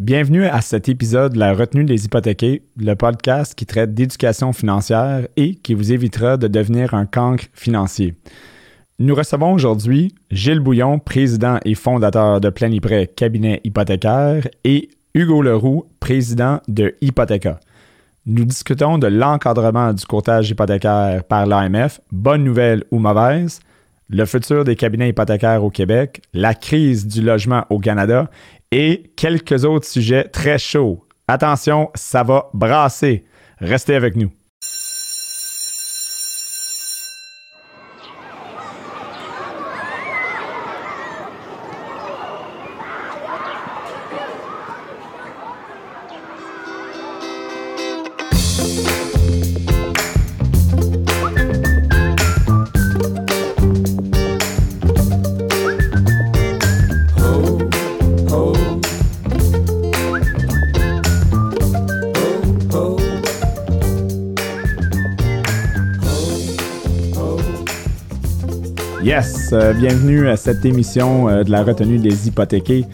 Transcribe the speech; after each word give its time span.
Bienvenue 0.00 0.44
à 0.46 0.60
cet 0.60 0.88
épisode 0.88 1.34
de 1.34 1.38
La 1.38 1.54
retenue 1.54 1.84
des 1.84 2.04
hypothéqués, 2.04 2.62
le 2.76 2.94
podcast 2.94 3.54
qui 3.54 3.64
traite 3.64 3.94
d'éducation 3.94 4.52
financière 4.52 5.28
et 5.36 5.54
qui 5.54 5.72
vous 5.72 5.92
évitera 5.92 6.36
de 6.36 6.48
devenir 6.48 6.94
un 6.94 7.06
cancre 7.06 7.44
financier. 7.52 8.16
Nous 8.98 9.14
recevons 9.14 9.52
aujourd'hui 9.52 10.12
Gilles 10.32 10.58
Bouillon, 10.58 10.98
président 10.98 11.60
et 11.64 11.76
fondateur 11.76 12.40
de 12.40 12.50
Planiprêt 12.50 13.06
Cabinet 13.06 13.60
Hypothécaire, 13.62 14.48
et 14.64 14.90
Hugo 15.14 15.42
Leroux, 15.42 15.86
président 16.00 16.60
de 16.66 16.96
Hypothéca. 17.00 17.60
Nous 18.26 18.44
discutons 18.44 18.98
de 18.98 19.06
l'encadrement 19.06 19.92
du 19.92 20.04
courtage 20.06 20.50
hypothécaire 20.50 21.22
par 21.22 21.46
l'AMF, 21.46 22.00
bonne 22.10 22.42
nouvelle 22.42 22.82
ou 22.90 22.98
mauvaise, 22.98 23.60
le 24.10 24.26
futur 24.26 24.64
des 24.64 24.74
cabinets 24.74 25.10
hypothécaires 25.10 25.62
au 25.62 25.70
Québec, 25.70 26.20
la 26.34 26.54
crise 26.54 27.06
du 27.06 27.22
logement 27.22 27.64
au 27.70 27.78
Canada 27.78 28.28
et 28.74 29.12
quelques 29.14 29.64
autres 29.64 29.86
sujets 29.86 30.24
très 30.24 30.58
chauds. 30.58 31.06
Attention, 31.28 31.90
ça 31.94 32.24
va 32.24 32.50
brasser. 32.54 33.24
Restez 33.58 33.94
avec 33.94 34.16
nous. 34.16 34.32
Euh, 69.14 69.72
bienvenue 69.74 70.28
à 70.28 70.36
cette 70.36 70.64
émission 70.64 71.28
euh, 71.28 71.44
de 71.44 71.50
la 71.52 71.62
retenue 71.62 71.98
des 71.98 72.26
hypothéqués. 72.26 72.84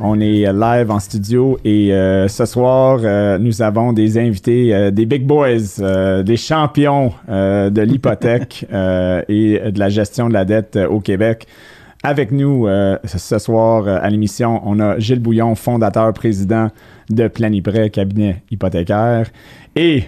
On 0.00 0.20
est 0.20 0.46
euh, 0.46 0.52
live 0.52 0.90
en 0.90 1.00
studio 1.00 1.58
et 1.64 1.88
ce 2.28 2.44
soir, 2.44 2.98
nous 3.38 3.62
avons 3.62 3.94
des 3.94 4.18
invités, 4.18 4.90
des 4.90 5.06
big 5.06 5.26
boys, 5.26 6.22
des 6.22 6.36
champions 6.36 7.12
de 7.28 7.80
l'hypothèque 7.80 8.66
et 8.72 9.60
de 9.70 9.78
la 9.78 9.88
gestion 9.88 10.28
de 10.28 10.34
la 10.34 10.44
dette 10.44 10.78
au 10.90 11.00
Québec. 11.00 11.46
Avec 12.02 12.32
nous 12.32 12.66
ce 13.04 13.38
soir 13.38 13.88
à 13.88 14.10
l'émission, 14.10 14.60
on 14.64 14.78
a 14.78 14.98
Gilles 14.98 15.20
Bouillon, 15.20 15.54
fondateur, 15.54 16.12
président 16.12 16.68
de 17.08 17.28
Planiprêt, 17.28 17.88
cabinet 17.90 18.42
hypothécaire, 18.50 19.30
et 19.74 20.04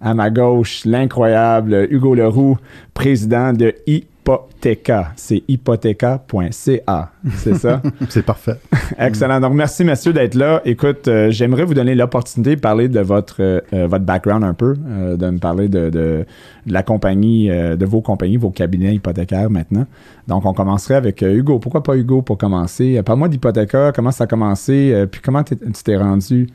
à 0.00 0.14
ma 0.14 0.30
gauche, 0.30 0.84
l'incroyable 0.84 1.88
Hugo 1.90 2.14
Leroux, 2.14 2.58
président 2.94 3.52
de 3.52 3.74
I 3.86 4.04
Hypothéca. 4.28 5.12
C'est 5.16 5.42
hypothéca.ca. 5.48 7.12
C'est 7.36 7.54
ça? 7.54 7.82
c'est 8.10 8.24
parfait. 8.24 8.58
Excellent. 8.98 9.40
Donc, 9.40 9.54
merci, 9.54 9.84
messieurs, 9.84 10.12
d'être 10.12 10.34
là. 10.34 10.60
Écoute, 10.66 11.08
euh, 11.08 11.30
j'aimerais 11.30 11.64
vous 11.64 11.72
donner 11.72 11.94
l'opportunité 11.94 12.56
de 12.56 12.60
parler 12.60 12.88
de 12.88 13.00
votre, 13.00 13.36
euh, 13.40 13.86
votre 13.86 14.04
background 14.04 14.44
un 14.44 14.52
peu, 14.52 14.74
euh, 14.86 15.16
de 15.16 15.30
me 15.30 15.38
parler 15.38 15.68
de, 15.68 16.26
la 16.66 16.82
compagnie, 16.82 17.48
de 17.48 17.86
vos 17.86 18.02
compagnies, 18.02 18.36
vos 18.36 18.50
cabinets 18.50 18.94
hypothécaires 18.94 19.48
maintenant. 19.48 19.86
Donc, 20.26 20.44
on 20.44 20.52
commencerait 20.52 20.96
avec 20.96 21.22
Hugo. 21.22 21.58
Pourquoi 21.58 21.82
pas 21.82 21.96
Hugo 21.96 22.20
pour 22.20 22.36
commencer? 22.36 23.00
Parle-moi 23.02 23.28
d'Hypothéca. 23.28 23.92
Comment 23.92 24.10
ça 24.10 24.24
a 24.24 24.26
commencé? 24.26 25.06
puis, 25.10 25.22
comment 25.22 25.42
tu 25.42 25.56
t'es 25.56 25.96
rendu 25.96 26.48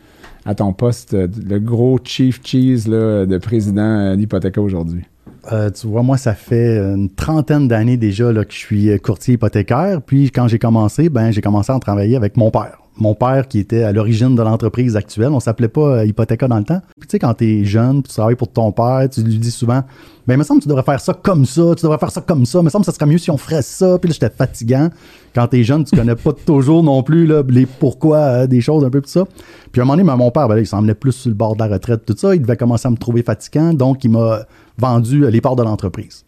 à 0.45 0.53
ton 0.53 0.73
poste, 0.73 1.13
le 1.13 1.57
gros 1.57 1.97
chief 2.03 2.41
cheese 2.43 2.85
de 2.85 3.37
président 3.39 4.15
d'Hypothéca 4.15 4.61
aujourd'hui? 4.61 5.03
Euh, 5.51 5.69
tu 5.69 5.87
vois, 5.87 6.03
moi, 6.03 6.17
ça 6.17 6.33
fait 6.33 6.77
une 6.77 7.09
trentaine 7.09 7.67
d'années 7.67 7.97
déjà 7.97 8.31
là, 8.31 8.45
que 8.45 8.53
je 8.53 8.57
suis 8.57 8.99
courtier 8.99 9.33
hypothécaire. 9.33 10.01
Puis 10.01 10.31
quand 10.31 10.47
j'ai 10.47 10.59
commencé, 10.59 11.09
ben 11.09 11.31
j'ai 11.31 11.41
commencé 11.41 11.71
à 11.71 11.79
travailler 11.79 12.15
avec 12.15 12.37
mon 12.37 12.49
père. 12.51 12.82
Mon 12.97 13.15
père 13.15 13.47
qui 13.47 13.59
était 13.59 13.83
à 13.83 13.91
l'origine 13.91 14.35
de 14.35 14.41
l'entreprise 14.41 14.95
actuelle. 14.95 15.29
On 15.29 15.39
s'appelait 15.39 15.67
pas 15.67 15.97
euh, 15.97 16.05
Hypothéca 16.05 16.47
dans 16.47 16.59
le 16.59 16.63
temps. 16.63 16.81
Puis 16.99 17.07
tu 17.07 17.11
sais, 17.11 17.19
quand 17.19 17.33
tu 17.33 17.45
es 17.45 17.65
jeune, 17.65 18.03
tu 18.03 18.09
travailles 18.09 18.35
pour 18.35 18.49
ton 18.49 18.71
père, 18.71 19.07
tu 19.11 19.23
lui 19.23 19.39
dis 19.39 19.49
souvent 19.49 19.81
Ben, 20.27 20.35
il 20.35 20.37
me 20.37 20.43
semble 20.43 20.59
que 20.59 20.63
tu 20.63 20.69
devrais 20.69 20.83
faire 20.83 20.99
ça 20.99 21.13
comme 21.13 21.45
ça, 21.45 21.73
tu 21.75 21.83
devrais 21.83 21.97
faire 21.97 22.11
ça 22.11 22.21
comme 22.21 22.45
ça. 22.45 22.59
Il 22.59 22.65
me 22.65 22.69
semble 22.69 22.85
que 22.85 22.91
ça 22.91 22.95
serait 22.95 23.07
mieux 23.09 23.17
si 23.17 23.31
on 23.31 23.37
ferait 23.37 23.63
ça. 23.63 23.97
Puis 23.97 24.09
là, 24.09 24.13
j'étais 24.13 24.35
fatigant. 24.35 24.89
Quand 25.33 25.47
tu 25.47 25.59
es 25.59 25.63
jeune, 25.63 25.83
tu 25.83 25.95
connais 25.95 26.15
pas 26.15 26.33
toujours 26.45 26.83
non 26.83 27.01
plus 27.01 27.25
là, 27.25 27.41
les 27.47 27.65
pourquoi 27.65 28.17
euh, 28.17 28.47
des 28.47 28.61
choses, 28.61 28.83
un 28.83 28.91
peu 28.91 29.01
tout 29.01 29.09
ça. 29.09 29.25
Puis 29.71 29.81
à 29.81 29.83
un 29.83 29.85
moment 29.85 29.97
donné, 29.97 30.07
ben, 30.07 30.15
mon 30.15 30.29
père, 30.29 30.47
ben, 30.47 30.59
il 30.59 30.67
semblait 30.67 30.93
plus 30.93 31.13
sur 31.13 31.29
le 31.29 31.35
bord 31.35 31.55
de 31.55 31.63
la 31.63 31.67
retraite, 31.67 32.05
tout 32.05 32.15
ça. 32.15 32.35
Il 32.35 32.41
devait 32.41 32.57
commencer 32.57 32.87
à 32.87 32.91
me 32.91 32.97
trouver 32.97 33.23
fatigant. 33.23 33.73
Donc, 33.73 34.03
il 34.03 34.11
m'a 34.11 34.41
vendu 34.77 35.29
les 35.29 35.41
parts 35.41 35.55
de 35.55 35.63
l'entreprise. 35.63 36.23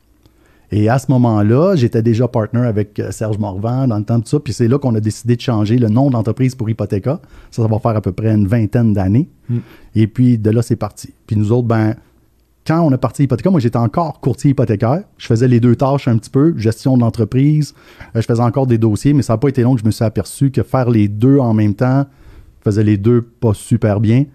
Et 0.77 0.89
à 0.89 0.99
ce 0.99 1.09
moment-là, 1.11 1.77
j'étais 1.77 2.01
déjà 2.01 2.27
partner 2.27 2.59
avec 2.59 2.99
euh, 2.99 3.09
Serge 3.11 3.37
Morvan 3.37 3.87
dans 3.87 3.97
le 3.97 4.03
temps 4.03 4.19
de 4.19 4.27
ça. 4.27 4.41
Puis 4.41 4.51
c'est 4.51 4.67
là 4.67 4.77
qu'on 4.77 4.93
a 4.93 4.99
décidé 4.99 5.37
de 5.37 5.41
changer 5.41 5.77
le 5.77 5.87
nom 5.87 6.09
d'entreprise 6.09 6.53
pour 6.53 6.69
Hypothéca. 6.69 7.21
Ça, 7.49 7.61
ça 7.61 7.67
va 7.69 7.79
faire 7.79 7.95
à 7.95 8.01
peu 8.01 8.11
près 8.11 8.35
une 8.35 8.45
vingtaine 8.45 8.91
d'années. 8.91 9.29
Hmm. 9.47 9.59
Et 9.95 10.07
puis 10.07 10.37
de 10.37 10.49
là, 10.49 10.61
c'est 10.61 10.75
parti. 10.75 11.13
Puis 11.27 11.37
nous 11.37 11.53
autres, 11.53 11.65
ben, 11.65 11.95
quand 12.67 12.81
on 12.81 12.91
a 12.91 12.97
parti 12.97 13.23
Hypothéca, 13.23 13.49
moi 13.51 13.61
j'étais 13.61 13.77
encore 13.77 14.19
courtier 14.19 14.51
hypothécaire. 14.51 15.03
Je 15.17 15.27
faisais 15.27 15.47
les 15.47 15.61
deux 15.61 15.77
tâches 15.77 16.09
un 16.09 16.17
petit 16.17 16.29
peu, 16.29 16.53
gestion 16.57 16.97
de 16.97 17.03
l'entreprise. 17.03 17.73
Euh, 18.13 18.19
je 18.19 18.25
faisais 18.25 18.43
encore 18.43 18.67
des 18.67 18.77
dossiers, 18.77 19.13
mais 19.13 19.21
ça 19.21 19.31
n'a 19.31 19.37
pas 19.37 19.47
été 19.47 19.61
long 19.61 19.75
que 19.75 19.79
je 19.79 19.85
me 19.85 19.91
suis 19.91 20.03
aperçu 20.03 20.51
que 20.51 20.61
faire 20.61 20.89
les 20.89 21.07
deux 21.07 21.37
en 21.37 21.53
même 21.53 21.73
temps, 21.73 22.05
je 22.59 22.69
faisais 22.69 22.83
les 22.83 22.97
deux 22.97 23.21
pas 23.21 23.53
super 23.53 24.01
bien. 24.01 24.25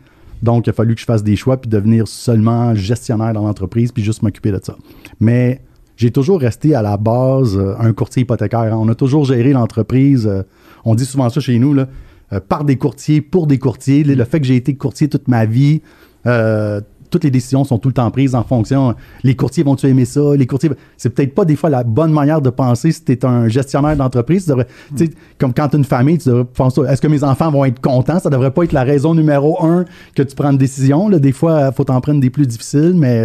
Donc, 0.43 0.67
il 0.67 0.71
a 0.71 0.73
fallu 0.73 0.95
que 0.95 1.03
je 1.03 1.05
fasse 1.05 1.23
des 1.23 1.37
choix 1.37 1.61
puis 1.61 1.69
devenir 1.69 2.09
seulement 2.09 2.75
gestionnaire 2.75 3.35
dans 3.35 3.43
l'entreprise 3.43 3.93
puis 3.93 4.03
juste 4.03 4.23
m'occuper 4.23 4.53
de 4.53 4.61
ça. 4.63 4.75
Mais 5.21 5.61
j'ai 6.01 6.11
toujours 6.11 6.41
resté 6.41 6.75
à 6.75 6.81
la 6.81 6.97
base 6.97 7.59
euh, 7.59 7.75
un 7.79 7.93
courtier 7.93 8.23
hypothécaire. 8.23 8.75
On 8.81 8.89
a 8.89 8.95
toujours 8.95 9.27
géré 9.27 9.53
l'entreprise. 9.53 10.27
Euh, 10.27 10.43
on 10.83 10.95
dit 10.95 11.05
souvent 11.05 11.29
ça 11.29 11.41
chez 11.41 11.59
nous, 11.59 11.75
là, 11.75 11.89
euh, 12.33 12.41
par 12.41 12.65
des 12.65 12.77
courtiers, 12.77 13.21
pour 13.21 13.47
des 13.47 13.59
courtiers. 13.59 14.03
Le 14.03 14.25
fait 14.25 14.41
que 14.41 14.47
j'ai 14.47 14.57
été 14.57 14.75
courtier 14.75 15.09
toute 15.09 15.29
ma 15.29 15.45
vie, 15.45 15.83
toutes 16.25 17.25
les 17.25 17.31
décisions 17.31 17.65
sont 17.65 17.77
tout 17.77 17.89
le 17.89 17.93
temps 17.93 18.11
prises 18.11 18.35
en 18.35 18.45
fonction. 18.45 18.95
Les 19.25 19.37
courtiers 19.37 19.63
vont-tu 19.63 19.89
aimer 19.89 20.07
ça? 20.07 20.21
Les 20.37 20.47
courtiers. 20.47 20.71
C'est 20.97 21.11
peut-être 21.11 21.35
pas 21.35 21.45
des 21.45 21.57
fois 21.57 21.69
la 21.69 21.85
bonne 21.85 22.13
manière 22.13 22.41
de 22.41 22.49
penser 22.49 22.93
si 22.93 23.05
tu 23.05 23.13
es 23.13 23.25
un 23.27 23.49
gestionnaire 23.49 23.97
d'entreprise. 23.97 24.49
Mm. 24.49 25.05
Comme 25.37 25.53
quand 25.53 25.69
tu 25.69 25.77
une 25.77 25.85
famille, 25.85 26.17
tu 26.17 26.31
devrais 26.31 26.45
penser 26.45 26.81
est-ce 26.89 27.03
que 27.03 27.09
mes 27.09 27.25
enfants 27.25 27.51
vont 27.51 27.67
être 27.67 27.81
contents? 27.81 28.21
Ça 28.21 28.31
devrait 28.31 28.53
pas 28.53 28.63
être 28.63 28.73
la 28.73 28.85
raison 28.85 29.15
numéro 29.15 29.63
un 29.63 29.85
que 30.15 30.23
tu 30.23 30.35
prends 30.35 30.53
une 30.53 30.57
décision. 30.59 31.11
Là. 31.11 31.19
Des 31.19 31.33
fois, 31.33 31.69
il 31.71 31.75
faut 31.75 31.85
t'en 31.85 32.01
prendre 32.01 32.21
des 32.21 32.31
plus 32.31 32.47
difficiles, 32.47 32.95
mais 32.97 33.23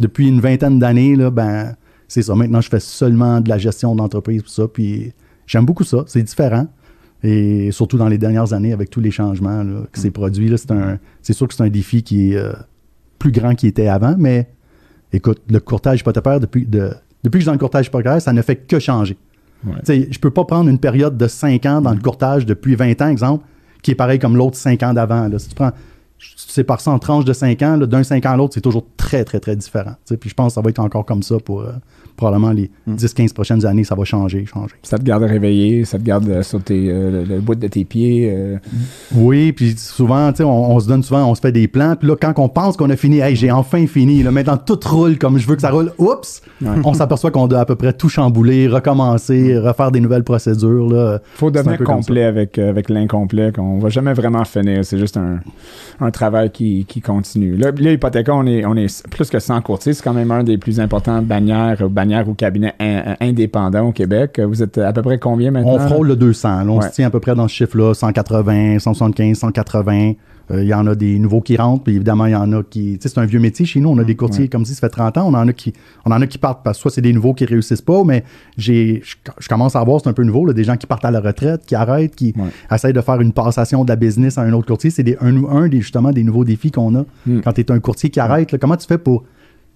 depuis 0.00 0.28
une 0.28 0.40
vingtaine 0.40 0.78
d'années, 0.78 1.16
ben, 1.30 1.74
c'est 2.08 2.22
ça. 2.22 2.34
Maintenant, 2.34 2.60
je 2.60 2.68
fais 2.68 2.80
seulement 2.80 3.40
de 3.40 3.48
la 3.48 3.58
gestion 3.58 3.94
d'entreprise, 3.94 4.42
tout 4.42 4.48
ça. 4.48 4.66
Puis 4.66 5.12
j'aime 5.46 5.64
beaucoup 5.64 5.84
ça. 5.84 6.04
C'est 6.06 6.22
différent. 6.22 6.66
Et 7.22 7.70
surtout 7.72 7.98
dans 7.98 8.08
les 8.08 8.18
dernières 8.18 8.52
années, 8.52 8.72
avec 8.72 8.90
tous 8.90 9.00
les 9.00 9.10
changements 9.10 9.62
là, 9.62 9.82
qui 9.92 10.00
s'est 10.00 10.08
mm. 10.08 10.12
produit, 10.12 10.54
c'est 11.22 11.32
sûr 11.32 11.46
que 11.46 11.54
c'est 11.54 11.62
un 11.62 11.68
défi 11.68 12.02
qui 12.02 12.32
est. 12.32 12.36
Euh, 12.36 12.52
plus 13.18 13.32
grand 13.32 13.54
qu'il 13.54 13.68
était 13.68 13.88
avant, 13.88 14.14
mais 14.18 14.48
écoute, 15.12 15.42
le 15.50 15.60
courtage 15.60 16.00
hypothécaire, 16.00 16.40
depuis, 16.40 16.64
de, 16.64 16.90
depuis 17.24 17.38
que 17.38 17.38
je 17.38 17.42
suis 17.42 17.46
dans 17.46 17.52
le 17.52 17.58
courtage 17.58 17.86
hypothécaire, 17.86 18.22
ça 18.22 18.32
ne 18.32 18.42
fait 18.42 18.56
que 18.56 18.78
changer. 18.78 19.16
Je 19.64 19.92
ne 19.92 20.18
peux 20.20 20.30
pas 20.30 20.44
prendre 20.44 20.70
une 20.70 20.78
période 20.78 21.16
de 21.16 21.26
5 21.26 21.66
ans 21.66 21.80
dans 21.80 21.92
le 21.92 21.98
courtage 21.98 22.46
depuis 22.46 22.76
20 22.76 23.02
ans, 23.02 23.08
exemple, 23.08 23.44
qui 23.82 23.90
est 23.90 23.96
pareil 23.96 24.18
comme 24.18 24.36
l'autre 24.36 24.56
5 24.56 24.82
ans 24.84 24.94
d'avant. 24.94 25.28
Si 25.36 25.48
tu 25.48 25.54
prends, 25.54 25.72
c'est 26.36 26.64
par 26.64 26.80
ça 26.80 26.90
en 26.90 26.98
tranche 26.98 27.24
de 27.24 27.32
5 27.32 27.62
ans, 27.62 27.78
d'un 27.78 28.02
5 28.02 28.26
ans 28.26 28.30
à 28.30 28.36
l'autre, 28.36 28.54
c'est 28.54 28.60
toujours 28.60 28.84
très, 28.96 29.24
très, 29.24 29.40
très 29.40 29.56
différent. 29.56 29.94
Puis 30.20 30.30
je 30.30 30.34
pense 30.34 30.52
que 30.52 30.54
ça 30.54 30.60
va 30.60 30.70
être 30.70 30.78
encore 30.78 31.04
comme 31.04 31.22
ça 31.22 31.38
pour, 31.38 31.60
euh, 31.60 31.72
probablement 32.18 32.50
les 32.50 32.70
10-15 32.90 33.22
mm. 33.22 33.28
prochaines 33.30 33.64
années, 33.64 33.84
ça 33.84 33.94
va 33.94 34.04
changer, 34.04 34.44
changer. 34.44 34.74
Ça 34.82 34.98
te 34.98 35.04
garde 35.04 35.22
réveillé, 35.22 35.84
ça 35.86 35.98
te 35.98 36.02
garde 36.02 36.28
euh, 36.28 36.42
sur 36.42 36.60
euh, 36.70 37.24
le, 37.24 37.40
bout 37.40 37.54
de 37.54 37.66
tes 37.68 37.84
pieds. 37.84 38.30
Euh. 38.34 38.58
Oui, 39.14 39.52
puis 39.52 39.74
souvent, 39.78 40.30
on, 40.40 40.44
on 40.44 40.80
se 40.80 40.88
donne 40.88 41.02
souvent, 41.02 41.24
on 41.30 41.34
se 41.34 41.40
fait 41.40 41.52
des 41.52 41.68
plans, 41.68 41.94
puis 41.96 42.08
là, 42.08 42.16
quand 42.20 42.34
on 42.36 42.48
pense 42.48 42.76
qu'on 42.76 42.90
a 42.90 42.96
fini, 42.96 43.20
hey, 43.20 43.36
j'ai 43.36 43.50
enfin 43.50 43.86
fini, 43.86 44.22
là, 44.22 44.30
maintenant 44.30 44.58
tout 44.58 44.78
roule 44.84 45.16
comme 45.16 45.38
je 45.38 45.46
veux 45.46 45.54
que 45.54 45.62
ça 45.62 45.70
roule, 45.70 45.92
oups, 45.96 46.42
on 46.84 46.92
s'aperçoit 46.92 47.30
qu'on 47.30 47.46
doit 47.46 47.60
à 47.60 47.64
peu 47.64 47.76
près 47.76 47.92
tout 47.92 48.08
chambouler, 48.08 48.68
recommencer, 48.68 49.54
mm. 49.54 49.66
refaire 49.66 49.90
des 49.92 50.00
nouvelles 50.00 50.24
procédures. 50.24 50.88
Il 50.92 51.38
faut 51.38 51.50
devenir 51.50 51.78
complet 51.84 52.24
avec, 52.24 52.58
avec 52.58 52.90
l'incomplet, 52.90 53.52
qu'on 53.52 53.78
va 53.78 53.88
jamais 53.88 54.12
vraiment 54.12 54.44
finir, 54.44 54.84
c'est 54.84 54.98
juste 54.98 55.16
un, 55.16 56.10
travail 56.10 56.50
qui, 56.50 56.84
continue. 57.04 57.56
Là, 57.56 57.70
l'hypothèque, 57.70 58.28
on 58.28 58.44
est, 58.46 58.66
on 58.66 58.74
est 58.74 59.06
plus 59.08 59.30
que 59.30 59.38
100 59.38 59.60
courtiers, 59.60 59.92
c'est 59.92 60.02
quand 60.02 60.12
même 60.12 60.32
un 60.32 60.42
des 60.42 60.58
plus 60.58 60.80
importants 60.80 61.22
bannières, 61.22 61.88
bannières 61.88 62.07
ou 62.26 62.34
cabinet 62.34 62.74
indépendant 63.20 63.88
au 63.88 63.92
Québec. 63.92 64.40
Vous 64.40 64.62
êtes 64.62 64.78
à 64.78 64.92
peu 64.92 65.02
près 65.02 65.18
combien 65.18 65.50
maintenant? 65.50 65.74
On 65.74 65.78
frôle 65.78 66.08
le 66.08 66.16
200. 66.16 66.68
on 66.68 66.80
se 66.80 66.88
tient 66.90 67.06
à 67.06 67.10
peu 67.10 67.20
près 67.20 67.34
dans 67.34 67.48
ce 67.48 67.54
chiffre-là, 67.54 67.94
180, 67.94 68.78
175, 68.78 69.38
180. 69.38 70.12
Euh, 70.50 70.62
il 70.62 70.68
y 70.68 70.74
en 70.74 70.86
a 70.86 70.94
des 70.94 71.18
nouveaux 71.18 71.40
qui 71.40 71.56
rentrent, 71.56 71.84
puis 71.84 71.96
évidemment, 71.96 72.26
il 72.26 72.32
y 72.32 72.36
en 72.36 72.52
a 72.52 72.62
qui. 72.62 72.98
Tu 72.98 73.08
sais, 73.08 73.14
c'est 73.14 73.20
un 73.20 73.26
vieux 73.26 73.40
métier 73.40 73.66
chez 73.66 73.80
nous. 73.80 73.90
On 73.90 73.98
a 73.98 74.04
des 74.04 74.16
courtiers 74.16 74.48
comme 74.48 74.64
si 74.64 74.74
ça 74.74 74.80
fait 74.80 74.88
30 74.88 75.18
ans. 75.18 75.26
On 75.26 75.34
en 75.34 75.46
a 75.46 75.52
qui, 75.52 75.72
on 76.06 76.10
en 76.10 76.20
a 76.20 76.26
qui 76.26 76.38
partent 76.38 76.62
parce 76.64 76.78
que 76.78 76.82
soit 76.82 76.90
c'est 76.90 77.02
des 77.02 77.12
nouveaux 77.12 77.34
qui 77.34 77.44
réussissent 77.44 77.82
pas, 77.82 78.02
mais 78.04 78.24
j'ai, 78.56 79.02
je, 79.04 79.48
commence 79.48 79.76
à 79.76 79.84
voir, 79.84 80.00
c'est 80.02 80.08
un 80.08 80.14
peu 80.14 80.24
nouveau, 80.24 80.46
là, 80.46 80.52
des 80.52 80.64
gens 80.64 80.76
qui 80.76 80.86
partent 80.86 81.04
à 81.04 81.10
la 81.10 81.20
retraite, 81.20 81.66
qui 81.66 81.74
arrêtent, 81.74 82.16
qui 82.16 82.34
essayent 82.70 82.92
de 82.92 83.00
faire 83.00 83.20
une 83.20 83.32
passation 83.32 83.84
de 83.84 83.90
la 83.90 83.96
business 83.96 84.38
à 84.38 84.42
un 84.42 84.52
autre 84.52 84.66
courtier. 84.66 84.90
C'est 84.90 85.22
un, 85.22 85.44
un 85.44 85.68
des, 85.68 85.80
justement 85.80 86.12
des 86.12 86.24
nouveaux 86.24 86.44
défis 86.44 86.70
qu'on 86.70 86.94
a 86.94 87.04
hmm. 87.26 87.40
quand 87.42 87.52
tu 87.52 87.60
es 87.60 87.70
un 87.70 87.80
courtier 87.80 88.10
qui 88.10 88.20
arrête. 88.20 88.56
comment 88.58 88.76
tu 88.76 88.86
fais 88.86 88.98
pour 88.98 89.24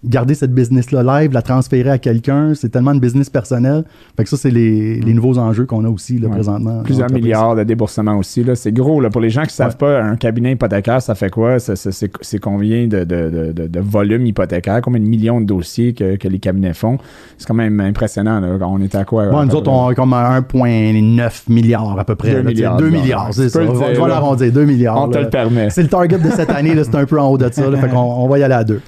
garder 0.05 0.35
cette 0.35 0.53
business-là 0.53 1.03
live, 1.03 1.33
la 1.33 1.43
transférer 1.43 1.91
à 1.91 1.99
quelqu'un. 1.99 2.55
C'est 2.55 2.71
tellement 2.71 2.95
de 2.95 3.01
business 3.01 3.31
personnel. 3.31 3.85
Fait 4.17 4.25
que 4.25 4.31
ça, 4.31 4.37
c'est 4.37 4.51
les, 4.51 5.01
les, 5.01 5.15
nouveaux 5.15 5.39
enjeux 5.39 5.65
qu'on 5.65 5.85
a 5.85 5.89
aussi 5.89 6.19
là, 6.19 6.29
présentement. 6.29 6.83
Plusieurs 6.83 7.11
milliards 7.11 7.55
de 7.55 7.63
déboursements 7.63 8.17
aussi. 8.17 8.45
C'est 8.55 8.73
gros. 8.73 9.01
Là. 9.01 9.11
Pour 9.11 9.21
les 9.21 9.31
gens 9.31 9.43
qui 9.43 9.49
ne 9.49 9.53
savent 9.53 9.77
pas, 9.77 10.03
un 10.03 10.17
cabinet 10.17 10.53
hypothécaire, 10.53 11.01
ça 11.01 11.15
fait 11.15 11.31
quoi? 11.31 11.59
C'est 11.59 12.39
combien 12.41 12.87
de, 12.87 13.05
de, 13.05 13.53
de, 13.53 13.67
de, 13.69 13.81
volume 13.81 14.27
hypothécaire? 14.27 14.81
Combien 14.83 15.01
de 15.01 15.07
millions 15.07 15.41
de 15.41 15.47
dossiers 15.47 15.93
que, 15.93 16.17
que 16.17 16.29
les 16.29 16.39
cabinets 16.39 16.75
font? 16.75 16.99
C'est 17.39 17.47
quand 17.47 17.55
même 17.55 17.79
impressionnant. 17.81 18.41
Là. 18.41 18.59
On 18.63 18.81
est 18.81 18.95
à 18.95 19.05
quoi? 19.05 19.45
nous 19.45 19.55
autres, 19.55 19.71
on 19.71 19.91
est 19.91 19.95
comme 19.95 20.13
à 20.13 20.41
1,9 20.41 21.43
milliard 21.49 21.99
à 21.99 22.05
peu 22.05 22.17
près. 22.17 22.35
2 22.35 22.43
milliards. 22.43 22.77
2 22.77 22.91
milliards, 22.91 23.29
c'est 23.33 23.49
ça. 23.49 23.61
L'arrondir. 23.63 24.53
2 24.53 24.65
milliards. 24.65 25.01
On 25.01 25.09
te 25.09 25.19
le 25.19 25.31
permet. 25.31 25.71
C'est 25.71 25.83
le 25.83 25.89
target 25.89 26.19
de 26.19 26.31
cette 26.31 26.51
année. 26.51 26.75
C'est 26.83 26.95
un 26.97 27.07
peu 27.07 27.21
en 27.21 27.29
haut 27.29 27.39
de 27.39 27.49
ça. 27.53 27.71
fait 27.71 27.89
qu'on 27.93 27.99
on 27.99 28.29
va 28.29 28.39
y 28.39 28.43
aller 28.43 28.55
à 28.55 28.65
deux. 28.65 28.81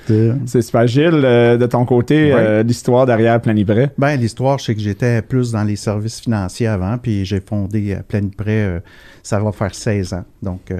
C'est 0.46 0.62
super. 0.62 0.86
Euh, 1.12 1.56
de 1.56 1.66
ton 1.66 1.84
côté, 1.84 2.32
euh, 2.32 2.62
l'histoire 2.62 3.06
derrière 3.06 3.40
Planiprêt? 3.40 3.90
Ben, 3.98 4.16
l'histoire, 4.16 4.60
c'est 4.60 4.74
que 4.74 4.80
j'étais 4.80 5.22
plus 5.22 5.52
dans 5.52 5.64
les 5.64 5.76
services 5.76 6.20
financiers 6.20 6.66
avant, 6.66 6.98
puis 6.98 7.24
j'ai 7.24 7.40
fondé 7.40 7.94
euh, 7.94 8.02
Planiprêt, 8.06 8.82
ça 9.22 9.40
va 9.40 9.52
faire 9.52 9.74
16 9.74 10.14
ans. 10.14 10.24
Donc, 10.42 10.72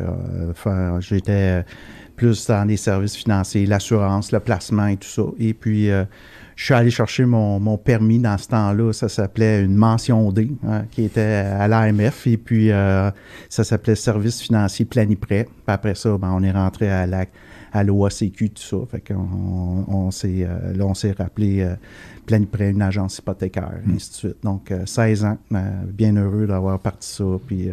j'étais 1.01 1.65
plus 2.17 2.47
dans 2.47 2.65
les 2.65 2.77
services 2.77 3.17
financiers, 3.17 3.67
l'assurance, 3.67 4.33
le 4.33 4.41
placement 4.41 4.87
et 4.87 4.97
tout 4.97 5.09
ça. 5.09 5.23
Et 5.39 5.55
puis, 5.55 5.91
je 6.57 6.65
suis 6.65 6.75
allé 6.75 6.91
chercher 6.91 7.25
mon, 7.25 7.77
permis 7.79 8.19
dans 8.19 8.39
ce 8.39 8.49
temps-là. 8.49 8.93
Ça 8.93 9.09
s'appelait 9.09 9.63
une 9.63 9.75
mention 9.75 10.31
D, 10.33 10.51
hein, 10.67 10.85
qui 10.91 11.05
était 11.05 11.21
à 11.21 11.67
l'AMF. 11.69 12.27
Et 12.27 12.37
puis, 12.37 12.71
ça 13.49 13.65
s'appelait 13.65 13.95
Service 13.95 14.41
financier 14.41 14.85
Planiprêt. 14.85 15.45
Puis 15.45 15.75
après 15.75 15.95
ça, 15.95 16.17
ben, 16.17 16.33
on 16.33 16.43
est 16.43 16.53
rentré 16.53 16.91
à 16.91 17.07
la 17.07 17.27
à 17.75 17.83
l'OACQ, 17.83 18.51
tout 18.51 18.63
ça. 18.63 18.77
Fait 18.89 19.01
qu'on 19.01 19.85
on, 19.89 20.11
s'est, 20.13 20.47
euh, 20.49 20.73
là, 20.75 20.87
on 20.87 20.95
s'est 20.95 21.11
rappelé 21.11 21.61
euh, 21.61 22.39
une 22.61 22.83
agence 22.83 23.19
hypothécaire, 23.19 23.73
et 23.85 23.89
mm. 23.89 23.95
ainsi 23.95 24.11
de 24.11 24.15
suite. 24.15 24.37
Donc, 24.45 24.73
16 24.87 25.25
euh, 25.25 25.29
ans, 25.29 25.39
bien 25.93 26.17
heureux 26.17 26.47
d'avoir 26.47 26.79
parti 26.79 27.09
ça. 27.09 27.25
Puis, 27.47 27.69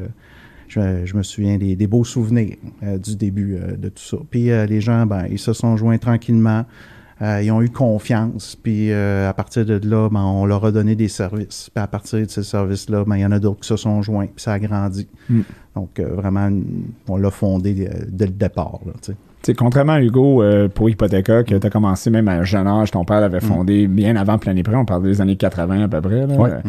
je, 0.68 1.16
me 1.16 1.22
souviens 1.22 1.58
des, 1.58 1.88
beaux 1.88 2.04
souvenirs 2.04 2.58
du 2.82 3.16
début 3.16 3.60
de 3.78 3.90
tout 3.90 4.04
ça. 4.04 4.18
Puis, 4.30 4.46
les 4.46 4.82
gens, 4.82 5.06
ben, 5.06 5.28
ils 5.30 5.40
se 5.40 5.54
sont 5.54 5.78
joints 5.78 6.00
tranquillement. 6.00 6.66
Ils 7.22 7.52
ont 7.52 7.62
eu 7.62 7.70
confiance, 7.70 8.56
puis 8.56 8.92
à 8.92 9.34
partir 9.34 9.66
de 9.66 9.80
là, 9.88 10.10
ben, 10.10 10.22
on 10.22 10.46
leur 10.46 10.66
a 10.66 10.72
donné 10.72 10.96
des 10.96 11.08
services. 11.08 11.70
Puis 11.74 11.84
à 11.84 11.88
partir 11.88 12.20
de 12.20 12.30
ces 12.30 12.44
services-là, 12.44 13.04
ben, 13.06 13.18
il 13.18 13.22
y 13.22 13.26
en 13.26 13.32
a 13.32 13.40
d'autres 13.40 13.60
qui 13.62 13.68
se 13.68 13.78
sont 13.78 14.02
joints, 14.02 14.26
puis 14.26 14.42
ça 14.42 14.54
a 14.54 14.60
grandi. 14.60 15.08
Mm. 15.30 15.42
Donc 15.76 16.00
vraiment, 16.00 16.50
on 17.08 17.18
l'a 17.18 17.30
fondé 17.30 17.90
dès 18.08 18.26
le 18.26 18.32
départ. 18.32 18.80
Là, 18.86 18.94
contrairement 19.58 19.94
à 19.94 20.02
Hugo, 20.02 20.44
euh, 20.44 20.68
pour 20.68 20.90
Hypothéca, 20.90 21.44
que 21.44 21.56
tu 21.56 21.68
as 21.68 21.70
commencé 21.70 22.10
même 22.10 22.28
à 22.28 22.34
un 22.34 22.44
jeune 22.44 22.68
âge, 22.68 22.92
ton 22.92 23.04
père 23.04 23.22
l'avait 23.22 23.40
mm. 23.40 23.42
fondé 23.42 23.88
bien 23.88 24.16
avant 24.16 24.38
Planipré, 24.38 24.76
on 24.76 24.86
parle 24.86 25.04
des 25.04 25.22
années 25.22 25.36
80 25.36 25.84
à 25.84 25.88
peu 25.88 26.02
près. 26.02 26.28
Là. 26.28 26.36
Euh, 26.36 26.60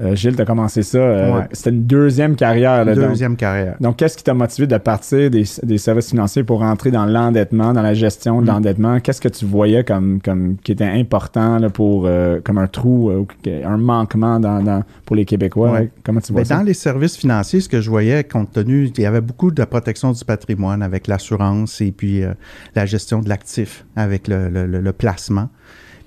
euh, 0.00 0.14
Gilles, 0.14 0.36
tu 0.36 0.42
as 0.42 0.44
commencé 0.44 0.82
ça. 0.82 1.48
C'était 1.52 1.70
une 1.70 1.84
deuxième 1.84 2.36
carrière. 2.36 2.84
Là, 2.84 2.94
deuxième 2.94 3.36
carrière. 3.36 3.76
Donc, 3.80 3.96
qu'est-ce 3.96 4.16
qui 4.16 4.24
t'a 4.24 4.34
motivé 4.34 4.66
de 4.66 4.78
partir 4.78 5.30
des, 5.30 5.44
services 5.78 6.10
financiers 6.10 6.44
pour 6.44 6.60
rentrer 6.60 6.90
dans 6.90 7.06
l'endettement, 7.06 7.72
dans 7.72 7.82
la 7.82 7.94
gestion 7.94 8.40
de 8.40 8.46
mm. 8.46 8.48
l'endettement? 8.48 9.00
Qu'est-ce 9.00 9.20
que 9.20 9.28
tu 9.28 9.44
voyais 9.44 9.84
comme, 9.84 10.20
comme 10.20 10.56
qui 10.62 10.72
était 10.72 10.84
important 10.84 11.58
là, 11.58 11.70
pour 11.70 12.08
comme 12.44 12.58
un 12.58 12.66
trou, 12.66 13.10
un 13.46 13.76
manquement 13.76 14.40
dans, 14.40 14.82
pour 15.04 15.16
les 15.16 15.24
Québécois? 15.24 15.80
Comment 16.04 16.20
tu 16.20 16.32
vois 16.32 16.42
ben, 16.42 16.58
Dans 16.58 16.62
les 16.62 16.74
services 16.74 17.16
financiers, 17.16 17.60
ce 17.60 17.68
que 17.68 17.80
je 17.80 17.90
voyais, 17.90 18.24
compte 18.24 18.52
tenu, 18.52 18.90
il 18.96 19.00
y 19.00 19.06
avait 19.06 19.20
beaucoup 19.20 19.50
de 19.50 19.64
protection 19.64 20.12
du 20.12 20.24
patrimoine 20.24 20.82
avec 20.82 21.06
l'assurance 21.06 21.80
et 21.80 21.92
puis 21.92 22.22
euh, 22.22 22.34
la 22.74 22.86
gestion 22.86 23.20
de 23.20 23.28
l'actif 23.28 23.84
avec 23.96 24.28
le, 24.28 24.90
placement. 24.92 25.48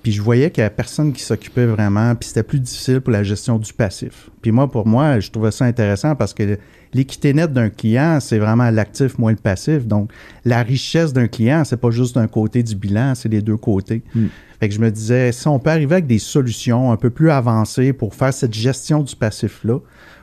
Puis 0.02 0.10
je 0.12 0.20
voyais 0.20 0.50
qu'il 0.50 0.62
n'y 0.62 0.66
avait 0.66 0.74
personne 0.74 1.12
qui 1.12 1.22
s'occupait 1.22 1.66
vraiment, 1.66 2.14
puis 2.16 2.28
c'était 2.28 2.42
plus 2.42 2.58
difficile 2.58 3.00
pour 3.00 3.12
la 3.12 3.22
gestion 3.22 3.58
du 3.58 3.72
passif. 3.72 4.30
Puis 4.40 4.50
moi, 4.50 4.68
pour 4.68 4.86
moi, 4.86 5.20
je 5.20 5.30
trouvais 5.30 5.52
ça 5.52 5.64
intéressant 5.64 6.16
parce 6.16 6.34
que 6.34 6.58
l'équité 6.92 7.32
nette 7.32 7.52
d'un 7.52 7.70
client, 7.70 8.18
c'est 8.20 8.38
vraiment 8.38 8.68
l'actif 8.70 9.16
moins 9.18 9.30
le 9.30 9.36
passif. 9.36 9.86
Donc, 9.86 10.10
la 10.44 10.62
richesse 10.62 11.12
d'un 11.12 11.28
client, 11.28 11.64
c'est 11.64 11.76
pas 11.76 11.90
juste 11.90 12.16
d'un 12.16 12.26
côté 12.26 12.64
du 12.64 12.74
bilan, 12.74 13.14
c'est 13.14 13.28
les 13.28 13.42
deux 13.42 13.56
côtés. 13.56 14.02
Hmm. 14.14 14.26
Fait 14.58 14.68
que 14.68 14.74
je 14.74 14.80
me 14.80 14.90
disais, 14.90 15.30
si 15.30 15.46
on 15.46 15.58
peut 15.58 15.70
arriver 15.70 15.94
avec 15.94 16.06
des 16.06 16.18
solutions 16.18 16.90
un 16.90 16.96
peu 16.96 17.10
plus 17.10 17.30
avancées 17.30 17.92
pour 17.92 18.14
faire 18.14 18.32
cette 18.32 18.54
gestion 18.54 19.02
du 19.02 19.14
passif-là, 19.14 19.78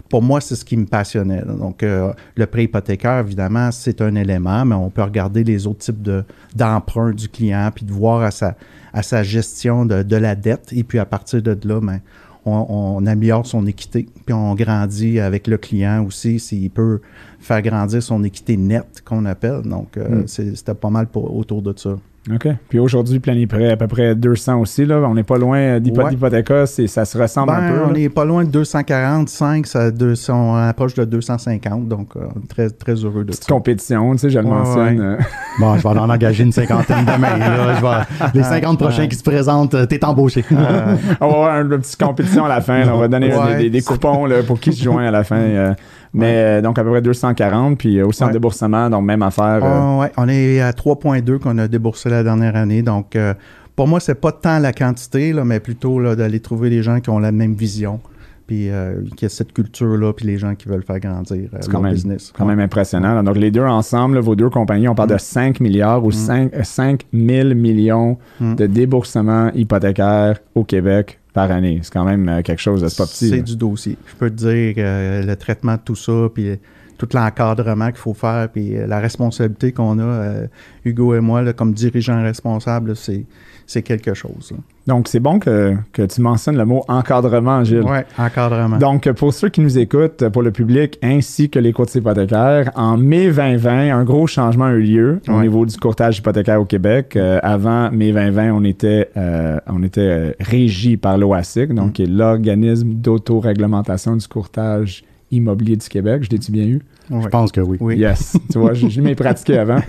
pour 0.10 0.22
moi, 0.22 0.42
c'est 0.42 0.56
ce 0.56 0.66
qui 0.66 0.76
me 0.76 0.86
passionnait. 0.86 1.44
Donc, 1.46 1.84
euh, 1.84 2.12
le 2.36 2.46
prêt 2.48 2.64
hypothécaire, 2.64 3.20
évidemment, 3.20 3.72
c'est 3.72 4.02
un 4.02 4.16
élément, 4.16 4.66
mais 4.66 4.76
on 4.76 4.90
peut 4.90 5.04
regarder 5.04 5.44
les 5.44 5.68
autres 5.68 5.80
types 5.80 6.10
d'emprunts 6.56 7.12
du 7.12 7.30
client, 7.30 7.70
puis 7.74 7.86
de 7.86 7.92
voir 7.92 8.24
à 8.24 8.32
sa, 8.32 8.56
à 8.94 9.04
sa 9.04 9.24
gestion 9.24 9.86
de, 9.86 10.16
la 10.16 10.36
dette. 10.36 10.72
Et 10.74 10.84
puis, 10.84 11.00
à 11.00 11.06
partir 11.06 11.42
de 11.42 11.58
là, 11.68 11.80
ben, 11.82 12.00
on, 12.46 13.06
améliore 13.06 13.46
son 13.46 13.66
équité, 13.68 14.08
puis 14.26 14.34
on 14.34 14.56
grandit 14.56 15.20
avec 15.20 15.48
le 15.48 15.58
client 15.58 16.04
aussi, 16.06 16.40
s'il 16.40 16.70
peut 16.72 17.02
faire 17.40 17.62
grandir 17.62 18.02
son 18.02 18.24
équité 18.24 18.58
nette, 18.58 19.02
qu'on 19.06 19.26
appelle. 19.26 19.62
Donc, 19.64 19.98
euh, 19.98 20.24
mm. 20.24 20.28
c'était 20.28 20.74
pas 20.74 20.90
mal 20.90 21.08
autour 21.14 21.62
de 21.62 21.74
ça. 21.78 21.96
OK. 22.34 22.48
Puis 22.70 22.80
aujourd'hui, 22.80 23.20
prêt 23.20 23.72
à 23.72 23.78
peu 23.78 23.88
près 23.88 24.16
200 24.16 24.60
aussi. 24.60 24.86
Là. 24.86 25.02
On 25.08 25.16
n'est 25.16 25.24
pas 25.24 25.38
loin 25.38 25.80
d'Hypothéca, 25.80 26.66
ça 26.66 27.06
se 27.06 27.18
ressemble 27.18 27.52
un 27.52 27.60
ben, 27.60 27.74
peu. 27.74 27.86
On 27.86 27.92
n'est 27.92 28.10
pas 28.10 28.26
loin 28.26 28.44
de 28.44 28.50
245, 28.50 29.66
ça, 29.68 29.90
on 30.30 30.56
approche 30.56 30.94
de 30.94 31.06
250, 31.06 31.88
donc 31.88 32.16
euh, 32.16 32.22
très, 32.48 32.70
très 32.70 32.94
heureux 32.94 33.24
de 33.24 33.32
Petite 33.32 33.48
compétition, 33.48 34.12
tu 34.14 34.20
sais, 34.20 34.30
je 34.30 34.40
le 34.40 34.46
mentionne. 34.46 35.00
Euh. 35.02 35.18
bon, 35.60 35.76
je 35.78 35.84
vais 35.84 35.90
en 35.90 36.10
engager 36.10 36.44
une 36.44 36.52
cinquantaine 36.52 37.06
demain. 37.06 37.38
Là. 37.38 38.06
les 38.34 38.44
50 38.44 38.78
prochains 38.78 39.08
qui 39.08 39.16
se 39.16 39.24
présentent, 39.24 39.74
euh, 39.74 39.86
t'es 39.86 40.04
embauché. 40.06 40.44
on 40.52 41.28
va 41.28 41.36
avoir 41.36 41.62
une 41.62 41.70
petite 41.80 42.00
compétition 42.00 42.46
à 42.46 42.50
la 42.50 42.62
fin. 42.62 42.88
on 42.90 42.98
va 42.98 43.08
donner 43.08 43.70
des, 43.70 43.82
coupons 43.82 44.26
là, 44.26 44.44
pour 44.44 44.60
qui 44.60 44.74
se 44.74 44.84
joint 44.84 45.06
à 45.06 45.12
la 45.12 45.24
fin. 45.24 45.76
Mais 46.14 46.60
euh, 46.60 46.62
donc 46.62 46.80
à 46.80 46.84
peu 46.84 46.90
près 46.90 47.02
240, 47.02 47.78
puis 47.78 48.02
aussi 48.02 48.24
en 48.24 48.30
déboursement, 48.30 48.90
donc 48.90 49.04
même 49.06 49.22
affaire. 49.22 49.62
Euh. 49.64 50.08
on 50.18 50.30
est 50.30 50.62
à 50.62 50.72
3,2 50.72 51.40
qu'on 51.40 51.58
a 51.58 51.68
déboursé 51.68 52.10
la 52.10 52.24
dernière 52.24 52.56
année. 52.56 52.82
Donc 52.82 53.16
euh, 53.16 53.34
pour 53.76 53.88
moi, 53.88 54.00
c'est 54.00 54.16
pas 54.16 54.32
tant 54.32 54.60
la 54.60 54.74
quantité, 54.74 55.34
là, 55.34 55.46
mais 55.46 55.60
plutôt 55.60 56.16
d'aller 56.16 56.40
trouver 56.40 56.70
des 56.70 56.84
gens 56.84 57.00
qui 57.00 57.10
ont 57.10 57.20
la 57.20 57.32
même 57.32 57.54
vision 57.54 58.00
puis 58.48 58.68
qui 59.16 59.26
a 59.26 59.30
cette 59.30 59.54
culture-là, 59.54 60.12
puis 60.12 60.26
les 60.26 60.40
gens 60.40 60.56
qui 60.56 60.68
veulent 60.68 60.82
faire 60.82 61.00
grandir 61.00 61.50
leur 61.54 61.62
quand 61.70 61.82
même, 61.82 61.94
business. 61.94 62.34
quand 62.36 62.48
même 62.48 62.60
impressionnant. 62.60 63.22
Donc, 63.22 63.38
les 63.38 63.52
deux 63.52 63.62
ensemble, 63.62 64.18
vos 64.18 64.36
deux 64.36 64.50
compagnies, 64.50 64.88
on 64.88 64.96
parle 64.96 65.12
de 65.12 65.20
5 65.20 65.60
mm. 65.60 65.64
milliards 65.64 66.04
ou 66.04 66.12
5, 66.12 66.58
mm. 66.58 66.64
5 66.64 67.06
000 67.14 67.50
millions 67.54 68.18
mm. 68.40 68.56
de 68.56 68.66
déboursement 68.66 69.52
hypothécaire 69.54 70.40
au 70.56 70.64
Québec 70.64 71.19
par 71.34 71.52
année. 71.52 71.80
C'est 71.84 71.94
quand 71.94 72.06
même 72.06 72.28
euh, 72.28 72.42
quelque 72.42 72.62
chose 72.62 72.82
de 72.82 72.96
pas 72.96 73.06
petit. 73.06 73.30
C'est 73.30 73.42
du 73.42 73.56
dossier. 73.56 73.98
Je 74.08 74.16
peux 74.16 74.30
te 74.30 74.36
dire 74.36 74.76
que 74.76 75.26
le 75.26 75.36
traitement 75.36 75.76
de 75.76 75.82
tout 75.84 75.96
ça, 75.96 76.28
puis 76.34 76.58
tout 77.00 77.10
l'encadrement 77.14 77.88
qu'il 77.88 77.98
faut 77.98 78.14
faire, 78.14 78.50
puis 78.52 78.76
la 78.86 79.00
responsabilité 79.00 79.72
qu'on 79.72 79.98
a, 79.98 80.04
euh, 80.04 80.48
Hugo 80.86 81.16
et 81.16 81.22
moi, 81.22 81.52
comme 81.54 81.74
dirigeants 81.74 82.22
responsables, 82.22 82.96
c'est 82.96 83.26
c'est 83.70 83.84
quelque 83.84 84.16
chose. 84.16 84.52
Donc, 84.88 85.08
c'est 85.08 85.20
bon 85.20 85.38
que, 85.38 85.76
tu 85.94 86.22
mentionnes 86.22 86.58
le 86.58 86.66
mot 86.66 86.84
encadrement, 86.88 87.64
Gilles. 87.64 87.84
Oui, 87.86 88.00
encadrement. 88.18 88.78
Donc, 88.78 89.12
pour 89.12 89.32
ceux 89.32 89.50
qui 89.50 89.62
nous 89.62 89.78
écoutent, 89.78 90.28
pour 90.30 90.42
le 90.42 90.50
public 90.50 90.98
ainsi 91.04 91.52
que 91.52 91.60
les 91.60 91.72
courtiers 91.72 92.02
hypothécaires, 92.02 92.72
en 92.74 92.98
mai 92.98 93.28
2020, 93.28 93.96
un 93.96 94.04
gros 94.04 94.26
changement 94.26 94.66
a 94.66 94.72
eu 94.72 94.82
lieu 94.82 95.22
au 95.28 95.40
niveau 95.42 95.68
du 95.68 95.78
courtage 95.78 96.18
hypothécaire 96.18 96.60
au 96.60 96.66
Québec. 96.66 97.16
Euh, 97.16 97.40
avant 97.44 97.92
mai 97.92 98.12
2020, 98.12 98.54
on 98.54 98.64
était, 98.64 99.12
euh, 99.16 99.60
on 99.68 99.84
était 99.84 100.02
euh, 100.02 100.32
régi 100.40 100.98
par 100.98 101.20
l'OASIC, 101.20 101.72
donc 101.76 101.90
mm. 101.90 101.92
qui 101.92 102.04
est 102.04 102.10
l'organisme 102.10 102.94
d'autoréglementation 102.96 104.16
du 104.16 104.28
courtage 104.28 105.04
immobilier 105.32 105.76
du 105.76 105.88
Québec. 105.88 106.24
Je 106.24 106.30
l'ai-tu 106.30 106.52
bien 106.52 106.66
eu? 106.66 106.82
Je 107.10 107.28
pense 107.28 107.52
que 107.52 107.62
oui. 107.62 107.78
oui. 107.80 107.98
Yes. 107.98 108.38
tu 108.52 108.60
vois, 108.60 108.74
je, 108.74 109.02
m'ai 109.02 109.16
pratiqué 109.16 109.58
avant. 109.58 109.80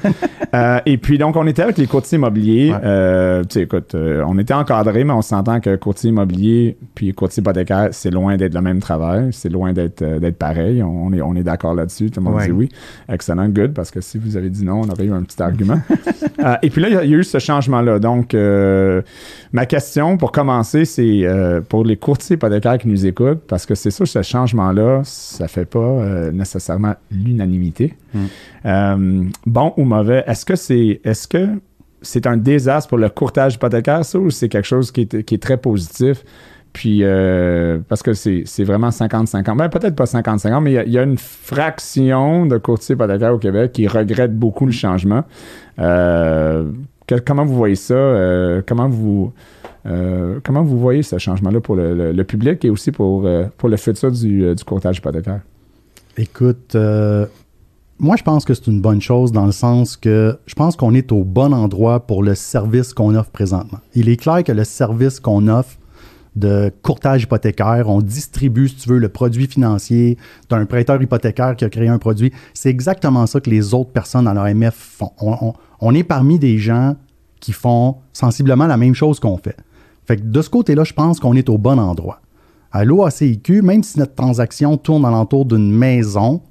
Euh, 0.54 0.80
et 0.86 0.96
puis, 0.96 1.18
donc, 1.18 1.36
on 1.36 1.46
était 1.46 1.62
avec 1.62 1.78
les 1.78 1.86
courtiers 1.86 2.16
immobiliers. 2.16 2.74
Euh, 2.82 3.42
tu 3.42 3.54
sais, 3.54 3.62
écoute, 3.62 3.94
euh, 3.94 4.24
on 4.26 4.38
était 4.38 4.54
encadrés, 4.54 5.04
mais 5.04 5.12
on 5.12 5.22
s'entend 5.22 5.60
que 5.60 5.76
courtier 5.76 6.10
immobilier 6.10 6.76
puis 6.94 7.12
courtier 7.12 7.40
hypothécaire, 7.40 7.88
c'est 7.92 8.10
loin 8.10 8.36
d'être 8.36 8.54
le 8.54 8.60
même 8.60 8.80
travail. 8.80 9.28
C'est 9.32 9.48
loin 9.48 9.72
d'être 9.72 10.02
d'être 10.18 10.38
pareil. 10.38 10.82
On, 10.82 11.12
est, 11.12 11.20
on 11.20 11.34
est 11.34 11.42
d'accord 11.42 11.74
là-dessus. 11.74 12.10
Tout 12.10 12.20
le 12.20 12.30
monde 12.30 12.40
dit 12.42 12.52
oui. 12.52 12.68
Excellent, 13.08 13.48
good, 13.48 13.74
parce 13.74 13.90
que 13.90 14.00
si 14.00 14.18
vous 14.18 14.36
avez 14.36 14.50
dit 14.50 14.64
non, 14.64 14.80
on 14.80 14.88
aurait 14.88 15.04
eu 15.04 15.12
un 15.12 15.22
petit 15.22 15.40
argument. 15.42 15.80
et 16.62 16.70
puis 16.70 16.80
là, 16.80 16.88
il 16.88 17.10
y, 17.10 17.14
a 17.14 17.18
eu 17.18 17.24
ce 17.24 17.38
changement-là. 17.38 17.98
Donc, 17.98 18.34
ma 19.52 19.66
question 19.66 20.16
pour 20.16 20.32
commencer, 20.32 20.84
c'est 20.84 21.26
pour 21.68 21.84
les 21.84 21.96
courtiers 21.96 22.34
hypothécaires 22.34 22.78
qui 22.78 22.88
nous 22.88 23.06
écoutent, 23.06 23.42
parce 23.46 23.66
que 23.66 23.74
c'est 23.74 23.90
sûr, 23.90 24.06
ce 24.06 24.22
changement-là, 24.22 25.02
ça 25.04 25.48
fait 25.48 25.66
pas 25.66 26.30
nécessairement 26.32 26.94
l'unanimité. 27.10 27.94
Mm. 28.14 28.18
Euh, 28.66 29.24
bon 29.46 29.72
ou 29.76 29.84
mauvais, 29.84 30.24
est-ce 30.26 30.44
que 30.44 30.56
c'est 30.56 31.00
est-ce 31.04 31.26
que 31.28 31.46
c'est 32.02 32.26
un 32.26 32.36
désastre 32.36 32.88
pour 32.88 32.98
le 32.98 33.08
courtage 33.10 33.54
hypothécaire, 33.56 34.04
ça, 34.04 34.18
ou 34.18 34.30
c'est 34.30 34.48
quelque 34.48 34.66
chose 34.66 34.90
qui 34.90 35.02
est, 35.02 35.22
qui 35.22 35.34
est 35.34 35.42
très 35.42 35.56
positif? 35.58 36.24
Puis, 36.72 37.00
euh, 37.02 37.80
parce 37.88 38.00
que 38.02 38.12
c'est 38.14 38.44
vraiment 38.64 38.90
50-50. 38.90 39.56
Ben, 39.56 39.68
peut-être 39.68 39.96
pas 39.96 40.04
50-50, 40.04 40.62
mais 40.62 40.70
il 40.70 40.74
y 40.74 40.78
a- 40.78 40.84
il 40.84 40.92
y, 40.92 40.98
a 40.98 41.02
une 41.02 41.18
fraction 41.18 42.46
de 42.46 42.58
courtiers 42.58 42.94
hypothécaires 42.94 43.34
au 43.34 43.38
Québec 43.38 43.72
qui 43.72 43.88
regrettent 43.88 44.36
beaucoup 44.38 44.66
le 44.66 44.72
changement. 44.72 45.24
Euh, 45.80 46.70
que- 47.08 47.16
comment 47.16 47.44
vous 47.44 47.56
voyez 47.56 47.74
ça? 47.74 47.94
Euh, 47.94 48.62
comment 48.66 48.88
vous. 48.88 49.32
comment 50.44 50.62
vous 50.62 50.78
voyez 50.78 51.02
ce 51.02 51.18
changement-là 51.18 51.60
pour 51.60 51.74
le, 51.74 51.94
le- 51.94 52.12
le 52.12 52.24
public 52.24 52.64
et 52.64 52.70
aussi 52.70 52.92
pour, 52.92 53.26
pour 53.56 53.68
le 53.68 53.76
futur 53.76 54.12
du, 54.12 54.54
du 54.54 54.64
courtage 54.64 54.98
hypothécaire? 54.98 55.40
Écoute, 56.22 56.74
euh, 56.74 57.24
moi, 57.98 58.14
je 58.16 58.22
pense 58.22 58.44
que 58.44 58.52
c'est 58.52 58.66
une 58.66 58.82
bonne 58.82 59.00
chose 59.00 59.32
dans 59.32 59.46
le 59.46 59.52
sens 59.52 59.96
que 59.96 60.38
je 60.44 60.54
pense 60.54 60.76
qu'on 60.76 60.92
est 60.94 61.12
au 61.12 61.24
bon 61.24 61.54
endroit 61.54 62.06
pour 62.06 62.22
le 62.22 62.34
service 62.34 62.92
qu'on 62.92 63.14
offre 63.14 63.30
présentement. 63.30 63.78
Il 63.94 64.06
est 64.10 64.18
clair 64.18 64.44
que 64.44 64.52
le 64.52 64.64
service 64.64 65.18
qu'on 65.18 65.48
offre 65.48 65.78
de 66.36 66.70
courtage 66.82 67.22
hypothécaire, 67.22 67.88
on 67.88 68.02
distribue, 68.02 68.68
si 68.68 68.76
tu 68.76 68.90
veux, 68.90 68.98
le 68.98 69.08
produit 69.08 69.46
financier, 69.46 70.18
tu 70.46 70.54
as 70.54 70.58
un 70.58 70.66
prêteur 70.66 71.00
hypothécaire 71.00 71.56
qui 71.56 71.64
a 71.64 71.70
créé 71.70 71.88
un 71.88 71.96
produit. 71.98 72.30
C'est 72.52 72.68
exactement 72.68 73.26
ça 73.26 73.40
que 73.40 73.48
les 73.48 73.72
autres 73.72 73.90
personnes 73.90 74.26
dans 74.26 74.34
l'AMF 74.34 74.74
font. 74.74 75.12
On, 75.22 75.36
on- 75.40 75.52
on 75.80 75.94
est 75.94 76.04
parmi 76.04 76.38
des 76.38 76.58
gens 76.58 76.96
qui 77.40 77.52
font 77.52 77.96
sensiblement 78.12 78.66
la 78.66 78.76
même 78.76 78.94
chose 78.94 79.18
qu'on 79.20 79.38
fait. 79.38 79.56
Fait 80.04 80.18
que 80.18 80.22
de 80.24 80.42
ce 80.42 80.50
côté-là, 80.50 80.84
je 80.84 80.92
pense 80.92 81.18
qu'on 81.18 81.34
est 81.34 81.48
au 81.48 81.56
bon 81.56 81.78
endroit. 81.78 82.20
À 82.72 82.84
l'OACIQ, 82.84 83.62
même 83.62 83.82
si 83.82 83.98
notre 83.98 84.14
transaction 84.14 84.76
tourne 84.76 85.04
alentour 85.04 85.44
d'une 85.44 85.72
maison, 85.72 86.42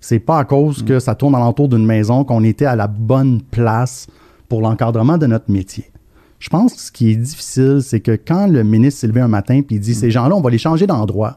c'est 0.00 0.18
pas 0.18 0.38
à 0.38 0.44
cause 0.44 0.82
que 0.82 0.98
ça 0.98 1.14
tourne 1.14 1.34
alentour 1.34 1.68
d'une 1.68 1.84
maison 1.84 2.24
qu'on 2.24 2.42
était 2.42 2.64
à 2.64 2.76
la 2.76 2.86
bonne 2.86 3.42
place 3.42 4.06
pour 4.48 4.62
l'encadrement 4.62 5.18
de 5.18 5.26
notre 5.26 5.50
métier. 5.50 5.90
Je 6.38 6.48
pense 6.48 6.72
que 6.74 6.80
ce 6.80 6.90
qui 6.90 7.10
est 7.10 7.16
difficile, 7.16 7.80
c'est 7.82 8.00
que 8.00 8.12
quand 8.12 8.46
le 8.46 8.64
ministre 8.64 9.00
s'est 9.00 9.06
levé 9.06 9.20
un 9.20 9.28
matin 9.28 9.60
et 9.68 9.78
dit 9.78 9.94
ces 9.94 10.10
gens-là, 10.10 10.34
on 10.34 10.40
va 10.40 10.48
les 10.48 10.58
changer 10.58 10.86
d'endroit. 10.86 11.36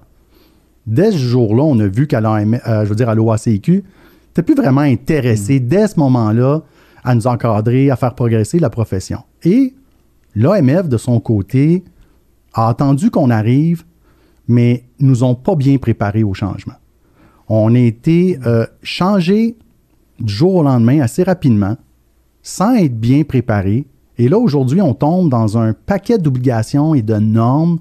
Dès 0.88 1.12
ce 1.12 1.18
jour-là, 1.18 1.64
on 1.64 1.78
a 1.80 1.88
vu 1.88 2.08
qu'à 2.08 2.20
euh, 2.20 2.86
je 2.86 2.94
veux 2.94 3.30
à 3.30 3.38
t'es 4.34 4.42
plus 4.42 4.56
vraiment 4.56 4.82
intéressé 4.82 5.60
dès 5.60 5.88
ce 5.88 6.00
moment-là 6.00 6.62
à 7.04 7.16
nous 7.16 7.28
encadrer, 7.28 7.92
à 7.92 7.98
faire 7.98 8.16
progresser 8.16 8.60
la 8.60 8.70
profession. 8.70 9.20
Et 9.44 9.74
l'AMF, 10.36 10.88
de 10.88 10.98
son 10.98 11.20
côté, 11.20 11.84
a 12.54 12.70
attendu 12.70 13.12
qu'on 13.12 13.30
arrive, 13.30 13.84
mais 14.48 14.84
nous 15.00 15.24
ont 15.24 15.36
pas 15.36 15.56
bien 15.56 15.78
préparés 15.78 16.24
au 16.24 16.34
changement. 16.34 16.74
On 17.48 17.76
a 17.76 17.80
été 17.80 18.40
euh, 18.46 18.66
changé 18.82 19.58
du 20.20 20.34
jour 20.34 20.56
au 20.56 20.64
lendemain 20.64 21.02
assez 21.02 21.24
rapidement, 21.24 21.78
sans 22.42 22.76
être 22.76 23.00
bien 23.00 23.24
préparé. 23.24 23.86
Et 24.18 24.30
là, 24.30 24.38
aujourd'hui, 24.38 24.82
on 24.82 24.94
tombe 24.94 25.30
dans 25.30 25.58
un 25.58 25.74
paquet 25.74 26.18
d'obligations 26.18 26.94
et 26.94 27.02
de 27.02 27.16
normes 27.16 27.80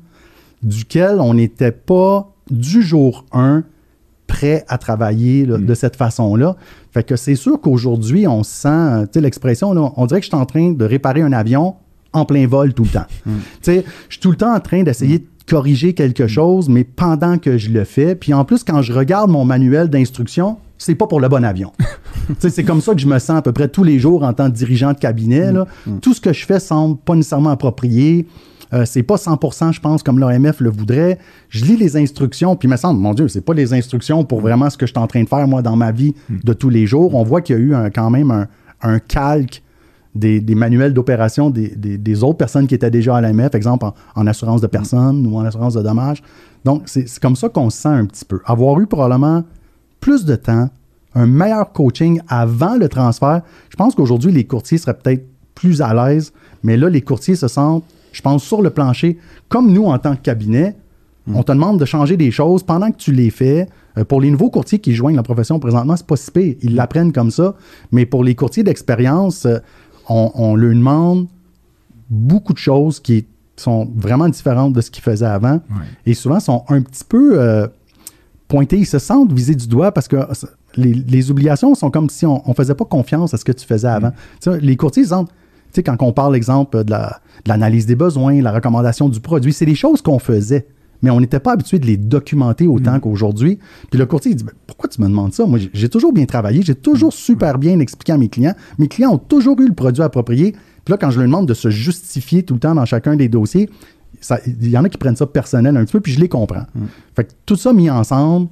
duquel 0.62 1.21
on 1.21 1.35
n'était 1.35 1.73
pas 1.73 2.33
du 2.50 2.83
jour 2.83 3.25
1 3.33 3.64
prêt 4.26 4.64
à 4.69 4.78
travailler 4.78 5.45
là, 5.45 5.59
de 5.59 5.75
cette 5.75 5.97
façon-là. 5.97 6.57
Fait 6.90 7.02
que 7.02 7.16
c'est 7.16 7.35
sûr 7.35 7.61
qu'aujourd'hui, 7.61 8.26
on 8.26 8.42
sent, 8.42 8.69
euh, 8.69 9.02
tu 9.02 9.11
sais, 9.14 9.21
l'expression, 9.21 9.73
là, 9.73 9.92
on 9.97 10.07
dirait 10.07 10.21
que 10.21 10.25
je 10.25 10.31
suis 10.31 10.38
en 10.38 10.47
train 10.47 10.73
de 10.73 10.85
réparer 10.85 11.23
un 11.23 11.33
avion 11.33 11.75
en 12.12 12.25
plein 12.25 12.47
vol 12.47 12.75
tout 12.75 12.85
le 12.85 12.90
temps. 12.90 13.07
Tu 13.25 13.33
sais, 13.62 13.85
je 14.09 14.14
suis 14.14 14.21
tout 14.21 14.31
le 14.31 14.37
temps 14.37 14.54
en 14.54 14.61
train 14.61 14.83
d'essayer 14.83 15.19
de 15.19 15.26
corriger 15.46 15.92
quelque 15.94 16.26
chose, 16.26 16.68
mais 16.68 16.84
pendant 16.84 17.38
que 17.38 17.58
je 17.58 17.70
le 17.70 17.84
fais, 17.84 18.14
puis 18.14 18.32
en 18.34 18.44
plus, 18.44 18.64
quand 18.64 18.82
je 18.82 18.92
regarde 18.92 19.30
mon 19.30 19.44
manuel 19.44 19.88
d'instruction, 19.88 20.56
c'est 20.78 20.94
pas 20.94 21.06
pour 21.06 21.20
le 21.20 21.28
bon 21.28 21.44
avion. 21.44 21.72
C'est 22.38 22.64
comme 22.64 22.80
ça 22.80 22.92
que 22.94 23.00
je 23.00 23.06
me 23.06 23.18
sens 23.18 23.37
à 23.38 23.42
peu 23.42 23.52
près 23.52 23.68
tous 23.68 23.84
les 23.84 23.99
jours 23.99 24.22
en 24.25 24.32
tant 24.32 24.50
que 24.50 24.54
dirigeant 24.56 24.92
de 24.92 24.99
cabinet. 24.99 25.52
là. 25.52 25.66
Tout 26.00 26.12
ce 26.14 26.20
que 26.20 26.32
je 26.32 26.44
fais 26.44 26.58
semble 26.61 26.96
pas 26.99 27.14
nécessairement 27.14 27.50
approprié. 27.50 28.26
Euh, 28.72 28.84
c'est 28.87 29.02
pas 29.02 29.16
100%, 29.16 29.72
je 29.75 29.80
pense, 29.80 30.02
comme 30.02 30.18
l'OMF 30.18 30.61
le 30.61 30.70
voudrait. 30.70 31.18
Je 31.50 31.64
lis 31.64 31.76
les 31.76 31.96
instructions, 31.96 32.56
puis 32.56 32.68
il 32.68 32.70
me 32.70 32.76
semble, 32.76 32.99
mon 33.00 33.12
Dieu, 33.14 33.28
c'est 33.28 33.42
pas 33.44 33.52
les 33.54 33.75
instructions 33.75 34.25
pour 34.25 34.40
vraiment 34.40 34.70
ce 34.70 34.78
que 34.78 34.87
je 34.87 34.92
suis 34.92 34.99
en 34.99 35.06
train 35.06 35.22
de 35.22 35.28
faire, 35.28 35.46
moi, 35.46 35.61
dans 35.62 35.76
ma 35.76 35.92
vie 35.92 36.14
de 36.30 36.52
tous 36.52 36.70
les 36.70 36.87
jours. 36.87 37.14
On 37.14 37.22
voit 37.22 37.42
qu'il 37.42 37.56
y 37.56 37.58
a 37.58 37.62
eu 37.62 37.75
un- 37.75 37.90
quand 37.90 38.08
même 38.11 38.30
un, 38.30 38.46
un 38.80 38.99
calque 38.99 39.62
des, 40.14 40.40
des 40.40 40.54
manuels 40.54 40.92
d'opération 40.92 41.50
des, 41.50 41.69
des- 41.69 41.99
des 41.99 42.23
autres 42.23 42.37
personnes 42.37 42.66
qui 42.66 42.75
étaient 42.75 42.90
déjà 42.90 43.16
à 43.16 43.21
l'AMF, 43.21 43.54
exemple 43.54 43.87
en, 43.87 43.95
en 44.14 44.26
assurance 44.26 44.61
de 44.61 44.66
personnes 44.66 45.26
ou 45.26 45.37
en 45.37 45.45
assurance 45.45 45.75
de 45.75 45.83
dommages. 45.83 46.23
Donc, 46.64 46.83
c'est 46.87 47.07
comme 47.19 47.35
ça 47.37 47.49
qu'on 47.49 47.71
se 47.71 47.78
sent 47.78 47.88
un 47.88 48.04
petit 48.07 48.25
peu. 48.25 48.40
Avoir 48.45 48.78
eu 48.81 48.87
probablement 48.87 49.42
plus 50.00 50.25
de 50.25 50.37
temps, 50.37 50.69
un 51.14 51.26
meilleur 51.26 51.73
coaching 51.73 52.21
avant 52.28 52.76
le 52.76 52.88
transfert. 52.88 53.42
Je 53.71 53.76
pense 53.76 53.95
qu'aujourd'hui, 53.95 54.33
les 54.33 54.45
courtiers 54.45 54.78
seraient 54.78 54.95
peut-être 54.97 55.25
plus 55.54 55.81
à 55.83 55.92
l'aise, 55.95 56.33
mais 56.62 56.76
là, 56.76 56.88
les 56.88 57.02
courtiers 57.02 57.37
se 57.37 57.49
sentent, 57.49 57.85
je 58.12 58.21
pense, 58.23 58.42
sur 58.45 58.62
le 58.62 58.71
plancher, 58.71 59.19
comme 59.49 59.73
nous 59.73 59.85
en 59.85 59.99
tant 59.99 60.14
que 60.16 60.21
cabinet. 60.23 60.76
On 61.33 61.45
te 61.45 61.52
demande 61.52 61.78
de 61.78 61.85
changer 61.85 62.16
des 62.16 62.33
choses 62.33 62.64
pendant 62.64 62.90
que 62.90 62.97
tu 62.97 63.12
les 63.12 63.31
fais. 63.31 63.69
Euh, 63.97 64.04
pour 64.04 64.21
les 64.21 64.28
nouveaux 64.31 64.50
courtiers 64.50 64.81
qui 64.81 64.92
joignent 64.92 65.14
la 65.14 65.23
profession 65.23 65.61
présentement, 65.61 65.97
c'est 65.97 66.07
pas 66.07 66.16
si 66.16 66.31
pire. 66.33 66.57
Ils 66.62 66.75
l'apprennent 66.75 67.12
comme 67.12 67.31
ça. 67.31 67.54
Mais 67.92 68.07
pour 68.07 68.25
les 68.25 68.35
courtiers 68.35 68.64
d'expérience, 68.64 69.47
euh, 69.47 69.59
on, 70.12 70.31
on 70.35 70.54
leur 70.57 70.75
demande 70.75 71.26
beaucoup 72.11 72.52
de 72.52 72.59
choses 72.59 73.00
qui 73.00 73.26
sont 73.57 73.88
vraiment 73.97 74.28
différentes 74.28 74.73
de 74.73 74.81
ce 74.81 74.90
qu'ils 74.90 75.02
faisaient 75.02 75.26
avant. 75.26 75.61
Et 76.07 76.14
souvent, 76.14 76.40
sont 76.40 76.64
un 76.69 76.83
petit 76.83 77.04
peu 77.04 77.38
euh, 77.40 77.66
pointés. 78.49 78.78
Ils 78.78 78.87
se 78.87 78.99
sentent 78.99 79.33
visés 79.33 79.54
du 79.54 79.66
doigt 79.69 79.92
parce 79.92 80.09
que 80.09 80.16
euh, 80.16 80.26
les, 80.76 80.92
les 80.95 81.31
obligations 81.31 81.75
sont 81.75 81.90
comme 81.90 82.09
si 82.11 82.26
on 82.26 82.42
ne 82.47 82.54
faisait 82.54 82.75
pas 82.75 82.85
confiance 82.85 83.35
à 83.35 83.37
ce 83.37 83.45
que 83.45 83.52
tu 83.52 83.66
faisais 83.66 83.87
avant. 83.88 84.12
Sais, 84.40 84.59
les 84.61 84.76
courtiers, 84.76 85.02
ils 85.04 85.09
sentent, 85.09 85.28
tu 85.28 85.35
sais, 85.75 85.83
quand 85.83 85.97
on 86.00 86.12
parle, 86.12 86.35
exemple, 86.37 86.83
de 86.85 86.90
la- 86.90 87.21
de 87.45 87.49
l'analyse 87.49 87.87
des 87.87 87.97
besoins, 87.97 88.40
la 88.40 88.52
recommandation 88.52 89.09
du 89.09 89.19
produit, 89.21 89.52
c'est 89.52 89.66
des 89.66 89.75
choses 89.75 90.00
qu'on 90.02 90.19
faisait. 90.19 90.66
Mais 91.02 91.11
on 91.11 91.21
n'était 91.21 91.40
pas 91.40 91.52
habitué 91.52 91.78
de 91.78 91.87
les 91.87 91.97
documenter 91.97 92.66
autant 92.66 92.99
qu'aujourd'hui. 93.00 93.59
Puis 93.90 93.99
le 93.99 94.06
courtier, 94.06 94.30
il 94.32 94.37
dit 94.37 94.44
Pourquoi 94.66 94.88
tu 94.88 95.00
me 95.02 95.09
demandes 95.09 95.32
ça? 95.32 95.44
Moi, 95.47 95.59
j'ai- 95.73 95.88
toujours 95.88 96.12
bien 96.12 96.25
travaillé, 96.26 96.62
j'ai 96.62 96.75
toujours 96.76 97.12
super 97.12 97.59
bien 97.59 97.78
expliqué 97.80 98.12
à 98.12 98.18
mes 98.18 98.28
clients. 98.28 98.54
Mes 98.78 98.88
clients 98.88 99.11
ont 99.11 99.18
toujours 99.18 99.61
eu 99.61 99.66
le 99.68 99.75
produit 99.75 100.02
approprié. 100.02 100.52
Puis 100.85 100.92
là, 100.92 100.97
quand 100.97 101.11
je 101.11 101.18
leur 101.18 101.26
demande 101.28 101.47
de 101.47 101.54
se 101.54 101.71
justifier 101.71 102.42
tout 102.44 102.54
le 102.54 102.61
temps 102.61 102.75
dans 102.75 102.85
chacun 102.85 103.16
des 103.16 103.28
dossiers, 103.28 103.68
il 104.47 104.68
y 104.68 104.78
en 104.78 104.85
a 104.85 104.88
qui 104.88 104.99
prennent 104.99 105.16
ça 105.16 105.26
personnel 105.26 105.76
un 105.76 105.85
petit 105.85 105.92
peu, 105.92 106.00
puis 106.00 106.12
je 106.12 106.21
les 106.21 106.28
comprends. 106.28 106.64
Fait 107.16 107.25
que 107.25 107.30
tout 107.47 107.56
ça 107.56 107.73
mis 107.73 107.90
ensemble, 107.90 108.49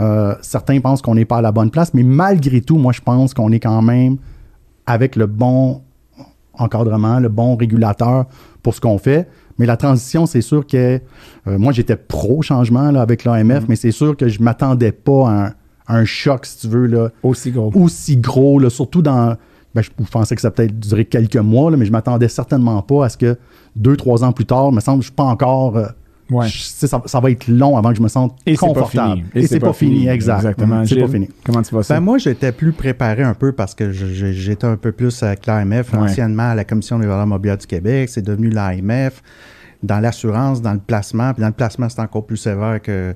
euh, 0.00 0.34
certains 0.42 0.80
pensent 0.80 1.02
qu'on 1.02 1.14
n'est 1.14 1.24
pas 1.24 1.38
à 1.38 1.42
la 1.42 1.52
bonne 1.52 1.70
place, 1.70 1.94
mais 1.94 2.02
malgré 2.02 2.60
tout, 2.60 2.76
moi, 2.78 2.92
je 2.92 3.00
pense 3.00 3.34
qu'on 3.34 3.52
est 3.52 3.60
quand 3.60 3.82
même 3.82 4.16
avec 4.86 5.14
le 5.16 5.26
bon 5.26 5.82
encadrement, 6.54 7.18
le 7.20 7.28
bon 7.28 7.56
régulateur 7.56 8.26
pour 8.62 8.74
ce 8.74 8.80
qu'on 8.80 8.98
fait. 8.98 9.28
Mais 9.58 9.66
la 9.66 9.76
transition, 9.76 10.26
c'est 10.26 10.40
sûr 10.40 10.66
que 10.66 11.00
euh, 11.46 11.58
moi, 11.58 11.72
j'étais 11.72 11.96
pro-changement 11.96 12.90
là, 12.90 13.02
avec 13.02 13.24
l'AMF, 13.24 13.64
mais 13.68 13.76
c'est 13.76 13.92
sûr 13.92 14.16
que 14.16 14.28
je 14.28 14.38
ne 14.40 14.44
m'attendais 14.44 14.92
pas 14.92 15.28
à 15.28 15.32
un, 15.46 15.52
à 15.86 15.96
un 15.98 16.04
choc, 16.04 16.46
si 16.46 16.58
tu 16.58 16.68
veux, 16.68 16.86
là, 16.86 17.10
Aussi 17.22 17.50
gros. 17.52 17.70
aussi 17.74 18.16
gros, 18.16 18.58
là, 18.58 18.70
surtout 18.70 19.02
dans. 19.02 19.36
ben, 19.74 19.82
je 19.82 19.90
pensais 20.10 20.34
que 20.34 20.40
ça 20.40 20.50
peut-être 20.50 20.78
durer 20.78 21.04
quelques 21.04 21.36
mois, 21.36 21.70
là, 21.70 21.76
mais 21.76 21.84
je 21.84 21.92
m'attendais 21.92 22.28
certainement 22.28 22.80
pas 22.82 23.04
à 23.04 23.08
ce 23.08 23.16
que 23.16 23.36
deux, 23.76 23.96
trois 23.96 24.24
ans 24.24 24.32
plus 24.32 24.46
tard, 24.46 24.72
me 24.72 24.80
semble, 24.80 25.02
je 25.02 25.06
suis 25.08 25.14
pas 25.14 25.24
encore. 25.24 25.76
euh, 25.76 25.86
Ouais. 26.30 26.48
je- 26.48 26.62
ça, 26.62 27.02
ça 27.04 27.20
va 27.20 27.30
être 27.30 27.46
long 27.48 27.76
avant 27.76 27.90
que 27.90 27.96
je 27.96 28.02
me 28.02 28.08
sente 28.08 28.36
Et 28.46 28.56
c'est 28.56 28.60
pas 28.60 28.66
confortable. 28.72 29.16
fini. 29.16 29.24
Et, 29.34 29.46
c'est 29.46 29.60
pas, 29.60 29.72
fini, 29.72 30.08
exact. 30.08 30.36
Exactement. 30.38 30.84
C'est 30.86 31.00
pas 31.00 31.08
fini. 31.08 31.28
Comment 31.44 31.62
tu 31.62 31.70
vois 31.70 31.82
ça? 31.84 31.94
Ben, 31.94 32.00
moi, 32.00 32.18
j'étais 32.18 32.50
plus 32.52 32.72
préparé 32.72 33.22
un 33.22 33.34
peu 33.34 33.52
parce 33.52 33.74
que 33.74 33.92
j'étais 33.92 34.66
un 34.66 34.76
peu 34.76 34.92
plus 34.92 35.22
avec 35.22 35.44
l'AMF, 35.46 35.92
Ouais. 35.92 35.98
anciennement 35.98 36.50
à 36.50 36.54
la 36.54 36.64
Commission 36.64 36.98
des 36.98 37.06
valeurs 37.06 37.26
mobilières 37.26 37.58
du 37.58 37.66
Québec. 37.66 38.08
C'est 38.08 38.22
devenu 38.22 38.48
l'AMF 38.48 39.22
dans 39.82 40.00
l'assurance, 40.00 40.62
dans 40.62 40.72
le 40.72 40.78
placement. 40.78 41.34
Puis 41.34 41.42
dans 41.42 41.48
le 41.48 41.52
placement, 41.52 41.88
c'est 41.90 42.00
encore 42.00 42.24
plus 42.24 42.38
sévère 42.38 42.80
que 42.80 43.14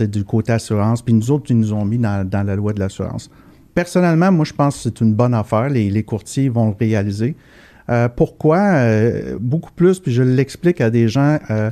du 0.00 0.24
côté 0.24 0.52
assurance. 0.52 1.00
Puis 1.00 1.14
nous 1.14 1.30
autres, 1.30 1.46
ils 1.50 1.58
nous 1.58 1.72
ont 1.72 1.84
mis 1.86 1.96
dans, 1.98 2.28
dans 2.28 2.42
la 2.46 2.56
loi 2.56 2.74
de 2.74 2.80
l'assurance. 2.80 3.30
Personnellement, 3.74 4.30
moi, 4.32 4.44
je 4.44 4.52
pense 4.52 4.76
que 4.76 4.82
c'est 4.82 5.00
une 5.00 5.14
bonne 5.14 5.32
affaire. 5.32 5.70
Les, 5.70 5.88
les 5.90 6.02
courtiers 6.02 6.50
vont 6.50 6.68
le 6.68 6.74
réaliser. 6.78 7.36
Euh, 7.88 8.08
pourquoi? 8.14 8.58
Euh, 8.58 9.38
beaucoup 9.40 9.70
plus, 9.74 9.98
puis 9.98 10.12
je 10.12 10.22
l'explique 10.22 10.80
à 10.82 10.90
des 10.90 11.08
gens. 11.08 11.38
euh, 11.50 11.70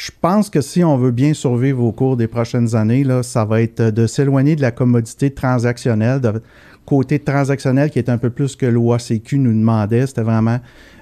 je 0.00 0.10
pense 0.18 0.48
que 0.48 0.62
si 0.62 0.82
on 0.82 0.96
veut 0.96 1.10
bien 1.10 1.34
survivre 1.34 1.84
au 1.84 1.92
cours 1.92 2.16
des 2.16 2.26
prochaines 2.26 2.74
années, 2.74 3.04
là, 3.04 3.22
ça 3.22 3.44
va 3.44 3.60
être 3.60 3.82
de 3.82 4.06
s'éloigner 4.06 4.56
de 4.56 4.62
la 4.62 4.70
commodité 4.70 5.30
transactionnelle, 5.30 6.22
de 6.22 6.40
côté 6.86 7.18
transactionnel 7.18 7.90
qui 7.90 7.98
est 7.98 8.08
un 8.08 8.16
peu 8.16 8.30
plus 8.30 8.56
que 8.56 8.64
l'OACQ 8.64 9.36
nous 9.36 9.52
demandait, 9.52 10.06
c'était 10.06 10.22
vraiment 10.22 10.58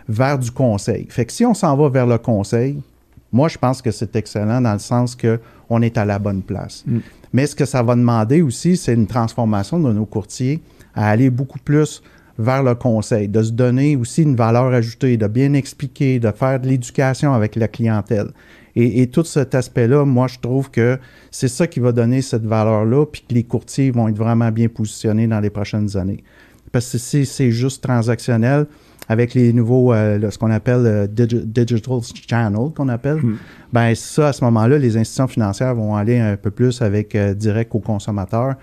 vers 0.08 0.36
du 0.36 0.50
conseil. 0.50 1.06
Fait 1.10 1.24
que 1.24 1.32
si 1.32 1.46
on 1.46 1.54
s'en 1.54 1.76
va 1.76 1.88
vers 1.88 2.08
le 2.08 2.18
conseil, 2.18 2.82
moi 3.30 3.46
je 3.46 3.56
pense 3.56 3.80
que 3.80 3.92
c'est 3.92 4.16
excellent 4.16 4.60
dans 4.60 4.72
le 4.72 4.80
sens 4.80 5.14
que 5.14 5.38
on 5.70 5.80
est 5.80 5.96
à 5.96 6.04
la 6.04 6.18
bonne 6.18 6.42
place. 6.42 6.84
Mais 7.32 7.46
ce 7.46 7.54
que 7.54 7.66
ça 7.66 7.84
va 7.84 7.94
demander 7.94 8.42
aussi, 8.42 8.76
c'est 8.76 8.94
une 8.94 9.06
transformation 9.06 9.78
de 9.78 9.92
nos 9.92 10.06
courtiers 10.06 10.60
à 10.96 11.08
aller 11.08 11.30
beaucoup 11.30 11.60
plus 11.60 12.02
vers 12.36 12.64
le 12.64 12.74
conseil, 12.74 13.28
de 13.28 13.44
se 13.44 13.52
donner 13.52 13.94
aussi 13.94 14.22
une 14.22 14.34
valeur 14.34 14.72
ajoutée, 14.72 15.16
de 15.16 15.26
bien 15.28 15.52
expliquer, 15.52 16.18
de 16.18 16.32
faire 16.32 16.58
de 16.58 16.66
l'éducation 16.66 17.32
avec 17.32 17.54
la 17.54 17.68
clientèle. 17.68 18.30
Et, 18.80 19.08
tout 19.08 19.24
cet 19.24 19.56
aspect-là, 19.56 20.04
moi, 20.04 20.28
je 20.28 20.38
trouve 20.38 20.70
que 20.70 20.98
c'est 21.32 21.48
ça 21.48 21.66
qui 21.66 21.80
va 21.80 21.90
donner 21.90 22.22
cette 22.22 22.44
valeur-là, 22.44 23.06
puis 23.06 23.24
que 23.28 23.34
les 23.34 23.42
courtiers 23.42 23.90
vont 23.90 24.06
être 24.06 24.16
vraiment 24.16 24.52
bien 24.52 24.68
positionnés 24.68 25.26
dans 25.26 25.40
les 25.40 25.50
prochaines 25.50 25.96
années. 25.96 26.22
Parce 26.70 26.92
que 26.92 26.98
si 26.98 27.26
c'est 27.26 27.50
juste 27.50 27.82
transactionnel, 27.82 28.66
avec 29.08 29.34
les 29.34 29.52
nouveaux, 29.52 29.92
euh, 29.92 30.30
ce 30.30 30.38
qu'on 30.38 30.50
appelle 30.50 30.86
euh, 30.86 31.06
digital 31.08 31.98
channel, 32.28 32.70
qu'on 32.76 32.88
appelle, 32.88 33.16
hmm. 33.16 33.36
ben 33.72 33.94
ça, 33.96 34.28
à 34.28 34.32
ce 34.32 34.44
moment-là, 34.44 34.78
les 34.78 34.96
institutions 34.96 35.26
financières 35.26 35.74
vont 35.74 35.96
aller 35.96 36.18
un 36.20 36.36
peu 36.36 36.50
plus 36.50 36.80
avec 36.80 37.16
euh, 37.16 37.34
direct 37.34 37.74
au 37.74 37.80
consommateur, 37.80 38.54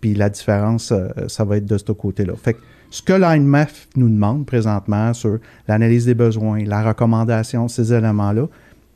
puis 0.00 0.14
la 0.14 0.30
différence, 0.30 0.94
ça 1.28 1.44
va 1.44 1.58
être 1.58 1.66
de 1.66 1.76
ce 1.76 1.92
côté-là. 1.92 2.32
Fait 2.42 2.54
que 2.54 2.60
ce 2.90 3.02
que 3.02 3.12
l'IMF 3.12 3.86
nous 3.96 4.08
demande 4.08 4.46
présentement 4.46 5.12
sur 5.12 5.38
l'analyse 5.68 6.06
des 6.06 6.14
besoins, 6.14 6.64
la 6.64 6.82
recommandation, 6.82 7.68
ces 7.68 7.92
éléments-là, 7.92 8.46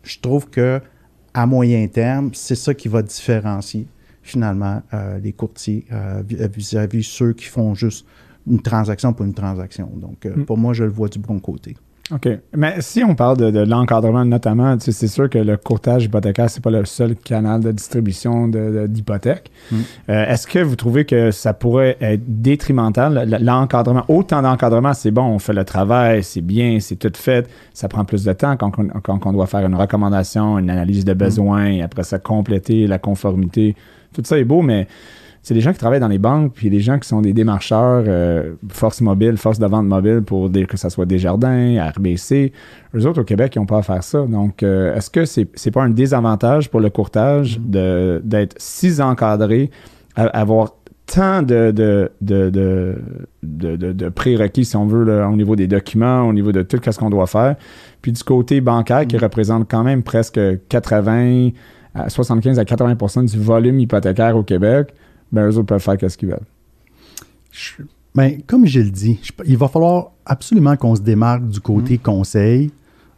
je 0.04 0.20
trouve 0.20 0.48
que 0.48 0.80
à 1.32 1.46
moyen 1.46 1.86
terme, 1.88 2.30
c'est 2.34 2.54
ça 2.54 2.74
qui 2.74 2.86
va 2.86 3.02
différencier 3.02 3.88
finalement 4.22 4.82
les 5.22 5.32
courtiers 5.32 5.84
vis-à-vis 6.24 7.02
ceux 7.02 7.32
qui 7.32 7.46
font 7.46 7.74
juste 7.74 8.06
une 8.46 8.60
transaction 8.60 9.12
pour 9.12 9.24
une 9.24 9.34
transaction. 9.34 9.90
Donc, 9.94 10.26
euh, 10.26 10.36
hmm. 10.36 10.44
pour 10.44 10.58
moi, 10.58 10.72
je 10.72 10.84
le 10.84 10.90
vois 10.90 11.08
du 11.08 11.18
bon 11.18 11.38
côté. 11.40 11.76
OK. 12.12 12.28
Mais 12.54 12.80
si 12.80 13.02
on 13.02 13.14
parle 13.14 13.38
de, 13.38 13.60
l'encadrement 13.60 14.26
notamment, 14.26 14.76
c'est 14.78 15.08
sûr 15.08 15.30
que 15.30 15.38
le 15.38 15.56
courtage 15.56 16.04
hypothécaire, 16.04 16.50
c'est 16.50 16.62
pas 16.62 16.70
le 16.70 16.84
seul 16.84 17.16
canal 17.16 17.62
de 17.62 17.72
distribution 17.72 18.46
d'hypothèques. 18.46 19.50
Hmm. 19.72 19.76
Euh, 20.10 20.26
est-ce 20.26 20.46
que 20.46 20.58
vous 20.58 20.76
trouvez 20.76 21.06
que 21.06 21.30
ça 21.30 21.54
pourrait 21.54 21.96
être 22.02 22.22
détrimental? 22.26 23.38
L'encadrement, 23.40 24.04
autant 24.08 24.42
d'encadrement, 24.42 24.92
c'est 24.92 25.12
bon, 25.12 25.22
on 25.22 25.38
fait 25.38 25.54
le 25.54 25.64
travail, 25.64 26.22
c'est 26.22 26.42
bien, 26.42 26.78
c'est 26.78 26.96
tout 26.96 27.12
fait. 27.14 27.48
Ça 27.72 27.88
prend 27.88 28.04
plus 28.04 28.24
de 28.24 28.32
temps 28.34 28.58
quand, 28.58 29.26
on 29.26 29.32
doit 29.32 29.46
faire 29.46 29.64
une 29.64 29.76
recommandation, 29.76 30.58
une 30.58 30.68
analyse 30.68 31.06
de 31.06 31.14
hmm. 31.14 31.18
besoins, 31.18 31.66
et 31.66 31.82
après 31.82 32.02
ça, 32.02 32.18
compléter 32.18 32.86
la 32.86 32.98
conformité. 32.98 33.76
Tout 34.12 34.22
ça 34.24 34.38
est 34.38 34.44
beau, 34.44 34.60
mais 34.60 34.86
c'est 35.44 35.52
des 35.52 35.60
gens 35.60 35.72
qui 35.72 35.78
travaillent 35.78 36.00
dans 36.00 36.08
les 36.08 36.18
banques, 36.18 36.54
puis 36.54 36.70
des 36.70 36.80
gens 36.80 36.98
qui 36.98 37.06
sont 37.06 37.20
des 37.20 37.34
démarcheurs, 37.34 38.04
euh, 38.08 38.54
force 38.70 39.02
mobile, 39.02 39.36
force 39.36 39.58
de 39.58 39.66
vente 39.66 39.86
mobile, 39.86 40.22
pour 40.22 40.48
dire 40.48 40.66
que 40.66 40.78
ce 40.78 40.88
soit 40.88 41.04
Desjardins, 41.04 41.90
RBC. 41.94 42.50
Eux 42.96 43.06
autres, 43.06 43.20
au 43.20 43.24
Québec, 43.24 43.52
ils 43.54 43.58
n'ont 43.58 43.66
pas 43.66 43.76
à 43.76 43.82
faire 43.82 44.02
ça. 44.02 44.24
Donc, 44.26 44.62
euh, 44.62 44.94
est-ce 44.94 45.10
que 45.10 45.26
c'est 45.26 45.46
n'est 45.66 45.72
pas 45.72 45.82
un 45.82 45.90
désavantage 45.90 46.70
pour 46.70 46.80
le 46.80 46.88
courtage 46.88 47.60
mm-hmm. 47.60 48.22
d'être 48.22 48.54
si 48.56 49.02
encadré, 49.02 49.70
avoir 50.16 50.76
tant 51.04 51.42
de, 51.42 51.72
de, 51.72 52.10
de, 52.22 52.98
de, 53.42 54.08
prérequis, 54.08 54.64
si 54.64 54.76
on 54.76 54.86
veut, 54.86 55.26
au 55.26 55.36
niveau 55.36 55.56
des 55.56 55.66
documents, 55.66 56.22
au 56.22 56.32
niveau 56.32 56.52
de 56.52 56.62
tout 56.62 56.80
ce 56.82 56.98
qu'on 56.98 57.10
doit 57.10 57.26
faire? 57.26 57.56
Puis 58.00 58.12
du 58.12 58.22
côté 58.24 58.62
bancaire, 58.62 59.06
qui 59.06 59.16
mm-hmm. 59.16 59.22
représente 59.22 59.70
quand 59.70 59.84
même 59.84 60.02
presque 60.02 60.40
80, 60.70 61.50
75 62.08 62.58
à 62.58 62.64
80% 62.64 63.30
du 63.30 63.38
volume 63.38 63.78
hypothécaire 63.78 64.38
au 64.38 64.42
Québec, 64.42 64.94
ben, 65.34 65.50
eux 65.50 65.58
autres 65.58 65.66
peuvent 65.66 65.82
faire 65.82 66.10
ce 66.10 66.16
qu'ils 66.16 66.28
veulent. 66.28 66.38
ben, 68.14 68.40
comme 68.46 68.66
je 68.66 68.80
le 68.80 68.90
dis, 68.90 69.20
il 69.44 69.56
va 69.56 69.68
falloir 69.68 70.12
absolument 70.24 70.76
qu'on 70.76 70.94
se 70.94 71.00
démarque 71.00 71.48
du 71.48 71.60
côté 71.60 71.94
mm. 71.94 71.98
conseil. 71.98 72.70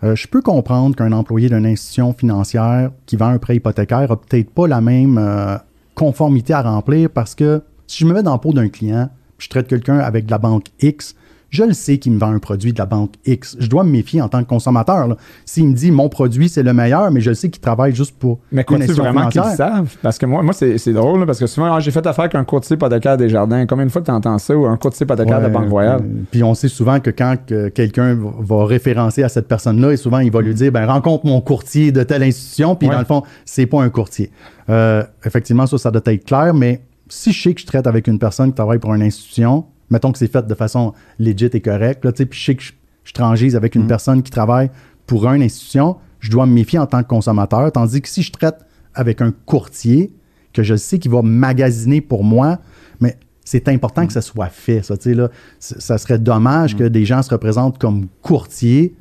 Euh, 0.02 0.14
je 0.14 0.26
peux 0.26 0.42
comprendre 0.42 0.96
qu'un 0.96 1.12
employé 1.12 1.48
d'une 1.48 1.66
institution 1.66 2.12
financière 2.12 2.90
qui 3.06 3.16
vend 3.16 3.28
un 3.28 3.38
prêt 3.38 3.56
hypothécaire 3.56 4.08
n'a 4.08 4.16
peut-être 4.16 4.50
pas 4.50 4.66
la 4.66 4.80
même 4.80 5.18
euh, 5.18 5.56
conformité 5.94 6.52
à 6.52 6.62
remplir 6.62 7.10
parce 7.10 7.34
que 7.34 7.62
si 7.86 8.04
je 8.04 8.06
me 8.06 8.14
mets 8.14 8.22
dans 8.22 8.34
le 8.34 8.40
pot 8.40 8.52
d'un 8.52 8.68
client, 8.68 9.08
je 9.38 9.48
traite 9.48 9.68
quelqu'un 9.68 9.98
avec 9.98 10.26
de 10.26 10.30
la 10.30 10.38
banque 10.38 10.66
X, 10.80 11.14
je 11.50 11.64
le 11.64 11.72
sais 11.72 11.98
qu'il 11.98 12.12
me 12.12 12.18
vend 12.18 12.32
un 12.32 12.38
produit 12.38 12.72
de 12.72 12.78
la 12.78 12.86
banque 12.86 13.14
X. 13.24 13.56
Je 13.58 13.68
dois 13.68 13.84
me 13.84 13.90
méfier 13.90 14.20
en 14.20 14.28
tant 14.28 14.42
que 14.42 14.48
consommateur. 14.48 15.16
S'il 15.44 15.68
me 15.68 15.74
dit 15.74 15.90
mon 15.90 16.08
produit 16.08 16.48
c'est 16.48 16.62
le 16.62 16.72
meilleur, 16.72 17.10
mais 17.10 17.20
je 17.20 17.30
le 17.30 17.34
sais 17.34 17.48
qu'il 17.48 17.60
travaille 17.60 17.94
juste 17.94 18.16
pour 18.18 18.40
mais 18.52 18.64
une 18.70 18.86
tu 18.86 18.92
vraiment 18.92 19.28
qu'ils 19.28 19.42
savent? 19.42 19.94
Parce 20.02 20.18
que 20.18 20.26
moi, 20.26 20.42
moi 20.42 20.52
c'est 20.52 20.92
drôle, 20.92 21.26
parce 21.26 21.38
que 21.38 21.46
souvent, 21.46 21.74
ah, 21.74 21.80
j'ai 21.80 21.90
fait 21.90 22.06
affaire 22.06 22.24
avec 22.24 22.34
un 22.34 22.44
courtier 22.44 22.74
hypothécaire 22.74 23.16
des 23.16 23.28
jardins. 23.28 23.66
Combien 23.66 23.86
de 23.86 23.90
fois 23.90 24.02
tu 24.02 24.10
entends 24.10 24.38
ça 24.38 24.56
ou 24.56 24.66
un 24.66 24.76
courtier 24.76 25.04
hypothécaire 25.04 25.42
de 25.42 25.48
Banque 25.48 25.70
Royale? 25.70 26.00
Euh, 26.00 26.22
puis 26.30 26.42
on 26.42 26.54
sait 26.54 26.68
souvent 26.68 27.00
que 27.00 27.10
quand 27.10 27.36
quelqu'un 27.74 28.18
va 28.38 28.64
référencer 28.64 29.22
à 29.22 29.28
cette 29.28 29.48
personne-là, 29.48 29.92
et 29.92 29.96
souvent 29.96 30.18
il 30.18 30.30
va 30.30 30.40
lui 30.40 30.54
dire 30.54 30.72
ben 30.72 30.86
rencontre 30.86 31.26
mon 31.26 31.40
courtier 31.40 31.92
de 31.92 32.02
telle 32.02 32.22
institution, 32.22 32.74
puis 32.74 32.88
dans 32.88 32.98
le 32.98 33.04
fond, 33.04 33.22
c'est 33.44 33.66
pas 33.66 33.82
un 33.82 33.88
courtier. 33.88 34.30
Euh, 34.68 35.02
effectivement, 35.24 35.66
ça, 35.66 35.78
ça 35.78 35.90
doit 35.90 36.02
être 36.06 36.24
clair, 36.24 36.54
mais 36.54 36.82
si 37.08 37.32
je 37.32 37.42
sais 37.42 37.54
que 37.54 37.60
je 37.60 37.66
traite 37.66 37.86
avec 37.86 38.08
une 38.08 38.18
personne 38.18 38.50
qui 38.50 38.56
travaille 38.56 38.78
pour 38.78 38.94
une 38.94 39.02
institution, 39.02 39.64
mettons 39.90 40.12
que 40.12 40.18
c'est 40.18 40.30
fait 40.30 40.46
de 40.46 40.54
façon 40.54 40.92
legit 41.18 41.50
et 41.52 41.60
correcte, 41.60 42.04
là, 42.04 42.12
puis 42.12 42.26
je 42.32 42.44
sais 42.44 42.54
que 42.54 42.62
je, 42.62 42.72
je 43.04 43.56
avec 43.56 43.74
une 43.74 43.84
mm. 43.84 43.88
personne 43.88 44.22
qui 44.22 44.30
travaille 44.30 44.70
pour 45.06 45.26
une 45.28 45.42
institution, 45.42 45.96
je 46.20 46.30
dois 46.30 46.46
me 46.46 46.52
méfier 46.52 46.78
en 46.78 46.86
tant 46.86 47.02
que 47.02 47.08
consommateur, 47.08 47.70
tandis 47.72 48.00
que 48.02 48.08
si 48.08 48.22
je 48.22 48.32
traite 48.32 48.58
avec 48.94 49.20
un 49.20 49.32
courtier, 49.44 50.12
que 50.52 50.62
je 50.62 50.74
sais 50.74 50.98
qu'il 50.98 51.10
va 51.10 51.22
magasiner 51.22 52.00
pour 52.00 52.24
moi, 52.24 52.58
mais 53.00 53.16
c'est 53.44 53.68
important 53.68 54.02
que 54.02 54.12
mm. 54.12 54.14
ça 54.14 54.22
soit 54.22 54.48
fait. 54.48 54.82
Ça, 54.82 54.94
là, 55.06 55.30
ça 55.58 55.98
serait 55.98 56.18
dommage 56.18 56.74
mm. 56.74 56.78
que 56.78 56.84
des 56.84 57.04
gens 57.04 57.22
se 57.22 57.30
représentent 57.30 57.78
comme 57.78 58.06
courtiers 58.22 58.94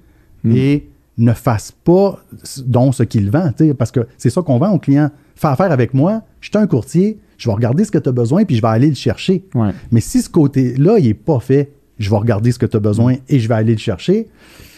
et 0.47 0.87
ne 1.17 1.33
fassent 1.33 1.73
pas 1.83 2.19
dont 2.65 2.91
ce 2.91 3.01
qu'ils 3.01 3.31
vendent, 3.31 3.73
parce 3.79 3.91
que 3.91 4.01
c'est 4.17 4.29
ça 4.29 4.43
qu'on 4.43 4.59
vend 4.59 4.71
aux 4.71 4.79
clients. 4.79 5.09
Fais 5.35 5.47
affaire 5.47 5.71
avec 5.71 5.95
moi, 5.95 6.21
je 6.39 6.49
suis 6.49 6.57
un 6.57 6.67
courtier, 6.67 7.19
je 7.37 7.49
vais 7.49 7.53
regarder 7.53 7.83
ce 7.85 7.91
que 7.91 7.97
tu 7.97 8.09
as 8.09 8.11
besoin, 8.11 8.45
puis 8.45 8.55
je 8.55 8.61
vais 8.61 8.67
aller 8.67 8.89
le 8.89 8.95
chercher. 8.95 9.45
Mais 9.91 10.01
si 10.01 10.21
ce 10.21 10.29
côté-là, 10.29 10.97
il 10.99 11.07
n'est 11.07 11.13
pas 11.13 11.39
fait, 11.39 11.71
je 11.99 12.09
vais 12.09 12.17
regarder 12.17 12.51
ce 12.51 12.59
que 12.59 12.65
tu 12.65 12.77
as 12.77 12.79
besoin 12.79 13.15
et 13.29 13.39
je 13.39 13.47
vais 13.47 13.55
aller 13.55 13.73
le 13.73 13.79
chercher, 13.79 14.27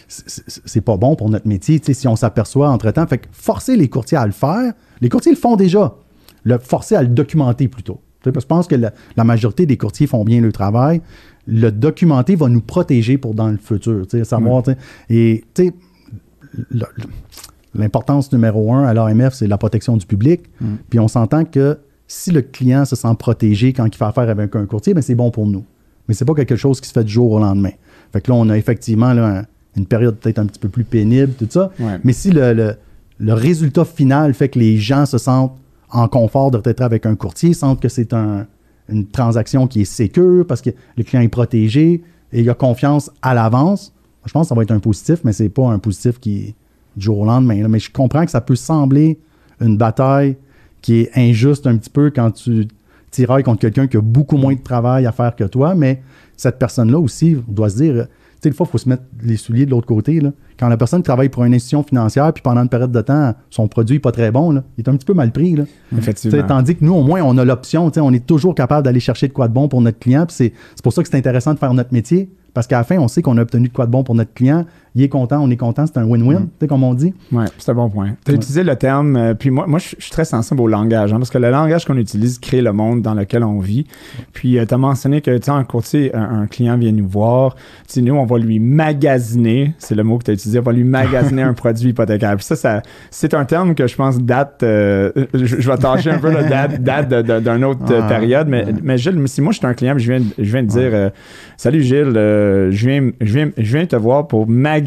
c'est 0.07 0.81
pas 0.81 0.97
bon 0.97 1.15
pour 1.15 1.29
notre 1.29 1.47
métier, 1.47 1.81
si 1.83 2.07
on 2.07 2.15
s'aperçoit 2.15 2.69
entre-temps. 2.69 3.05
Fait 3.07 3.17
que 3.17 3.27
forcer 3.31 3.75
les 3.75 3.89
courtiers 3.89 4.17
à 4.17 4.25
le 4.25 4.31
faire, 4.31 4.73
les 5.01 5.09
courtiers 5.09 5.31
le 5.31 5.37
font 5.37 5.55
déjà. 5.55 5.95
Le 6.43 6.57
forcer 6.59 6.95
à 6.95 7.01
le 7.01 7.09
documenter 7.09 7.67
plutôt. 7.67 7.99
je 8.25 8.31
pense 8.31 8.67
que 8.67 8.75
la, 8.75 9.23
majorité 9.23 9.65
des 9.65 9.77
courtiers 9.77 10.07
font 10.07 10.23
bien 10.23 10.39
le 10.39 10.51
travail. 10.51 11.01
Le 11.45 11.71
documenter 11.71 12.35
va 12.35 12.47
nous 12.47 12.61
protéger 12.61 13.17
pour 13.17 13.33
dans 13.33 13.49
le 13.49 13.57
futur. 13.57 14.05
Savoir, 14.23 14.63
Et 15.09 15.43
l'importance 17.73 18.31
numéro 18.31 18.73
un 18.73 18.83
à 18.83 18.93
l'AMF, 18.93 19.33
c'est 19.33 19.47
la 19.47 19.57
protection 19.57 19.97
du 19.97 20.05
public. 20.05 20.43
Mm. 20.61 20.75
Puis 20.89 20.99
on 20.99 21.07
s'entend 21.07 21.43
que 21.43 21.77
si 22.07 22.31
le 22.31 22.41
client 22.41 22.85
se 22.85 22.95
sent 22.95 23.13
protégé 23.19 23.73
quand 23.73 23.85
il 23.85 23.95
fait 23.95 24.05
affaire 24.05 24.29
avec 24.29 24.55
un 24.55 24.65
courtier, 24.65 24.93
ben 24.93 25.01
c'est 25.01 25.15
bon 25.15 25.29
pour 25.29 25.45
nous. 25.45 25.65
Mais 26.07 26.13
c'est 26.13 26.25
pas 26.25 26.33
quelque 26.33 26.55
chose 26.55 26.79
qui 26.79 26.87
se 26.87 26.93
fait 26.93 27.03
du 27.03 27.11
jour 27.11 27.31
au 27.33 27.39
lendemain. 27.39 27.71
Fait 28.13 28.21
que 28.21 28.31
là, 28.31 28.37
on 28.37 28.49
a 28.49 28.57
effectivement 28.57 29.11
une 29.75 29.85
période 29.85 30.15
peut-être 30.15 30.39
un 30.39 30.45
petit 30.45 30.59
peu 30.59 30.69
plus 30.69 30.85
pénible, 30.85 31.33
tout 31.33 31.47
ça. 31.49 31.71
Mais 32.03 32.13
si 32.13 32.31
le, 32.31 32.77
résultat 33.19 33.83
final 33.83 34.33
fait 34.33 34.49
que 34.49 34.59
les 34.59 34.77
gens 34.77 35.05
se 35.05 35.17
sentent 35.17 35.57
en 35.89 36.07
confort 36.07 36.51
de 36.51 36.61
être 36.63 36.81
avec 36.81 37.05
un 37.05 37.15
courtier, 37.15 37.53
sentent 37.53 37.81
que 37.81 37.89
c'est 37.89 38.13
une 38.13 39.07
transaction 39.11 39.67
qui 39.67 39.81
est 39.81 39.85
sécure 39.85 40.45
parce 40.47 40.61
que 40.61 40.69
le 40.95 41.03
client 41.03 41.21
est 41.21 41.27
protégé 41.27 42.03
et 42.31 42.41
il 42.41 42.49
a 42.49 42.53
confiance 42.53 43.11
à 43.21 43.33
l'avance, 43.33 43.93
je 44.25 44.31
pense 44.31 44.45
que 44.45 44.49
ça 44.49 44.55
va 44.55 44.63
être 44.63 44.71
un 44.71 44.79
positif, 44.79 45.19
mais 45.23 45.33
c'est 45.33 45.49
pas 45.49 45.69
un 45.69 45.79
positif 45.79 46.19
qui 46.19 46.37
est 46.37 46.55
du 46.95 47.05
jour 47.05 47.19
au 47.19 47.25
lendemain. 47.25 47.67
Mais 47.67 47.79
je 47.79 47.91
comprends 47.91 48.25
que 48.25 48.31
ça 48.31 48.41
peut 48.41 48.55
sembler 48.55 49.19
une 49.61 49.77
bataille 49.77 50.37
qui 50.81 51.01
est 51.01 51.11
injuste 51.15 51.67
un 51.67 51.77
petit 51.77 51.89
peu 51.89 52.11
quand 52.11 52.31
tu 52.31 52.67
tirailles 53.11 53.43
contre 53.43 53.59
quelqu'un 53.59 53.87
qui 53.87 53.97
a 53.97 54.01
beaucoup 54.01 54.37
moins 54.37 54.53
de 54.53 54.61
travail 54.61 55.05
à 55.05 55.11
faire 55.11 55.35
que 55.35 55.43
toi, 55.43 55.75
mais 55.75 56.01
cette 56.35 56.59
personne-là 56.59 56.99
aussi 56.99 57.37
doit 57.47 57.69
se 57.69 57.77
dire, 57.77 57.93
tu 57.95 58.09
sais, 58.43 58.49
des 58.49 58.55
fois, 58.55 58.67
il 58.69 58.71
faut 58.71 58.77
se 58.77 58.87
mettre 58.87 59.03
les 59.23 59.37
souliers 59.37 59.65
de 59.65 59.71
l'autre 59.71 59.87
côté. 59.87 60.19
Là. 60.19 60.31
Quand 60.59 60.69
la 60.69 60.77
personne 60.77 61.01
travaille 61.01 61.29
pour 61.29 61.43
une 61.43 61.55
institution 61.55 61.81
financière, 61.81 62.31
puis 62.31 62.43
pendant 62.43 62.61
une 62.61 62.69
période 62.69 62.91
de 62.91 63.01
temps, 63.01 63.33
son 63.49 63.67
produit 63.67 63.95
n'est 63.95 63.99
pas 63.99 64.11
très 64.11 64.29
bon, 64.29 64.51
là, 64.51 64.63
il 64.77 64.83
est 64.83 64.89
un 64.89 64.95
petit 64.95 65.05
peu 65.05 65.15
mal 65.15 65.31
pris. 65.31 65.55
Là. 65.55 65.63
Effectivement. 65.97 66.43
tandis 66.43 66.75
que 66.75 66.85
nous, 66.85 66.93
au 66.93 67.01
moins, 67.01 67.21
on 67.23 67.35
a 67.39 67.45
l'option, 67.45 67.91
on 67.95 68.13
est 68.13 68.25
toujours 68.25 68.53
capable 68.53 68.85
d'aller 68.85 68.99
chercher 68.99 69.27
de 69.27 69.33
quoi 69.33 69.47
de 69.47 69.53
bon 69.53 69.67
pour 69.67 69.81
notre 69.81 69.97
client. 69.97 70.25
C'est 70.29 70.53
pour 70.83 70.93
ça 70.93 71.01
que 71.01 71.09
c'est 71.09 71.17
intéressant 71.17 71.55
de 71.55 71.59
faire 71.59 71.73
notre 71.73 71.93
métier. 71.93 72.29
Parce 72.53 72.65
qu'à 72.65 72.77
la 72.77 72.83
fin, 72.83 72.97
on 72.97 73.07
sait 73.07 73.21
qu'on 73.21 73.37
a 73.37 73.41
obtenu 73.41 73.67
de 73.67 73.73
quoi 73.73 73.85
de 73.85 73.91
bon 73.91 74.03
pour 74.03 74.15
notre 74.15 74.33
client. 74.33 74.65
Il 74.97 75.03
est 75.03 75.09
content, 75.09 75.39
on 75.43 75.51
est 75.51 75.57
content, 75.57 75.85
c'est 75.85 75.99
un 75.99 76.05
win-win, 76.05 76.47
mm. 76.59 76.65
comme 76.65 76.83
on 76.83 76.95
dit. 76.95 77.13
Oui, 77.31 77.45
c'est 77.59 77.69
un 77.69 77.75
bon 77.75 77.87
point. 77.87 78.15
Tu 78.25 78.31
as 78.31 78.33
utilisé 78.33 78.63
le 78.63 78.75
terme, 78.75 79.15
euh, 79.15 79.35
puis 79.35 79.51
moi, 79.51 79.67
moi 79.67 79.77
je 79.77 79.89
suis 79.99 80.09
très 80.09 80.25
sensible 80.25 80.59
au 80.59 80.67
langage, 80.67 81.13
hein, 81.13 81.17
parce 81.17 81.29
que 81.29 81.37
le 81.37 81.51
langage 81.51 81.85
qu'on 81.85 81.97
utilise 81.97 82.39
crée 82.39 82.63
le 82.63 82.73
monde 82.73 83.03
dans 83.03 83.13
lequel 83.13 83.43
on 83.43 83.59
vit. 83.59 83.85
Puis 84.33 84.57
euh, 84.57 84.65
tu 84.65 84.73
as 84.73 84.77
mentionné 84.79 85.21
que, 85.21 85.37
tu 85.37 85.43
sais, 85.43 85.51
un 85.51 85.63
courtier, 85.65 86.15
un, 86.15 86.47
client 86.47 86.79
vient 86.79 86.91
nous 86.91 87.07
voir, 87.07 87.55
tu 87.87 88.01
nous, 88.01 88.15
on 88.15 88.25
va 88.25 88.39
lui 88.39 88.59
magasiner, 88.59 89.75
c'est 89.77 89.93
le 89.93 90.03
mot 90.03 90.17
que 90.17 90.23
tu 90.23 90.31
as 90.31 90.33
utilisé, 90.33 90.57
on 90.57 90.63
va 90.63 90.71
lui 90.71 90.83
magasiner 90.83 91.41
un 91.43 91.53
produit 91.53 91.89
hypothécaire. 91.89 92.35
Puis 92.35 92.45
ça, 92.45 92.55
ça 92.55 92.81
c'est 93.11 93.35
un 93.35 93.45
terme 93.45 93.75
que 93.75 93.85
je 93.85 93.95
pense 93.95 94.17
date, 94.17 94.63
euh, 94.63 95.11
je, 95.35 95.69
vais 95.69 95.77
tâcher 95.77 96.09
un 96.09 96.17
peu, 96.17 96.31
la 96.31 96.41
date, 96.41 96.81
date 96.81 97.43
d'une 97.43 97.65
autre 97.65 97.85
période, 98.07 98.47
mais, 98.47 98.65
mais 98.81 98.97
Gilles, 98.97 99.21
si 99.27 99.41
moi 99.41 99.51
je 99.51 99.59
suis 99.59 99.67
un 99.67 99.75
client, 99.75 99.93
je 99.95 100.11
viens, 100.11 100.25
je 100.39 100.51
viens 100.51 100.63
de 100.63 100.69
dire, 100.69 101.11
salut 101.55 101.83
Gilles, 101.83 102.13
je, 102.15 102.87
viens, 102.87 103.11
je, 103.21 103.33
viens, 103.33 103.51
je 103.55 103.77
viens 103.77 103.85
te 103.85 103.95
voir 103.95 104.27
pour 104.27 104.47
magasiner 104.47 104.86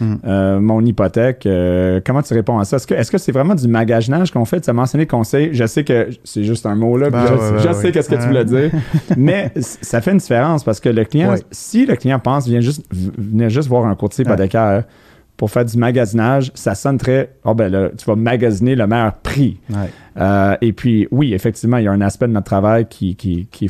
hmm. 0.00 0.14
euh, 0.26 0.60
mon 0.60 0.84
hypothèque. 0.84 1.46
Euh, 1.46 2.00
comment 2.04 2.22
tu 2.22 2.34
réponds 2.34 2.58
à 2.58 2.64
ça? 2.64 2.76
Est-ce 2.76 3.10
que 3.10 3.18
c'est 3.18 3.32
vraiment 3.32 3.54
du 3.54 3.68
magasinage 3.68 4.30
qu'on 4.30 4.44
fait? 4.44 4.60
Tu 4.60 4.70
as 4.70 4.72
mentionné 4.72 5.06
conseil? 5.06 5.50
Je 5.52 5.66
sais 5.66 5.84
que 5.84 6.08
c'est 6.24 6.44
juste 6.44 6.66
un 6.66 6.74
mot 6.74 6.96
là. 6.96 7.10
Ben 7.10 7.24
je, 7.58 7.72
sais 7.72 7.92
qu'est-ce 7.92 8.08
que 8.08 8.16
tu 8.16 8.26
voulais 8.26 8.44
dire. 8.44 8.70
mais 9.16 9.52
ça 9.56 10.00
fait 10.00 10.12
une 10.12 10.18
différence 10.18 10.64
parce 10.64 10.80
que 10.80 10.88
le 10.88 11.04
client, 11.04 11.34
si 11.50 11.86
le 11.86 11.96
client 11.96 12.18
pense 12.18 12.46
vient 12.46 12.60
juste, 12.60 12.84
venir 12.92 13.48
juste 13.50 13.68
voir 13.68 13.86
un 13.86 13.94
courtier 13.94 14.24
hypothécaire, 14.24 14.84
pour 15.36 15.50
faire 15.50 15.64
du 15.64 15.76
magasinage, 15.76 16.50
ça 16.54 16.74
sonne 16.74 16.98
très. 16.98 17.34
Oh 17.44 17.54
ben 17.54 17.70
là, 17.70 17.90
tu 17.96 18.04
vas 18.06 18.16
magasiner 18.16 18.74
le 18.74 18.86
meilleur 18.86 19.14
prix. 19.18 19.60
Ouais. 19.68 19.90
Euh, 20.18 20.56
et 20.60 20.72
puis, 20.72 21.08
oui, 21.10 21.34
effectivement, 21.34 21.76
il 21.76 21.84
y 21.84 21.88
a 21.88 21.92
un 21.92 22.00
aspect 22.00 22.26
de 22.26 22.32
notre 22.32 22.46
travail 22.46 22.86
qui, 22.88 23.16
qui, 23.16 23.46
qui, 23.50 23.68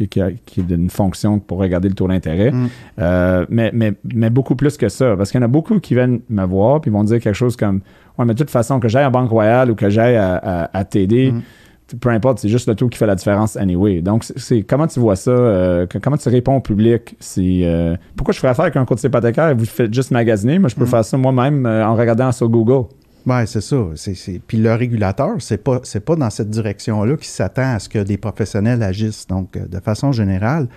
qui, 0.00 0.08
qui, 0.08 0.20
a- 0.20 0.30
qui 0.46 0.60
est 0.60 0.64
d'une 0.64 0.90
fonction 0.90 1.38
pour 1.38 1.58
regarder 1.58 1.88
le 1.88 1.94
taux 1.94 2.08
d'intérêt. 2.08 2.50
Mm. 2.52 2.68
Euh, 3.00 3.46
mais, 3.48 3.70
mais, 3.74 3.92
mais 4.14 4.30
beaucoup 4.30 4.54
plus 4.56 4.76
que 4.76 4.88
ça. 4.88 5.16
Parce 5.16 5.30
qu'il 5.30 5.40
y 5.40 5.42
en 5.42 5.46
a 5.46 5.48
beaucoup 5.48 5.78
qui 5.80 5.94
viennent 5.94 6.20
me 6.28 6.44
voir 6.44 6.80
puis 6.80 6.90
vont 6.90 7.04
dire 7.04 7.20
quelque 7.20 7.34
chose 7.34 7.56
comme 7.56 7.80
Ouais, 8.18 8.24
mais 8.26 8.34
de 8.34 8.38
toute 8.38 8.50
façon, 8.50 8.80
que 8.80 8.88
j'aille 8.88 9.04
à 9.04 9.10
Banque 9.10 9.30
Royale 9.30 9.70
ou 9.70 9.74
que 9.74 9.88
j'aille 9.88 10.16
à, 10.16 10.34
à, 10.36 10.78
à 10.78 10.84
TD, 10.84 11.32
Mm. 11.32 11.40
peu 12.00 12.08
importe, 12.10 12.38
c'est 12.38 12.48
juste 12.48 12.68
le 12.68 12.74
taux 12.74 12.88
qui 12.88 12.98
fait 12.98 13.06
la 13.06 13.14
différence 13.14 13.56
anyway. 13.56 14.00
Donc, 14.02 14.24
c'est- 14.24 14.62
comment 14.62 14.86
tu 14.86 15.00
vois 15.00 15.16
ça? 15.16 15.30
euh, 15.30 15.86
que- 15.86 15.98
comment 15.98 16.16
tu 16.16 16.28
réponds 16.28 16.56
au 16.56 16.60
public? 16.60 17.16
Euh, 17.38 17.96
pourquoi 18.16 18.32
je 18.32 18.38
ferais 18.38 18.50
affaire 18.50 18.64
avec 18.66 18.76
un 18.76 18.84
courtier 18.84 19.08
hypothécaire? 19.08 19.54
Vous 19.56 19.64
faites 19.64 19.92
juste 19.94 20.10
magasiner. 20.10 20.58
Moi, 20.58 20.68
je 20.68 20.74
peux 20.76 20.84
Mm. 20.84 20.88
faire 20.88 21.04
ça 21.04 21.16
moi-même 21.16 21.66
euh, 21.66 21.84
en 21.86 21.94
regardant 21.96 22.30
sur 22.32 22.48
Google? 22.48 22.86
Oui, 23.26 23.46
c'est 23.46 23.60
ça. 23.60 23.76
Puis 24.46 24.58
le 24.58 24.74
régulateur, 24.74 25.36
c'est 25.40 25.62
pas, 25.62 25.80
c'est 25.82 26.00
pas 26.04 26.16
dans 26.16 26.30
cette 26.30 26.48
direction-là 26.50 27.16
qu'il 27.16 27.26
s'attend 27.26 27.74
à 27.74 27.78
ce 27.78 27.88
que 27.88 27.98
des 27.98 28.16
professionnels 28.16 28.82
agissent. 28.82 29.26
Donc, 29.26 29.56
euh, 29.56 29.66
de 29.66 29.78
façon 29.80 30.10
générale, 30.12 30.68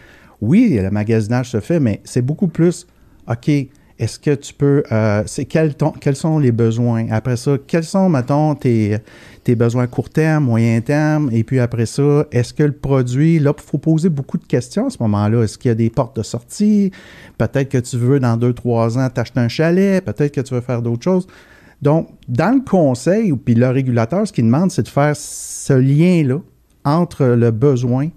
oui, 0.42 0.78
le 0.82 0.92
magasinage 0.92 1.52
se 1.52 1.60
fait, 1.62 1.80
mais 1.80 2.02
c'est 2.04 2.22
beaucoup 2.22 2.50
plus, 2.50 2.86
OK, 3.30 3.50
est-ce 4.00 4.20
que 4.20 4.36
tu 4.36 4.54
peux, 4.54 4.84
euh, 4.92 5.24
c'est 5.26 5.46
quel 5.46 5.76
ton- 5.76 5.92
quels 5.92 6.18
sont 6.18 6.38
les 6.40 6.52
besoins? 6.52 7.06
Après 7.12 7.38
ça, 7.38 7.58
quels 7.66 7.86
sont, 7.86 8.10
mettons, 8.10 8.56
tes, 8.56 8.98
tes 9.46 9.56
besoins 9.56 9.88
court 9.88 10.10
terme, 10.10 10.44
moyen 10.46 10.82
terme? 10.82 11.30
Et 11.32 11.46
puis 11.46 11.62
après 11.62 11.86
ça, 11.86 12.26
est-ce 12.32 12.54
que 12.54 12.64
le 12.64 12.74
produit, 12.74 13.40
là, 13.40 13.54
il 13.58 13.64
faut 13.64 13.78
poser 13.78 14.10
beaucoup 14.10 14.38
de 14.38 14.46
questions 14.46 14.88
à 14.88 14.90
ce 14.90 14.98
moment-là. 15.02 15.44
Est-ce 15.44 15.58
qu'il 15.58 15.70
y 15.70 15.72
a 15.72 15.76
des 15.76 15.90
portes 15.90 16.18
de 16.18 16.24
sortie? 16.24 16.92
Peut-être 17.38 17.70
que 17.70 17.78
tu 17.78 17.96
veux, 17.98 18.20
dans 18.20 18.36
deux, 18.36 18.54
trois 18.54 18.98
ans, 18.98 19.08
t'acheter 19.10 19.40
un 19.40 19.48
chalet. 19.48 20.04
Peut-être 20.04 20.34
que 20.34 20.42
tu 20.42 20.54
veux 20.54 20.62
faire 20.62 20.82
d'autres 20.82 21.04
choses. 21.04 21.28
Donc, 21.84 22.08
dans 22.28 22.56
le 22.56 22.62
conseil, 22.62 23.34
puis 23.34 23.56
le 23.56 23.68
régulateur, 23.70 24.26
ce 24.28 24.32
qu'il 24.34 24.46
demande, 24.46 24.72
c'est 24.72 24.84
de 24.84 24.88
faire 24.88 25.16
ce 25.16 25.74
lien-là 25.74 26.40
entre 26.86 27.26
le 27.26 27.52
besoin 27.52 28.10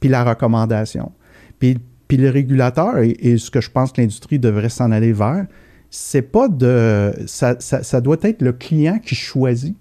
puis 0.00 0.08
la 0.10 0.22
recommandation. 0.24 1.10
Puis, 1.58 1.78
puis 2.06 2.18
le 2.18 2.28
régulateur, 2.30 2.98
et, 2.98 3.10
et 3.20 3.38
ce 3.38 3.50
que 3.50 3.60
je 3.62 3.70
pense 3.70 3.92
que 3.92 4.00
l'industrie 4.02 4.38
devrait 4.38 4.68
s'en 4.68 4.90
aller 4.92 5.12
vers, 5.12 5.46
c'est 5.90 6.22
pas 6.22 6.48
de. 6.48 7.12
Ça, 7.26 7.56
ça- 7.60 7.82
ça 7.82 8.00
doit 8.00 8.16
être 8.22 8.42
le 8.42 8.52
client 8.52 8.98
qui 8.98 9.14
choisit 9.14 9.74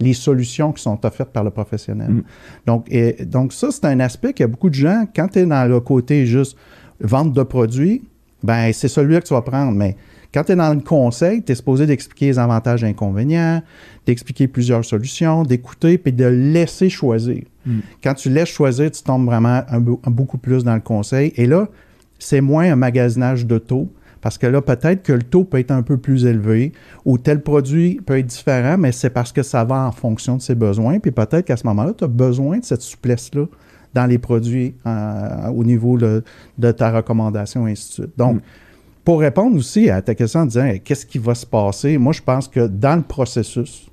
les 0.00 0.14
solutions 0.14 0.72
qui 0.72 0.82
sont 0.82 1.04
offertes 1.06 1.30
par 1.30 1.44
le 1.44 1.50
professionnel. 1.50 2.10
Mm. 2.10 2.22
Donc, 2.66 2.86
et- 2.90 3.24
donc, 3.24 3.52
ça, 3.52 3.68
c'est 3.70 3.84
un 3.84 4.00
aspect 4.00 4.32
qu'il 4.32 4.44
y 4.44 4.48
a 4.48 4.48
beaucoup 4.48 4.70
de 4.70 4.74
gens, 4.74 5.04
quand 5.14 5.28
tu 5.28 5.40
es 5.40 5.46
dans 5.46 5.68
le 5.68 5.78
côté 5.80 6.26
juste 6.26 6.56
vente 7.00 7.32
de 7.34 7.42
produits, 7.42 8.02
ben 8.42 8.72
c'est 8.72 8.88
celui-là 8.88 9.20
que 9.20 9.26
tu 9.26 9.34
vas 9.34 9.42
prendre. 9.42 9.72
Mais 9.72 9.96
quand 10.32 10.44
tu 10.44 10.52
es 10.52 10.56
dans 10.56 10.72
le 10.74 10.80
conseil, 10.80 11.42
tu 11.42 11.52
es 11.52 11.54
supposé 11.54 11.86
d'expliquer 11.86 12.26
les 12.26 12.38
avantages 12.38 12.84
et 12.84 12.86
inconvénients, 12.86 13.62
d'expliquer 14.06 14.46
plusieurs 14.48 14.84
solutions, 14.84 15.42
d'écouter, 15.42 15.98
puis 15.98 16.12
de 16.12 16.24
laisser 16.26 16.88
choisir. 16.88 17.42
Mm. 17.66 17.78
Quand 18.02 18.14
tu 18.14 18.30
laisses 18.30 18.48
choisir, 18.48 18.90
tu 18.90 19.02
tombes 19.02 19.26
vraiment 19.26 19.62
un, 19.68 19.80
be- 19.80 19.98
un 20.04 20.10
beaucoup 20.10 20.38
plus 20.38 20.62
dans 20.64 20.74
le 20.74 20.80
conseil. 20.80 21.32
Et 21.36 21.46
là, 21.46 21.68
c'est 22.18 22.40
moins 22.40 22.70
un 22.72 22.76
magasinage 22.76 23.46
de 23.46 23.58
taux. 23.58 23.88
Parce 24.20 24.36
que 24.36 24.46
là, 24.46 24.60
peut-être 24.60 25.02
que 25.02 25.14
le 25.14 25.22
taux 25.22 25.44
peut 25.44 25.58
être 25.58 25.70
un 25.70 25.82
peu 25.82 25.96
plus 25.96 26.26
élevé 26.26 26.72
ou 27.06 27.16
tel 27.16 27.40
produit 27.40 27.98
peut 28.04 28.18
être 28.18 28.26
différent, 28.26 28.76
mais 28.76 28.92
c'est 28.92 29.08
parce 29.08 29.32
que 29.32 29.42
ça 29.42 29.64
va 29.64 29.86
en 29.86 29.92
fonction 29.92 30.36
de 30.36 30.42
ses 30.42 30.54
besoins. 30.54 30.98
Puis 30.98 31.10
peut-être 31.10 31.46
qu'à 31.46 31.56
ce 31.56 31.66
moment-là, 31.66 31.94
tu 31.96 32.04
as 32.04 32.08
besoin 32.08 32.58
de 32.58 32.64
cette 32.64 32.82
souplesse-là 32.82 33.46
dans 33.94 34.04
les 34.04 34.18
produits 34.18 34.74
euh, 34.86 35.48
au 35.48 35.64
niveau 35.64 35.96
le- 35.96 36.22
de 36.58 36.70
ta 36.70 36.90
recommandation, 36.92 37.66
et 37.66 37.72
ainsi 37.72 37.88
de 37.88 37.92
suite. 37.94 38.18
Donc, 38.18 38.36
Mm. 38.36 38.40
Pour 39.04 39.20
répondre 39.20 39.56
aussi 39.56 39.90
à 39.90 40.02
ta 40.02 40.14
question 40.14 40.40
en 40.40 40.46
disant 40.46 40.70
qu'est-ce 40.84 41.06
qui 41.06 41.18
va 41.18 41.34
se 41.34 41.46
passer, 41.46 41.98
moi, 41.98 42.12
je 42.12 42.22
pense 42.22 42.48
que 42.48 42.66
dans 42.66 42.96
le 42.96 43.02
processus 43.02 43.90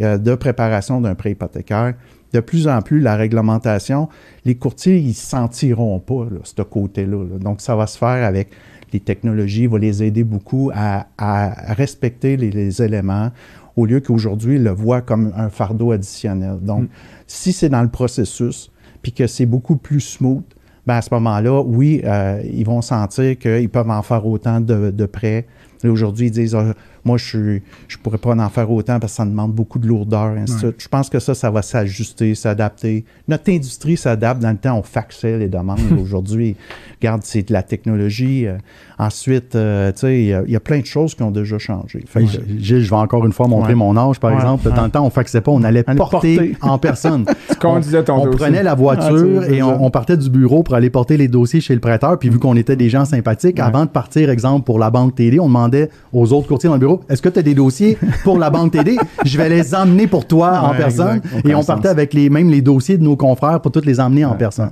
euh, 0.00 0.18
de 0.18 0.34
préparation 0.34 1.00
d'un 1.00 1.14
prêt 1.14 1.32
hypothécaire, 1.32 1.94
de 2.32 2.40
plus 2.40 2.66
en 2.66 2.82
plus, 2.82 3.00
la 3.00 3.14
réglementation, 3.16 4.08
les 4.44 4.56
courtiers, 4.56 4.98
ils 4.98 5.08
ne 5.08 5.12
sentiront 5.12 6.00
pas 6.00 6.24
là, 6.24 6.40
ce 6.42 6.62
côté-là. 6.62 7.24
là. 7.24 7.38
Donc, 7.38 7.60
ça 7.60 7.76
va 7.76 7.86
se 7.86 7.96
faire 7.96 8.24
avec 8.26 8.50
les 8.92 9.00
technologies, 9.00 9.66
va 9.66 9.78
les 9.78 10.02
aider 10.02 10.24
beaucoup 10.24 10.70
à, 10.74 11.06
à 11.18 11.74
respecter 11.74 12.36
les, 12.36 12.50
les 12.50 12.82
éléments 12.82 13.30
au 13.76 13.86
lieu 13.86 14.00
qu'aujourd'hui, 14.00 14.56
ils 14.56 14.62
le 14.62 14.70
voient 14.70 15.00
comme 15.00 15.32
un 15.36 15.48
fardeau 15.48 15.92
additionnel. 15.92 16.58
Donc, 16.60 16.82
Mm. 16.82 16.88
si 17.26 17.52
c'est 17.52 17.68
dans 17.68 17.82
le 17.82 17.88
processus, 17.88 18.70
puis 19.02 19.12
que 19.12 19.26
c'est 19.26 19.46
beaucoup 19.46 19.76
plus 19.76 20.00
smooth, 20.00 20.44
ben 20.86 20.96
à 20.96 21.02
ce 21.02 21.08
moment-là, 21.12 21.62
oui, 21.62 22.02
euh, 22.04 22.42
ils 22.44 22.64
vont 22.64 22.82
sentir 22.82 23.38
qu'ils 23.38 23.70
peuvent 23.70 23.90
en 23.90 24.02
faire 24.02 24.26
autant 24.26 24.60
de, 24.60 24.90
de 24.90 25.06
prêts. 25.06 25.46
Là, 25.84 25.90
Aujourd'hui, 25.92 26.26
ils 26.26 26.30
disent 26.32 26.54
Ah, 26.54 26.72
Moi, 27.04 27.18
je 27.18 27.36
ne 27.36 27.58
je 27.86 27.98
pourrais 27.98 28.16
pas 28.18 28.34
en 28.34 28.48
faire 28.48 28.70
autant 28.70 28.98
parce 28.98 29.12
que 29.12 29.16
ça 29.18 29.24
demande 29.26 29.52
beaucoup 29.52 29.78
de 29.78 29.86
lourdeur, 29.86 30.34
ainsi 30.38 30.64
Ouais. 30.64 30.72
Je 30.78 30.88
pense 30.88 31.10
que 31.10 31.18
ça, 31.20 31.34
ça 31.34 31.50
va 31.50 31.60
s'ajuster, 31.62 32.34
s'adapter. 32.34 33.04
Notre 33.28 33.50
industrie 33.52 33.96
s'adapte. 33.98 34.40
Dans 34.40 34.50
le 34.50 34.56
temps, 34.56 34.78
on 34.78 34.82
faxait 34.82 35.38
les 35.38 35.48
demandes. 35.48 35.78
Aujourd'hui, 36.02 36.56
regarde, 37.00 37.20
c'est 37.24 37.46
de 37.48 37.52
la 37.52 37.62
technologie. 37.62 38.46
Euh, 38.46 38.56
ensuite, 38.98 39.54
euh, 39.54 39.92
tu 39.92 39.98
sais, 40.00 40.20
il 40.22 40.26
y, 40.26 40.32
a- 40.32 40.42
il 40.46 40.52
y 40.52 40.56
a 40.56 40.60
plein 40.60 40.80
de 40.80 40.86
choses 40.86 41.14
qui 41.14 41.22
ont 41.22 41.30
déjà 41.30 41.58
changé. 41.58 42.02
Fait 42.06 42.24
que- 42.24 42.28
je 42.58 42.76
vais 42.76 42.92
encore 42.96 43.26
une 43.26 43.32
fois 43.32 43.48
montrer 43.48 43.70
Ouais. 43.70 43.74
mon 43.74 43.96
âge, 43.96 44.18
par 44.18 44.30
Ouais, 44.30 44.36
exemple. 44.38 44.70
Dans 44.74 44.84
le 44.84 44.90
temps, 44.90 45.04
on 45.04 45.10
faxait 45.10 45.40
pas, 45.42 45.50
on 45.50 45.62
allait 45.62 45.82
porter, 45.82 46.36
porter. 46.36 46.56
en 46.62 46.78
personne. 46.78 47.24
On 47.64 47.80
dossier. 47.80 48.02
prenait 48.36 48.62
la 48.62 48.72
Ah, 48.72 48.74
voiture 48.74 49.44
et 49.44 49.62
on, 49.62 49.84
on 49.84 49.90
partait 49.90 50.18
du 50.18 50.28
bureau 50.28 50.62
pour 50.62 50.74
aller 50.74 50.90
porter 50.90 51.16
les 51.16 51.28
dossiers 51.28 51.62
chez 51.62 51.72
le 51.74 51.80
prêteur. 51.80 52.18
Puis 52.18 52.28
vu 52.28 52.38
qu'on 52.38 52.56
était 52.56 52.76
des 52.76 52.90
gens 52.90 53.06
sympathiques, 53.06 53.58
avant 53.58 53.84
de 53.86 53.90
partir, 53.90 54.28
exemple, 54.28 54.64
pour 54.66 54.78
la 54.78 54.90
banque 54.90 55.14
TD, 55.14 55.40
on 55.40 55.46
demandait 55.46 55.73
aux 56.12 56.32
autres 56.32 56.48
courtiers 56.48 56.68
dans 56.68 56.74
le 56.74 56.80
bureau 56.80 57.00
Est-ce 57.08 57.22
que 57.22 57.28
tu 57.28 57.38
as 57.38 57.42
des 57.42 57.54
dossiers 57.54 57.98
pour 58.22 58.38
la 58.38 58.50
banque 58.50 58.72
TD 58.72 58.96
Je 59.24 59.38
vais 59.38 59.48
les 59.48 59.74
emmener 59.74 60.06
pour 60.06 60.26
toi 60.26 60.60
en 60.60 60.74
personne. 60.74 61.18
exact. 61.24 61.46
Et 61.48 61.54
on 61.54 61.62
partait 61.64 61.88
sens. 61.88 61.92
avec 61.92 62.14
les, 62.14 62.30
même 62.30 62.50
les 62.50 62.62
dossiers 62.62 62.98
de 62.98 63.02
nos 63.02 63.16
confrères 63.16 63.60
pour 63.60 63.72
tous 63.72 63.84
les 63.84 64.00
emmener 64.00 64.24
en 64.24 64.34
personne. 64.34 64.70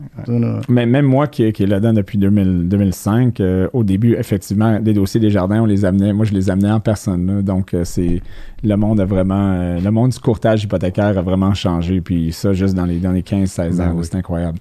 Mais 0.68 0.86
même 0.86 1.06
moi 1.06 1.26
qui, 1.26 1.52
qui 1.52 1.62
est 1.64 1.66
là-dedans 1.66 1.92
depuis 1.92 2.18
2000 2.18 2.68
2005, 2.68 3.40
euh, 3.40 3.68
au 3.72 3.84
début, 3.84 4.14
effectivement, 4.14 4.78
des 4.80 4.92
dossiers 4.92 5.20
des 5.20 5.30
jardins, 5.30 5.62
on 5.62 5.66
les 5.66 5.84
amenait, 5.84 6.12
moi 6.12 6.24
je 6.24 6.32
les 6.32 6.50
amenais 6.50 6.70
en 6.70 6.80
personne. 6.80 7.26
là. 7.26 7.42
donc 7.42 7.74
euh, 7.74 7.84
c'est 7.84 8.20
le 8.64 8.76
monde 8.76 9.00
a 9.00 9.04
vraiment, 9.04 9.54
euh, 9.54 9.80
le 9.80 9.90
monde 9.90 10.10
du 10.10 10.18
courtage 10.20 10.62
hypothécaire 10.64 11.18
a 11.18 11.22
vraiment 11.22 11.52
changé. 11.54 12.00
Puis 12.00 12.32
ça, 12.32 12.52
juste 12.52 12.74
dans 12.74 12.84
les, 12.84 12.98
dans 12.98 13.10
les 13.12 13.22
15-16 13.22 13.74
ans, 13.74 13.76
Ben 13.78 13.92
oui. 13.96 14.04
c'est 14.04 14.16
incroyable. 14.16 14.58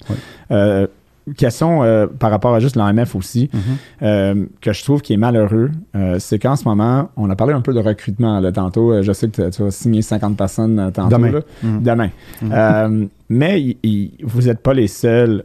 Question 1.37 1.83
euh, 1.83 2.07
par 2.07 2.31
rapport 2.31 2.55
à 2.55 2.59
juste 2.59 2.75
l'AMF 2.75 3.15
aussi, 3.15 3.49
Mhm. 3.53 3.59
euh, 4.01 4.45
que 4.59 4.73
je 4.73 4.83
trouve 4.83 5.01
qui 5.01 5.13
est 5.13 5.17
malheureux, 5.17 5.69
euh, 5.95 6.15
c'est 6.19 6.39
qu'en 6.39 6.55
ce 6.55 6.67
moment, 6.67 7.09
on 7.15 7.29
a 7.29 7.35
parlé 7.35 7.53
un 7.53 7.61
peu 7.61 7.73
de 7.73 7.79
recrutement 7.79 8.39
là, 8.39 8.51
tantôt. 8.51 9.01
je 9.03 9.11
sais 9.13 9.29
que 9.29 9.49
tu- 9.49 9.61
vas 9.63 9.69
signer 9.71 10.01
50 10.01 10.35
personnes 10.35 10.91
tantôt. 10.93 11.15
Demain. 11.15 11.31
là. 11.31 11.39
Mhm. 11.63 11.83
Demain. 11.83 12.09
Mhm. 12.41 13.09
Mais 13.29 13.77
vous 14.23 14.41
n'êtes 14.41 14.59
pas 14.61 14.73
les 14.73 14.87
seuls 14.87 15.43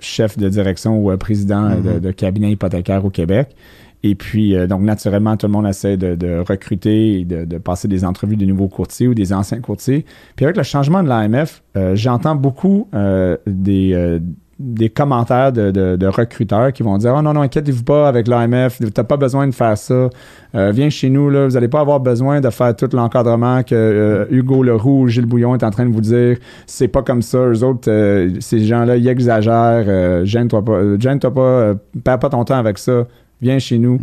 chefs 0.00 0.38
de 0.38 0.48
direction 0.48 1.04
ou 1.04 1.16
présidents 1.18 1.70
de, 1.76 1.98
de 1.98 2.10
cabinet 2.10 2.50
hypothécaire 2.52 3.04
au 3.04 3.10
Québec. 3.10 3.54
Et 4.04 4.14
puis, 4.14 4.54
donc, 4.68 4.82
naturellement, 4.82 5.36
tout 5.36 5.46
le 5.48 5.52
monde 5.52 5.66
essaie 5.66 5.96
de, 5.96 6.14
de 6.14 6.38
recruter 6.38 7.20
et 7.20 7.24
de, 7.24 7.44
de 7.44 7.58
passer 7.58 7.88
des 7.88 8.04
entrevues 8.04 8.36
de 8.36 8.44
nouveaux 8.46 8.68
courtiers 8.68 9.08
ou 9.08 9.14
des 9.14 9.32
anciens 9.32 9.60
courtiers. 9.60 10.06
Puis 10.36 10.44
avec 10.46 10.56
le 10.56 10.62
changement 10.62 11.02
de 11.02 11.08
l'AMF, 11.08 11.62
j'entends 11.94 12.36
beaucoup 12.36 12.88
des, 13.46 14.20
des 14.60 14.90
commentaires 14.90 15.52
de, 15.52 15.70
de- 15.70 15.94
de 15.94 16.06
recruteurs 16.08 16.72
qui 16.72 16.82
vont 16.82 16.98
dire 16.98 17.14
Oh 17.16 17.22
non, 17.22 17.32
non, 17.32 17.42
inquiétez-vous 17.42 17.84
pas 17.84 18.08
avec 18.08 18.26
l'AMF, 18.26 18.78
tu 18.78 18.86
n'as 18.96 19.04
pas 19.04 19.16
besoin 19.16 19.46
de 19.46 19.52
faire 19.54 19.78
ça. 19.78 20.10
Euh, 20.56 20.72
viens 20.74 20.90
chez 20.90 21.10
nous, 21.10 21.30
là, 21.30 21.46
vous 21.46 21.52
n'allez 21.54 21.68
pas 21.68 21.78
avoir 21.80 22.00
besoin 22.00 22.40
de 22.40 22.50
faire 22.50 22.74
tout 22.74 22.88
l'encadrement 22.92 23.62
que 23.62 23.74
euh, 23.76 24.24
Hugo 24.30 24.64
Leroux 24.64 25.02
ou 25.02 25.06
Gilles 25.06 25.26
Bouillon 25.26 25.54
est 25.54 25.62
en 25.62 25.70
train 25.70 25.86
de 25.86 25.92
vous 25.92 26.00
dire. 26.00 26.38
C'est 26.66 26.88
pas 26.88 27.02
comme 27.02 27.22
ça. 27.22 27.38
Eux 27.38 27.62
autres, 27.62 27.88
euh, 27.88 28.30
ces 28.40 28.58
gens-là, 28.60 28.96
ils 28.96 29.06
exagèrent. 29.06 30.24
Gêne-toi 30.26 30.64
pas. 30.64 30.80
Gêne-toi 30.98 31.32
pas. 31.32 31.74
perds 32.02 32.18
pas 32.18 32.28
ton 32.30 32.44
temps 32.44 32.58
avec 32.58 32.78
ça. 32.78 33.06
Viens 33.40 33.60
chez 33.60 33.78
nous. 33.78 34.00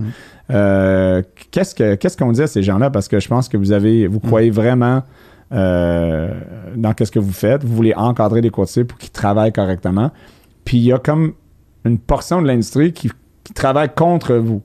Mm. 0.49 1.21
Qu'est-ce, 1.51 1.75
que, 1.75 1.95
qu'est-ce 1.95 2.15
qu'on 2.15 2.31
dit 2.31 2.41
à 2.43 2.47
ces 2.47 2.63
gens-là? 2.63 2.89
Parce 2.91 3.09
que 3.09 3.19
je 3.19 3.27
pense 3.27 3.49
que 3.49 3.57
vous 3.57 3.73
avez, 3.73 4.07
vous 4.07 4.21
croyez 4.21 4.51
vraiment 4.51 5.03
dans 5.51 6.93
qu'est-ce 6.95 7.11
que 7.11 7.19
vous 7.19 7.33
faites. 7.33 7.63
Vous 7.63 7.75
voulez 7.75 7.93
encadrer 7.95 8.39
des 8.41 8.49
courtiers 8.49 8.83
pour 8.85 8.97
qu'ils 8.97 9.11
travaillent 9.11 9.51
correctement. 9.51 10.11
Puis 10.65 10.77
il 10.77 10.83
y 10.83 10.91
a 10.91 10.97
comme 10.99 11.33
une 11.85 11.99
portion 11.99 12.41
de 12.41 12.47
l'industrie 12.47 12.91
qui, 12.91 13.09
travaille 13.53 13.93
contre 13.95 14.33
vous. 14.37 14.63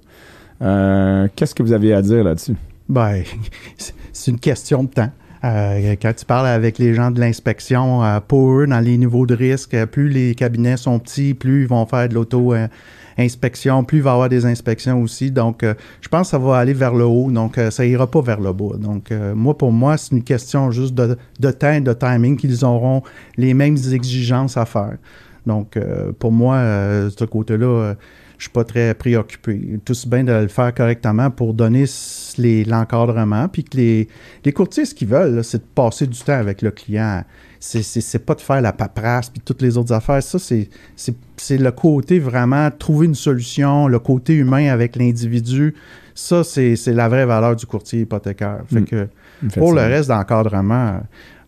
Euh, 0.63 1.29
qu'est-ce 1.37 1.55
que 1.55 1.63
vous 1.63 1.75
avez 1.75 1.93
à 1.93 2.01
dire 2.01 2.25
là-dessus? 2.25 2.57
Ben, 2.89 3.23
c'est- 3.77 4.31
une 4.31 4.41
question 4.41 4.85
de 4.85 4.89
temps. 4.89 5.11
Euh, 5.45 5.97
quand 6.01 6.15
tu 6.15 6.25
parles 6.25 6.47
avec 6.47 6.79
les 6.79 6.95
gens 6.95 7.11
de 7.11 7.21
l'inspection, 7.21 8.03
euh, 8.03 8.21
pour 8.27 8.53
eux, 8.53 8.67
dans 8.67 8.81
les 8.81 8.97
niveaux 8.97 9.27
de 9.27 9.35
risque, 9.35 9.77
plus 9.87 10.09
les 10.09 10.35
cabinets 10.35 10.79
sont 10.79 10.99
petits, 10.99 11.35
plus 11.35 11.63
ils 11.63 11.69
vont 11.69 11.85
faire 11.85 12.09
de 12.09 12.15
l'auto-inspection, 12.15 13.85
plus 13.85 13.99
il 13.99 14.03
va 14.03 14.11
y 14.11 14.13
avoir 14.15 14.29
des 14.31 14.47
inspections 14.47 15.03
aussi. 15.03 15.31
Donc, 15.31 15.63
je 15.63 16.09
pense 16.09 16.29
que 16.29 16.31
ça 16.31 16.39
va 16.39 16.57
aller 16.57 16.75
vers 16.75 16.95
le 16.95 17.05
haut. 17.05 17.31
Donc, 17.31 17.61
ça 17.71 17.85
ira 17.85 18.11
pas 18.11 18.23
vers 18.23 18.41
le 18.41 18.53
bas. 18.55 18.77
Donc, 18.79 19.11
moi, 19.35 19.57
pour 19.57 19.73
moi, 19.73 19.99
c'est 19.99 20.13
une 20.13 20.25
question 20.25 20.71
juste 20.71 20.95
de, 20.95 21.17
de 21.39 21.51
temps 21.51 21.81
de 21.81 21.93
timing 21.93 22.39
qu'ils 22.39 22.65
auront 22.65 23.03
les 23.37 23.53
mêmes 23.53 23.77
exigences 23.93 24.57
à 24.57 24.65
faire. 24.65 24.97
Donc, 25.47 25.77
euh, 25.77 26.13
pour 26.19 26.33
moi, 26.33 26.57
euh, 26.57 27.11
ce 27.17 27.25
côté-là, 27.25 27.67
euh, 27.67 27.95
je 28.39 28.45
suis 28.45 28.53
pas 28.53 28.65
très 28.65 28.95
préoccupé. 28.95 29.79
Tout 29.85 29.95
se 29.95 30.09
bien 30.09 30.25
de 30.25 30.33
le 30.33 30.49
faire 30.49 30.73
correctement 30.75 31.31
pour 31.31 31.53
donner 31.55 31.85
l'encadrement, 32.39 33.49
puis 33.49 33.65
que 33.65 33.77
les, 33.77 34.09
les 34.45 34.53
courtiers, 34.53 34.85
ce 34.85 34.95
qu'ils 34.95 35.09
veulent, 35.09 35.43
c'est 35.45 35.59
de 35.59 35.69
passer 35.75 36.07
du 36.07 36.19
temps 36.19 36.33
avec 36.39 36.63
le 36.63 36.71
client. 36.71 37.23
C'est- 37.59 38.19
pas 38.25 38.35
de 38.35 38.41
faire 38.41 38.63
la 38.63 38.73
paperasse, 38.73 39.29
puis 39.29 39.43
toutes 39.45 39.61
les 39.61 39.77
autres 39.77 39.93
affaires. 39.93 40.23
Ça, 40.23 40.39
c'est 40.39 41.59
le 41.59 41.71
côté 41.71 42.19
vraiment 42.19 42.71
trouver 42.71 43.07
une 43.07 43.15
solution, 43.15 43.87
le 43.89 43.99
côté 43.99 44.35
humain 44.35 44.69
avec 44.73 44.97
l'individu. 44.97 45.75
Ça, 46.15 46.43
c'est 46.45 46.77
la 46.87 47.09
vraie 47.09 47.27
valeur 47.27 47.57
du 47.57 47.67
courtier 47.67 48.01
hypothécaire. 48.01 48.61
Fait 48.73 48.81
Mm. 48.81 48.85
que 48.87 49.09
pour 49.55 49.73
le 49.75 49.83
reste 49.83 50.09
d'encadrement, 50.09 51.01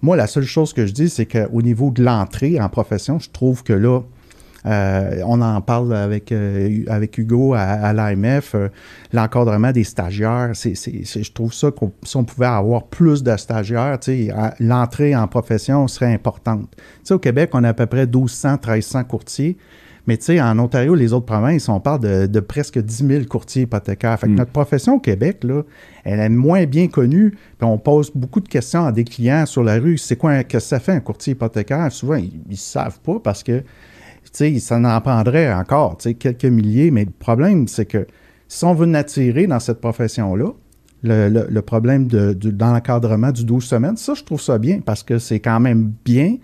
moi, 0.02 0.16
la 0.16 0.26
seule 0.26 0.44
chose 0.44 0.72
que 0.72 0.84
je 0.84 0.92
dis, 0.92 1.08
c'est 1.08 1.26
qu'au 1.26 1.62
niveau 1.62 1.90
de 1.90 2.02
l'entrée 2.02 2.60
en 2.60 2.68
profession, 2.68 3.20
je 3.20 3.30
trouve 3.30 3.62
que 3.62 3.72
là, 3.72 4.00
euh, 4.66 5.22
on 5.26 5.40
en 5.40 5.60
parle 5.60 5.94
avec, 5.94 6.30
euh, 6.30 6.84
avec 6.88 7.18
Hugo 7.18 7.54
à, 7.54 7.92
l'AMF, 7.92 8.54
euh, 8.54 8.68
l'encadrement 9.12 9.72
des 9.72 9.84
stagiaires. 9.84 10.52
je 10.54 11.32
trouve 11.32 11.52
ça 11.52 11.70
qu'on 11.70 11.92
si 12.04 12.16
on 12.16 12.24
pouvait 12.24 12.46
avoir 12.46 12.84
plus 12.84 13.22
de 13.22 13.36
stagiaires, 13.36 13.98
l'entrée 14.60 15.16
en 15.16 15.26
profession 15.26 15.88
serait 15.88 16.12
importante. 16.12 16.68
Tu 16.76 16.82
sais, 17.04 17.14
au 17.14 17.18
Québec, 17.18 17.50
on 17.54 17.64
a 17.64 17.70
à 17.70 17.74
peu 17.74 17.86
près 17.86 18.06
1200, 18.06 18.52
1300 18.64 19.04
courtiers. 19.04 19.56
Mais 20.08 20.16
tu 20.16 20.24
sais, 20.24 20.40
en 20.40 20.58
Ontario, 20.58 20.94
les 20.96 21.12
autres 21.12 21.26
provinces, 21.26 21.68
on 21.68 21.78
parle 21.78 22.00
de, 22.00 22.26
de 22.26 22.40
presque 22.40 22.78
10 22.78 23.06
000 23.06 23.24
courtiers 23.26 23.62
hypothécaires. 23.62 24.18
Fait 24.18 24.26
que 24.26 24.32
Mm. 24.32 24.36
notre 24.36 24.50
profession 24.50 24.94
au 24.94 24.98
Québec, 24.98 25.44
là, 25.44 25.62
elle 26.04 26.18
est 26.18 26.28
moins 26.28 26.66
bien 26.66 26.88
connue. 26.88 27.30
Puis 27.30 27.68
on 27.68 27.78
pose 27.78 28.10
beaucoup 28.12 28.40
de 28.40 28.48
questions 28.48 28.84
à 28.84 28.90
des 28.90 29.04
clients 29.04 29.46
sur 29.46 29.62
la 29.62 29.78
rue. 29.78 29.98
C'est 29.98 30.16
quoi, 30.16 30.32
un- 30.32 30.42
que 30.42 30.58
ça 30.58 30.80
fait 30.80 30.92
un 30.92 31.00
courtier 31.00 31.34
hypothécaire? 31.34 31.90
Souvent, 31.92 32.16
ils 32.16 32.32
ne 32.50 32.56
savent 32.56 32.98
pas 33.00 33.20
parce 33.22 33.44
que, 33.44 33.60
tu 33.60 33.64
sais, 34.32 34.58
ça 34.58 34.76
en 34.78 35.00
prendrait 35.00 35.52
encore, 35.54 35.96
tu 35.98 36.08
sais, 36.08 36.14
quelques 36.14 36.44
milliers. 36.46 36.90
Mais 36.90 37.04
le 37.04 37.12
problème, 37.12 37.68
c'est 37.68 37.86
que 37.86 38.06
si 38.48 38.64
on 38.64 38.74
veut 38.74 38.92
attirer 38.96 39.46
dans 39.46 39.60
cette 39.60 39.80
profession-là, 39.80 40.50
le, 41.04 41.28
le- 41.28 41.46
le 41.48 41.62
problème 41.62 42.06
de, 42.08 42.32
du- 42.32 42.52
dans 42.52 42.72
l'encadrement 42.72 43.30
du 43.30 43.44
12 43.44 43.64
semaines, 43.64 43.96
ça, 43.96 44.14
je 44.14 44.24
trouve 44.24 44.40
ça 44.40 44.58
bien 44.58 44.80
parce 44.84 45.02
que 45.04 45.18
c'est 45.18 45.40
quand 45.40 45.60
même 45.60 45.92
bien 46.04 46.36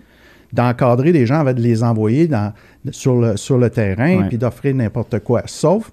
d'encadrer 0.53 1.11
les 1.11 1.25
gens 1.25 1.39
avant 1.39 1.53
de 1.53 1.61
les 1.61 1.83
envoyer 1.83 2.27
dans, 2.27 2.53
sur, 2.91 3.19
le, 3.19 3.37
sur 3.37 3.57
le 3.57 3.69
terrain 3.69 4.23
puis 4.27 4.37
d'offrir 4.37 4.75
n'importe 4.75 5.19
quoi. 5.19 5.43
Sauf, 5.45 5.91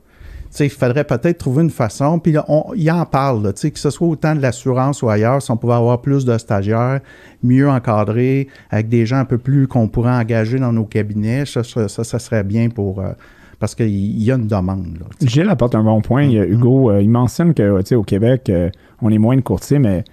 il 0.61 0.71
faudrait 0.71 1.05
peut-être 1.05 1.39
trouver 1.39 1.65
une 1.65 1.71
façon, 1.71 2.19
puis 2.19 2.33
là, 2.33 2.45
on, 2.49 2.73
il 2.75 2.91
en 2.91 3.05
parle, 3.05 3.43
là, 3.43 3.53
que 3.53 3.79
ce 3.79 3.91
soit 3.91 4.09
autant 4.09 4.35
de 4.35 4.41
l'assurance 4.41 5.03
ou 5.03 5.09
ailleurs, 5.09 5.43
si 5.43 5.51
on 5.51 5.57
pouvait 5.57 5.75
avoir 5.75 6.01
plus 6.01 6.25
de 6.25 6.39
stagiaires, 6.39 7.01
mieux 7.43 7.69
encadrés, 7.69 8.49
avec 8.71 8.89
des 8.89 9.07
gens 9.07 9.19
un 9.19 9.25
peu 9.25 9.39
plus 9.39 9.67
qu'on 9.67 9.89
pourrait 9.89 10.15
engager 10.15 10.59
dans 10.59 10.73
nos 10.73 10.85
cabinets, 10.85 11.45
ça, 11.45 11.63
ça, 11.63 12.19
serait 12.19 12.45
bien 12.45 12.69
pour... 12.71 13.01
euh, 13.01 13.13
parce 13.59 13.75
qu'il 13.75 14.23
y 14.23 14.31
a 14.31 14.35
une 14.35 14.49
demande. 14.49 14.99
Là. 15.01 15.07
Gilles 15.23 15.49
apporte 15.49 15.75
un 15.75 15.83
bon 15.83 16.03
point. 16.03 16.29
A 16.29 16.45
Hugo, 16.45 16.91
euh, 16.91 17.01
il 17.01 17.09
mentionne 17.09 17.55
que 17.55 17.95
au 17.95 18.03
Québec, 18.03 18.51
euh, 18.51 18.71
on 19.01 19.11
est 19.11 19.19
moins 19.19 19.37
de 19.37 19.41
courtiers, 19.41 19.79
mais 19.79 20.05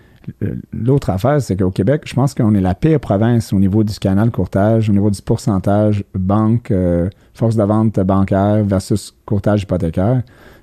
l'autre 0.71 1.09
affaire, 1.09 1.41
c'est 1.41 1.55
qu'au 1.57 1.71
Québec, 1.71 2.03
je 2.05 2.13
pense 2.13 2.33
qu'on 2.33 2.53
est 2.55 2.61
la 2.61 2.75
pire 2.75 2.99
province 2.99 3.53
au 3.53 3.59
niveau 3.59 3.83
du 3.83 3.97
canal 3.99 4.31
courtage, 4.31 4.89
au 4.89 4.93
niveau 4.93 5.09
du 5.09 5.21
pourcentage 5.21 6.03
banque, 6.15 6.71
euh, 6.71 7.09
force 7.33 7.55
de 7.55 7.63
vente 7.63 7.99
bancaire 7.99 8.63
versus 8.63 9.13
courtage 9.25 9.63
hypothécaire. 9.63 10.21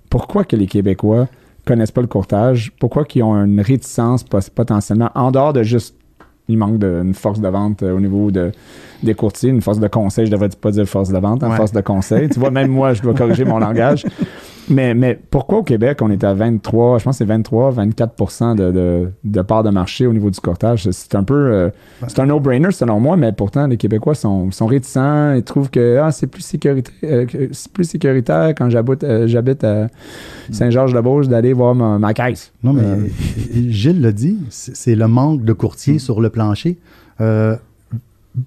Pourquoi 0.08 0.44
que 0.44 0.56
les 0.56 0.66
Québécois 0.66 1.28
connaissent 1.66 1.90
pas 1.92 2.00
le 2.00 2.06
courtage? 2.06 2.72
Pourquoi 2.80 3.04
qu'ils 3.04 3.22
ont 3.22 3.34
une 3.44 3.60
réticence 3.60 4.24
potentiellement, 4.24 5.10
en 5.14 5.30
dehors 5.30 5.52
de 5.52 5.62
juste 5.62 5.96
il 6.48 6.58
manque 6.58 6.78
d'une 6.80 7.14
force 7.14 7.38
de 7.40 7.46
vente 7.46 7.84
euh, 7.84 7.96
au 7.96 8.00
niveau 8.00 8.32
de, 8.32 8.50
des 9.04 9.14
courtiers, 9.14 9.50
une 9.50 9.62
force 9.62 9.78
de 9.78 9.86
conseil, 9.86 10.26
je 10.26 10.32
devrais 10.32 10.48
pas 10.48 10.72
dire 10.72 10.84
force 10.84 11.10
de 11.10 11.18
vente, 11.18 11.44
une 11.44 11.50
Ouais. 11.50 11.56
force 11.56 11.70
de 11.70 11.80
conseil. 11.80 12.28
tu 12.28 12.40
vois, 12.40 12.50
même 12.50 12.72
moi, 12.72 12.92
je 12.92 13.02
dois 13.02 13.14
corriger 13.14 13.44
mon 13.44 13.58
langage. 13.60 14.04
Mais, 14.70 14.94
mais 14.94 15.18
pourquoi 15.30 15.58
au 15.58 15.62
Québec, 15.62 15.98
on 16.00 16.10
est 16.10 16.24
à 16.24 16.32
23, 16.32 16.98
je 16.98 17.04
pense 17.04 17.16
que 17.16 17.18
c'est 17.18 17.28
23, 17.28 17.70
24 17.72 18.54
de, 18.54 18.70
de, 18.70 19.10
de 19.24 19.42
part 19.42 19.62
de 19.62 19.70
marché 19.70 20.06
au 20.06 20.12
niveau 20.12 20.30
du 20.30 20.40
courtage? 20.40 20.88
C'est 20.90 21.14
un 21.14 21.24
peu, 21.24 21.34
euh, 21.34 21.70
c'est 22.06 22.20
un 22.20 22.26
no-brainer 22.26 22.70
selon 22.70 23.00
moi, 23.00 23.16
mais 23.16 23.32
pourtant, 23.32 23.66
les 23.66 23.76
Québécois 23.76 24.14
sont, 24.14 24.50
sont 24.50 24.66
réticents. 24.66 25.34
Ils 25.34 25.42
trouvent 25.42 25.70
que 25.70 25.98
ah, 25.98 26.12
c'est 26.12 26.26
plus, 26.26 26.42
sécuritaire, 26.42 26.94
euh, 27.04 27.26
que 27.26 27.48
c'est 27.52 27.72
plus 27.72 27.84
sécuritaire 27.84 28.54
quand 28.56 28.70
j'habite, 28.70 29.04
euh, 29.04 29.26
j'habite 29.26 29.64
à 29.64 29.88
Saint-Georges-de-Beauce 30.50 31.28
d'aller 31.28 31.52
voir 31.52 31.74
ma, 31.74 31.98
ma 31.98 32.14
caisse. 32.14 32.52
Non, 32.62 32.72
mais 32.72 32.82
Gilles 33.68 34.00
l'a 34.00 34.12
dit, 34.12 34.38
c'est 34.48 34.76
c'est 34.80 34.94
le 34.94 35.08
manque 35.08 35.44
de 35.44 35.52
courtiers 35.52 35.98
sur 35.98 36.20
le 36.20 36.30
plancher. 36.30 36.78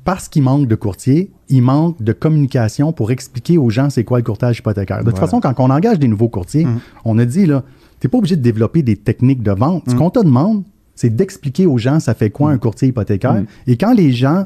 Parce 0.06 0.28
qu'il 0.30 0.44
manque 0.44 0.68
de 0.68 0.76
courtiers, 0.76 1.32
il 1.50 1.62
manque 1.62 2.02
de 2.02 2.14
communication 2.14 2.94
pour 2.94 3.12
expliquer 3.12 3.58
aux 3.58 3.70
gens 3.70 3.90
c'est 3.90 4.04
quoi 4.04 4.18
le 4.20 4.24
courtage 4.24 4.60
hypothécaire. 4.60 5.00
De 5.00 5.04
toute 5.04 5.12
Voilà. 5.12 5.28
façon, 5.28 5.40
quand 5.42 5.54
on 5.60 5.70
engage 5.70 6.00
des 6.00 6.08
nouveaux 6.08 6.30
courtiers, 6.30 6.66
Mhm. 6.66 6.80
on 7.06 7.18
a 7.20 7.26
dit, 7.26 7.46
là, 7.46 7.64
tu 8.00 8.08
n'es 8.08 8.10
pas 8.12 8.18
obligé 8.18 8.36
de 8.36 8.42
développer 8.42 8.82
des 8.84 8.96
techniques 8.96 9.44
de 9.44 9.52
vente. 9.52 9.84
Ce 9.90 9.96
qu'on 9.96 10.10
te 10.10 10.20
demande, 10.24 10.64
c'est 10.96 11.10
d'expliquer 11.16 11.66
aux 11.66 11.78
gens 11.78 12.00
ça 12.00 12.14
fait 12.14 12.30
quoi 12.30 12.52
un 12.52 12.58
courtier 12.58 12.90
hypothécaire. 12.90 13.44
Et 13.68 13.78
quand 13.78 13.94
les 13.94 14.12
gens 14.12 14.46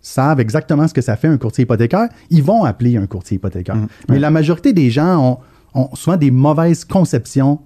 savent 0.00 0.40
exactement 0.40 0.86
ce 0.86 0.94
que 0.94 1.00
ça 1.00 1.16
fait 1.16 1.28
un 1.28 1.38
courtier 1.38 1.62
hypothécaire, 1.64 2.08
ils 2.30 2.42
vont 2.42 2.64
appeler 2.64 2.96
un 2.96 3.06
courtier 3.06 3.36
hypothécaire. 3.36 3.76
Mais 4.08 4.18
la 4.18 4.30
majorité 4.30 4.72
des 4.72 4.90
gens 4.90 5.38
ont, 5.74 5.82
ont 5.82 5.94
souvent 5.94 6.16
des 6.16 6.30
mauvaises 6.30 6.84
conceptions 6.84 7.60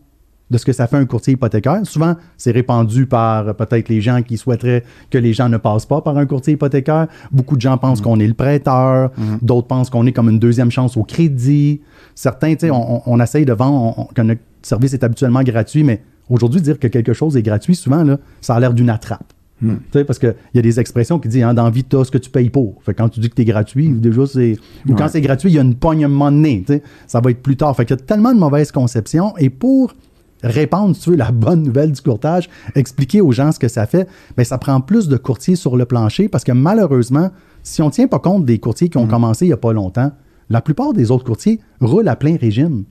de 0.50 0.58
ce 0.58 0.64
que 0.64 0.72
ça 0.72 0.86
fait 0.86 0.96
un 0.96 1.06
courtier 1.06 1.32
hypothécaire. 1.32 1.80
Souvent, 1.84 2.14
c'est 2.36 2.50
répandu 2.50 3.06
par 3.06 3.54
peut-être 3.56 3.88
les 3.88 4.00
gens 4.00 4.22
qui 4.22 4.36
souhaiteraient 4.36 4.84
que 5.10 5.18
les 5.18 5.32
gens 5.32 5.48
ne 5.48 5.56
passent 5.56 5.86
pas 5.86 6.02
par 6.02 6.16
un 6.18 6.26
courtier 6.26 6.54
hypothécaire. 6.54 7.08
Beaucoup 7.30 7.56
de 7.56 7.60
gens 7.60 7.78
pensent 7.78 8.00
qu'on 8.00 8.20
est 8.20 8.26
le 8.26 8.34
prêteur. 8.34 9.10
D'autres 9.40 9.66
pensent 9.66 9.90
qu'on 9.90 10.06
est 10.06 10.12
comme 10.12 10.28
une 10.28 10.38
deuxième 10.38 10.70
chance 10.70 10.96
au 10.96 11.04
crédit. 11.04 11.80
Certains, 12.14 12.54
tu 12.54 12.66
sais, 12.66 12.70
on, 12.70 13.20
essaye 13.20 13.44
de 13.44 13.52
vendre 13.54 14.08
que 14.14 14.22
notre 14.22 14.42
service 14.60 14.92
est 14.92 15.02
habituellement 15.02 15.42
gratuit, 15.42 15.84
mais 15.84 16.02
aujourd'hui, 16.28 16.60
dire 16.60 16.78
que 16.78 16.88
quelque 16.88 17.14
chose 17.14 17.36
est 17.36 17.42
gratuit, 17.42 17.74
souvent, 17.74 18.04
là, 18.04 18.18
ça 18.40 18.54
a 18.54 18.60
l'air 18.60 18.74
d'une 18.74 18.90
attrape. 18.90 19.32
Tu 19.62 19.68
sais, 19.92 20.04
parce 20.04 20.18
qu'il 20.18 20.34
y 20.54 20.58
a 20.58 20.62
des 20.62 20.80
expressions 20.80 21.20
qui 21.20 21.28
disent 21.28 21.44
hein, 21.44 21.54
dans 21.54 21.70
vie, 21.70 21.84
tu 21.84 21.96
as 21.96 22.04
ce 22.04 22.10
que 22.10 22.18
tu 22.18 22.30
payes 22.30 22.50
pour. 22.50 22.82
Fait 22.82 22.94
quand 22.94 23.08
tu 23.08 23.20
dis 23.20 23.30
que 23.30 23.36
tu 23.36 23.42
es 23.42 23.44
gratuit, 23.44 23.88
déjà, 23.90 24.26
c'est. 24.26 24.56
Ou 24.88 24.94
quand 24.94 25.08
c'est 25.08 25.20
gratuit, 25.20 25.50
il 25.50 25.54
y 25.54 25.58
a 25.58 25.62
une 25.62 25.76
monnaie. 26.08 26.64
tu 26.66 26.74
sais. 26.74 26.82
Ça 27.06 27.20
va 27.20 27.30
être 27.30 27.42
plus 27.42 27.56
tard. 27.56 27.74
Fait 27.76 27.84
qu'il 27.84 27.96
y 27.96 28.00
a 28.00 28.02
tellement 28.02 28.34
de 28.34 28.40
mauvaises 28.40 28.72
conceptions. 28.72 29.36
Et 29.38 29.50
pour 29.50 29.94
répandre, 30.42 30.94
si 30.94 31.02
tu 31.02 31.10
veux, 31.10 31.16
la 31.16 31.30
bonne 31.30 31.62
nouvelle 31.62 31.92
du 31.92 32.00
courtage, 32.00 32.48
expliquer 32.74 33.20
aux 33.20 33.32
gens 33.32 33.52
ce 33.52 33.58
que 33.58 33.68
ça 33.68 33.86
fait, 33.86 34.08
bien, 34.36 34.44
ça 34.44 34.58
prend 34.58 34.80
plus 34.80 35.08
de 35.08 35.16
courtiers 35.16 35.56
sur 35.56 35.76
le 35.76 35.84
plancher 35.84 36.28
parce 36.28 36.44
que 36.44 36.52
malheureusement, 36.52 37.30
si 37.62 37.82
on 37.82 37.86
ne 37.86 37.90
tient 37.90 38.08
pas 38.08 38.18
compte 38.18 38.44
des 38.44 38.58
courtiers 38.58 38.88
qui 38.88 38.98
ont 38.98 39.06
commencé 39.06 39.44
il 39.44 39.48
n'y 39.48 39.54
a 39.54 39.58
pas 39.58 39.72
longtemps, 39.72 40.12
la 40.50 40.60
plupart 40.60 40.92
des 40.92 41.10
autres 41.10 41.24
courtiers 41.24 41.60
roulent 41.80 42.08
à 42.08 42.16
plein 42.16 42.36
régime. 42.36 42.84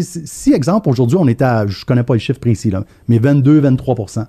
Si, 0.00 0.54
exemple, 0.54 0.88
aujourd'hui, 0.88 1.18
on 1.20 1.26
est 1.26 1.42
à, 1.42 1.66
je 1.66 1.84
connais 1.84 2.02
pas 2.02 2.14
le 2.14 2.20
chiffre 2.20 2.40
précis, 2.40 2.70
là, 2.70 2.84
mais 3.08 3.18
22-23 3.18 4.26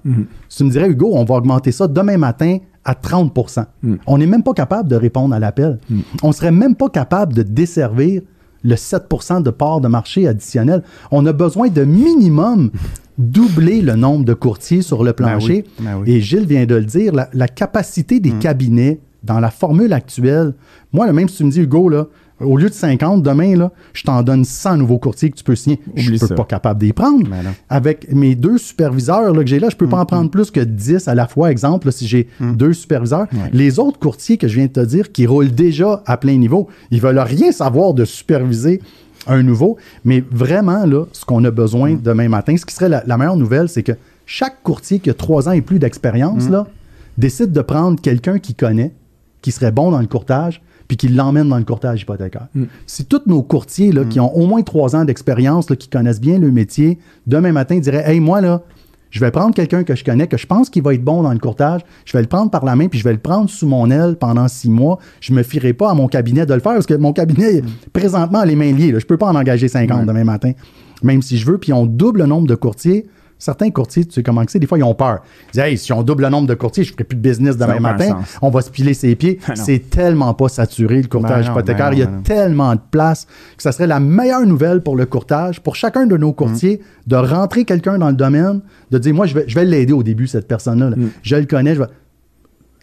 Si 0.50 0.58
tu 0.58 0.64
me 0.66 0.70
dirais, 0.70 0.90
Hugo, 0.90 1.12
on 1.14 1.24
va 1.24 1.36
augmenter 1.36 1.72
ça 1.72 1.88
demain 1.88 2.18
matin 2.18 2.58
à 2.84 2.94
30% 2.94 3.66
On 4.08 4.18
n'est 4.18 4.26
même 4.26 4.44
pas 4.44 4.54
capable 4.54 4.90
de 4.90 4.96
répondre 4.98 5.34
à 5.34 5.40
l'appel. 5.40 5.80
On 6.22 6.32
serait 6.34 6.52
même 6.52 6.76
pas 6.76 6.90
capable 6.90 7.34
de 7.34 7.44
desservir 7.44 8.24
le 8.64 8.76
7% 8.76 9.44
de 9.44 9.50
part 9.50 9.82
de 9.82 9.88
marché 9.88 10.28
additionnel. 10.28 10.84
On 11.12 11.26
a 11.26 11.34
besoin 11.34 11.70
de 11.70 11.84
minimum 11.84 12.72
doubler 13.18 13.82
le 13.82 13.96
nombre 13.96 14.26
de 14.26 14.34
courtiers 14.34 14.82
sur 14.82 15.04
le 15.04 15.14
plancher. 15.14 15.66
Ben 15.80 15.80
oui, 15.80 15.86
ben 15.86 15.98
oui. 16.02 16.12
Et 16.12 16.22
Gilles 16.22 16.48
vient 16.48 16.66
de 16.66 16.76
le 16.76 16.86
dire, 16.86 17.14
la, 17.14 17.30
la 17.34 17.48
capacité 17.48 18.20
des 18.20 18.32
cabinets 18.32 19.00
dans 19.24 19.40
la 19.40 19.52
formule 19.52 19.94
actuelle. 19.94 20.54
Moi, 20.92 21.06
là, 21.06 21.14
même 21.14 21.30
si 21.30 21.38
tu 21.38 21.44
me 21.46 21.52
dis, 21.52 21.62
Hugo, 21.62 21.90
là, 21.90 22.08
au 22.40 22.58
lieu 22.58 22.70
de 22.70 22.74
50, 22.74 23.22
demain, 23.22 23.56
là, 23.56 23.72
je 23.94 24.04
t'en 24.04 24.22
donne 24.24 24.44
100 24.46 24.78
nouveaux 24.78 24.98
courtiers 24.98 25.30
que 25.30 25.36
tu 25.36 25.44
peux 25.44 25.56
signer. 25.56 25.80
je 25.96 26.12
ne 26.12 26.18
ça. 26.18 26.36
pas 26.36 26.44
capable 26.44 26.80
d'y 26.80 26.94
prendre. 26.94 27.28
Avec 27.70 28.12
mes 28.12 28.36
deux 28.36 28.58
superviseurs 28.58 29.34
là, 29.34 29.44
que 29.44 29.50
j'ai 29.50 29.60
là, 29.60 29.70
je 29.70 29.76
peux 29.76 29.88
pas 29.88 30.00
en 30.00 30.06
prendre 30.06 30.30
plus 30.30 30.52
que 30.52 30.60
10 30.60 31.08
à 31.08 31.16
la 31.16 31.28
fois. 31.28 31.52
Exemple, 31.52 31.88
là, 31.88 31.92
si 31.92 32.08
j'ai 32.08 32.28
deux 32.40 32.74
superviseurs. 32.74 33.28
Les 33.52 33.80
autres 33.80 34.00
courtiers 34.00 34.38
que 34.38 34.48
je 34.48 34.56
viens 34.56 34.66
de 34.66 34.72
te 34.72 34.86
dire 34.86 35.12
qui 35.12 35.26
roulent 35.26 35.52
déjà 35.52 36.02
à 36.06 36.18
plein 36.18 36.38
niveau, 36.38 36.68
ils 36.92 37.02
veulent 37.02 37.20
rien 37.20 37.52
savoir 37.52 37.94
de 37.94 38.06
superviser 38.06 38.82
un 39.28 39.44
nouveau. 39.44 39.78
Mais 40.04 40.24
vraiment, 40.32 40.86
là, 40.86 41.06
ce 41.14 41.26
qu'on 41.26 41.44
a 41.46 41.52
besoin 41.52 41.96
demain 42.02 42.30
matin, 42.30 42.58
ce 42.58 42.66
qui 42.66 42.74
serait 42.74 42.90
la, 42.90 43.04
la 43.06 43.18
meilleure 43.18 43.38
nouvelle, 43.38 43.70
c'est 43.70 43.84
que 43.84 43.94
chaque 44.26 44.62
courtier 44.64 45.00
qui 45.00 45.10
a 45.10 45.14
trois 45.14 45.48
ans 45.48 45.52
et 45.52 45.62
plus 45.62 45.80
d'expérience, 45.80 46.50
là, 46.50 46.68
décide 47.18 47.52
de 47.52 47.62
prendre 47.62 48.02
quelqu'un 48.02 48.40
qui 48.40 48.56
connaît, 48.56 48.94
qui 49.42 49.52
serait 49.52 49.72
bon 49.72 49.92
dans 49.92 50.00
le 50.00 50.08
courtage, 50.08 50.62
puis 50.94 51.08
qui 51.08 51.14
l'emmène 51.14 51.50
dans 51.50 51.58
le 51.58 51.64
courtage 51.64 52.04
hypothécaire. 52.04 52.48
Si 52.86 53.06
tous 53.06 53.24
nos 53.26 53.42
courtiers 53.42 53.92
là, 53.92 54.06
qui 54.06 54.20
ont 54.20 54.36
au 54.36 54.46
moins 54.46 54.62
trois 54.62 54.96
ans 54.96 55.06
d'expérience, 55.06 55.66
qui 55.80 55.88
connaissent 55.88 56.22
bien 56.22 56.38
le 56.38 56.52
métier, 56.52 57.00
demain 57.26 57.52
matin 57.52 57.80
diraient 57.80 58.04
Hey, 58.06 58.20
moi, 58.20 58.42
là, 58.42 58.62
je 59.10 59.20
vais 59.20 59.32
prendre 59.32 59.56
quelqu'un 59.56 59.84
que 59.84 59.96
je 59.96 60.04
connais, 60.04 60.28
que 60.28 60.38
je 60.38 60.46
pense 60.46 60.70
qu'il 60.70 60.84
va 60.84 60.94
être 60.94 61.04
bon 61.04 61.24
dans 61.24 61.34
le 61.34 61.40
courtage, 61.40 61.82
je 62.06 62.16
vais 62.16 62.22
le 62.22 62.28
prendre 62.28 62.52
par 62.52 62.64
la 62.64 62.76
main, 62.76 62.90
puis 62.90 63.00
je 63.00 63.04
vais 63.04 63.14
le 63.14 63.18
prendre 63.20 63.50
sous 63.50 63.66
mon 63.66 63.90
aile 63.90 64.18
pendant 64.20 64.48
six 64.48 64.70
mois. 64.70 65.00
Je 65.20 65.34
me 65.34 65.42
fierai 65.42 65.74
pas 65.74 65.90
à 65.90 65.94
mon 65.96 66.08
cabinet 66.08 66.46
de 66.46 66.54
le 66.54 66.60
faire, 66.60 66.74
parce 66.74 66.86
que 66.86 66.94
mon 66.94 67.12
cabinet, 67.12 67.64
présentement, 67.92 68.40
a 68.40 68.46
les 68.46 68.56
mains 68.56 68.72
liées. 68.72 68.92
là. 68.92 69.00
Je 69.00 69.06
peux 69.08 69.18
pas 69.18 69.28
en 69.28 69.36
engager 69.36 69.68
50 69.68 70.06
demain 70.06 70.24
matin, 70.24 70.52
même 71.02 71.24
si 71.24 71.38
je 71.40 71.46
veux. 71.48 71.58
Puis 71.58 71.74
on 71.74 71.88
double 71.88 72.20
le 72.20 72.26
nombre 72.28 72.48
de 72.48 72.56
courtiers, 72.56 73.08
certains 73.44 73.70
courtiers, 73.72 74.06
tu 74.06 74.12
sais 74.14 74.24
comment 74.24 74.44
c'est, 74.48 74.60
des 74.60 74.68
fois, 74.68 74.78
ils 74.78 74.84
ont 74.84 74.94
peur. 74.96 75.20
Ils 75.48 75.52
disent, 75.54 75.62
hey, 75.64 75.78
si 75.78 75.92
on 75.94 76.02
double 76.04 76.24
le 76.24 76.30
nombre 76.30 76.48
de 76.48 76.54
courtiers, 76.54 76.84
je 76.84 76.90
ne 76.92 76.94
ferai 76.94 77.04
plus 77.04 77.16
de 77.18 77.22
business 77.22 77.58
demain 77.58 77.80
matin. 77.80 78.20
On 78.42 78.50
va 78.50 78.62
se 78.62 78.70
piler 78.70 78.94
ses 78.94 79.16
pieds. 79.16 79.40
Ah 79.48 79.56
c'est 79.56 79.90
tellement 79.90 80.34
pas 80.34 80.48
saturé, 80.50 81.02
le 81.02 81.08
courtage 81.08 81.46
Ben 81.46 81.52
non, 81.54 81.58
hypothécaire. 81.60 81.90
ben 81.90 81.92
non, 81.92 81.98
Il 81.98 82.00
y 82.00 82.04
a 82.04 82.08
ben 82.08 82.24
tellement 82.24 82.74
de 82.76 82.82
place 82.92 83.28
que 83.58 83.64
ça 83.64 83.72
serait 83.72 83.88
la 83.88 84.00
meilleure 84.00 84.46
nouvelle 84.46 84.82
pour 84.82 84.96
le 84.96 85.06
courtage, 85.06 85.62
pour 85.62 85.76
chacun 85.76 86.06
de 86.06 86.16
nos 86.18 86.32
courtiers, 86.34 86.82
Mm. 87.06 87.10
de 87.10 87.16
rentrer 87.18 87.66
quelqu'un 87.66 87.98
dans 87.98 88.08
le 88.10 88.16
domaine, 88.16 88.62
de 88.92 88.98
dire, 88.98 89.14
moi, 89.14 89.26
je 89.26 89.34
vais, 89.36 89.44
je 89.48 89.56
vais 89.56 89.66
l'aider 89.66 89.94
au 89.94 90.04
début, 90.04 90.28
cette 90.28 90.48
personne-là. 90.48 90.92
Mm. 90.92 91.10
Je 91.22 91.36
le 91.36 91.46
connais, 91.46 91.76
je 91.76 91.80
vais 91.82 91.88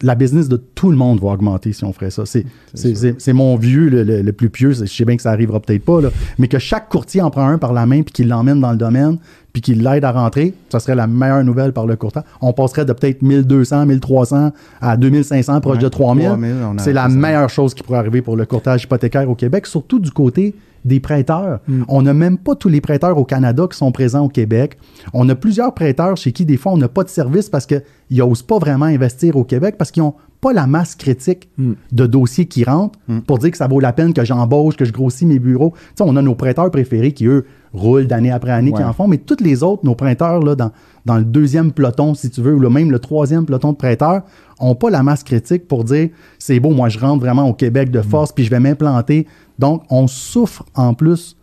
la 0.03 0.15
business 0.15 0.49
de 0.49 0.57
tout 0.57 0.89
le 0.89 0.97
monde 0.97 1.21
va 1.21 1.27
augmenter 1.27 1.73
si 1.73 1.83
on 1.83 1.93
ferait 1.93 2.09
ça. 2.09 2.23
C'est, 2.25 2.43
c'est, 2.73 2.95
c'est- 2.95 3.15
c'est 3.21 3.33
mon 3.33 3.55
vieux 3.55 3.87
le, 3.87 4.01
le- 4.03 4.23
le 4.23 4.31
plus 4.33 4.49
pieux. 4.49 4.71
Je 4.73 4.85
sais 4.85 5.05
bien 5.05 5.15
que 5.15 5.21
ça 5.21 5.29
arrivera 5.29 5.59
peut-être 5.59 5.85
pas, 5.85 6.01
là. 6.01 6.09
mais 6.39 6.47
que 6.47 6.57
chaque 6.57 6.89
courtier 6.89 7.21
en 7.21 7.29
prend 7.29 7.47
un 7.47 7.59
par 7.59 7.71
la 7.71 7.85
main 7.85 8.01
puis 8.01 8.11
qu'il 8.11 8.27
l'emmène 8.27 8.59
dans 8.59 8.71
le 8.71 8.77
domaine 8.77 9.19
puis 9.53 9.61
qu'il 9.61 9.83
l'aide 9.83 10.03
à 10.05 10.11
rentrer, 10.11 10.53
ça 10.69 10.79
serait 10.79 10.95
la 10.95 11.07
meilleure 11.07 11.43
nouvelle 11.43 11.73
par 11.73 11.85
le 11.85 11.95
courtage. 11.95 12.23
On 12.41 12.53
passerait 12.53 12.85
de 12.85 12.93
peut-être 12.93 13.21
1200, 13.21 13.85
1300 13.85 14.51
à 14.81 14.97
2500, 14.97 15.59
proche 15.61 15.77
Ouais, 15.77 15.83
de 15.83 15.87
3000. 15.89 16.25
3000, 16.27 16.55
on 16.71 16.77
a- 16.77 16.81
c'est 16.81 16.93
la 16.93 17.09
meilleure 17.09 17.49
chose 17.49 17.73
qui 17.73 17.83
pourrait 17.83 17.99
arriver 17.99 18.21
pour 18.21 18.35
le 18.37 18.45
courtage 18.45 18.83
hypothécaire 18.83 19.29
au 19.29 19.35
Québec, 19.35 19.65
surtout 19.67 19.99
du 19.99 20.11
côté 20.11 20.55
des 20.83 20.99
prêteurs. 20.99 21.59
On 21.89 22.01
n'a 22.01 22.13
même 22.13 22.39
pas 22.39 22.55
tous 22.55 22.67
les 22.69 22.81
prêteurs 22.81 23.15
au 23.17 23.23
Canada 23.23 23.67
qui 23.69 23.77
sont 23.77 23.91
présents 23.91 24.25
au 24.25 24.29
Québec. 24.29 24.79
On 25.13 25.29
a 25.29 25.35
plusieurs 25.35 25.75
prêteurs 25.75 26.17
chez 26.17 26.31
qui, 26.31 26.43
des 26.43 26.57
fois, 26.57 26.71
on 26.71 26.77
n'a 26.77 26.87
pas 26.87 27.03
de 27.03 27.09
service 27.09 27.49
parce 27.49 27.67
qu'ils 27.67 27.83
n'osent 28.09 28.41
pas 28.41 28.57
vraiment 28.57 28.85
investir 28.85 29.35
au 29.35 29.43
Québec 29.43 29.75
parce 29.77 29.91
qu'ils 29.91 30.01
n'ont 30.01 30.15
pas 30.39 30.53
la 30.53 30.65
masse 30.65 30.95
critique 30.95 31.49
de 31.91 32.07
dossiers 32.07 32.47
qui 32.47 32.63
rentrent 32.63 32.97
pour 33.27 33.37
dire 33.37 33.51
que 33.51 33.57
ça 33.57 33.67
vaut 33.67 33.79
la 33.79 33.93
peine 33.93 34.11
que 34.11 34.25
j'embauche, 34.25 34.75
que 34.75 34.85
je 34.85 34.91
grossis 34.91 35.27
mes 35.27 35.37
bureaux. 35.37 35.73
On 35.99 36.15
a 36.15 36.21
nos 36.23 36.33
prêteurs 36.33 36.71
préférés 36.71 37.11
qui, 37.11 37.27
eux, 37.27 37.45
roulent 37.73 38.07
d'année 38.07 38.31
après 38.31 38.51
année, 38.51 38.71
qui 38.71 38.83
en 38.83 38.93
font, 38.93 39.07
mais 39.07 39.17
tous 39.17 39.41
les 39.41 39.63
autres, 39.63 39.85
nos 39.85 39.95
prêteurs, 39.95 40.39
là, 40.41 40.55
dans, 40.55 40.71
dans 41.05 41.17
le 41.17 41.23
deuxième 41.23 41.71
peloton, 41.71 42.13
si 42.13 42.29
tu 42.29 42.41
veux, 42.41 42.53
ou 42.53 42.69
même 42.69 42.91
le 42.91 42.99
troisième 42.99 43.45
peloton 43.45 43.71
de 43.71 43.77
prêteurs, 43.77 44.23
n'ont 44.61 44.75
pas 44.75 44.89
la 44.89 45.03
masse 45.03 45.23
critique 45.23 45.67
pour 45.67 45.83
dire 45.83 46.09
c'est 46.37 46.59
beau, 46.59 46.71
moi 46.71 46.89
je 46.89 46.99
rentre 46.99 47.21
vraiment 47.21 47.47
au 47.47 47.53
Québec 47.53 47.89
de 47.91 48.01
force, 48.01 48.31
puis 48.31 48.43
je 48.43 48.49
vais 48.49 48.59
m'implanter. 48.59 49.25
Donc, 49.59 49.83
on 49.89 50.07
souffre 50.07 50.63
en 50.75 50.93
plus 50.93 51.37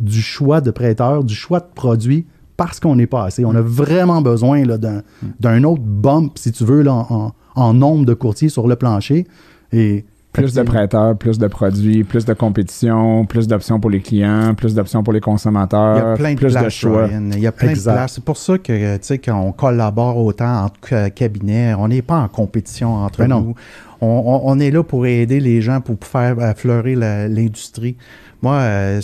du 0.00 0.20
choix 0.22 0.60
de 0.60 0.70
prêteurs, 0.70 1.24
du 1.24 1.34
choix 1.34 1.60
de 1.60 1.66
produits, 1.74 2.26
parce 2.56 2.80
qu'on 2.80 2.96
n'est 2.96 3.06
pas 3.06 3.24
assez. 3.24 3.44
On 3.44 3.54
a 3.54 3.60
vraiment 3.60 4.22
besoin 4.22 4.64
là, 4.64 4.78
d'un, 4.78 5.02
d'un 5.40 5.62
autre 5.64 5.82
bump, 5.82 6.38
si 6.38 6.52
tu 6.52 6.64
veux, 6.64 6.82
là, 6.82 6.94
en- 7.10 7.32
en 7.54 7.74
nombre 7.74 8.04
de 8.06 8.14
courtiers 8.14 8.48
sur 8.48 8.66
le 8.66 8.76
plancher. 8.76 9.26
Et 9.72 10.04
Plus 10.36 10.54
de 10.54 10.62
prêteurs, 10.62 11.16
plus 11.16 11.38
de 11.38 11.46
produits, 11.46 12.04
plus 12.04 12.24
de 12.24 12.32
compétition, 12.34 13.24
plus 13.24 13.46
d'options 13.48 13.80
pour 13.80 13.90
les 13.90 14.00
clients, 14.00 14.54
plus 14.54 14.74
d'options 14.74 15.02
pour 15.02 15.12
les 15.12 15.18
Il 15.18 15.20
y 15.20 15.22
consommateurs, 15.22 16.12
a 16.12 16.14
plein 16.14 16.34
de 16.34 16.38
plus 16.38 16.52
places, 16.52 16.64
de 16.64 16.68
choix. 16.68 17.06
Ryan. 17.06 17.30
Il 17.32 17.40
y 17.40 17.46
a 17.46 17.52
plein 17.52 17.70
Exact. 17.70 17.92
de 17.92 17.96
places. 17.96 18.12
C'est 18.14 18.24
pour 18.24 18.36
ça 18.36 18.58
que, 18.58 18.96
tu 18.96 19.02
sais, 19.02 19.18
qu'on 19.18 19.52
collabore 19.52 20.18
autant 20.18 20.64
entre 20.64 20.78
ca- 20.88 21.10
cabinets, 21.10 21.74
on 21.78 21.88
n'est 21.88 22.02
pas 22.02 22.18
en 22.18 22.28
compétition 22.28 22.94
entre 22.94 23.20
Ben 23.20 23.28
nous. 23.28 23.54
On, 24.00 24.06
on- 24.06 24.40
on 24.50 24.58
est 24.60 24.70
là 24.70 24.82
pour 24.82 25.06
aider 25.06 25.40
les 25.40 25.62
gens, 25.62 25.80
pour 25.80 25.96
faire 26.02 26.36
euh, 26.38 26.52
fleurir 26.54 26.98
l'industrie. 26.98 27.96
Moi, 28.42 28.54
euh, 28.54 29.00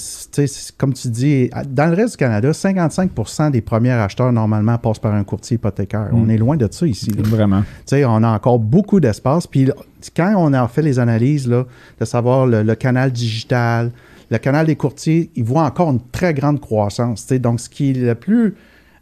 comme 0.79 0.92
tu 0.92 1.09
dis, 1.09 1.51
dans 1.68 1.87
le 1.90 1.95
reste 1.97 2.12
du 2.12 2.16
Canada, 2.18 2.51
55% 2.53 3.51
des 3.51 3.61
premiers 3.61 3.90
acheteurs, 3.92 4.33
normalement, 4.33 4.77
passent 4.79 4.99
par 4.99 5.14
un 5.14 5.25
courtier 5.25 5.55
hypothécaire. 5.57 6.09
Mm. 6.12 6.16
On 6.23 6.29
est 6.29 6.37
loin 6.37 6.57
de 6.57 6.68
ça 6.71 6.87
ici. 6.87 7.11
là. 7.11 7.23
Vraiment. 7.25 7.62
Tu 7.62 7.66
sais, 7.87 8.05
on 8.05 8.23
a 8.23 8.29
encore 8.29 8.59
beaucoup 8.59 9.01
d'espace. 9.01 9.47
Puis 9.47 9.71
quand 10.14 10.35
on 10.37 10.53
a 10.53 10.68
fait 10.68 10.83
les 10.83 10.99
analyses, 10.99 11.49
là, 11.49 11.64
de 11.99 12.05
savoir 12.05 12.47
le, 12.47 12.62
le 12.62 12.75
canal 12.75 13.11
digital, 13.11 13.90
le 14.31 14.38
canal 14.38 14.66
des 14.66 14.77
courtiers, 14.77 15.31
il 15.35 15.45
voit 15.45 15.64
encore 15.64 15.90
une 15.90 16.01
très 16.12 16.35
grande 16.35 16.61
croissance. 16.61 17.27
Donc, 17.33 17.61
ce 17.61 17.68
qui 17.68 17.90
est 17.90 17.95
le 17.95 18.14
plus 18.14 18.55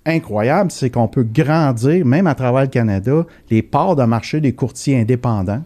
incroyable, 0.07 0.71
c'est 0.71 0.91
qu'on 0.91 1.09
peut 1.09 1.25
grandir, 1.25 2.07
même 2.07 2.27
à 2.27 2.35
travers 2.35 2.63
le 2.63 2.69
Canada, 2.69 3.27
les 3.51 3.63
parts 3.63 3.97
de 3.97 4.05
marché 4.05 4.41
des 4.41 4.53
courtiers 4.53 5.01
indépendants. 5.01 5.63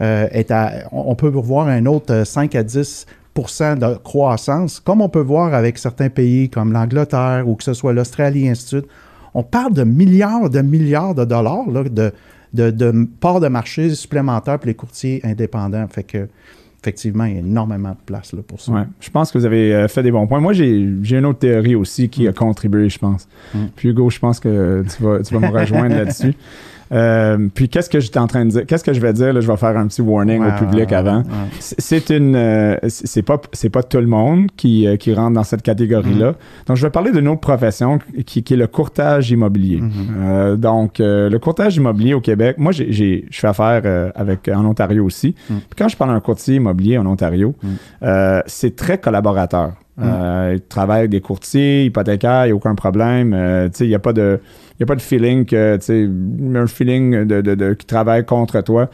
euh, 0.00 0.28
est 0.30 0.52
à- 0.52 0.84
on 0.92 1.16
peut 1.16 1.26
voir 1.26 1.66
un 1.66 1.84
autre 1.86 2.12
euh, 2.14 2.24
5 2.24 2.54
à 2.54 2.62
10 2.62 3.04
de 3.42 3.96
croissance, 3.98 4.80
comme 4.80 5.00
on 5.00 5.08
peut 5.08 5.20
voir 5.20 5.54
avec 5.54 5.78
certains 5.78 6.08
pays 6.08 6.48
comme 6.48 6.72
l'Angleterre 6.72 7.44
ou 7.46 7.54
que 7.54 7.64
ce 7.64 7.74
soit 7.74 7.92
l'Australie, 7.92 8.48
ainsi 8.48 8.64
de 8.64 8.68
suite. 8.68 8.86
On 9.34 9.42
parle 9.42 9.74
de 9.74 9.84
milliards 9.84 10.50
de 10.50 10.60
milliards 10.60 11.14
de 11.14 11.24
dollars 11.24 11.68
là, 11.70 11.84
de, 11.84 12.12
de, 12.54 12.70
de 12.70 13.08
parts 13.20 13.40
de 13.40 13.48
marché 13.48 13.94
supplémentaires 13.94 14.58
pour 14.58 14.66
les 14.66 14.74
courtiers 14.74 15.20
indépendants. 15.24 15.86
Fait 15.88 16.02
que, 16.02 16.28
effectivement, 16.82 17.24
il 17.24 17.34
y 17.34 17.36
a 17.36 17.40
énormément 17.40 17.90
de 17.90 18.04
place 18.06 18.32
là, 18.32 18.40
pour 18.46 18.60
ça. 18.60 18.72
Ouais. 18.72 18.84
Je 19.00 19.10
pense 19.10 19.30
que 19.30 19.38
vous 19.38 19.44
avez 19.44 19.74
euh, 19.74 19.88
fait 19.88 20.02
des 20.02 20.10
bons 20.10 20.26
points. 20.26 20.40
Moi, 20.40 20.52
j'ai 20.52 20.88
j'ai 21.02 21.18
une 21.18 21.26
autre 21.26 21.40
théorie 21.40 21.74
aussi 21.74 22.08
qui 22.08 22.26
a 22.26 22.32
contribué, 22.32 22.88
je 22.88 22.98
pense. 22.98 23.28
Mm. 23.54 23.58
Puis 23.76 23.90
Hugo, 23.90 24.10
je 24.10 24.18
pense 24.18 24.40
que 24.40 24.84
tu 24.96 25.02
vas, 25.02 25.20
tu 25.20 25.34
vas 25.34 25.40
me 25.40 25.52
rejoindre 25.52 25.94
là-dessus. 25.96 26.34
Euh, 26.92 27.48
puis 27.54 27.68
qu'est-ce 27.68 27.90
que 27.90 28.00
j'étais 28.00 28.18
en 28.18 28.26
train 28.26 28.44
de 28.44 28.50
dire? 28.50 28.66
Qu'est-ce 28.66 28.84
que 28.84 28.92
je 28.92 29.00
vais 29.00 29.12
dire? 29.12 29.32
Là, 29.32 29.40
je 29.40 29.46
vais 29.46 29.56
faire 29.56 29.76
un 29.76 29.86
petit 29.86 30.00
warning 30.02 30.40
Ouais, 30.42 30.48
au 30.48 30.58
public 30.64 30.88
ouais, 30.90 30.96
avant. 30.96 31.18
ouais. 31.18 31.24
C'est 31.60 32.10
une, 32.10 32.34
euh, 32.36 32.76
c'est 32.88 33.22
pas, 33.22 33.40
c'est 33.52 33.68
pas 33.70 33.82
tout 33.82 33.98
le 33.98 34.06
monde 34.06 34.46
qui, 34.56 34.86
euh, 34.86 34.96
qui 34.96 35.12
rentre 35.12 35.34
dans 35.34 35.44
cette 35.44 35.62
catégorie-là. 35.62 36.34
Donc, 36.66 36.76
je 36.76 36.86
vais 36.86 36.90
parler 36.90 37.10
d'une 37.12 37.28
autre 37.28 37.40
profession 37.40 37.98
qui, 38.26 38.42
qui 38.42 38.54
est 38.54 38.56
le 38.56 38.66
courtage 38.66 39.30
immobilier. 39.30 39.82
Euh, 40.18 40.56
donc, 40.56 41.00
euh, 41.00 41.28
le 41.28 41.38
courtage 41.38 41.76
immobilier 41.76 42.14
au 42.14 42.20
Québec, 42.20 42.56
moi, 42.58 42.72
j'ai, 42.72 42.90
j'ai- 42.92 43.26
je 43.30 43.38
fais 43.38 43.48
affaire 43.48 44.10
avec 44.14 44.48
en 44.48 44.64
Ontario 44.64 45.04
aussi. 45.04 45.34
Puis 45.46 45.56
quand 45.76 45.88
je 45.88 45.96
parle 45.96 46.12
d'un 46.12 46.20
courtier 46.20 46.56
immobilier 46.56 46.98
en 46.98 47.06
Ontario, 47.06 47.54
euh, 48.02 48.40
c'est 48.46 48.76
très 48.76 48.98
collaborateur. 48.98 49.72
Euh, 50.00 50.52
il 50.56 50.60
travaille 50.60 51.00
avec 51.00 51.10
des 51.10 51.20
courtiers, 51.20 51.84
hypothécaires, 51.86 52.44
il 52.44 52.48
n'y 52.48 52.52
a 52.52 52.56
aucun 52.56 52.74
problème. 52.74 53.32
Euh, 53.34 53.68
tu 53.68 53.78
sais, 53.78 53.84
il 53.86 53.88
n'y 53.88 53.94
a 53.94 53.98
pas 53.98 54.12
de. 54.12 54.38
Il 54.78 54.84
a 54.84 54.86
pas 54.86 54.94
de 54.94 55.00
feeling 55.02 55.44
que, 55.44 55.76
tu 55.78 55.84
sais, 55.86 56.08
un 56.56 56.66
feeling 56.68 57.24
de, 57.24 57.40
de, 57.40 57.56
de- 57.56 57.74
qui 57.74 57.84
travaille 57.84 58.24
contre 58.24 58.60
toi. 58.60 58.88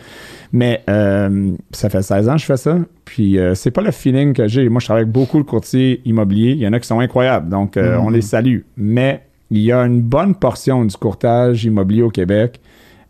Mais 0.51 0.83
euh, 0.89 1.53
ça 1.73 1.91
fait 1.91 2.01
16 2.01 2.29
ans 2.31 2.33
que 2.37 2.41
je 2.41 2.47
fais 2.47 2.57
ça. 2.57 2.79
Puis 3.05 3.39
euh, 3.39 3.55
c'est 3.55 3.71
pas 3.71 3.83
le 3.83 3.91
feeling 3.91 4.33
que 4.33 4.49
j'ai. 4.49 4.67
Moi, 4.71 4.81
je 4.81 4.87
travaille 4.87 5.03
avec 5.03 5.13
beaucoup 5.13 5.37
de 5.39 5.43
courtiers 5.43 6.01
immobiliers. 6.07 6.53
Il 6.53 6.59
y 6.61 6.67
en 6.67 6.73
a 6.73 6.81
qui 6.81 6.87
sont 6.89 7.01
incroyables. 7.01 7.51
Donc, 7.51 7.77
euh, 7.77 7.97
on 7.99 8.09
les 8.09 8.23
salue. 8.23 8.61
Mais 8.79 9.25
il 9.51 9.61
y 9.61 9.73
a 9.73 9.81
une 9.83 10.01
bonne 10.01 10.35
portion 10.35 10.87
du 10.87 10.97
courtage 10.97 11.65
immobilier 11.67 12.01
au 12.03 12.09
Québec 12.11 12.61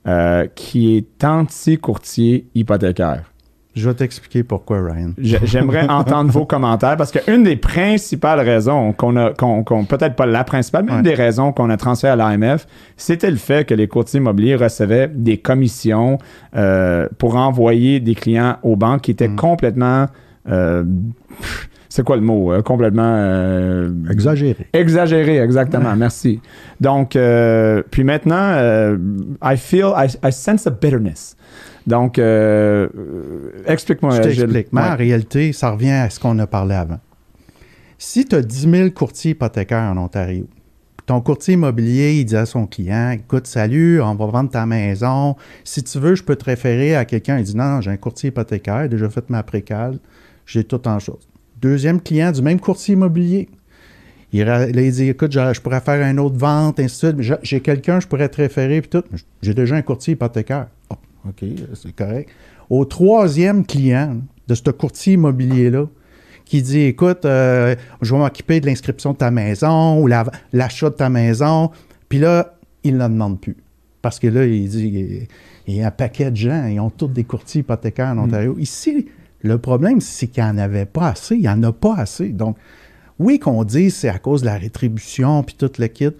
euh, 0.09 0.46
qui 0.57 0.96
est 0.96 1.24
anti-courtier 1.24 2.46
hypothécaire. 2.57 3.30
Je 3.74 3.88
vais 3.88 3.94
t'expliquer 3.94 4.42
pourquoi, 4.44 4.78
Ryan. 4.82 5.10
J'ai- 5.18 5.40
J'aimerais 5.44 5.88
entendre 5.88 6.30
vos 6.30 6.46
commentaires 6.46 6.96
parce 6.96 7.10
qu'une 7.10 7.42
des 7.42 7.56
principales 7.56 8.40
raisons 8.40 8.92
qu'on 8.92 9.16
a, 9.16 9.32
qu'on, 9.32 9.64
qu'on- 9.64 9.84
peut-être 9.84 10.14
pas 10.14 10.26
la 10.26 10.44
principale, 10.44 10.84
mais 10.84 10.92
une 10.92 11.02
des 11.02 11.14
raisons 11.14 11.52
qu'on 11.52 11.70
a 11.70 11.76
transféré 11.76 12.12
à 12.12 12.16
l'AMF, 12.16 12.66
c'était 12.96 13.30
le 13.30 13.37
fait 13.37 13.66
que 13.66 13.74
les 13.74 13.88
courtiers 13.88 14.18
immobiliers 14.20 14.54
recevaient 14.56 15.08
des 15.12 15.38
commissions 15.38 16.18
euh, 16.56 17.08
pour 17.18 17.37
envoyer 17.37 17.98
des 18.00 18.14
clients 18.14 18.56
aux 18.62 18.76
banques 18.76 19.02
qui 19.02 19.10
étaient 19.10 19.28
complètement. 19.28 20.06
euh, 20.48 20.84
c'est 21.88 22.04
quoi 22.04 22.16
le 22.16 22.22
mot? 22.22 22.52
euh, 22.52 22.60
complètement. 22.62 23.02
euh, 23.16 23.90
exagéré. 24.10 24.66
Exagéré, 24.72 25.38
exactement. 25.38 25.94
Merci. 25.96 26.40
Donc, 26.80 27.14
euh, 27.16 27.82
puis 27.90 28.02
maintenant, 28.04 28.34
euh, 28.56 28.96
I 29.42 29.56
feel, 29.56 29.90
I, 29.96 30.06
I 30.24 30.32
sense 30.32 30.66
a 30.66 30.70
bitterness. 30.70 31.37
Donc, 31.86 32.18
euh, 32.18 32.88
euh, 32.96 33.50
explique-moi. 33.66 34.16
Je 34.16 34.22
t'explique. 34.22 34.68
Mais 34.72 34.80
Ouais. 34.80 34.88
en 34.88 34.96
réalité, 34.96 35.52
ça 35.52 35.70
revient 35.70 35.90
à 35.90 36.10
ce 36.10 36.18
qu'on 36.18 36.38
a 36.38 36.46
parlé 36.46 36.74
avant. 36.74 36.98
Si 37.98 38.24
tu 38.24 38.34
as 38.36 38.42
10 38.42 38.70
000 38.70 38.90
courtiers 38.90 39.32
hypothécaires 39.32 39.90
en 39.92 39.96
Ontario, 39.98 40.46
ton 41.06 41.20
courtier 41.20 41.54
immobilier, 41.54 42.14
il 42.20 42.24
dit 42.24 42.36
à 42.36 42.46
son 42.46 42.66
client 42.66 43.10
Écoute, 43.10 43.46
salut, 43.46 44.00
on 44.00 44.14
va 44.14 44.26
vendre 44.26 44.50
ta 44.50 44.64
maison. 44.64 45.36
Si 45.62 45.82
tu 45.82 45.98
veux, 45.98 46.14
je 46.14 46.22
peux 46.22 46.36
te 46.36 46.46
référer 46.46 46.96
à 46.96 47.04
quelqu'un. 47.04 47.38
Il 47.38 47.44
dit 47.44 47.56
Non, 47.56 47.64
non, 47.76 47.80
j'ai 47.82 47.90
un 47.90 47.96
courtier 47.98 48.28
hypothécaire, 48.30 48.82
j'ai 48.84 48.88
déjà 48.88 49.10
fait 49.10 49.28
ma 49.28 49.42
précale, 49.42 49.98
j'ai 50.46 50.64
tout 50.64 50.86
en 50.88 50.98
chose. 50.98 51.28
Deuxième 51.60 52.00
client 52.00 52.32
du 52.32 52.40
même 52.42 52.60
courtier 52.60 52.94
immobilier. 52.94 53.48
Il, 54.32 54.40
il 54.74 54.92
dit 54.92 55.10
Écoute, 55.10 55.32
je, 55.32 55.60
pourrais 55.60 55.80
faire 55.80 56.02
une 56.10 56.18
autre 56.18 56.36
vente, 56.38 56.80
ainsi 56.80 57.06
de 57.06 57.12
suite. 57.12 57.20
J'ai- 57.22 57.34
J'ai 57.42 57.60
quelqu'un, 57.60 58.00
je 58.00 58.06
pourrais 58.06 58.28
te 58.30 58.38
référer, 58.38 58.80
puis 58.80 58.90
tout. 58.90 59.04
J'ai 59.42 59.52
déjà 59.54 59.76
un 59.76 59.82
courtier 59.82 60.14
hypothécaire. 60.14 60.68
OK, 61.28 61.44
c'est 61.74 61.94
correct. 61.94 62.30
Au 62.70 62.84
troisième 62.84 63.64
client 63.66 64.16
de 64.46 64.54
ce 64.54 64.70
courtier 64.70 65.14
immobilier-là, 65.14 65.87
qui 66.44 66.60
dit 66.62 66.80
Écoute, 66.80 67.24
euh, 67.24 67.74
je 68.02 68.12
vais 68.14 68.18
m'occuper 68.20 68.60
de 68.60 68.66
l'inscription 68.66 69.12
de 69.12 69.16
ta 69.18 69.30
maison 69.30 70.00
ou 70.02 70.06
la- 70.06 70.26
l'achat 70.52 70.90
de 70.90 70.94
ta 70.94 71.08
maison. 71.08 71.70
Puis 72.08 72.18
là, 72.18 72.54
il 72.82 72.96
ne 72.98 73.08
demande 73.08 73.40
plus. 73.40 73.56
Parce 74.02 74.18
que 74.18 74.26
là, 74.26 74.44
il 74.44 74.68
dit 74.68 75.26
il- 75.66 75.74
y 75.74 75.80
a 75.82 75.87
un 75.87 75.90
paquet 75.90 76.30
de 76.30 76.37
gens, 76.37 76.66
ils 76.66 76.78
ont 76.80 76.90
tous 76.90 77.08
des 77.08 77.24
courtiers 77.24 77.60
hypothécaires 77.62 78.08
en 78.08 78.18
Ontario. 78.18 78.56
Ici, 78.58 79.06
le 79.40 79.56
problème, 79.56 80.00
c'est 80.02 80.26
qu'il 80.26 80.44
n'y 80.44 80.50
en 80.50 80.58
avait 80.58 80.84
pas 80.84 81.08
assez. 81.08 81.37
Il 81.37 81.40
n'y 81.40 81.48
en 81.48 81.62
a 81.62 81.72
pas 81.72 81.94
assez. 81.96 82.28
Donc, 82.28 82.56
oui, 83.18 83.38
qu'on 83.38 83.64
dise 83.64 83.94
c'est 83.94 84.08
à 84.10 84.18
cause 84.18 84.42
de 84.42 84.46
la 84.46 84.58
rétribution 84.58 85.42
puis 85.42 85.54
tout 85.58 85.70
le 85.78 85.87
kit. 85.87 86.10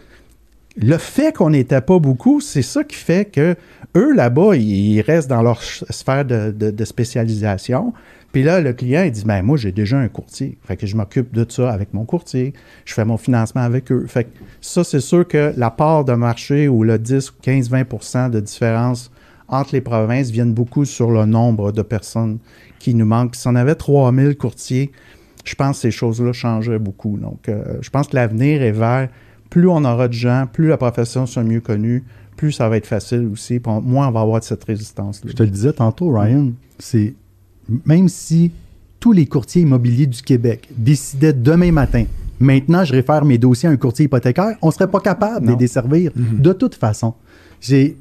Le 0.77 0.99
fait 0.99 1.35
qu'on 1.35 1.51
n'était 1.51 1.81
pas 1.81 1.99
beaucoup, 1.99 2.41
c'est 2.41 2.63
ça 2.63 2.83
qui 2.85 2.97
fait 2.97 3.31
que 3.31 3.57
eux, 3.97 4.15
là-bas, 4.15 4.57
ils 4.57 5.01
restent 5.01 5.29
dans 5.29 5.43
leur 5.43 5.63
sphère 5.63 6.25
de, 6.25 6.85
spécialisation. 6.85 7.93
Puis 8.33 8.43
là, 8.43 8.61
le 8.61 8.73
client, 8.73 9.05
il 9.05 9.13
dit, 9.13 9.25
ben 9.25 9.43
moi, 9.43 9.57
j'ai 9.57 9.71
déjà 9.71 9.97
un 9.97 10.09
courtier. 10.09 10.59
Fait 10.65 10.77
que 10.77 10.87
je 10.87 10.97
m'occupe 10.97 11.33
de 11.33 11.47
ça 11.49 11.71
avec 11.71 11.95
mon 11.95 12.05
courtier. 12.05 12.53
Je 12.85 12.93
fais 12.93 13.05
mon 13.05 13.17
financement 13.17 13.63
avec 13.63 13.93
eux. 13.93 14.07
Fait 14.09 14.25
que 14.25 14.31
ça, 14.61 14.83
c'est 14.83 15.01
sûr 15.01 15.29
que 15.29 15.53
la 15.57 15.71
part 15.71 16.05
de 16.05 16.15
marché 16.15 16.67
ou 16.67 16.83
le 16.83 16.99
10, 16.99 17.33
15, 17.43 17.71
20% 17.71 18.31
de 18.31 18.41
différence 18.41 19.13
entre 19.47 19.75
les 19.75 19.81
provinces 19.81 20.31
viennent 20.31 20.55
beaucoup 20.55 20.85
sur 20.85 21.13
le 21.13 21.27
nombre 21.27 21.71
de 21.71 21.83
personnes 21.83 22.39
qui 22.81 22.97
nous 22.97 23.07
manquent. 23.07 23.37
Si 23.37 23.47
on 23.47 23.55
avait 23.55 23.77
3000 23.77 24.37
courtiers, 24.37 24.91
je 25.45 25.55
pense 25.55 25.77
que 25.77 25.83
ces 25.83 25.91
choses-là 25.93 26.33
changeraient 26.33 26.81
beaucoup. 26.81 27.17
Donc, 27.19 27.49
euh, 27.49 27.79
je 27.83 27.91
pense 27.91 28.09
que 28.09 28.17
l'avenir 28.17 28.63
est 28.63 28.73
vers 28.73 29.09
plus 29.55 29.69
on 29.69 29.85
aura 29.85 30.09
de 30.09 30.13
gens, 30.13 30.49
plus 30.53 30.67
la 30.67 30.77
profession 30.77 31.27
sera 31.27 31.45
mieux 31.45 31.61
connue, 31.61 32.03
plus 32.37 32.51
ça 32.51 32.69
va 32.69 32.77
être 32.77 32.89
facile 32.89 33.29
aussi. 33.33 33.61
moins 33.65 34.09
on 34.09 34.11
va 34.11 34.21
avoir 34.23 34.41
de 34.41 34.45
cette 34.45 34.65
résistance-là. 34.65 35.31
Je 35.31 35.37
te 35.37 35.45
le 35.45 35.49
disais 35.49 35.73
tantôt, 35.73 36.13
Ryan, 36.13 36.51
c'est 36.81 37.15
même 37.87 38.09
si 38.09 38.51
tous 38.99 39.13
les 39.13 39.27
courtiers 39.27 39.63
immobiliers 39.63 40.09
du 40.09 40.23
Québec 40.23 40.69
décidaient 40.77 41.33
demain 41.33 41.71
matin, 41.71 42.05
maintenant 42.41 42.85
je 42.85 42.93
réfère 42.93 43.25
mes 43.25 43.39
dossiers 43.39 43.69
à 43.69 43.73
un 43.73 43.77
courtier 43.77 44.07
hypothécaire, 44.07 44.57
on 44.61 44.67
ne 44.67 44.73
serait 44.73 44.91
pas 44.91 44.99
capable 44.99 45.47
de 45.47 45.53
les 45.53 45.57
desservir 45.57 46.11
mm-hmm. 46.11 46.41
de 46.41 46.53
toute 46.53 46.75
façon. 46.75 47.15
J'ai 47.61 47.97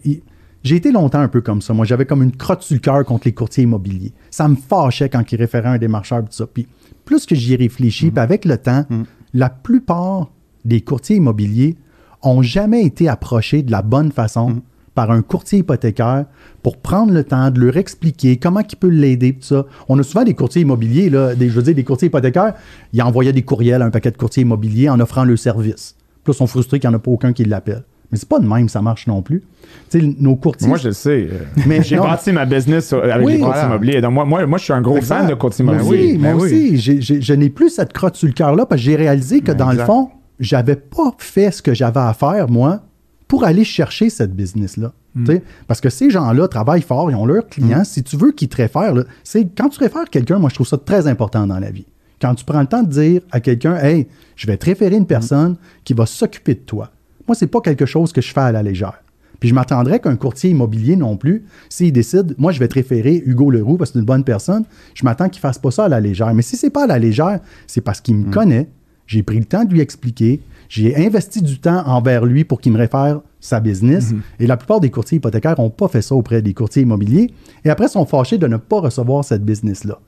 été 0.64 0.92
longtemps 0.92 1.20
un 1.20 1.28
peu 1.28 1.42
comme 1.42 1.62
ça. 1.62 1.72
Moi, 1.76 1.86
j'avais 1.86 2.08
comme 2.08 2.24
une 2.24 2.36
crotte 2.36 2.64
sur 2.64 2.74
le 2.74 2.80
cœur 2.80 3.06
contre 3.06 3.28
les 3.28 3.34
courtiers 3.34 3.66
immobiliers. 3.66 4.14
Ça 4.32 4.48
me 4.48 4.56
fâchait 4.56 5.08
quand 5.08 5.32
ils 5.32 5.36
référaient 5.36 5.70
un 5.70 5.78
démarcheur, 5.78 6.22
tout 6.22 6.32
ça. 6.32 6.48
Puis 6.48 6.66
plus 7.06 7.28
que 7.28 7.36
j'y 7.36 7.56
réfléchis, 7.56 8.08
mm-hmm. 8.08 8.12
puis 8.12 8.20
avec 8.20 8.46
le 8.46 8.58
temps, 8.58 8.86
mm. 8.90 9.04
la 9.36 9.52
plupart 9.52 10.32
des 10.66 10.82
courtiers 10.82 11.18
immobiliers 11.18 11.78
ont 12.22 12.42
jamais 12.42 12.84
été 12.84 13.10
approchés 13.10 13.64
de 13.64 13.72
la 13.72 13.82
bonne 13.82 14.12
façon 14.12 14.50
mm. 14.50 14.62
par 14.96 15.12
un 15.12 15.22
courtier 15.22 15.60
hypothécaire 15.60 16.26
pour 16.62 16.78
prendre 16.78 17.14
le 17.14 17.24
temps 17.24 17.52
de 17.52 17.60
leur 17.60 17.78
expliquer 17.78 18.38
comment 18.38 18.62
il 18.62 18.78
peut 18.78 18.88
l'aider, 18.88 19.34
tout 19.34 19.44
ça. 19.44 19.66
On 19.90 20.00
a 20.00 20.04
souvent 20.04 20.24
des 20.24 20.34
courtiers 20.34 20.62
immobiliers, 20.62 21.10
là, 21.10 21.36
des, 21.36 21.50
je 21.50 21.56
veux 21.56 21.64
dire, 21.64 21.76
des 21.76 21.84
courtiers 21.84 22.08
hypothécaires, 22.08 22.54
ils 22.94 23.02
envoyaient 23.02 23.34
des 23.34 23.44
courriels 23.44 23.82
à 23.82 23.86
un 23.86 23.92
paquet 23.92 24.12
de 24.12 24.18
courtiers 24.18 24.44
immobiliers 24.44 24.90
en 24.90 25.00
offrant 25.00 25.26
le 25.26 25.36
service. 25.36 25.96
Puis 26.24 26.34
ils 26.34 26.38
sont 26.38 26.48
frustrés 26.48 26.80
qu'il 26.80 26.90
n'y 26.90 26.96
en 26.96 26.98
a 26.98 27.02
pas 27.02 27.12
aucun 27.12 27.34
qui 27.34 27.44
l'appelle. 27.44 27.84
Mais 28.12 28.20
c'est 28.20 28.30
pas 28.30 28.40
de 28.40 28.46
même, 28.46 28.70
ça 28.70 28.80
marche 28.80 29.08
non 29.08 29.24
plus. 29.24 29.42
Tu 29.90 30.00
sais, 30.00 30.16
nos 30.20 30.36
courtiers. 30.36 30.68
Moi, 30.68 30.78
je 30.78 30.90
le 30.90 30.94
sais. 30.94 31.30
Mais 31.66 31.82
j'ai 31.82 31.98
bâti 31.98 32.32
ma 32.32 32.46
business 32.46 32.94
avec 32.94 33.28
les 33.28 33.40
courtiers 33.40 33.64
immobiliers. 33.64 34.02
Donc, 34.02 34.14
moi, 34.14 34.24
moi, 34.24 34.46
moi, 34.46 34.60
je 34.60 34.66
suis 34.66 34.74
un 34.74 34.82
gros 34.82 35.02
fan 35.02 35.28
de 35.28 35.34
courtiers 35.34 35.66
ben 35.66 35.74
immobiliers. 35.74 36.12
Oui, 36.12 36.18
moi 36.20 36.34
ben 36.34 36.38
aussi. 36.38 36.78
je 36.78 37.34
n'ai 37.34 37.50
plus 37.50 37.72
cette 37.72 37.92
crotte 37.92 38.16
sur 38.16 38.28
le 38.28 38.34
cœur-là 38.34 38.68
parce 38.68 38.80
que 38.80 38.86
j'ai 38.86 38.96
réalisé 38.96 39.42
que, 39.42 39.52
dans 39.52 39.72
le 39.72 39.80
fond, 39.80 40.10
j'avais 40.40 40.76
pas 40.76 41.16
fait 41.18 41.52
ce 41.52 41.62
que 41.62 41.74
j'avais 41.74 42.00
à 42.00 42.14
faire, 42.14 42.50
moi, 42.50 42.82
pour 43.28 43.44
aller 43.44 43.64
chercher 43.64 44.10
cette 44.10 44.36
business-là. 44.36 44.94
Hmm. 45.16 45.26
Parce 45.68 45.80
que 45.80 45.90
ces 45.90 46.10
gens-là 46.10 46.48
travaillent 46.48 46.82
fort, 46.82 47.12
ils 47.12 47.16
ont 47.16 47.26
leurs 47.26 47.48
clients. 47.48 47.82
Hmm. 47.82 47.86
Si 47.86 48.04
tu 48.04 48.18
veux 48.18 48.32
qu'ils 48.32 48.50
te 48.50 48.58
réfèrent, 48.58 48.96
c'est 49.24 49.48
quand 49.56 49.70
tu 49.70 49.80
réfères 49.80 50.10
quelqu'un, 50.10 50.40
moi, 50.40 50.50
je 50.50 50.56
trouve 50.56 50.68
ça 50.68 50.78
très 50.78 51.08
important 51.08 51.46
dans 51.46 51.60
la 51.60 51.72
vie. 51.72 51.86
Quand 52.22 52.36
tu 52.36 52.46
prends 52.46 52.62
le 52.62 52.68
temps 52.68 52.84
de 52.84 52.90
dire 52.90 53.22
à 53.32 53.40
quelqu'un, 53.40 53.76
hey, 53.78 54.08
je 54.36 54.48
vais 54.48 54.58
te 54.58 54.66
référer 54.66 54.96
une 54.96 55.06
personne 55.06 55.58
qui 55.84 55.94
va 55.94 56.06
s'occuper 56.06 56.56
de 56.56 56.62
toi. 56.62 56.90
Moi, 57.28 57.36
c'est 57.36 57.48
pas 57.48 57.62
quelque 57.62 57.86
chose 57.86 58.12
que 58.12 58.22
je 58.22 58.32
fais 58.34 58.42
à 58.42 58.52
la 58.52 58.64
légère. 58.64 59.04
Puis 59.40 59.50
je 59.50 59.56
m'attendrais 59.56 60.00
qu'un 60.00 60.16
courtier 60.16 60.52
immobilier 60.52 60.96
non 60.96 61.18
plus, 61.18 61.44
s'il 61.68 61.92
décide, 61.92 62.34
moi, 62.38 62.54
je 62.54 62.60
vais 62.60 62.68
te 62.70 62.76
référer 62.76 63.22
Hugo 63.26 63.52
Leroux 63.52 63.76
parce 63.76 63.90
que 63.90 63.94
c'est 63.96 64.00
une 64.00 64.06
bonne 64.06 64.24
personne, 64.24 64.64
je 64.94 65.04
m'attends 65.04 65.28
qu'il 65.28 65.42
fasse 65.42 65.58
pas 65.58 65.70
ça 65.70 65.86
à 65.86 65.90
la 65.90 66.00
légère. 66.00 66.34
Mais 66.34 66.44
si 66.44 66.56
c'est 66.56 66.70
pas 66.70 66.86
à 66.86 66.88
la 66.88 66.98
légère, 66.98 67.40
c'est 67.68 67.82
parce 67.82 68.00
qu'il 68.00 68.16
me 68.16 68.32
connaît, 68.32 68.70
j'ai 69.08 69.24
pris 69.24 69.40
le 69.40 69.46
temps 69.46 69.66
de 69.66 69.74
lui 69.74 69.82
expliquer. 69.82 70.42
J'ai 70.70 70.96
investi 71.06 71.42
du 71.42 71.60
temps 71.60 71.84
envers 71.86 72.26
lui 72.26 72.44
pour 72.44 72.62
qu'il 72.62 72.72
me 72.72 72.78
réfère 72.78 73.22
sa 73.40 73.60
business. 73.60 74.12
Mhm. 74.12 74.22
Et 74.40 74.48
la 74.48 74.58
plupart 74.58 74.80
des 74.80 74.90
courtiers 74.90 75.18
hypothécaires 75.18 75.60
n'ont 75.60 75.70
pas 75.70 75.88
fait 75.88 76.02
ça 76.02 76.16
auprès 76.16 76.42
des 76.42 76.54
courtiers 76.54 76.84
immobiliers. 76.84 77.32
Et 77.66 77.70
après, 77.70 77.88
sont 77.88 78.06
fâchés 78.06 78.38
de 78.38 78.48
ne 78.48 78.58
pas 78.58 78.80
recevoir 78.80 79.24
cette 79.24 79.44
business-là. 79.44 80.00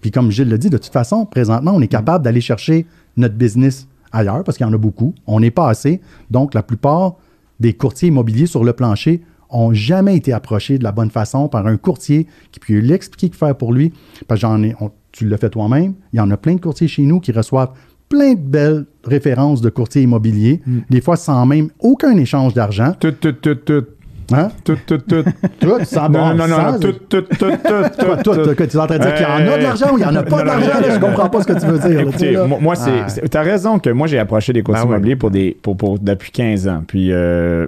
Puis 0.00 0.10
comme 0.10 0.30
Gilles 0.30 0.48
le 0.48 0.58
dit, 0.58 0.70
de 0.70 0.78
toute 0.78 0.92
façon, 0.92 1.26
présentement, 1.26 1.72
on 1.74 1.80
est 1.80 1.88
capable 1.88 2.24
d'aller 2.24 2.40
chercher 2.40 2.86
notre 3.16 3.34
business 3.34 3.86
ailleurs 4.12 4.42
parce 4.44 4.56
qu'il 4.56 4.66
y 4.66 4.70
en 4.70 4.72
a 4.72 4.78
beaucoup. 4.78 5.14
On 5.26 5.40
n'est 5.40 5.50
pas 5.50 5.68
assez. 5.68 6.00
Donc, 6.30 6.54
la 6.54 6.62
plupart 6.62 7.16
des 7.60 7.74
courtiers 7.74 8.08
immobiliers 8.08 8.46
sur 8.46 8.64
le 8.64 8.72
plancher 8.72 9.22
ont 9.50 9.72
jamais 9.72 10.16
été 10.16 10.32
approchés 10.32 10.78
de 10.78 10.84
la 10.84 10.92
bonne 10.92 11.10
façon 11.10 11.48
par 11.48 11.66
un 11.66 11.76
courtier 11.76 12.26
qui 12.52 12.60
peut 12.60 12.74
lui 12.74 12.92
expliquer 12.92 13.30
que 13.30 13.36
faire 13.36 13.56
pour 13.56 13.72
lui. 13.72 13.92
Parce 14.26 14.40
que 14.40 14.46
j'en 14.46 14.62
ai, 14.62 14.74
tu 15.12 15.26
le 15.26 15.36
fais 15.36 15.50
toi-même. 15.50 15.94
Il 16.12 16.16
y 16.16 16.20
en 16.20 16.30
a 16.30 16.36
plein 16.36 16.54
de 16.54 16.60
courtiers 16.60 16.88
chez 16.88 17.02
nous 17.02 17.20
qui 17.20 17.32
reçoivent 17.32 17.72
plein 18.10 18.34
de 18.34 18.40
belles 18.40 18.86
références 19.04 19.62
de 19.62 19.70
courtiers 19.70 20.02
immobiliers, 20.02 20.60
mm. 20.66 20.80
des 20.90 21.00
fois 21.00 21.16
sans 21.16 21.46
même 21.46 21.70
aucun 21.78 22.14
échange 22.18 22.52
d'argent. 22.52 22.92
Tout, 23.00 23.12
tout, 23.12 23.32
tout, 23.32 23.54
tout. 23.54 23.86
Hein? 24.32 24.48
Tout, 24.64 24.76
tout, 24.86 24.98
tout. 24.98 25.24
tout, 25.60 25.84
sans 25.84 26.08
Non, 26.08 26.34
non, 26.34 26.46
non, 26.46 26.78
tout, 26.78 26.92
tout, 27.08 27.22
tout, 27.22 27.36
tout. 27.38 27.52
tout, 27.98 28.34
tout, 28.34 28.54
tu 28.54 28.62
es 28.62 28.76
en 28.76 28.86
train 28.86 28.98
de 28.98 29.02
dire 29.02 29.14
qu'il 29.14 29.22
y 29.22 29.26
en 29.26 29.52
a 29.52 29.58
de 29.58 29.62
l'argent 29.62 29.92
ou 29.92 29.98
il 29.98 30.00
n'y 30.00 30.06
en 30.06 30.16
a 30.16 30.22
pas 30.22 30.42
d'argent? 30.42 30.70
Je 30.90 30.98
comprends 30.98 31.28
pas 31.28 31.42
ce 31.42 31.46
que 31.46 31.60
tu 31.60 31.66
veux 31.66 31.78
dire. 31.78 32.00
Écoutez, 32.00 32.36
moi, 32.60 32.74
c'est. 32.74 33.28
Tu 33.28 33.36
as 33.36 33.42
raison 33.42 33.78
que 33.78 33.90
moi, 33.90 34.06
j'ai 34.06 34.18
approché 34.18 34.52
des 34.52 34.62
courtiers 34.62 34.86
immobiliers 34.86 35.16
pour 35.16 35.30
des, 35.30 35.56
pour, 35.62 35.76
pour, 35.76 35.98
depuis 35.98 36.30
15 36.30 36.68
ans. 36.68 36.82
Puis 36.86 37.12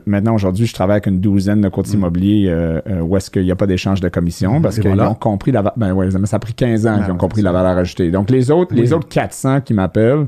maintenant, 0.06 0.34
aujourd'hui, 0.34 0.66
je 0.66 0.74
travaille 0.74 0.96
avec 0.96 1.06
une 1.06 1.20
douzaine 1.20 1.60
de 1.60 1.68
courtiers 1.68 1.96
immobiliers 1.96 2.54
où 3.02 3.16
est-ce 3.16 3.30
qu'il 3.30 3.42
n'y 3.42 3.50
a 3.50 3.56
pas 3.56 3.66
d'échange 3.66 4.00
de 4.00 4.08
commission 4.08 4.60
parce 4.60 4.78
qu'ils 4.78 5.00
ont 5.00 5.14
compris 5.14 5.52
la 5.52 5.62
valeur. 5.62 5.74
Ben 5.76 5.92
ouais, 5.92 6.08
ça 6.26 6.36
a 6.36 6.38
pris 6.38 6.54
15 6.54 6.86
ans 6.86 7.00
qu'ils 7.02 7.12
ont 7.12 7.16
compris 7.16 7.42
la 7.42 7.52
valeur 7.52 7.76
ajoutée. 7.78 8.10
Donc, 8.10 8.30
les 8.30 8.50
autres, 8.50 8.74
les 8.74 8.92
autres 8.92 9.08
400 9.08 9.62
qui 9.62 9.74
m'appellent, 9.74 10.26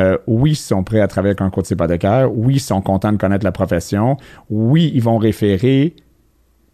euh, 0.00 0.16
oui, 0.26 0.52
ils 0.52 0.56
sont 0.56 0.84
prêts 0.84 1.00
à 1.00 1.08
travailler 1.08 1.30
avec 1.30 1.42
un 1.42 1.50
courtier 1.50 1.74
hypothécaire. 1.74 2.30
Oui, 2.34 2.54
ils 2.54 2.60
sont 2.60 2.80
contents 2.80 3.12
de 3.12 3.18
connaître 3.18 3.44
la 3.44 3.52
profession. 3.52 4.16
Oui, 4.50 4.90
ils 4.94 5.02
vont 5.02 5.18
référer, 5.18 5.94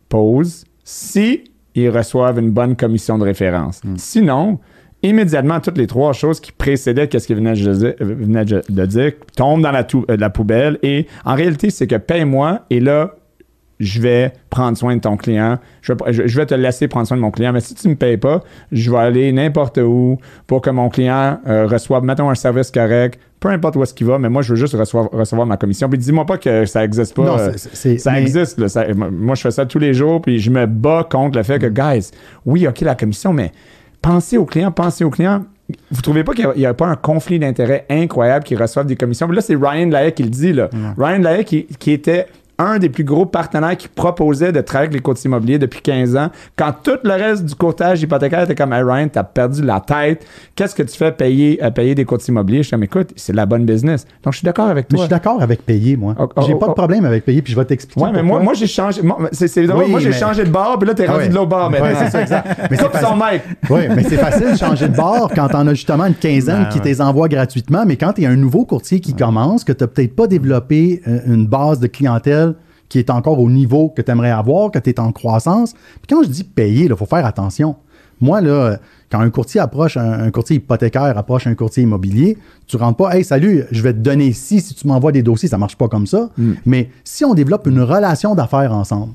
pause, 0.09 0.65
si 0.85 1.45
ils 1.75 1.91
reçoivent 1.91 2.39
une 2.39 2.51
bonne 2.51 2.77
commission 2.77 3.19
de 3.19 3.25
référence. 3.25 3.83
Hmm. 3.85 3.97
Sinon, 3.97 4.59
immédiatement, 5.03 5.61
toutes 5.61 5.79
les 5.79 5.87
trois 5.87 6.13
choses 6.13 6.41
qui 6.41 6.53
précédaient 6.53 7.09
qu'est-ce 7.09 7.27
qu'il 7.27 7.37
venait, 7.37 7.55
de 7.55 8.87
dire 8.87 9.13
tombent 9.37 9.63
dans 9.63 9.73
la, 9.73 9.87
euh, 9.95 10.17
la 10.17 10.31
poubelle. 10.31 10.79
Et 10.83 11.07
en 11.25 11.35
réalité, 11.35 11.71
c'est 11.71 11.87
que 11.87 11.97
paye-moi 11.97 12.63
et 12.71 12.81
là, 12.81 13.15
je 13.81 14.01
vais 14.01 14.33
prendre 14.51 14.77
soin 14.77 14.97
de 14.97 15.01
ton 15.01 15.17
client, 15.17 15.59
je 15.83 15.93
vais, 15.93 16.47
te 16.47 16.55
laisser 16.55 16.89
prendre 16.89 17.07
soin 17.07 17.17
de 17.17 17.23
mon 17.23 17.31
client, 17.31 17.53
mais 17.53 17.61
si 17.61 17.75
tu 17.75 17.87
ne 17.87 17.93
me 17.93 17.97
payes 17.97 18.17
pas, 18.17 18.43
je 18.73 18.91
vais 18.91 18.99
aller 18.99 19.33
n'importe 19.33 19.79
où 19.79 20.19
pour 20.47 20.63
que 20.63 20.71
mon 20.71 20.89
client 20.89 21.39
euh, 21.47 21.67
reçoive, 21.67 22.03
mettons, 22.03 22.29
un 22.29 22.35
service 22.35 22.71
correct, 22.71 23.21
peu 23.39 23.49
importe 23.49 23.77
où 23.77 23.83
est-ce 23.83 23.95
qu'il 23.95 24.07
va, 24.07 24.19
mais 24.19 24.29
moi, 24.29 24.43
je 24.43 24.51
veux 24.51 24.57
juste 24.57 24.75
recevoir, 24.75 25.47
ma 25.47 25.57
commission. 25.57 25.89
Puis 25.89 25.99
dis-moi 25.99 26.27
pas 26.27 26.39
que 26.39 26.67
ça 26.67 26.81
n'existe 26.81 27.15
pas. 27.15 27.25
Non, 27.25 27.37
ça 27.99 28.21
existe. 28.21 28.59
moi, 28.97 29.35
je 29.37 29.43
fais 29.43 29.51
ça 29.53 29.65
tous 29.65 29.79
les 29.79 29.95
jours, 29.95 30.21
puis 30.21 30.41
je 30.41 30.51
me 30.51 30.67
bats 30.67 31.07
contre 31.09 31.39
le 31.39 31.45
fait 31.45 31.61
que, 31.61 31.67
guys, 31.67 32.11
oui, 32.45 32.67
OK, 32.67 32.81
la 32.81 32.97
commission, 32.97 33.33
mais 33.33 33.53
pensez 34.03 34.39
aux 34.39 34.45
clients, 34.45 34.73
pensez 34.73 35.05
aux 35.05 35.11
clients. 35.11 35.45
Vous 35.91 36.01
trouvez 36.01 36.25
pas 36.25 36.33
qu'il 36.33 36.49
n'y 36.57 36.67
a, 36.67 36.73
pas 36.75 36.87
un 36.87 36.97
conflit 36.97 37.39
d'intérêt 37.39 37.85
incroyable 37.91 38.45
qui 38.45 38.57
reçoivent 38.57 38.87
des 38.87 38.97
commissions? 38.97 39.29
là, 39.29 39.43
c'est 39.43 39.55
Ryan 39.55 39.89
Lahaye 39.91 40.13
qui 40.13 40.23
le 40.23 40.31
dit. 40.31 40.53
Là. 40.55 40.71
Ryan 40.97 41.19
Lahaye 41.19 41.45
qui, 41.45 41.67
qui 41.79 41.93
était 41.93 42.27
un 42.59 42.79
des 42.79 42.89
plus 42.89 43.05
gros 43.05 43.25
partenaires 43.25 43.77
qui 43.77 43.87
proposait 43.87 44.51
de 44.51 44.61
travailler 44.61 44.89
avec 44.89 44.95
les 44.95 45.03
courtiers 45.03 45.29
immobiliers 45.29 45.59
depuis 45.59 45.81
15 45.81 46.17
ans, 46.17 46.31
quand 46.57 46.73
tout 46.83 46.99
le 47.05 47.13
reste 47.13 47.45
du 47.45 47.55
courtage 47.55 48.03
hypothécaire 48.03 48.43
était 48.43 48.57
comme 48.57 48.73
hey 48.73 48.83
Ryan, 48.83 49.09
t'as 49.13 49.23
perdu 49.23 49.63
la 49.63 49.81
tête, 49.81 50.27
qu'est-ce 50.57 50.75
que 50.75 50.83
tu 50.83 50.97
fais 50.97 51.13
payer, 51.13 51.63
à 51.63 51.71
payer 51.71 51.95
des 51.95 52.05
courtiers 52.05 52.33
immobiliers? 52.33 52.65
Je 52.65 52.75
dis, 52.75 52.85
écoute, 52.85 53.11
c'est 53.15 53.33
de 53.33 53.37
la 53.37 53.47
bonne 53.47 53.65
business. 53.65 54.07
Donc, 54.25 54.33
je 54.33 54.39
suis 54.39 54.45
d'accord 54.45 54.69
avec 54.69 54.89
toi. 54.89 54.97
Mais 54.97 54.99
je 54.99 55.03
suis 55.05 55.11
d'accord 55.11 55.41
avec 55.41 55.65
payer, 55.65 55.97
moi. 55.97 56.17
Oh, 56.19 56.29
oh, 56.35 56.43
j'ai 56.47 56.55
pas 56.55 56.67
de 56.67 56.71
oh, 56.73 56.75
problème 56.75 57.05
avec 57.05 57.25
payer, 57.25 57.43
puis 57.43 57.53
je 57.53 57.59
vais 57.59 57.65
t'expliquer. 57.65 58.03
Ouais, 58.05 58.13
mais 58.13 58.23
moi, 58.23 58.41
moi 58.41 58.55
j'ai 58.55 58.67
changé. 58.67 59.03
C'est 59.33 59.67
drôle, 59.67 59.87
moi, 59.87 60.01
j'ai 60.01 60.13
changé 60.13 60.45
de 60.45 60.51
bord, 60.51 60.79
puis 60.79 60.89
là, 60.89 60.95
t'es 60.95 61.07
ah 61.09 61.13
rendu 61.13 61.29
de 61.29 61.35
l'autre 61.35 61.49
bord 61.49 61.71
maintenant. 61.71 61.89
c'est 61.99 62.11
ça, 62.11 62.23
exact. 62.23 62.71
mais 62.71 62.77
c'est 62.77 63.01
son 63.01 63.17
mec. 63.17 63.43
Oui, 63.71 63.81
mais 63.95 64.03
c'est 64.03 64.17
facile 64.17 64.53
de 64.53 64.57
changer 64.57 64.89
de 64.89 64.97
bord 64.97 65.31
quand 65.35 65.49
t'en 65.49 65.67
as 65.67 65.75
justement 65.75 66.07
une 66.07 66.15
quinzaine 66.15 66.65
ben 66.65 66.69
qui 66.69 66.81
ouais. 66.81 67.01
envoie 67.01 67.29
gratuitement, 67.29 67.85
mais 67.87 67.97
quand 67.97 68.15
tu 68.15 68.23
es 68.23 68.27
un 68.27 68.37
nouveau 68.37 68.65
courtier 68.65 69.01
qui 69.01 69.15
commence, 69.15 69.63
que 69.63 69.73
tu 69.73 69.87
peut-être 69.87 70.17
pas 70.17 70.27
développé 70.27 71.03
euh, 71.07 71.21
une 71.27 71.47
base 71.47 71.81
de 71.81 71.87
clientèle 71.87 72.48
qui 72.89 72.99
est 72.99 73.11
encore 73.11 73.41
au 73.41 73.51
niveau 73.51 73.91
que 73.91 74.03
tu 74.03 74.11
aimerais 74.11 74.31
avoir, 74.31 74.71
que 74.71 74.79
tu 74.79 74.91
es 74.91 75.01
en 75.01 75.13
croissance. 75.13 75.73
Puis 75.73 76.09
quand 76.09 76.23
je 76.23 76.29
dis 76.29 76.45
payer, 76.45 76.87
il 76.87 76.97
faut 76.97 77.07
faire 77.07 77.27
attention. 77.27 77.77
Moi, 78.21 78.41
là, 78.41 78.79
quand 79.11 79.21
un 79.21 79.31
courtier 79.31 79.61
approche, 79.61 79.97
un, 79.97 80.31
courtier 80.31 80.57
hypothécaire 80.57 81.17
approche 81.17 81.47
un 81.47 81.55
courtier 81.55 81.85
immobilier, 81.85 82.37
tu 82.67 82.77
rentres 82.77 82.97
pas, 82.97 83.17
hey, 83.17 83.25
salut, 83.25 83.65
je 83.71 83.83
vais 83.83 83.93
te 83.93 83.99
donner 83.99 84.27
ici 84.27 84.61
si 84.61 84.75
tu 84.75 84.87
m'envoies 84.87 85.13
des 85.13 85.23
dossiers, 85.23 85.49
ça 85.49 85.59
marche 85.59 85.77
pas 85.77 85.89
comme 85.89 86.07
ça. 86.07 86.31
Mm. 86.37 86.53
Mais 86.67 86.91
si 87.05 87.25
on 87.25 87.35
développe 87.35 87.67
une 87.67 87.81
relation 87.81 88.35
d'affaires 88.35 88.73
ensemble, 88.73 89.13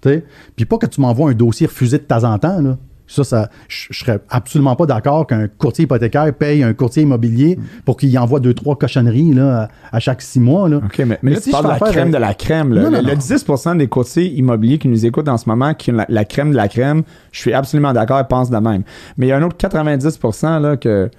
puis 0.00 0.64
pas 0.64 0.78
que 0.78 0.86
tu 0.86 1.00
m'envoies 1.00 1.30
un 1.30 1.34
dossier 1.34 1.66
refusé 1.66 1.98
de 1.98 2.02
temps 2.02 2.24
en 2.24 2.38
temps, 2.38 2.60
là, 2.60 2.76
Ça, 3.14 3.24
ça 3.24 3.50
je 3.68 3.88
je 3.90 3.98
serais 3.98 4.20
absolument 4.30 4.74
pas 4.76 4.86
d'accord 4.86 5.26
qu'un 5.26 5.46
courtier 5.48 5.84
hypothécaire 5.84 6.32
paye 6.34 6.62
un 6.62 6.72
courtier 6.72 7.02
immobilier 7.02 7.58
pour 7.84 7.96
qu'il 7.96 8.16
envoie 8.18 8.40
deux, 8.40 8.54
trois 8.54 8.76
cochonneries 8.76 9.34
là, 9.34 9.68
à, 9.92 9.96
à 9.96 10.00
chaque 10.00 10.22
six 10.22 10.40
mois. 10.40 10.68
Là. 10.68 10.78
OK, 10.78 10.98
mais, 10.98 11.04
mais, 11.04 11.10
là, 11.12 11.18
Mais 11.22 11.34
tu 11.36 11.42
si 11.42 11.50
parles 11.50 11.64
de 11.64 11.70
la 11.70 11.78
crème 11.78 12.02
avec- 12.02 12.12
de 12.14 12.18
la 12.18 12.34
crème. 12.34 12.72
là. 12.72 12.82
Non, 12.82 12.90
non, 12.90 12.98
le, 13.02 13.06
le 13.08 13.12
non. 13.14 13.18
10% 13.18 13.76
des 13.76 13.86
courtiers 13.88 14.32
immobiliers 14.32 14.78
qui 14.78 14.88
nous 14.88 15.04
écoutent 15.04 15.28
en 15.28 15.36
ce 15.36 15.48
moment, 15.48 15.74
qui 15.74 15.90
ont 15.90 15.96
la, 15.96 16.06
la 16.08 16.24
crème 16.24 16.50
de 16.52 16.56
la 16.56 16.68
crème, 16.68 17.02
je 17.32 17.40
suis 17.40 17.52
absolument 17.52 17.92
d'accord, 17.92 18.18
ils 18.20 18.26
pensent 18.26 18.50
de 18.50 18.56
même. 18.56 18.82
Mais 19.18 19.26
il 19.26 19.28
y 19.28 19.32
a 19.32 19.36
un 19.36 19.42
autre 19.42 19.56
90 19.58 20.18
là, 20.42 20.76
que... 20.76 21.10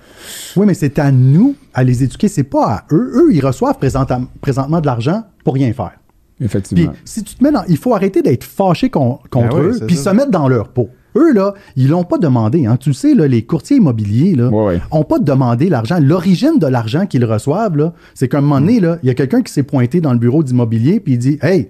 Oui, 0.55 0.65
mais 0.65 0.73
c'est 0.73 0.97
à 0.99 1.11
nous 1.11 1.55
à 1.73 1.83
les 1.83 2.03
éduquer. 2.03 2.27
C'est 2.27 2.43
pas 2.43 2.65
à 2.71 2.83
eux. 2.91 3.11
Eux, 3.15 3.33
ils 3.33 3.45
reçoivent 3.45 3.77
présentam- 3.79 4.27
présentement 4.41 4.81
de 4.81 4.85
l'argent 4.85 5.23
pour 5.43 5.53
rien 5.53 5.71
faire. 5.73 5.91
Puis 6.37 6.45
Effectivement. 6.45 6.93
si 7.05 7.23
tu 7.23 7.35
te 7.35 7.43
mets 7.43 7.51
dans. 7.51 7.63
Il 7.67 7.77
faut 7.77 7.93
arrêter 7.93 8.21
d'être 8.21 8.43
fâché 8.43 8.89
con- 8.89 9.19
contre 9.29 9.55
Ben 9.57 9.65
oui, 9.69 9.77
eux, 9.81 9.85
puis 9.85 9.95
ça. 9.95 10.11
se 10.11 10.15
mettre 10.15 10.31
dans 10.31 10.47
leur 10.47 10.69
peau. 10.69 10.89
Eux, 11.16 11.34
là, 11.34 11.53
ils 11.76 11.89
l'ont 11.89 12.03
pas 12.03 12.18
demandé. 12.18 12.66
Hein. 12.66 12.78
Tu 12.78 12.89
le 12.89 12.93
sais, 12.95 13.14
là, 13.14 13.28
les 13.28 13.43
courtiers 13.43 13.78
immobiliers, 13.78 14.36
là, 14.36 14.49
Ouais, 14.49 14.66
ouais. 14.66 14.82
ont 14.91 15.03
pas 15.03 15.20
demandé 15.20 15.70
l'argent. 15.70 15.99
L'origine 16.01 16.57
de 16.59 16.68
l'argent 16.68 17.05
qu'ils 17.05 17.26
reçoivent, 17.26 17.78
là, 17.78 17.93
c'est 18.14 18.28
qu'à 18.28 18.39
un 18.39 18.41
moment 18.41 18.59
donné, 18.59 18.80
là, 18.80 18.97
il 19.03 19.07
y 19.07 19.09
a 19.09 19.14
quelqu'un 19.14 19.41
qui 19.41 19.51
s'est 19.53 19.64
pointé 19.64 20.01
dans 20.01 20.14
le 20.14 20.20
bureau 20.20 20.43
d'immobilier, 20.43 20.99
puis 20.99 21.14
il 21.14 21.18
dit 21.20 21.38
Hey, 21.41 21.70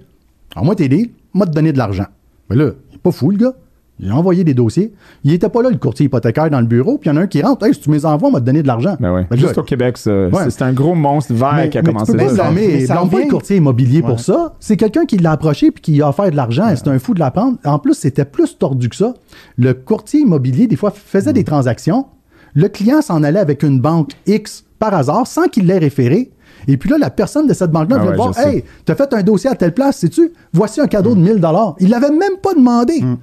en 0.55 0.63
moi 0.63 0.75
t'aider, 0.75 1.11
moi 1.33 1.45
te 1.45 1.51
donner 1.51 1.73
de 1.73 1.77
l'argent. 1.77 2.05
Mais 2.49 2.55
là, 2.55 2.71
il 2.91 2.95
est 2.95 3.01
pas 3.01 3.11
fou, 3.11 3.31
le 3.31 3.37
gars. 3.37 3.53
Il 3.99 4.09
a 4.09 4.15
envoyé 4.15 4.43
des 4.43 4.53
dossiers. 4.55 4.91
Il 5.23 5.31
était 5.33 5.49
pas 5.49 5.61
là, 5.61 5.69
le 5.69 5.77
courtier 5.77 6.07
hypothécaire, 6.07 6.49
dans 6.49 6.59
le 6.59 6.65
bureau, 6.65 6.97
puis 6.97 7.09
il 7.09 7.13
y 7.13 7.15
en 7.15 7.19
a 7.19 7.23
un 7.23 7.27
qui 7.27 7.41
rentre. 7.41 7.65
Hey, 7.65 7.73
si 7.75 7.79
tu 7.79 7.89
me 7.91 7.95
les 7.95 8.05
envoies, 8.05 8.31
moi 8.31 8.39
te 8.39 8.45
donner 8.45 8.63
de 8.63 8.67
l'argent. 8.67 8.95
Ben 8.99 9.13
ouais. 9.13 9.27
Mais 9.29 9.37
Juste 9.37 9.55
là, 9.55 9.61
au 9.61 9.65
Québec. 9.65 9.97
Ouais. 10.05 10.29
C'est- 10.49 10.61
un 10.63 10.73
gros 10.73 10.95
monstre 10.95 11.33
vert 11.33 11.53
mais, 11.55 11.69
qui 11.69 11.77
a 11.77 11.81
mais 11.83 11.93
commencé 11.93 12.11
tu 12.11 12.17
peux 12.17 12.25
pas 12.25 12.35
ça. 12.35 12.51
Mais 12.51 12.85
ça 12.85 12.95
blâme 12.95 13.09
pas 13.09 13.19
le 13.19 13.29
courtier 13.29 13.57
immobilier 13.57 14.01
Ouais. 14.01 14.07
pour 14.07 14.19
ça. 14.19 14.55
C'est 14.59 14.77
quelqu'un 14.77 15.05
qui 15.05 15.17
l'a 15.17 15.31
approché 15.31 15.69
puis 15.71 15.81
qui 15.81 16.01
a 16.01 16.09
offert 16.09 16.29
de 16.31 16.35
l'argent. 16.35 16.65
C'est 16.75 16.87
un 16.87 16.97
fou 16.97 17.13
de 17.13 17.19
l'apprendre. 17.19 17.57
En 17.65 17.77
plus, 17.79 17.93
c'était 17.93 18.25
plus 18.25 18.57
tordu 18.57 18.89
que 18.89 18.95
ça. 18.95 19.13
Le 19.57 19.73
courtier 19.73 20.21
immobilier, 20.21 20.67
des 20.67 20.75
fois, 20.75 20.91
faisait 20.91 21.33
des 21.33 21.43
transactions. 21.43 22.07
Le 22.55 22.67
client 22.69 23.01
s'en 23.01 23.21
allait 23.23 23.39
avec 23.39 23.61
une 23.63 23.79
banque 23.79 24.11
X 24.25 24.63
par 24.79 24.93
hasard 24.93 25.27
sans 25.27 25.43
qu'il 25.47 25.67
l'ait 25.67 25.77
référé. 25.77 26.31
Et 26.67 26.77
puis 26.77 26.89
là, 26.89 26.97
la 26.97 27.09
personne 27.09 27.45
de 27.47 27.53
cette 27.53 27.71
banque-là 27.71 27.97
Ah 27.99 28.01
vient 28.03 28.11
ouais, 28.11 28.15
voir. 28.17 28.39
Hey, 28.39 28.63
t'as 28.85 28.95
fait 28.95 29.11
un 29.13 29.21
dossier 29.21 29.49
à 29.49 29.55
telle 29.55 29.73
place, 29.73 29.97
sais-tu? 29.97 30.31
Voici 30.53 30.79
un 30.81 30.87
cadeau 30.87 31.13
de 31.15 31.19
1000 31.19 31.41
Il 31.79 31.89
l'avait 31.89 32.09
même 32.09 32.37
pas 32.41 32.53
demandé. 32.53 33.01
Mm. 33.01 33.17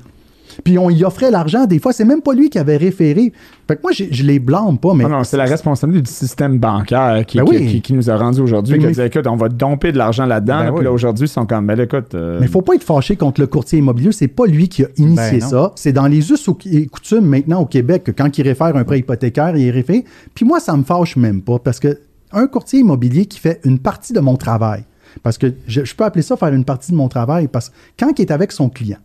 Puis 0.64 0.78
on 0.78 0.90
y 0.90 1.04
offrait 1.04 1.30
l'argent. 1.30 1.66
Des 1.66 1.78
fois, 1.78 1.92
c'est 1.92 2.04
même 2.04 2.22
pas 2.22 2.34
lui 2.34 2.50
qui 2.50 2.58
avait 2.58 2.76
référé. 2.76 3.32
Fait 3.68 3.76
que 3.76 3.82
moi, 3.82 3.92
je 3.92 4.22
les 4.24 4.38
blâme 4.38 4.78
pas, 4.78 4.94
mais 4.94 5.04
Non, 5.04 5.10
non, 5.10 5.24
c'est 5.24 5.36
la 5.36 5.44
responsabilité 5.44 6.02
du 6.02 6.10
système 6.10 6.58
bancaire 6.58 7.24
qui, 7.26 7.38
Ben 7.38 7.44
qui- 7.44 7.50
oui. 7.56 7.66
qui- 7.66 7.82
qui 7.82 7.92
nous 7.94 8.10
a 8.10 8.16
rendu 8.16 8.40
aujourd'hui. 8.40 8.78
Qui 8.78 8.86
a 8.86 8.90
dit, 8.90 9.00
écoute, 9.00 9.26
on 9.26 9.36
va 9.36 9.48
domper 9.48 9.92
de 9.92 9.98
l'argent 9.98 10.26
là-dedans. 10.26 10.58
Ben 10.58 10.64
là, 10.64 10.70
Puis 10.70 10.78
oui. 10.80 10.84
là, 10.84 10.92
aujourd'hui, 10.92 11.26
ils 11.26 11.30
sont 11.30 11.46
comme, 11.46 11.66
ben 11.66 11.78
écoute. 11.80 12.14
euh, 12.14 12.38
Mais 12.40 12.46
il 12.46 12.50
faut 12.52 12.62
pas 12.62 12.74
être 12.74 12.84
fâché 12.84 13.16
contre 13.16 13.40
le 13.40 13.46
courtier 13.46 13.78
immobilier. 13.78 14.12
C'est 14.12 14.28
pas 14.28 14.46
lui 14.46 14.68
qui 14.68 14.84
a 14.84 14.88
initié 14.96 15.38
Ben 15.38 15.40
ça. 15.40 15.72
C'est 15.76 15.92
dans 15.92 16.06
les 16.06 16.30
us 16.32 16.48
et 16.66 16.86
coutumes 16.86 17.24
maintenant 17.26 17.60
au 17.60 17.66
Québec 17.66 18.04
que 18.04 18.10
quand 18.10 18.36
il 18.36 18.42
réfère 18.42 18.74
un 18.76 18.84
prêt 18.84 18.98
hypothécaire, 18.98 19.56
il 19.56 19.66
est 19.66 19.70
référé. 19.70 20.04
Puis 20.34 20.44
moi, 20.44 20.60
ça 20.60 20.76
me 20.76 20.82
fâche 20.82 21.16
même 21.16 21.42
pas 21.42 21.58
parce 21.58 21.78
que 21.80 21.98
un 22.32 22.46
courtier 22.46 22.80
immobilier 22.80 23.26
qui 23.26 23.38
fait 23.40 23.60
une 23.64 23.78
partie 23.78 24.12
de 24.12 24.20
mon 24.20 24.36
travail, 24.36 24.84
parce 25.22 25.36
que 25.38 25.52
je, 25.66 25.84
je 25.84 25.94
peux 25.96 26.04
appeler 26.04 26.22
ça 26.22 26.36
faire 26.36 26.52
une 26.54 26.64
partie 26.64 26.92
de 26.92 26.96
mon 26.96 27.08
travail, 27.08 27.48
parce 27.48 27.70
que 27.70 27.74
quand 27.98 28.10
il 28.18 28.22
est 28.22 28.30
avec 28.30 28.52
son 28.52 28.68
client, 28.68 28.98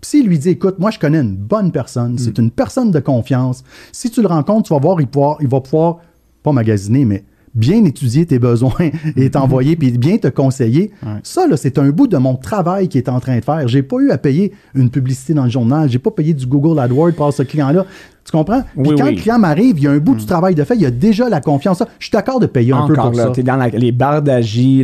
puis 0.00 0.10
s'il 0.10 0.26
lui 0.26 0.38
dit, 0.38 0.50
écoute, 0.50 0.78
moi, 0.78 0.90
je 0.90 0.98
connais 0.98 1.20
une 1.20 1.36
bonne 1.36 1.72
personne, 1.72 2.18
c'est 2.18 2.38
Mm. 2.38 2.42
une 2.42 2.50
personne 2.50 2.90
de 2.90 3.00
confiance. 3.00 3.62
Si 3.92 4.10
tu 4.10 4.22
le 4.22 4.28
rencontres, 4.28 4.68
tu 4.68 4.74
vas 4.74 4.80
voir, 4.80 5.00
il, 5.00 5.06
pouvoir- 5.06 5.36
il 5.40 5.48
va 5.48 5.60
pouvoir, 5.60 5.98
pas 6.42 6.52
magasiner, 6.52 7.04
mais 7.04 7.24
bien 7.54 7.84
étudier 7.84 8.24
tes 8.26 8.38
besoins 8.38 8.90
et 9.16 9.28
t'envoyer, 9.30 9.74
puis 9.76 9.90
bien 9.98 10.18
te 10.18 10.28
conseiller. 10.28 10.92
Ouais. 11.02 11.18
Ça, 11.24 11.46
là, 11.48 11.56
c'est 11.56 11.78
un 11.78 11.90
bout 11.90 12.06
de 12.06 12.16
mon 12.16 12.36
travail 12.36 12.88
qui 12.88 12.96
est 12.96 13.08
en 13.08 13.18
train 13.20 13.38
de 13.38 13.44
faire. 13.44 13.66
J'ai 13.66 13.82
pas 13.82 13.96
eu 13.98 14.10
à 14.10 14.18
payer 14.18 14.52
une 14.74 14.88
publicité 14.88 15.34
dans 15.34 15.44
le 15.44 15.50
journal. 15.50 15.90
J'ai 15.90 15.98
pas 15.98 16.12
payé 16.12 16.32
du 16.32 16.46
Google 16.46 16.78
AdWords 16.78 17.12
pour 17.14 17.32
ce 17.32 17.42
client-là. 17.42 17.84
Tu 18.24 18.32
comprends? 18.32 18.60
Puis 18.62 18.70
Oui, 18.90 18.94
quand 18.96 19.04
oui. 19.06 19.14
le 19.16 19.20
client 19.20 19.38
m'arrive, 19.38 19.78
il 19.78 19.82
y 19.84 19.86
a 19.86 19.90
un 19.90 19.98
bout 19.98 20.14
du 20.14 20.26
travail 20.26 20.54
de 20.54 20.62
fait, 20.62 20.74
il 20.74 20.82
y 20.82 20.86
a 20.86 20.90
déjà 20.90 21.28
la 21.28 21.40
confiance. 21.40 21.82
Je 21.98 22.04
suis 22.04 22.12
d'accord 22.12 22.38
de 22.38 22.46
payer 22.46 22.72
un 22.72 22.86
peu 22.86 22.92
Encore 22.92 23.10
pour 23.10 23.18
là, 23.18 23.24
ça. 23.24 23.30
t'es 23.30 23.42
dans 23.42 23.56
la- 23.56 23.68
les 23.68 23.90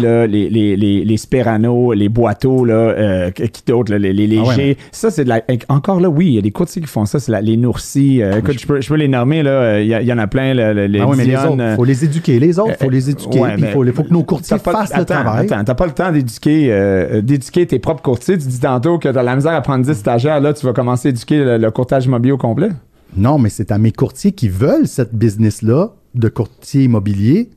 là, 0.01 0.26
les, 0.26 0.49
les, 0.49 0.76
les, 0.76 1.05
les 1.05 1.16
Sperano, 1.16 1.93
les 1.93 2.09
boiteaux, 2.09 2.64
là, 2.64 2.74
euh, 2.74 3.30
qui 3.30 3.62
d'autres, 3.66 3.95
les, 3.95 4.12
les 4.12 4.26
légers. 4.26 4.43
Ah 4.47 4.57
ouais, 4.57 4.76
Ça, 4.91 5.11
c'est 5.11 5.24
de 5.24 5.28
la. 5.28 5.43
Encore 5.68 6.01
là, 6.01 6.09
oui, 6.09 6.26
il 6.28 6.34
y 6.34 6.39
a 6.39 6.43
des 6.43 6.51
courtiers 6.51 6.80
qui 6.82 6.89
font 6.89 7.05
ça, 7.05 7.20
c'est 7.20 7.41
les 7.43 7.57
nourcis. 7.57 8.22
Euh, 8.22 8.39
écoute, 8.39 8.59
je 8.59 8.66
peux, 8.66 8.80
je 8.80 8.89
peux 8.89 8.95
les 8.97 9.09
nommer, 9.09 9.43
là. 9.43 9.51
euh, 9.51 9.82
Il 9.82 9.89
y, 10.09 10.12
en 10.12 10.18
a 10.18 10.26
plein, 10.26 10.55
là, 10.55 10.72
les 10.72 10.99
Ah 11.01 11.07
oui, 11.07 11.16
mais 11.16 11.24
les 11.24 11.30
Dionne, 11.30 11.61
autres, 11.61 11.64
il 11.70 11.76
faut 11.76 11.84
les 11.84 12.05
éduquer. 12.05 12.39
Les 12.41 12.59
autres, 12.59 12.72
il 12.80 12.84
faut 12.84 12.91
les 12.91 13.11
éduquer. 13.11 13.41
Ouais, 13.41 13.55
il 13.59 13.93
faut, 13.93 14.03
que 14.03 14.12
nos 14.12 14.22
courtiers 14.24 14.59
pas- 14.59 14.72
fassent 14.72 14.97
le 14.97 15.05
travail. 15.05 15.47
Attends, 15.47 15.62
t'as 15.64 15.74
pas 15.74 15.87
le 15.87 15.93
temps 15.93 16.11
d'éduquer 16.11 16.68
euh, 16.70 17.20
d'éduquer 17.20 17.66
tes 17.66 17.78
propres 17.78 18.03
courtiers. 18.03 18.39
Tu 18.39 18.49
dis 18.49 18.61
tantôt 18.61 18.99
que 18.99 19.09
t'as 19.09 19.22
la 19.22 19.37
misère 19.37 19.53
à 19.53 19.61
prendre 19.61 19.84
10 19.84 19.93
stagiaires. 19.95 20.41
Là, 20.41 20.53
tu 20.55 20.64
vas 20.66 20.72
commencer 20.72 21.09
à 21.09 21.11
éduquer 21.11 21.45
le, 21.45 21.59
le 21.59 21.70
courtage 21.70 22.07
immobilier 22.07 22.32
au 22.32 22.39
complet. 22.39 22.68
Non, 23.15 23.39
mais 23.39 23.51
c'est 23.51 23.71
à 23.71 23.79
mes 23.79 23.93
courtiers 23.93 24.33
qui 24.33 24.49
veulent 24.49 24.89
cette 24.89 25.15
business-là 25.15 25.95
de 26.15 26.29
courtier 26.29 26.85
immobilier 26.85 27.51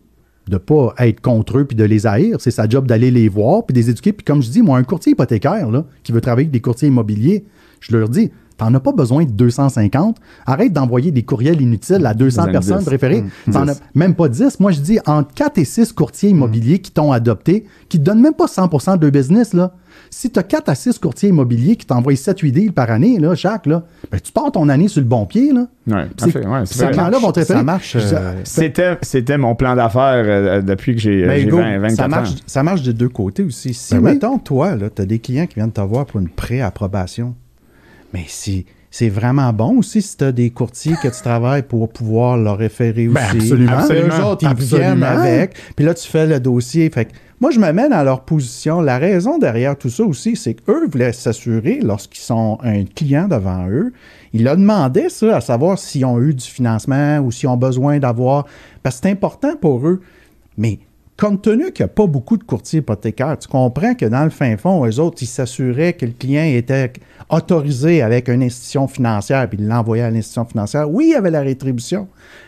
de 0.49 0.57
pas 0.57 0.93
être 0.97 1.21
contre 1.21 1.59
eux 1.59 1.65
puis 1.65 1.77
de 1.77 1.83
les 1.83 2.07
haïr. 2.07 2.37
C'est 2.41 2.51
sa 2.51 2.67
job 2.67 2.87
d'aller 2.87 3.11
les 3.11 3.29
voir 3.29 3.65
puis 3.65 3.73
de 3.73 3.79
les 3.79 3.89
éduquer. 3.91 4.13
Puis 4.13 4.25
comme 4.25 4.41
je 4.41 4.49
dis, 4.49 4.61
moi, 4.61 4.77
un 4.77 4.83
courtier 4.83 5.11
hypothécaire 5.11 5.69
là, 5.69 5.85
qui 6.03 6.11
veut 6.11 6.21
travailler 6.21 6.45
avec 6.45 6.51
des 6.51 6.59
courtiers 6.59 6.87
immobiliers, 6.87 7.45
je 7.79 7.95
leur 7.95 8.09
dis, 8.09 8.31
t'en 8.59 8.73
as 8.75 8.79
pas 8.79 8.91
besoin 8.91 9.23
de 9.25 9.31
250. 9.31 10.17
Arrête 10.45 10.71
d'envoyer 10.73 11.09
des 11.11 11.23
courriels 11.23 11.59
inutiles 11.61 12.05
à 12.05 12.13
200 12.13 12.43
Vous 12.43 12.47
en 12.49 12.51
personnes 12.51 12.79
10. 12.79 12.85
préférées. 12.85 13.23
Mmh. 13.47 13.51
T'en 13.51 13.65
10. 13.65 13.71
as 13.71 13.75
même 13.95 14.13
pas 14.13 14.29
10. 14.29 14.59
Moi, 14.59 14.71
je 14.71 14.81
dis 14.81 14.99
entre 15.07 15.33
4 15.33 15.57
et 15.57 15.65
6 15.65 15.93
courtiers 15.93 16.29
immobiliers 16.29 16.79
qui 16.79 16.91
t'ont 16.91 17.11
adopté, 17.11 17.65
qui 17.89 17.97
te 17.99 18.03
donnent 18.03 18.21
même 18.21 18.33
pas 18.35 18.45
100% 18.45 18.99
de 18.99 19.09
business. 19.09 19.53
Là. 19.53 19.73
Si 20.11 20.29
tu 20.31 20.39
as 20.39 20.43
4 20.43 20.69
à 20.69 20.75
6 20.75 20.99
courtiers 20.99 21.29
immobiliers 21.29 21.75
qui 21.75 21.85
t'envoient 21.85 22.13
7-8 22.13 22.51
deals 22.51 22.73
par 22.73 22.89
année, 22.91 23.17
là, 23.19 23.33
chaque, 23.35 23.65
là, 23.65 23.83
ben, 24.11 24.19
tu 24.19 24.31
pars 24.31 24.51
ton 24.51 24.69
année 24.69 24.87
sur 24.87 25.01
le 25.01 25.07
bon 25.07 25.25
pied. 25.25 25.51
Là. 25.53 25.67
Ouais, 25.87 26.05
parfait, 26.17 26.45
ouais, 26.45 26.65
ces 26.65 26.87
clients-là 26.87 27.17
vont 27.19 27.31
te 27.31 27.43
Ça 27.43 27.63
marche, 27.63 27.95
euh, 27.95 28.33
C'était, 28.43 28.97
c'était 29.01 29.37
mon 29.37 29.55
plan 29.55 29.75
d'affaires 29.75 30.23
euh, 30.25 30.61
depuis 30.61 30.93
que 30.95 31.01
j'ai, 31.01 31.23
euh, 31.23 31.49
20, 31.49 31.79
24 31.79 31.95
ça 31.95 32.07
marche, 32.07 32.29
ans. 32.29 32.35
ça 32.45 32.63
marche 32.63 32.81
des 32.83 32.93
deux 32.93 33.09
côtés 33.09 33.43
aussi. 33.43 33.73
Si, 33.73 33.93
Ben 33.95 34.03
oui. 34.03 34.11
mettons, 34.13 34.37
toi, 34.37 34.75
tu 34.95 35.01
as 35.01 35.05
des 35.05 35.19
clients 35.19 35.47
qui 35.47 35.55
viennent 35.55 35.71
te 35.71 35.81
voir 35.81 36.05
pour 36.05 36.19
une 36.19 36.29
pré-approbation, 36.29 37.35
mais 38.13 38.25
si, 38.27 38.65
c'est 38.91 39.09
vraiment 39.09 39.53
bon 39.53 39.77
aussi 39.77 40.01
si 40.01 40.17
tu 40.17 40.23
as 40.23 40.31
des 40.31 40.49
courtiers 40.49 40.95
que 41.01 41.07
tu 41.07 41.21
travailles 41.21 41.63
pour 41.63 41.89
pouvoir 41.89 42.37
leur 42.37 42.57
référer 42.57 43.07
Ben, 43.07 43.21
aussi. 43.23 43.37
absolument. 43.37 43.71
Absolument. 43.73 44.07
Eux 44.19 44.23
autres, 44.25 44.43
ils 44.43 44.47
Absolument. 44.47 44.87
viennent 44.95 45.03
avec, 45.03 45.53
puis 45.75 45.85
là, 45.85 45.93
tu 45.93 46.07
fais 46.07 46.25
le 46.25 46.39
dossier. 46.39 46.89
Fait 46.89 47.05
que 47.05 47.11
moi, 47.39 47.51
je 47.51 47.59
me 47.59 47.71
mets 47.71 47.87
dans 47.87 48.03
leur 48.03 48.21
position. 48.25 48.81
La 48.81 48.97
raison 48.97 49.37
derrière 49.37 49.77
tout 49.77 49.89
ça 49.89 50.03
aussi, 50.03 50.35
c'est 50.35 50.55
qu'eux 50.55 50.87
voulaient 50.87 51.13
s'assurer, 51.13 51.79
lorsqu'ils 51.81 52.21
sont 52.23 52.57
un 52.63 52.83
client 52.83 53.27
devant 53.27 53.69
eux, 53.69 53.93
ils 54.33 54.43
leur 54.43 54.57
demandaient 54.57 55.09
ça, 55.09 55.37
à 55.37 55.41
savoir 55.41 55.77
s'ils 55.79 56.03
ont 56.05 56.19
eu 56.19 56.33
du 56.33 56.45
financement 56.45 57.19
ou 57.19 57.31
s'ils 57.31 57.47
ont 57.47 57.57
besoin 57.57 57.99
d'avoir... 57.99 58.45
Parce 58.83 58.97
que 58.97 59.01
c'est 59.03 59.11
important 59.11 59.55
pour 59.55 59.87
eux. 59.87 60.01
Mais 60.57 60.79
compte 61.19 61.41
tenu 61.41 61.71
qu'il 61.71 61.85
n'y 61.85 61.91
a 61.91 61.93
pas 61.93 62.07
beaucoup 62.07 62.37
de 62.37 62.43
courtiers 62.43 62.79
hypothécaires, 62.79 63.37
tu 63.37 63.47
comprends 63.47 63.93
que 63.93 64.05
dans 64.05 64.23
le 64.23 64.29
fin 64.29 64.55
fond, 64.57 64.85
eux 64.87 64.99
autres, 64.99 65.21
ils 65.21 65.27
s'assuraient 65.27 65.93
que 65.93 66.05
le 66.05 66.13
client 66.13 66.43
était 66.43 66.93
autorisé 67.29 68.01
avec 68.01 68.27
une 68.29 68.41
institution 68.43 68.87
financière, 68.87 69.47
puis 69.49 69.59
ils 69.61 69.67
l'envoyaient 69.67 70.03
à 70.03 70.11
l'institution 70.11 70.45
financière. 70.45 70.89
Oui, 70.89 71.07
il 71.09 71.11
y 71.11 71.15
avait 71.15 71.31
la 71.31 71.41
rétribution, 71.41 72.07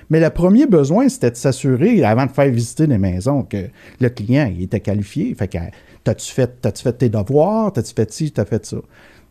mais 0.09 0.19
le 0.19 0.29
premier 0.29 0.65
besoin, 0.65 1.07
c'était 1.09 1.31
de 1.31 1.35
s'assurer, 1.35 2.03
avant 2.03 2.25
de 2.25 2.31
faire 2.31 2.49
visiter 2.49 2.87
des 2.87 2.97
maisons, 2.97 3.43
que 3.43 3.67
le 3.99 4.09
client 4.09 4.51
il 4.55 4.63
était 4.63 4.79
qualifié. 4.79 5.35
Fait 5.35 5.47
que, 5.47 5.57
t'as-tu 6.03 6.31
fait, 6.31 6.59
t'as-tu 6.61 6.83
fait 6.83 6.93
tes 6.93 7.09
devoirs, 7.09 7.73
t'as-tu 7.73 7.93
fait 7.93 8.11
ci, 8.11 8.31
t'as 8.31 8.45
fait 8.45 8.65
ça. 8.65 8.77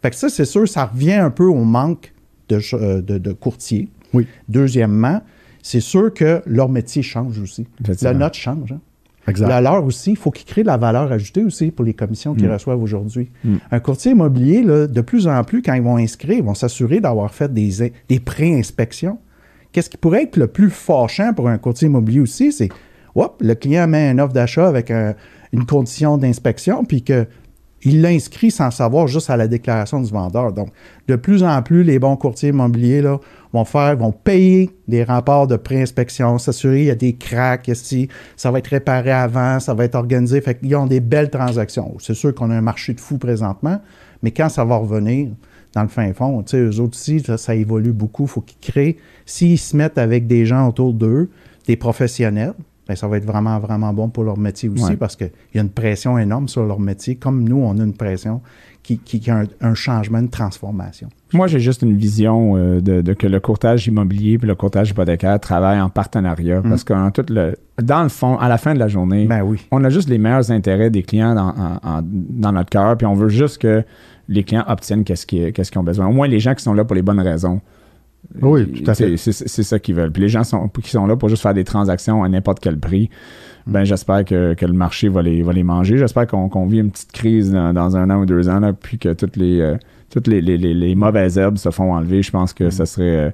Fait 0.03 0.11
que 0.11 0.16
ça, 0.16 0.28
c'est 0.28 0.45
sûr, 0.45 0.68
ça 0.68 0.86
revient 0.86 1.12
un 1.14 1.30
peu 1.30 1.45
au 1.45 1.64
manque 1.64 2.12
de, 2.49 2.61
euh, 2.74 3.03
de, 3.03 3.18
de 3.18 3.32
courtiers. 3.32 3.88
Oui. 4.14 4.26
Deuxièmement, 4.49 5.20
c'est 5.62 5.80
sûr 5.80 6.12
que 6.14 6.43
leur 6.47 6.68
métier 6.68 7.03
change 7.03 7.38
aussi. 7.38 7.66
Le 7.86 8.12
nôtre 8.12 8.36
change. 8.36 8.72
hein. 8.72 8.80
La 9.49 9.61
leur 9.61 9.85
aussi, 9.85 10.12
il 10.12 10.16
faut 10.16 10.31
qu'ils 10.31 10.47
créent 10.47 10.62
de 10.62 10.66
la 10.66 10.77
valeur 10.77 11.12
ajoutée 11.12 11.45
aussi 11.45 11.71
pour 11.71 11.85
les 11.85 11.95
commissions 11.95 12.33
Mm. 12.33 12.37
qu'ils 12.37 12.51
reçoivent 12.53 12.83
aujourd'hui. 12.83 13.31
Un 13.71 13.81
courtier 13.81 14.12
immobilier, 14.12 14.62
là, 14.62 14.87
de 14.87 15.01
plus 15.03 15.27
en 15.29 15.43
plus, 15.45 15.62
quand 15.62 15.75
ils 15.75 15.83
vont 15.83 15.97
inscrire, 15.99 16.39
ils 16.39 16.45
vont 16.45 16.55
s'assurer 16.55 17.01
d'avoir 17.01 17.33
fait 17.33 17.53
des, 17.53 17.93
des 18.09 18.21
pré-inspections. 18.21 19.18
Qu'est-ce 19.73 19.91
qui 19.91 19.97
pourrait 19.99 20.25
être 20.25 20.37
le 20.37 20.47
plus 20.49 20.71
fâchant 20.71 21.33
pour 21.35 21.49
un 21.49 21.59
courtier 21.59 21.87
immobilier 21.87 22.21
aussi, 22.21 22.51
c'est 22.53 22.71
hop, 23.14 23.41
le 23.41 23.55
client 23.55 23.87
met 23.87 24.11
une 24.11 24.21
offre 24.21 24.33
d'achat 24.33 24.66
avec 24.66 24.91
un- 24.91 25.14
une 25.53 25.64
condition 25.66 26.16
d'inspection, 26.18 26.85
puis 26.85 27.03
que 27.03 27.27
il 27.83 28.03
l'inscrit 28.03 28.51
sans 28.51 28.71
savoir 28.71 29.07
juste 29.09 29.31
à 29.31 29.37
la 29.39 29.49
déclaration 29.49 30.01
du 30.03 30.11
vendeur. 30.11 30.53
Donc, 30.53 30.68
de 31.09 31.16
plus 31.16 31.43
en 31.43 31.62
plus, 31.62 31.83
les 31.83 31.99
bons 31.99 32.14
courtiers 32.16 32.51
immobiliers 32.51 33.01
là, 33.01 33.18
vont 33.53 33.64
faire, 33.64 33.96
vont 33.96 34.12
payer 34.12 34.70
des 34.86 35.03
rapports 35.05 35.46
de 35.46 35.57
pré-inspection, 35.57 36.38
s'assurer 36.38 36.78
qu'il 36.78 36.86
y 36.86 36.90
a 36.90 36.94
des 36.94 37.14
cracks, 37.14 37.68
ici, 37.68 38.09
ça 38.36 38.51
va 38.51 38.59
être 38.59 38.68
réparé 38.68 39.11
avant, 39.11 39.59
ça 39.61 39.74
va 39.74 39.84
être 39.84 39.94
organisé. 39.96 40.40
Fait 40.40 40.55
qu'ils 40.59 40.74
ont 40.76 40.86
des 40.86 41.01
belles 41.01 41.30
transactions. 41.30 41.94
C'est 41.98 42.14
sûr 42.14 42.34
qu'on 42.34 42.51
a 42.51 42.55
un 42.55 42.61
marché 42.61 42.94
de 42.94 43.01
fou 43.01 43.18
présentement, 43.18 43.80
mais 44.22 44.30
quand 44.30 44.48
ça 44.48 44.64
va 44.64 44.76
revenir 44.76 45.28
dans 45.74 45.82
le 45.82 45.88
fin 45.88 46.12
fond, 46.12 46.42
tu 46.42 46.51
sais, 46.51 46.59
eux 46.59 46.80
autres 46.80 46.96
aussi, 46.96 47.20
ça, 47.20 47.38
ça 47.38 47.55
évolue 47.55 47.92
beaucoup. 47.92 48.24
Il 48.24 48.28
faut 48.28 48.40
qu'ils 48.40 48.72
créent, 48.72 48.96
s'ils 49.26 49.59
se 49.59 49.76
mettent 49.76 49.98
avec 49.98 50.26
des 50.26 50.46
gens 50.46 50.68
autour 50.68 50.92
d'eux, 50.92 51.30
des 51.66 51.76
professionnels, 51.76 52.55
ben, 52.88 52.96
ça 52.96 53.07
va 53.07 53.18
être 53.18 53.24
vraiment, 53.24 53.57
vraiment 53.61 53.92
bon 53.92 54.09
pour 54.09 54.24
leur 54.24 54.36
métier 54.36 54.68
aussi 54.68 54.82
Ouais. 54.82 54.96
parce 54.96 55.14
qu'il 55.14 55.30
y 55.55 55.59
a 55.59 55.62
une 55.62 55.70
pression 55.70 56.18
énorme 56.18 56.48
sur 56.48 56.64
leur 56.64 56.80
métier, 56.80 57.14
comme 57.14 57.48
nous, 57.48 57.59
on 57.59 57.78
a 57.78 57.84
une 57.84 57.94
pression 57.94 58.40
qui, 58.83 58.99
qui, 58.99 59.20
qui 59.20 59.31
a 59.31 59.39
un, 59.41 59.45
un 59.61 59.74
changement, 59.74 60.18
une 60.18 60.31
transformation. 60.31 61.09
Moi, 61.33 61.47
j'ai 61.47 61.61
juste 61.61 61.83
une 61.83 61.97
vision 61.97 62.57
euh, 62.57 62.81
de, 62.81 63.03
de 63.03 63.12
que 63.12 63.26
le 63.26 63.39
courtage 63.39 63.87
immobilier 63.87 64.39
et 64.43 64.47
le 64.47 64.55
courtage 64.55 64.91
hypothécaire 64.91 65.39
travaillent 65.39 65.81
en 65.81 65.89
partenariat 65.91 66.61
parce 66.62 66.83
que 66.83 66.93
en 66.93 67.11
tout 67.11 67.24
le, 67.28 67.57
dans 67.83 68.03
le 68.03 68.09
fond, 68.09 68.37
à 68.39 68.49
la 68.49 68.59
fin 68.59 68.74
de 68.74 68.78
la 68.78 68.89
journée, 68.89 69.26
Mm. 69.26 69.28
Ben 69.28 69.43
oui. 69.43 69.66
on 69.70 69.85
a 69.85 69.91
juste 69.91 70.09
les 70.09 70.18
meilleurs 70.18 70.51
intérêts 70.51 70.91
des 70.91 71.03
clients 71.03 71.35
dans, 71.35 71.49
en- 71.49 71.81
en- 71.99 72.03
dans 72.03 72.53
notre 72.53 72.70
cœur, 72.70 72.97
puis 72.97 73.07
on 73.07 73.14
veut 73.14 73.28
juste 73.28 73.59
que 73.59 73.85
les 74.28 74.45
clients 74.45 74.64
obtiennent 74.66 75.05
qu'est-ce 75.05 75.26
qu'ils 75.26 75.53
ont 75.78 75.83
besoin. 75.85 76.07
Au 76.07 76.12
moins, 76.12 76.26
les 76.28 76.41
gens 76.41 76.55
qui 76.55 76.62
sont 76.62 76.74
là 76.74 76.85
pour 76.85 76.95
les 76.97 77.03
bonnes 77.03 77.20
raisons. 77.20 77.61
Oui, 78.43 78.70
tout 78.70 78.91
à 78.91 78.95
fait. 78.95 79.16
C'est 79.16 79.62
ça 79.62 79.78
qu'ils 79.78 79.95
veulent. 79.95 80.12
Puis 80.12 80.22
les 80.22 80.28
gens 80.28 80.45
sont, 80.45 80.68
qui 80.68 80.91
sont 80.91 81.07
là 81.07 81.16
pour 81.16 81.28
juste 81.28 81.43
faire 81.43 81.55
des 81.55 81.64
transactions 81.64 82.22
à 82.22 82.28
n'importe 82.28 82.61
quel 82.61 82.78
prix, 82.78 83.09
ben 83.67 83.85
j'espère 83.85 84.25
que, 84.25 84.55
que 84.55 84.67
le 84.67 84.73
marché 84.73 85.09
va 85.09 85.23
les, 85.23 85.43
va 85.43 85.53
les 85.53 85.63
manger. 85.63 85.99
J'espère 85.99 86.27
qu'on 86.27 86.67
vit 86.67 86.79
une 86.79 86.91
petite 86.91 87.13
crise 87.13 87.53
dans, 87.53 87.73
dans 87.73 87.97
un 87.97 88.09
an 88.11 88.21
ou 88.21 88.27
deux 88.27 88.49
ans, 88.49 88.61
là, 88.61 88.73
puis 88.73 88.99
que 88.99 89.13
toutes 89.13 89.37
les, 89.37 89.61
euh, 89.61 89.77
toutes 90.13 90.27
les, 90.27 90.41
les- 90.41 90.59
les- 90.59 90.75
les 90.75 90.95
mauvaises 90.95 91.39
herbes 91.39 91.57
se 91.59 91.71
font 91.71 91.93
enlever. 91.95 92.23
Je 92.23 92.31
pense 92.31 92.53
que 92.53 92.71
ça 92.71 92.87
serait 92.87 93.17
euh, 93.17 93.31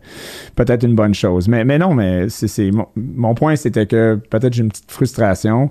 peut-être 0.56 0.84
une 0.84 0.94
bonne 0.94 1.14
chose. 1.14 1.48
Mais, 1.48 1.64
mais 1.64 1.78
non, 1.78 1.94
mais 1.94 2.28
c'est 2.28 2.70
mon, 2.70 2.86
mon 2.96 3.34
point, 3.34 3.56
c'était 3.56 3.86
que 3.86 4.18
peut-être 4.30 4.52
j'ai 4.52 4.62
une 4.62 4.68
petite 4.70 4.90
frustration. 4.90 5.68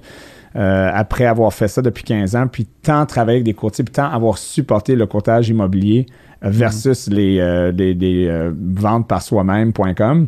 euh, 0.55 0.89
après 0.93 1.25
avoir 1.25 1.53
fait 1.53 1.67
ça 1.67 1.81
depuis 1.81 2.03
15 2.05 2.35
ans, 2.37 2.47
puis 2.47 2.65
tant 2.81 3.05
travailler 3.05 3.37
avec 3.39 3.45
des 3.45 3.53
courtiers, 3.53 3.83
puis 3.83 3.91
tant 3.93 4.09
avoir 4.09 4.37
supporté 4.37 4.95
le 4.95 5.05
courtage 5.05 5.49
immobilier 5.49 6.05
euh, 6.45 6.49
versus 6.49 7.09
les, 7.09 7.39
euh, 7.41 8.51
ventes 8.73 9.05
par 9.07 9.21
soi-même.com. 9.21 10.27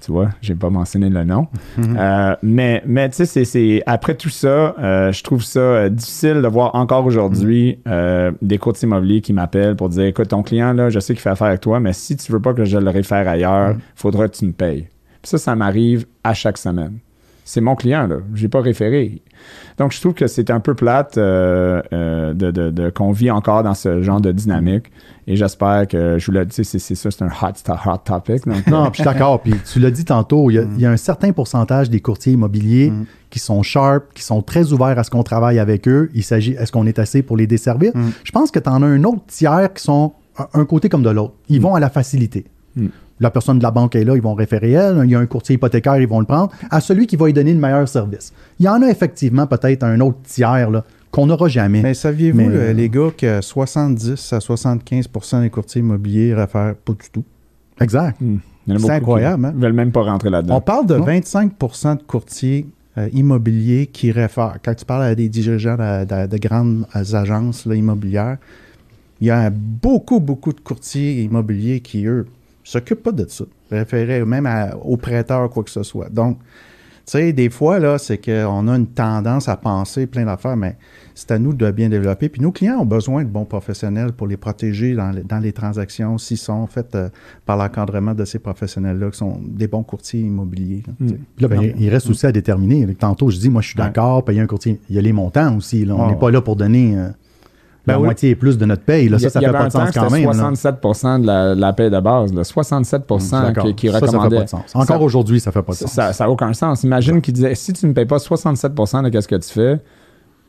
Tu 0.00 0.12
vois, 0.12 0.28
j'ai 0.40 0.54
pas 0.54 0.70
mentionné 0.70 1.08
le 1.10 1.24
nom. 1.24 1.48
Euh, 1.78 2.36
mais, 2.42 2.82
mais 2.86 3.08
tu 3.10 3.24
sais, 3.26 3.44
c'est- 3.44 3.82
après 3.86 4.14
tout 4.14 4.28
ça, 4.28 4.74
euh, 4.78 5.10
je 5.12 5.22
trouve 5.24 5.42
ça 5.42 5.58
euh, 5.60 5.88
difficile 5.88 6.40
de 6.40 6.46
voir 6.48 6.74
encore 6.76 7.04
aujourd'hui 7.04 7.78
euh, 7.88 8.30
des 8.40 8.58
courtiers 8.58 8.86
immobiliers 8.86 9.20
qui 9.20 9.32
m'appellent 9.32 9.74
pour 9.76 9.88
dire 9.88 10.04
écoute, 10.04 10.28
ton 10.28 10.42
client, 10.42 10.72
là, 10.72 10.88
je 10.88 11.00
sais 11.00 11.14
qu'il 11.14 11.20
fait 11.22 11.30
affaire 11.30 11.48
avec 11.48 11.60
toi, 11.60 11.80
mais 11.80 11.92
si 11.92 12.16
tu 12.16 12.30
veux 12.30 12.40
pas 12.40 12.54
que 12.54 12.64
je 12.64 12.78
le 12.78 12.90
réfère 12.90 13.26
ailleurs, 13.28 13.72
il 13.72 13.80
faudra 13.96 14.28
que 14.28 14.36
tu 14.36 14.44
me 14.46 14.52
payes. 14.52 14.82
Puis 15.22 15.30
ça, 15.30 15.38
ça 15.38 15.56
m'arrive 15.56 16.06
à 16.22 16.32
chaque 16.32 16.58
semaine. 16.58 16.98
C'est 17.50 17.62
mon 17.62 17.76
client, 17.76 18.06
là. 18.06 18.16
Je 18.34 18.42
n'ai 18.42 18.48
pas 18.48 18.60
référé. 18.60 19.22
Donc, 19.78 19.92
je 19.92 20.00
trouve 20.00 20.12
que 20.12 20.26
c'est 20.26 20.50
un 20.50 20.60
peu 20.60 20.74
plate 20.74 21.16
euh, 21.16 21.80
euh, 21.94 22.34
de, 22.34 22.50
de- 22.50 22.68
de- 22.70 22.90
qu'on 22.90 23.10
vit 23.10 23.30
encore 23.30 23.62
dans 23.62 23.72
ce 23.72 24.02
genre 24.02 24.20
de 24.20 24.32
dynamique. 24.32 24.92
Et 25.26 25.34
j'espère 25.34 25.88
que, 25.88 26.18
je 26.18 26.26
vous 26.26 26.32
l'ai 26.32 26.44
dit, 26.44 26.62
c'est, 26.62 26.78
c'est 26.78 26.94
ça, 26.94 27.10
c'est 27.10 27.22
un 27.22 27.28
hot, 27.28 27.52
hot 27.86 27.96
topic. 28.04 28.46
Donc, 28.46 28.66
Non, 28.66 28.82
puis 28.90 28.98
je 28.98 29.02
suis 29.02 29.04
d'accord. 29.04 29.40
Puis 29.40 29.54
tu 29.72 29.80
l'as 29.80 29.90
dit 29.90 30.04
tantôt, 30.04 30.50
il 30.50 30.54
y, 30.54 30.58
a, 30.58 30.62
il 30.76 30.80
y 30.82 30.84
a 30.84 30.90
un 30.90 30.98
certain 30.98 31.32
pourcentage 31.32 31.88
des 31.88 32.00
courtiers 32.00 32.34
immobiliers 32.34 32.92
qui 33.30 33.38
sont 33.38 33.62
sharp, 33.62 34.04
qui 34.14 34.22
sont 34.22 34.42
très 34.42 34.72
ouverts 34.74 34.98
à 34.98 35.02
ce 35.04 35.10
qu'on 35.10 35.22
travaille 35.22 35.58
avec 35.58 35.88
eux. 35.88 36.10
Il 36.14 36.24
s'agit, 36.24 36.52
est-ce 36.52 36.70
qu'on 36.70 36.86
est 36.86 36.98
assez 36.98 37.22
pour 37.22 37.38
les 37.38 37.46
desservir? 37.46 37.92
Je 38.24 38.30
pense 38.32 38.50
que 38.50 38.58
tu 38.58 38.68
en 38.68 38.82
as 38.82 38.86
un 38.86 39.04
autre 39.04 39.22
tiers 39.26 39.72
qui 39.72 39.82
sont 39.82 40.12
un- 40.38 40.48
un 40.60 40.64
côté 40.66 40.90
comme 40.90 41.02
de 41.02 41.10
l'autre. 41.10 41.32
Ils 41.48 41.62
vont 41.62 41.74
à 41.74 41.80
la 41.80 41.88
facilité. 41.88 42.44
La 43.20 43.30
personne 43.30 43.58
de 43.58 43.62
la 43.62 43.70
banque 43.70 43.96
est 43.96 44.04
là, 44.04 44.14
ils 44.14 44.22
vont 44.22 44.34
référer 44.34 44.72
elle. 44.72 45.00
Il 45.04 45.10
y 45.10 45.14
a 45.14 45.18
un 45.18 45.26
courtier 45.26 45.56
hypothécaire, 45.56 45.96
ils 45.98 46.06
vont 46.08 46.20
le 46.20 46.26
prendre. 46.26 46.50
À 46.70 46.80
celui 46.80 47.06
qui 47.06 47.16
va 47.16 47.26
lui 47.26 47.32
donner 47.32 47.52
le 47.52 47.58
meilleur 47.60 47.88
service. 47.88 48.32
Il 48.60 48.66
y 48.66 48.68
en 48.68 48.80
a 48.82 48.88
effectivement 48.88 49.46
peut-être 49.46 49.82
un 49.82 49.98
autre 50.00 50.18
tiers 50.24 50.70
là, 50.70 50.84
qu'on 51.10 51.26
n'aura 51.26 51.48
jamais. 51.48 51.82
Mais 51.82 51.94
saviez-vous, 51.94 52.36
Mais, 52.38 52.48
euh, 52.48 52.72
les 52.72 52.88
gars, 52.88 53.10
que 53.16 53.40
70 53.40 54.32
à 54.32 54.38
75% 54.38 55.40
des 55.42 55.50
courtiers 55.50 55.80
immobiliers 55.80 56.34
réfèrent 56.34 56.74
pas 56.76 56.92
du 56.92 57.10
tout? 57.12 57.24
Exact. 57.80 58.20
hmm. 58.20 58.38
C'est 58.78 58.90
incroyable, 58.90 59.46
hein? 59.46 59.54
veulent 59.56 59.72
même 59.72 59.92
pas 59.92 60.02
rentrer 60.02 60.28
là-dedans. 60.28 60.56
On 60.56 60.60
parle 60.60 60.86
de 60.86 60.96
Non. 60.96 61.06
25% 61.06 61.96
de 61.96 62.02
courtiers 62.02 62.66
euh, 62.98 63.08
immobiliers 63.14 63.86
qui 63.86 64.12
réfèrent. 64.12 64.58
Quand 64.62 64.74
tu 64.74 64.84
parles 64.84 65.04
à 65.04 65.14
des 65.14 65.28
dirigeants 65.30 65.76
de, 65.76 66.04
de- 66.04 66.26
de 66.26 66.36
grandes 66.36 66.84
agences 66.92 67.64
là, 67.64 67.74
immobilières, 67.74 68.36
il 69.22 69.28
y 69.28 69.30
a 69.30 69.48
beaucoup, 69.50 70.20
beaucoup 70.20 70.52
de 70.52 70.60
courtiers 70.60 71.22
immobiliers 71.22 71.80
qui, 71.80 72.04
eux, 72.06 72.26
s'occupent 72.70 73.02
pas 73.02 73.12
de 73.12 73.26
ça. 73.28 73.44
Référer 73.70 74.24
même 74.24 74.46
à- 74.46 74.76
aux 74.76 74.96
prêteurs, 74.96 75.48
quoi 75.50 75.62
que 75.64 75.70
ce 75.70 75.82
soit. 75.82 76.08
Donc, 76.10 76.38
tu 76.38 77.12
sais, 77.12 77.32
des 77.32 77.48
fois, 77.48 77.78
là, 77.78 77.96
c'est 77.96 78.18
qu'on 78.18 78.68
a 78.68 78.76
une 78.76 78.86
tendance 78.88 79.48
à 79.48 79.56
penser 79.56 80.06
plein 80.06 80.26
d'affaires, 80.26 80.58
mais 80.58 80.76
c'est 81.14 81.30
à 81.30 81.38
nous 81.38 81.54
de 81.54 81.70
bien 81.70 81.88
développer. 81.88 82.28
Puis 82.28 82.42
nos 82.42 82.52
clients 82.52 82.80
ont 82.80 82.84
besoin 82.84 83.24
de 83.24 83.28
bons 83.30 83.46
professionnels 83.46 84.12
pour 84.12 84.26
les 84.26 84.36
protéger 84.36 84.94
dans, 84.94 85.10
les- 85.10 85.22
dans 85.22 85.38
les 85.38 85.52
transactions 85.52 86.18
s'ils 86.18 86.36
sont 86.36 86.66
faites 86.66 86.94
euh, 86.94 87.08
par 87.46 87.56
l'encadrement 87.56 88.12
de 88.14 88.26
ces 88.26 88.38
professionnels-là, 88.38 89.10
qui 89.10 89.16
sont 89.16 89.40
des 89.42 89.68
bons 89.68 89.82
courtiers 89.82 90.20
immobiliers. 90.20 90.82
là, 90.86 91.06
là, 91.40 91.48
ben, 91.48 91.62
il- 91.78 91.88
reste 91.88 92.10
aussi 92.10 92.26
à 92.26 92.32
déterminer. 92.32 92.86
Tantôt, 92.94 93.30
je 93.30 93.38
dis, 93.38 93.48
moi, 93.48 93.62
je 93.62 93.68
suis 93.68 93.76
d'accord, 93.86 94.22
payer 94.24 94.40
un 94.42 94.46
courtier. 94.46 94.78
Il 94.90 94.96
y 94.96 94.98
a 94.98 95.02
les 95.02 95.12
montants 95.14 95.56
aussi. 95.56 95.86
là. 95.86 95.94
On 95.94 96.08
n'est 96.10 96.16
pas 96.18 96.30
là 96.30 96.42
pour 96.42 96.56
donner 96.56 96.94
euh, 96.98 97.08
la 97.88 97.94
Ben 97.94 98.00
oui. 98.00 98.04
moitié 98.06 98.30
et 98.30 98.34
plus 98.36 98.56
de 98.58 98.64
notre 98.64 98.82
paye. 98.82 99.08
Là. 99.08 99.16
A- 99.16 99.18
Ça, 99.18 99.30
ça 99.30 99.40
fait 99.40 99.50
pas 99.50 99.64
de 99.66 99.72
sens 99.72 99.90
quand 99.92 100.10
même. 100.10 100.24
là. 100.24 100.30
67% 100.52 101.20
de 101.22 101.26
la, 101.26 101.54
la 101.54 101.72
paie 101.72 101.90
de 101.90 101.98
base. 102.00 102.32
Là. 102.32 102.44
67 102.44 103.02
Je 103.10 103.18
suis 103.18 103.30
d'accord. 103.32 103.64
qui, 103.64 103.74
qui 103.74 103.88
ça, 103.90 103.98
ça 104.00 104.06
fait 104.06 104.16
pas 104.16 104.28
de 104.42 104.46
sens. 104.48 104.62
Encore 104.74 105.02
aujourd'hui, 105.02 105.40
ça 105.40 105.50
fait 105.52 105.62
pas 105.62 105.72
de 105.72 105.78
sens. 105.78 105.92
Ça 105.92 106.12
n'a 106.24 106.30
aucun 106.30 106.52
sens. 106.52 106.84
Imagine 106.84 107.20
qu'il 107.20 107.34
disait 107.34 107.54
si 107.54 107.72
tu 107.72 107.84
ne 107.86 107.90
me 107.90 107.94
payes 107.94 108.06
pas 108.06 108.18
67% 108.18 109.10
de 109.10 109.20
ce 109.20 109.26
que 109.28 109.36
tu 109.36 109.48
fais 109.50 109.80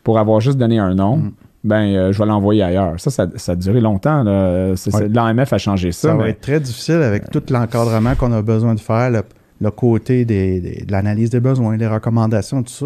pour 0.04 0.18
avoir 0.20 0.40
juste 0.40 0.58
donné 0.58 0.80
un 0.80 0.94
nom, 0.96 1.18
Mm. 1.18 1.32
ben 1.64 1.82
euh, 1.96 2.12
je 2.14 2.20
vais 2.20 2.26
l'envoyer 2.26 2.64
ailleurs. 2.64 2.94
Ça, 3.00 3.10
ça, 3.12 3.28
ça 3.36 3.52
a 3.52 3.56
duré 3.56 3.82
longtemps. 3.82 4.24
Ouais. 4.26 4.74
L'AMF 5.12 5.54
a 5.54 5.58
changé 5.58 5.92
ça. 5.92 6.10
Ça 6.10 6.16
va 6.16 6.30
être 6.30 6.42
très 6.42 6.60
difficile 6.60 7.02
avec 7.02 7.30
tout 7.32 7.44
l'encadrement 7.50 8.16
qu'on 8.16 8.32
a 8.32 8.42
besoin 8.42 8.76
de 8.76 8.80
faire, 8.80 9.10
le, 9.12 9.22
le 9.62 9.72
côté 9.72 10.24
des- 10.26 10.62
des- 10.62 10.86
de 10.86 10.92
l'analyse 10.92 11.30
des 11.30 11.40
besoins, 11.42 11.76
les 11.76 11.88
recommandations, 11.88 12.64
tout 12.64 12.72
ça. 12.72 12.86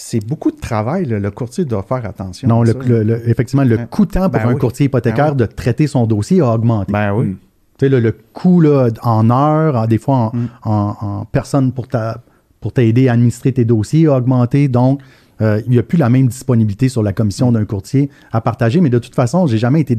C'est 0.00 0.24
beaucoup 0.24 0.52
de 0.52 0.56
travail. 0.60 1.06
là. 1.06 1.18
Le 1.18 1.30
courtier 1.32 1.64
doit 1.64 1.82
faire 1.82 2.04
attention. 2.06 2.46
Non, 2.48 2.62
à 2.62 2.66
le, 2.66 2.72
ça. 2.72 2.78
le- 2.86 3.02
le- 3.02 3.28
effectivement, 3.28 3.64
le 3.64 3.76
Ouais. 3.78 3.86
coûtant 3.90 4.30
pour 4.30 4.40
Ben 4.40 4.48
un 4.48 4.52
oui. 4.52 4.58
courtier 4.60 4.86
hypothécaire 4.86 5.34
Ben 5.34 5.46
de 5.46 5.52
traiter 5.52 5.88
son 5.88 6.06
dossier 6.06 6.40
a 6.40 6.52
augmenté. 6.54 6.92
Ben 6.92 7.12
oui. 7.12 7.26
Mm. 7.26 7.36
Tu 7.80 7.88
sais, 7.90 8.00
le 8.00 8.16
coût 8.32 8.60
là, 8.60 8.90
en 9.02 9.28
heures, 9.30 9.88
des 9.88 9.98
fois 9.98 10.16
en, 10.16 10.36
Mm. 10.36 10.48
en- 10.64 10.96
en 11.00 11.24
personnes 11.24 11.72
pour 11.72 11.88
ta- 11.88 12.22
pour 12.60 12.72
t'aider 12.72 13.08
à 13.08 13.12
administrer 13.14 13.50
tes 13.52 13.64
dossiers 13.64 14.06
a 14.06 14.16
augmenté. 14.16 14.68
Donc, 14.68 15.00
euh, 15.40 15.60
il 15.66 15.70
n'y 15.70 15.78
a 15.78 15.82
plus 15.82 15.98
la 15.98 16.08
même 16.08 16.26
disponibilité 16.28 16.88
sur 16.88 17.02
la 17.02 17.10
Mm. 17.10 17.14
commission 17.14 17.52
d'un 17.52 17.64
courtier 17.64 18.10
à 18.32 18.40
partager. 18.40 18.80
Mais 18.80 18.90
de 18.90 18.98
toute 18.98 19.14
façon, 19.14 19.46
j'ai 19.46 19.58
jamais 19.58 19.80
été 19.80 19.96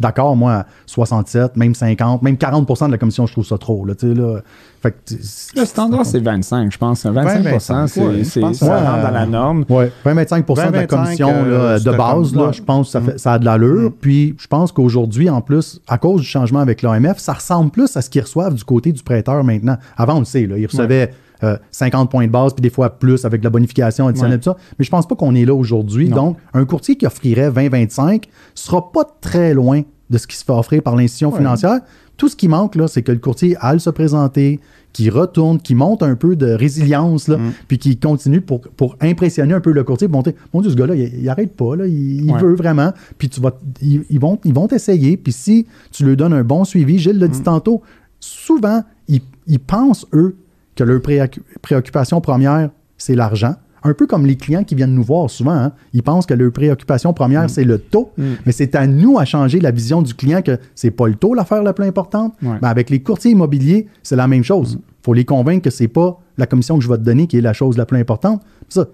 d'accord, 0.00 0.36
moi, 0.36 0.52
à 0.52 0.66
67, 0.86 1.56
même 1.56 1.74
50, 1.74 2.22
même 2.22 2.36
40% 2.36 2.86
de 2.86 2.92
la 2.92 2.98
commission, 2.98 3.26
je 3.26 3.32
trouve 3.32 3.46
ça 3.46 3.58
trop. 3.58 3.84
Là, 3.84 3.94
là. 4.02 4.40
Fait 4.82 4.90
que, 4.92 4.96
tu- 5.14 5.58
Le 5.58 5.64
standard, 5.64 6.04
c'est 6.04 6.20
25, 6.20 6.70
je 6.70 6.78
pense. 6.78 7.04
25 7.06 7.42
25, 7.42 7.86
c'est, 7.88 8.00
ouais, 8.00 8.24
ça 8.54 8.78
rentre 8.92 9.02
dans 9.02 9.10
la 9.10 9.26
norme. 9.26 9.64
Ouais, 9.68 9.90
20-25 10.04 10.44
de 10.54 10.60
la 10.60 10.70
20-25, 10.82 10.86
commission 10.86 11.28
euh, 11.30 11.72
là, 11.72 11.80
de 11.80 11.90
base, 11.96 12.34
là, 12.34 12.52
je 12.52 12.62
pense 12.62 12.88
que 12.88 12.92
ça, 12.92 13.00
Mm. 13.00 13.04
fait, 13.06 13.18
ça 13.18 13.32
a 13.34 13.38
de 13.38 13.44
l'allure. 13.44 13.92
Puis 14.00 14.34
je 14.38 14.46
pense 14.46 14.72
qu'aujourd'hui, 14.72 15.30
en 15.30 15.40
plus, 15.40 15.80
à 15.88 15.98
cause 15.98 16.20
du 16.20 16.26
changement 16.26 16.60
avec 16.60 16.82
l'OMF, 16.82 17.18
ça 17.18 17.32
ressemble 17.32 17.70
plus 17.70 17.96
à 17.96 18.02
ce 18.02 18.10
qu'ils 18.10 18.22
reçoivent 18.22 18.54
du 18.54 18.64
côté 18.64 18.92
du 18.92 19.02
prêteur 19.02 19.42
maintenant. 19.44 19.76
Avant, 19.96 20.16
on 20.16 20.20
le 20.20 20.24
sait, 20.26 20.46
là, 20.46 20.56
ils 20.58 20.66
recevaient 20.66 21.12
euh, 21.44 21.56
50 21.70 22.10
points 22.10 22.26
de 22.26 22.32
base, 22.32 22.52
puis 22.54 22.62
des 22.62 22.70
fois 22.70 22.90
plus 22.90 23.24
avec 23.24 23.40
de 23.40 23.44
la 23.46 23.50
bonification 23.50 24.06
additionnelle, 24.06 24.36
Ouais. 24.38 24.42
tout 24.42 24.50
ça. 24.50 24.56
Mais 24.78 24.84
je 24.84 24.90
pense 24.90 25.06
pas 25.06 25.14
qu'on 25.16 25.34
est 25.34 25.44
là 25.44 25.54
aujourd'hui. 25.54 26.08
Donc, 26.08 26.36
un 26.54 26.64
courtier 26.64 26.96
qui 26.96 27.06
offrirait 27.06 27.50
20-25 27.50 28.24
sera 28.54 28.90
pas 28.92 29.04
très 29.20 29.54
loin 29.54 29.82
de 30.08 30.18
ce 30.18 30.26
qui 30.26 30.36
se 30.36 30.44
fait 30.44 30.52
offrir 30.52 30.82
par 30.82 30.94
l'institution 30.96 31.30
Ouais. 31.30 31.38
financière. 31.38 31.80
Tout 32.16 32.28
ce 32.28 32.36
qui 32.36 32.48
manque, 32.48 32.76
là, 32.76 32.88
c'est 32.88 33.02
que 33.02 33.12
le 33.12 33.18
courtier 33.18 33.56
aille 33.60 33.80
se 33.80 33.90
présenter, 33.90 34.60
qui 34.94 35.10
retourne, 35.10 35.58
qui 35.60 35.74
monte 35.74 36.02
un 36.02 36.14
peu 36.14 36.36
de 36.36 36.46
résilience, 36.52 37.28
là, 37.28 37.36
Mm. 37.36 37.52
puis 37.68 37.76
qui 37.76 37.98
continue 37.98 38.40
pour, 38.40 38.62
pour 38.62 38.96
impressionner 39.02 39.52
un 39.52 39.60
peu 39.60 39.72
le 39.72 39.84
courtier, 39.84 40.08
pour 40.08 40.16
montrer, 40.16 40.34
mon 40.54 40.62
Dieu, 40.62 40.70
ce 40.70 40.76
gars-là, 40.76 40.94
il, 40.94 41.20
il 41.22 41.28
arrête 41.28 41.54
pas, 41.54 41.76
là, 41.76 41.86
il, 41.86 42.32
veut 42.40 42.54
vraiment, 42.54 42.92
puis 43.18 43.28
tu 43.28 43.38
vas, 43.42 43.50
ils, 43.82 44.04
ils 44.08 44.18
vont 44.18 44.38
ils 44.44 44.54
vont 44.54 44.66
t'essayer, 44.68 45.18
puis 45.18 45.32
si 45.34 45.66
tu 45.92 46.06
leur 46.06 46.16
donnes 46.16 46.32
un 46.32 46.44
bon 46.44 46.64
suivi, 46.64 46.98
Gilles 46.98 47.18
l'a 47.18 47.28
dit 47.28 47.42
tantôt, 47.42 47.82
souvent, 48.20 48.82
ils, 49.08 49.20
ils 49.46 49.58
pensent, 49.60 50.06
eux, 50.14 50.36
que 50.76 50.84
leur 50.84 51.00
préoccu- 51.00 51.40
préoccupation 51.62 52.20
première, 52.20 52.70
c'est 52.98 53.14
l'argent. 53.16 53.54
Un 53.82 53.94
peu 53.94 54.06
comme 54.06 54.26
les 54.26 54.36
clients 54.36 54.64
qui 54.64 54.74
viennent 54.74 54.94
nous 54.94 55.02
voir 55.04 55.30
souvent, 55.30 55.52
hein. 55.52 55.72
ils 55.92 56.02
pensent 56.02 56.26
que 56.26 56.34
leur 56.34 56.50
préoccupation 56.52 57.12
première, 57.12 57.48
c'est 57.48 57.62
le 57.64 57.78
taux, 57.78 58.10
Mm. 58.18 58.24
mais 58.44 58.52
c'est 58.52 58.74
à 58.74 58.86
nous 58.86 59.18
à 59.18 59.24
changer 59.24 59.60
la 59.60 59.70
vision 59.70 60.02
du 60.02 60.12
client 60.14 60.42
que 60.42 60.58
c'est 60.74 60.90
pas 60.90 61.06
le 61.06 61.14
taux 61.14 61.34
l'affaire 61.34 61.62
la 61.62 61.72
plus 61.72 61.86
importante. 61.86 62.34
Ouais. 62.42 62.58
Ben, 62.60 62.68
avec 62.68 62.90
les 62.90 63.00
courtiers 63.00 63.30
immobiliers, 63.32 63.86
c'est 64.02 64.16
la 64.16 64.26
même 64.26 64.42
chose. 64.42 64.78
Il 64.80 65.04
faut 65.04 65.14
les 65.14 65.24
convaincre 65.24 65.62
que 65.62 65.70
c'est 65.70 65.86
pas 65.88 66.18
la 66.36 66.46
commission 66.46 66.78
que 66.78 66.84
je 66.84 66.88
vais 66.88 66.96
te 66.98 67.02
donner 67.02 67.26
qui 67.28 67.38
est 67.38 67.40
la 67.42 67.52
chose 67.52 67.76
la 67.76 67.86
plus 67.86 67.98
importante. 68.00 68.42
Ça, 68.68 68.86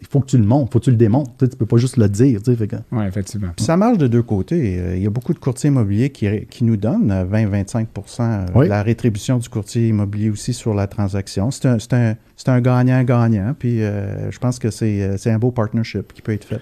il 0.00 0.06
faut 0.06 0.20
que 0.20 0.26
tu 0.26 0.38
le 0.38 0.44
montres, 0.44 0.72
faut 0.72 0.78
que 0.78 0.84
tu 0.84 0.90
le 0.90 0.96
démontres. 0.96 1.30
Tu 1.38 1.44
ne 1.44 1.50
peux 1.50 1.66
pas 1.66 1.76
juste 1.76 1.96
le 1.96 2.08
dire. 2.08 2.40
tu 2.42 2.50
sais, 2.50 2.56
fait 2.56 2.66
que- 2.66 2.76
Oui, 2.92 3.04
effectivement. 3.06 3.48
Puis 3.54 3.64
ça 3.64 3.76
marche 3.76 3.98
de 3.98 4.06
deux 4.06 4.22
côtés. 4.22 4.78
Euh, 4.78 4.96
Il 4.96 5.02
y 5.02 5.06
a 5.06 5.10
beaucoup 5.10 5.34
de 5.34 5.38
courtiers 5.38 5.68
immobiliers 5.68 6.10
qui, 6.10 6.26
qui 6.46 6.64
nous 6.64 6.76
donnent 6.76 7.10
euh, 7.10 7.24
20-25 7.24 7.86
euh, 8.20 8.46
Oui. 8.54 8.64
de 8.66 8.70
la 8.70 8.82
rétribution 8.82 9.38
du 9.38 9.48
courtier 9.48 9.88
immobilier 9.88 10.30
aussi 10.30 10.52
sur 10.52 10.74
la 10.74 10.86
transaction. 10.86 11.50
C'est 11.50 11.66
un, 11.66 11.78
c'est 11.78 11.92
un, 11.92 12.14
c'est 12.36 12.48
un 12.48 12.60
gagnant-gagnant. 12.60 13.54
Puis 13.58 13.82
euh, 13.82 14.30
je 14.30 14.38
pense 14.38 14.58
que 14.58 14.70
c'est 14.70 15.02
euh, 15.02 15.16
c'est 15.18 15.30
un 15.30 15.38
beau 15.38 15.50
partnership 15.50 16.12
qui 16.12 16.22
peut 16.22 16.32
être 16.32 16.44
fait. 16.44 16.60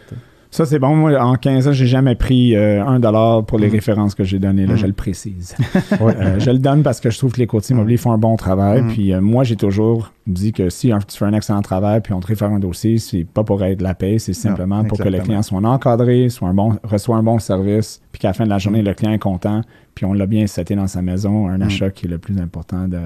Ça, 0.51 0.65
c'est 0.65 0.79
bon. 0.79 0.97
Moi, 0.97 1.21
en 1.21 1.35
15 1.35 1.69
ans, 1.69 1.73
j'ai 1.73 1.87
jamais 1.87 2.15
pris 2.15 2.57
euh, 2.57 2.85
un 2.85 2.99
dollar 3.01 3.45
pour 3.45 3.59
les 3.59 3.69
références 3.69 4.15
que 4.15 4.25
j'ai 4.25 4.39
données. 4.39 4.67
Là, 4.67 4.77
Je 4.77 4.87
le 4.87 4.93
précise. 4.93 5.57
Euh, 6.01 6.39
je 6.39 6.51
le 6.51 6.59
donne 6.59 6.83
parce 6.83 7.01
que 7.01 7.11
je 7.11 7.19
trouve 7.19 7.33
que 7.33 7.39
les 7.39 7.47
courtiers 7.47 7.75
immobiliers 7.75 7.97
font 7.97 8.13
un 8.13 8.19
bon 8.19 8.37
travail. 8.37 8.83
Puis 8.89 9.13
euh, 9.13 9.21
moi, 9.21 9.45
j'ai 9.45 9.57
toujours 9.57 10.13
dit 10.27 10.53
que 10.53 10.71
si 10.71 10.91
tu 11.07 11.19
fais 11.19 11.25
un 11.25 11.33
excellent 11.33 11.61
travail 11.61 12.01
puis 12.01 12.13
on 12.13 12.21
te 12.21 12.27
réfère 12.27 12.51
un 12.51 12.59
dossier, 12.59 12.99
c'est 12.99 13.25
pas 13.25 13.45
pour 13.45 13.63
être 13.63 13.79
de 13.79 13.83
la 13.83 13.95
paix, 13.95 14.19
c'est 14.19 14.33
simplement 14.33 14.85
pour 14.85 14.99
que 14.99 15.09
le 15.09 15.19
client 15.21 15.43
soit 15.43 15.59
encadré, 15.59 16.29
soit 16.29 16.49
un 16.49 16.55
bon, 16.55 16.77
reçoit 16.83 17.17
un 17.17 17.23
bon 17.23 17.39
service, 17.39 18.01
puis 18.13 18.21
qu'à 18.21 18.29
la 18.29 18.35
fin 18.35 18.45
de 18.45 18.51
la 18.51 18.59
journée, 18.59 18.83
le 18.83 18.95
client 18.95 19.13
est 19.13 19.19
content, 19.19 19.63
puis 19.95 20.05
on 20.05 20.13
l'a 20.13 20.27
bien 20.27 20.47
seté 20.47 20.75
dans 20.77 20.87
sa 20.87 21.03
maison, 21.03 21.49
un 21.49 21.61
achat 21.61 21.91
qui 21.91 22.07
est 22.07 22.11
le 22.11 22.19
plus 22.19 22.39
important, 22.39 22.89
de, 22.89 22.99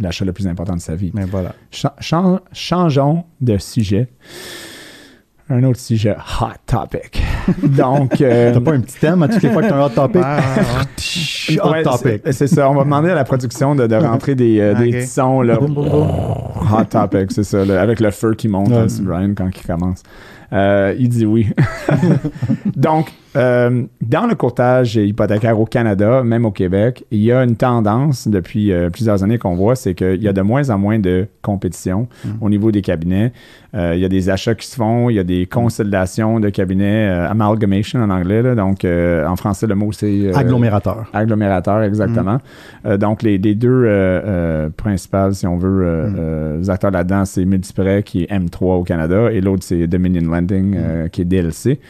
l'achat 0.00 0.24
le 0.24 0.32
plus 0.32 0.46
important 0.46 0.74
de 0.74 0.80
sa 0.80 0.96
vie. 0.96 1.10
Mais 1.14 1.24
voilà. 1.24 1.54
changeons 1.70 3.24
de 3.40 3.58
sujet 3.58 4.08
un 5.50 5.62
autre 5.64 5.80
sujet 5.80 6.14
hot 6.40 6.46
topic. 6.66 7.22
Donc. 7.62 8.20
Euh, 8.20 8.52
T'as 8.52 8.60
pas 8.60 8.72
un 8.72 8.80
petit 8.80 8.98
thème 8.98 9.22
à 9.22 9.28
toutes 9.28 9.42
les 9.42 9.50
fois 9.50 9.62
que 9.62 9.68
t'as 9.68 9.76
un 9.76 9.86
hot 9.86 9.90
topic? 9.90 10.22
hot 11.62 11.82
topic. 11.82 12.22
C'est 12.32 12.46
ça. 12.46 12.70
On 12.70 12.74
va 12.74 12.84
demander 12.84 13.10
à 13.10 13.14
la 13.14 13.24
production 13.24 13.74
de, 13.74 13.86
de 13.86 13.94
rentrer 13.96 14.34
des, 14.34 14.60
euh, 14.60 14.74
des 14.74 14.90
petits 14.90 15.06
sons. 15.06 15.40
Là. 15.42 15.58
hot 15.60 16.84
topic, 16.90 17.32
c'est 17.32 17.44
ça. 17.44 17.60
avec 17.80 18.00
le 18.00 18.10
feu 18.10 18.34
qui 18.34 18.48
monte 18.48 18.90
sur 18.90 19.04
Brian 19.04 19.32
quand 19.36 19.48
il 19.54 19.66
commence. 19.66 20.02
Euh, 20.52 20.94
il 20.98 21.08
dit 21.08 21.26
oui. 21.26 21.48
Donc, 22.76 23.12
euh, 23.36 23.84
dans 24.00 24.26
le 24.26 24.34
courtage 24.34 24.96
hypothécaire 24.96 25.60
au 25.60 25.66
Canada, 25.66 26.22
même 26.24 26.44
au 26.44 26.50
Québec, 26.50 27.04
il 27.10 27.20
y 27.20 27.30
a 27.30 27.44
une 27.44 27.56
tendance 27.56 28.26
depuis 28.26 28.72
euh, 28.72 28.90
plusieurs 28.90 29.22
années 29.22 29.38
qu'on 29.38 29.54
voit, 29.54 29.76
c'est 29.76 29.94
qu'il 29.94 30.22
y 30.22 30.28
a 30.28 30.32
de 30.32 30.40
moins 30.40 30.70
en 30.70 30.78
moins 30.78 30.98
de 30.98 31.26
compétition 31.42 32.08
mm. 32.24 32.28
au 32.40 32.48
niveau 32.48 32.72
des 32.72 32.82
cabinets. 32.82 33.32
Euh, 33.74 33.92
il 33.94 34.00
y 34.00 34.04
a 34.04 34.08
des 34.08 34.30
achats 34.30 34.54
qui 34.54 34.66
se 34.66 34.76
font, 34.76 35.10
il 35.10 35.16
y 35.16 35.18
a 35.18 35.24
des 35.24 35.44
consolidations 35.46 36.40
de 36.40 36.48
cabinets, 36.48 37.06
amalgamation 37.06 38.00
en 38.00 38.08
anglais, 38.08 38.42
donc 38.54 38.84
en 38.84 39.36
français 39.36 39.66
le 39.66 39.74
mot 39.74 39.92
c'est... 39.92 40.34
agglomérateur. 40.34 41.10
Agglomérateur, 41.12 41.82
exactement. 41.82 42.38
Mm. 42.84 42.96
donc 42.96 43.22
les, 43.22 43.38
deux 43.38 44.70
principales, 44.76 45.34
si 45.34 45.46
on 45.46 45.58
veut, 45.58 46.58
mm. 46.62 46.70
acteurs 46.70 46.90
là-dedans, 46.90 47.26
c'est 47.26 47.44
Multiprêt 47.44 48.02
qui 48.02 48.22
est 48.22 48.32
M3 48.32 48.80
au 48.80 48.84
Canada 48.84 49.30
et 49.30 49.42
l'autre 49.42 49.64
c'est 49.64 49.86
Dominion 49.86 50.22
Lending 50.40 51.08
qui 51.10 51.22
est 51.22 51.24
DLC. 51.24 51.80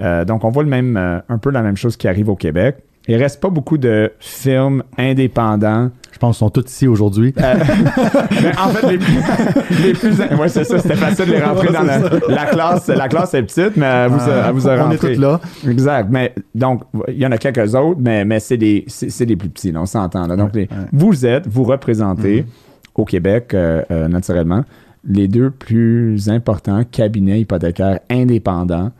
Euh, 0.00 0.24
donc, 0.24 0.44
on 0.44 0.50
voit 0.50 0.62
le 0.62 0.68
même, 0.68 0.96
euh, 0.96 1.18
un 1.28 1.38
peu 1.38 1.50
la 1.50 1.62
même 1.62 1.76
chose 1.76 1.96
qui 1.96 2.08
arrive 2.08 2.28
au 2.28 2.36
Québec. 2.36 2.76
Il 3.10 3.16
reste 3.16 3.40
pas 3.40 3.48
beaucoup 3.48 3.78
de 3.78 4.12
films 4.20 4.82
indépendants. 4.98 5.90
Je 6.12 6.18
pense 6.18 6.36
qu'ils 6.36 6.46
sont 6.46 6.50
tous 6.50 6.70
ici 6.70 6.86
aujourd'hui. 6.86 7.32
Euh, 7.38 7.54
en 8.58 8.68
fait, 8.68 8.86
les 8.86 8.98
plus, 8.98 9.14
les 9.82 9.92
plus 9.94 10.14
c'est 10.48 10.64
ça, 10.64 10.78
c'était 10.78 10.94
facile 10.94 11.24
de 11.26 11.30
les 11.32 11.42
rentrer 11.42 11.72
dans 11.72 11.84
la, 11.84 12.46
classe. 12.46 12.88
La 12.88 13.08
classe 13.08 13.32
est 13.32 13.42
petite, 13.44 13.76
mais 13.76 13.86
elle 13.86 14.10
vous, 14.10 14.20
a, 14.20 14.52
vous 14.52 14.68
On 14.68 14.90
est 14.90 14.98
tous 14.98 15.18
là. 15.18 15.40
Exact. 15.66 16.08
Mais 16.10 16.34
donc, 16.54 16.82
il 17.08 17.16
y 17.16 17.26
en 17.26 17.32
a 17.32 17.38
quelques 17.38 17.74
autres, 17.74 18.00
mais, 18.00 18.26
mais 18.26 18.40
c'est 18.40 18.58
des, 18.58 18.84
c'est, 18.88 19.26
des 19.26 19.36
plus 19.36 19.48
petits, 19.48 19.72
on 19.74 19.86
s'entend. 19.86 20.26
Là. 20.26 20.36
Donc, 20.36 20.50
vous 20.92 21.24
êtes, 21.24 21.46
vous 21.46 21.64
représentez 21.64 22.42
mm-hmm. 22.42 22.90
au 22.96 23.04
Québec, 23.06 23.56
naturellement, 23.90 24.64
les 25.04 25.28
deux 25.28 25.50
plus 25.50 26.28
importants 26.28 26.82
cabinets 26.90 27.40
hypothécaires 27.40 28.00
indépendants 28.10 28.92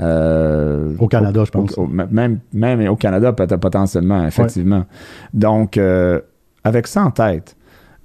euh, 0.00 0.92
au 0.98 1.06
Canada, 1.06 1.44
je 1.44 1.50
pense. 1.50 1.76
même, 2.10 2.40
même 2.52 2.88
au 2.88 2.96
Canada, 2.96 3.32
potentiellement, 3.32 4.26
effectivement. 4.26 4.84
Donc, 5.32 5.76
euh, 5.76 6.20
avec 6.64 6.86
ça 6.86 7.04
en 7.04 7.10
tête, 7.10 7.56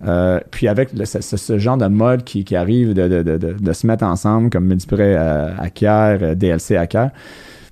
euh, 0.05 0.39
puis 0.51 0.67
avec 0.67 0.89
ce, 1.03 1.57
genre 1.57 1.77
de 1.77 1.87
mode 1.87 2.23
qui, 2.23 2.55
arrive 2.55 2.93
de, 2.93 3.73
se 3.73 3.87
mettre 3.87 4.03
ensemble, 4.05 4.49
comme 4.49 4.65
Multiprêt 4.65 5.15
acquiert, 5.15 6.35
DLC 6.35 6.75
acquiert, 6.75 7.11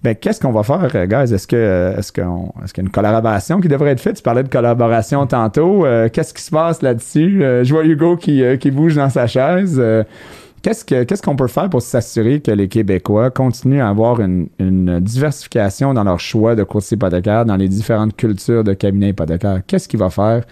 ben, 0.10 0.16
qu'est-ce 0.16 0.40
qu'on 0.40 0.52
va 0.52 0.64
faire, 0.64 1.08
guys? 1.08 1.34
Est-ce 1.34 1.48
que 1.48 1.96
est-ce 1.98 2.12
qu'on 2.12 2.54
est-ce 2.64 2.74
qu'il 2.74 2.84
y 2.84 2.86
a 2.86 2.88
une 2.88 2.92
collaboration 2.92 3.60
qui 3.60 3.68
devrait 3.68 3.92
être 3.92 4.00
faite? 4.00 4.18
Tu 4.18 4.24
parlais 4.24 4.44
de 4.44 4.50
collaboration 4.50 5.26
tantôt. 5.28 5.86
qu'est-ce 6.14 6.34
qui 6.34 6.42
se 6.42 6.52
passe 6.52 6.82
là-dessus? 6.82 7.40
je 7.64 7.74
vois 7.74 7.86
Hugo 7.86 8.18
qui, 8.18 8.44
qui 8.60 8.72
bouge 8.72 8.96
dans 8.96 9.10
sa 9.10 9.28
chaise. 9.28 9.82
Qu'est-ce 10.62 11.22
qu'on 11.22 11.36
peut 11.36 11.48
faire 11.48 11.70
pour 11.70 11.82
s'assurer 11.82 12.42
que 12.42 12.52
les 12.52 12.68
Québécois 12.68 13.30
continuent 13.30 13.82
à 13.82 13.90
avoir 13.90 14.20
une, 14.20 14.50
diversification 15.00 15.94
dans 15.94 16.04
leur 16.04 16.20
choix 16.20 16.56
de 16.56 16.64
courtier 16.64 16.96
hypothécaire, 16.96 17.46
dans 17.46 17.56
les 17.56 17.70
différentes 17.70 18.16
cultures 18.16 18.64
de 18.64 18.74
cabinets 18.74 19.10
hypothécaires? 19.10 19.62
Qu'est-ce 19.66 19.88
qui 19.88 19.98
va 19.98 20.10
faire 20.10 20.44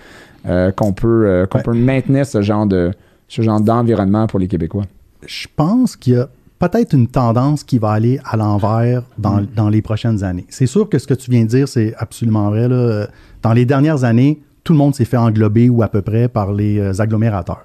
euh, 0.47 0.71
qu'on 0.71 0.93
peut, 0.93 1.27
euh, 1.27 1.45
qu'on 1.47 1.59
peut 1.59 1.73
maintenir 1.73 2.25
ce 2.25 2.41
genre 2.41 2.65
de 2.65 2.91
ce 3.27 3.41
genre 3.41 3.59
d'environnement 3.59 4.27
pour 4.27 4.39
les 4.39 4.47
Québécois? 4.47 4.85
Je 5.25 5.47
pense 5.53 5.95
qu'il 5.95 6.13
y 6.13 6.17
a 6.17 6.29
peut-être 6.59 6.93
une 6.93 7.07
tendance 7.07 7.63
qui 7.63 7.77
va 7.77 7.91
aller 7.91 8.19
à 8.25 8.37
l'envers 8.37 9.03
dans, 9.17 9.41
mm. 9.41 9.47
dans, 9.55 9.69
les 9.69 9.81
prochaines 9.81 10.23
années. 10.23 10.45
C'est 10.49 10.67
sûr 10.67 10.89
que 10.89 10.99
ce 10.99 11.07
que 11.07 11.13
tu 11.13 11.31
viens 11.31 11.43
de 11.43 11.49
dire, 11.49 11.67
c'est 11.67 11.93
absolument 11.97 12.49
vrai. 12.49 12.67
Là. 12.67 13.07
Dans 13.41 13.53
les 13.53 13.65
dernières 13.65 14.03
années, 14.03 14.41
tout 14.63 14.73
le 14.73 14.79
monde 14.79 14.95
s'est 14.95 15.05
fait 15.05 15.17
englober 15.17 15.69
ou 15.69 15.83
à 15.83 15.87
peu 15.87 16.01
près 16.01 16.27
par 16.27 16.51
les 16.51 16.79
euh, 16.79 16.99
agglomérateurs. 16.99 17.63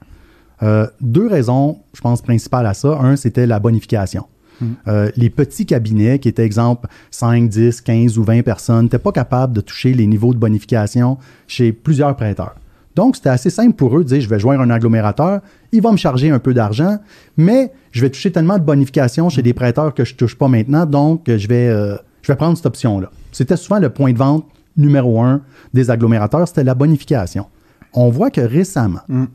Euh, 0.63 0.87
deux 1.01 1.27
raisons, 1.27 1.79
je 1.95 2.01
pense, 2.01 2.21
principales 2.23 2.67
à 2.67 2.75
ça. 2.75 2.99
Un, 3.01 3.17
c'était 3.17 3.47
la 3.47 3.59
bonification. 3.59 4.27
Hmm. 4.61 4.73
Euh, 4.89 5.11
les 5.17 5.31
petits 5.31 5.65
cabinets 5.65 6.19
qui 6.19 6.29
étaient, 6.29 6.45
exemple, 6.45 6.89
5, 7.11 7.49
10, 7.49 7.81
15 7.81 8.19
ou 8.19 8.25
20 8.25 8.43
personnes, 8.43 8.85
n'étaient 8.85 8.99
pas 8.99 9.13
capables 9.13 9.55
de 9.55 9.63
toucher 9.63 9.95
les 9.95 10.07
niveaux 10.07 10.35
de 10.35 10.39
bonification 10.39 11.17
chez 11.49 11.73
plusieurs 11.73 12.15
prêteurs. 12.15 12.55
Donc, 12.95 13.17
c'était 13.17 13.31
assez 13.31 13.51
simple 13.51 13.75
pour 13.75 13.97
eux 13.97 14.05
de 14.05 14.09
dire, 14.09 14.21
je 14.21 14.29
vais 14.29 14.39
joindre 14.39 14.61
un 14.63 14.71
agglomérateur, 14.71 15.41
il 15.73 15.83
va 15.83 15.93
me 15.93 15.97
charger 15.97 16.31
un 16.31 16.39
peu 16.39 16.55
d'argent, 16.55 16.99
mais 17.37 17.73
je 17.93 18.01
vais 18.03 18.11
toucher 18.11 18.33
tellement 18.33 18.59
de 18.59 18.65
bonification 18.65 19.29
chez 19.29 19.43
des 19.43 19.55
prêteurs 19.55 19.95
que 19.95 20.05
je 20.05 20.13
ne 20.15 20.17
touche 20.19 20.37
pas 20.37 20.49
maintenant, 20.49 20.87
donc 20.87 21.23
je 21.27 21.49
vais, 21.49 21.69
euh, 21.69 21.97
je 22.23 22.33
vais 22.33 22.37
prendre 22.37 22.57
cette 22.57 22.67
option-là. 22.67 23.11
C'était 23.33 23.57
souvent 23.57 23.79
le 23.79 23.91
point 23.91 24.13
de 24.13 24.19
vente 24.19 24.47
numéro 24.77 25.21
un 25.23 25.43
des 25.75 25.91
agglomérateurs, 25.91 26.49
c'était 26.49 26.65
la 26.65 26.75
bonification. 26.75 27.47
On 27.93 28.11
voit 28.11 28.31
que 28.31 28.41
récemment, 28.41 29.01
hmm 29.09 29.27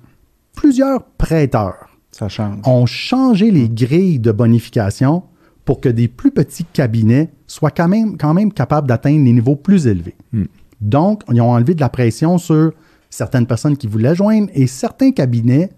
plusieurs 0.56 1.04
prêteurs 1.04 1.90
ont 2.66 2.86
changé 2.86 3.52
les 3.52 3.70
grilles 3.70 4.20
de 4.20 4.32
bonification 4.32 5.24
pour 5.66 5.82
que 5.82 5.90
des 5.90 6.08
plus 6.08 6.32
petits 6.32 6.64
cabinets 6.64 7.32
soient 7.46 7.72
quand 7.72 7.88
même, 7.88 8.18
quand 8.18 8.34
même 8.34 8.54
capables 8.54 8.88
d'atteindre 8.88 9.24
les 9.24 9.34
niveaux 9.34 9.56
plus 9.56 9.88
élevés. 9.88 10.16
Hmm. 10.32 10.46
Donc, 10.80 11.24
ils 11.32 11.42
ont 11.42 11.52
enlevé 11.52 11.74
de 11.74 11.82
la 11.82 11.90
pression 11.90 12.38
sur 12.38 12.72
certaines 13.10 13.48
personnes 13.48 13.76
qui 13.76 13.88
voulaient 13.88 14.16
joindre 14.16 14.50
et 14.54 14.68
certains 14.68 15.12
cabinets 15.12 15.72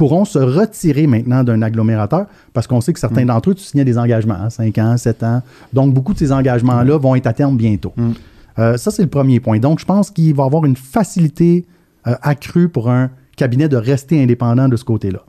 pourront 0.00 0.24
se 0.24 0.38
retirer 0.38 1.06
maintenant 1.06 1.44
d'un 1.44 1.60
agglomérateur 1.60 2.24
parce 2.54 2.66
qu'on 2.66 2.80
sait 2.80 2.94
que 2.94 2.98
certains 2.98 3.24
hmm. 3.24 3.28
d'entre 3.28 3.50
eux, 3.50 3.54
tu 3.54 3.62
signais 3.62 3.84
des 3.84 3.98
engagements, 3.98 4.48
5 4.48 4.78
hein, 4.78 4.94
ans, 4.94 4.96
7 4.96 5.22
ans. 5.24 5.42
Donc, 5.74 5.92
beaucoup 5.92 6.14
de 6.14 6.18
ces 6.18 6.32
engagements-là 6.32 6.96
vont 6.96 7.14
être 7.16 7.26
à 7.26 7.34
terme 7.34 7.58
bientôt. 7.58 7.92
Hmm. 7.98 8.12
Euh, 8.58 8.78
ça, 8.78 8.90
c'est 8.90 9.02
le 9.02 9.10
premier 9.10 9.40
point. 9.40 9.58
Donc, 9.58 9.78
je 9.78 9.84
pense 9.84 10.10
qu'il 10.10 10.34
va 10.34 10.44
y 10.44 10.46
avoir 10.46 10.64
une 10.64 10.74
facilité 10.74 11.66
euh, 12.06 12.14
accrue 12.22 12.70
pour 12.70 12.88
un 12.88 13.10
cabinet 13.36 13.68
de 13.68 13.76
rester 13.76 14.22
indépendant 14.22 14.70
de 14.70 14.76
ce 14.76 14.84
côté-là. 14.84 15.20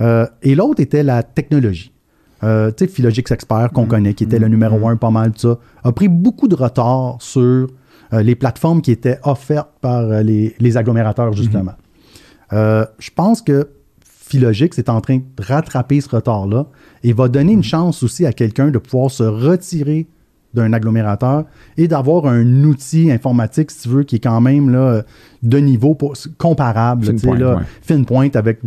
Euh, 0.00 0.24
et 0.40 0.54
l'autre 0.54 0.80
était 0.80 1.02
la 1.02 1.24
technologie. 1.24 1.90
Euh, 2.44 2.70
tu 2.70 2.84
sais, 2.84 2.88
Philogix 2.88 3.24
Expert 3.32 3.70
qu'on 3.72 3.86
mm. 3.86 3.88
connaît, 3.88 4.14
qui 4.14 4.22
était 4.22 4.38
le 4.38 4.46
numéro 4.46 4.78
mm. 4.78 4.90
un, 4.90 4.96
pas 4.96 5.10
mal 5.10 5.32
de 5.32 5.38
ça, 5.38 5.58
a 5.82 5.90
pris 5.90 6.06
beaucoup 6.06 6.46
de 6.46 6.54
retard 6.54 7.16
sur 7.18 7.42
euh, 8.12 8.22
les 8.22 8.36
plateformes 8.36 8.82
qui 8.82 8.92
étaient 8.92 9.18
offertes 9.24 9.72
par 9.80 10.22
les, 10.22 10.76
agglomérateurs, 10.76 11.32
justement. 11.32 11.72
Mm-hmm. 12.52 12.86
je 13.00 13.10
pense 13.10 13.42
que 13.42 13.68
Philogix 14.28 14.70
est 14.76 14.88
en 14.88 15.00
train 15.00 15.18
de 15.18 15.22
rattraper 15.38 16.00
ce 16.00 16.08
retard-là 16.08 16.66
et 17.04 17.12
va 17.12 17.28
donner 17.28 17.52
une 17.52 17.62
chance 17.62 18.02
aussi 18.02 18.26
à 18.26 18.32
quelqu'un 18.32 18.70
de 18.70 18.78
pouvoir 18.78 19.08
se 19.10 19.22
retirer 19.22 20.08
d'un 20.52 20.72
agglomérateur 20.72 21.44
et 21.76 21.86
d'avoir 21.86 22.26
un 22.26 22.64
outil 22.64 23.12
informatique, 23.12 23.70
si 23.70 23.82
tu 23.82 23.88
veux, 23.88 24.02
qui 24.02 24.16
est 24.16 24.20
quand 24.20 24.40
même 24.40 24.70
là, 24.70 25.02
de 25.42 25.58
niveau 25.58 25.96
comparable. 26.38 27.04
Fine 27.04 27.20
pointe, 27.20 27.38
là, 27.38 27.60
fine 27.82 28.04
pointe 28.04 28.36
avec 28.36 28.60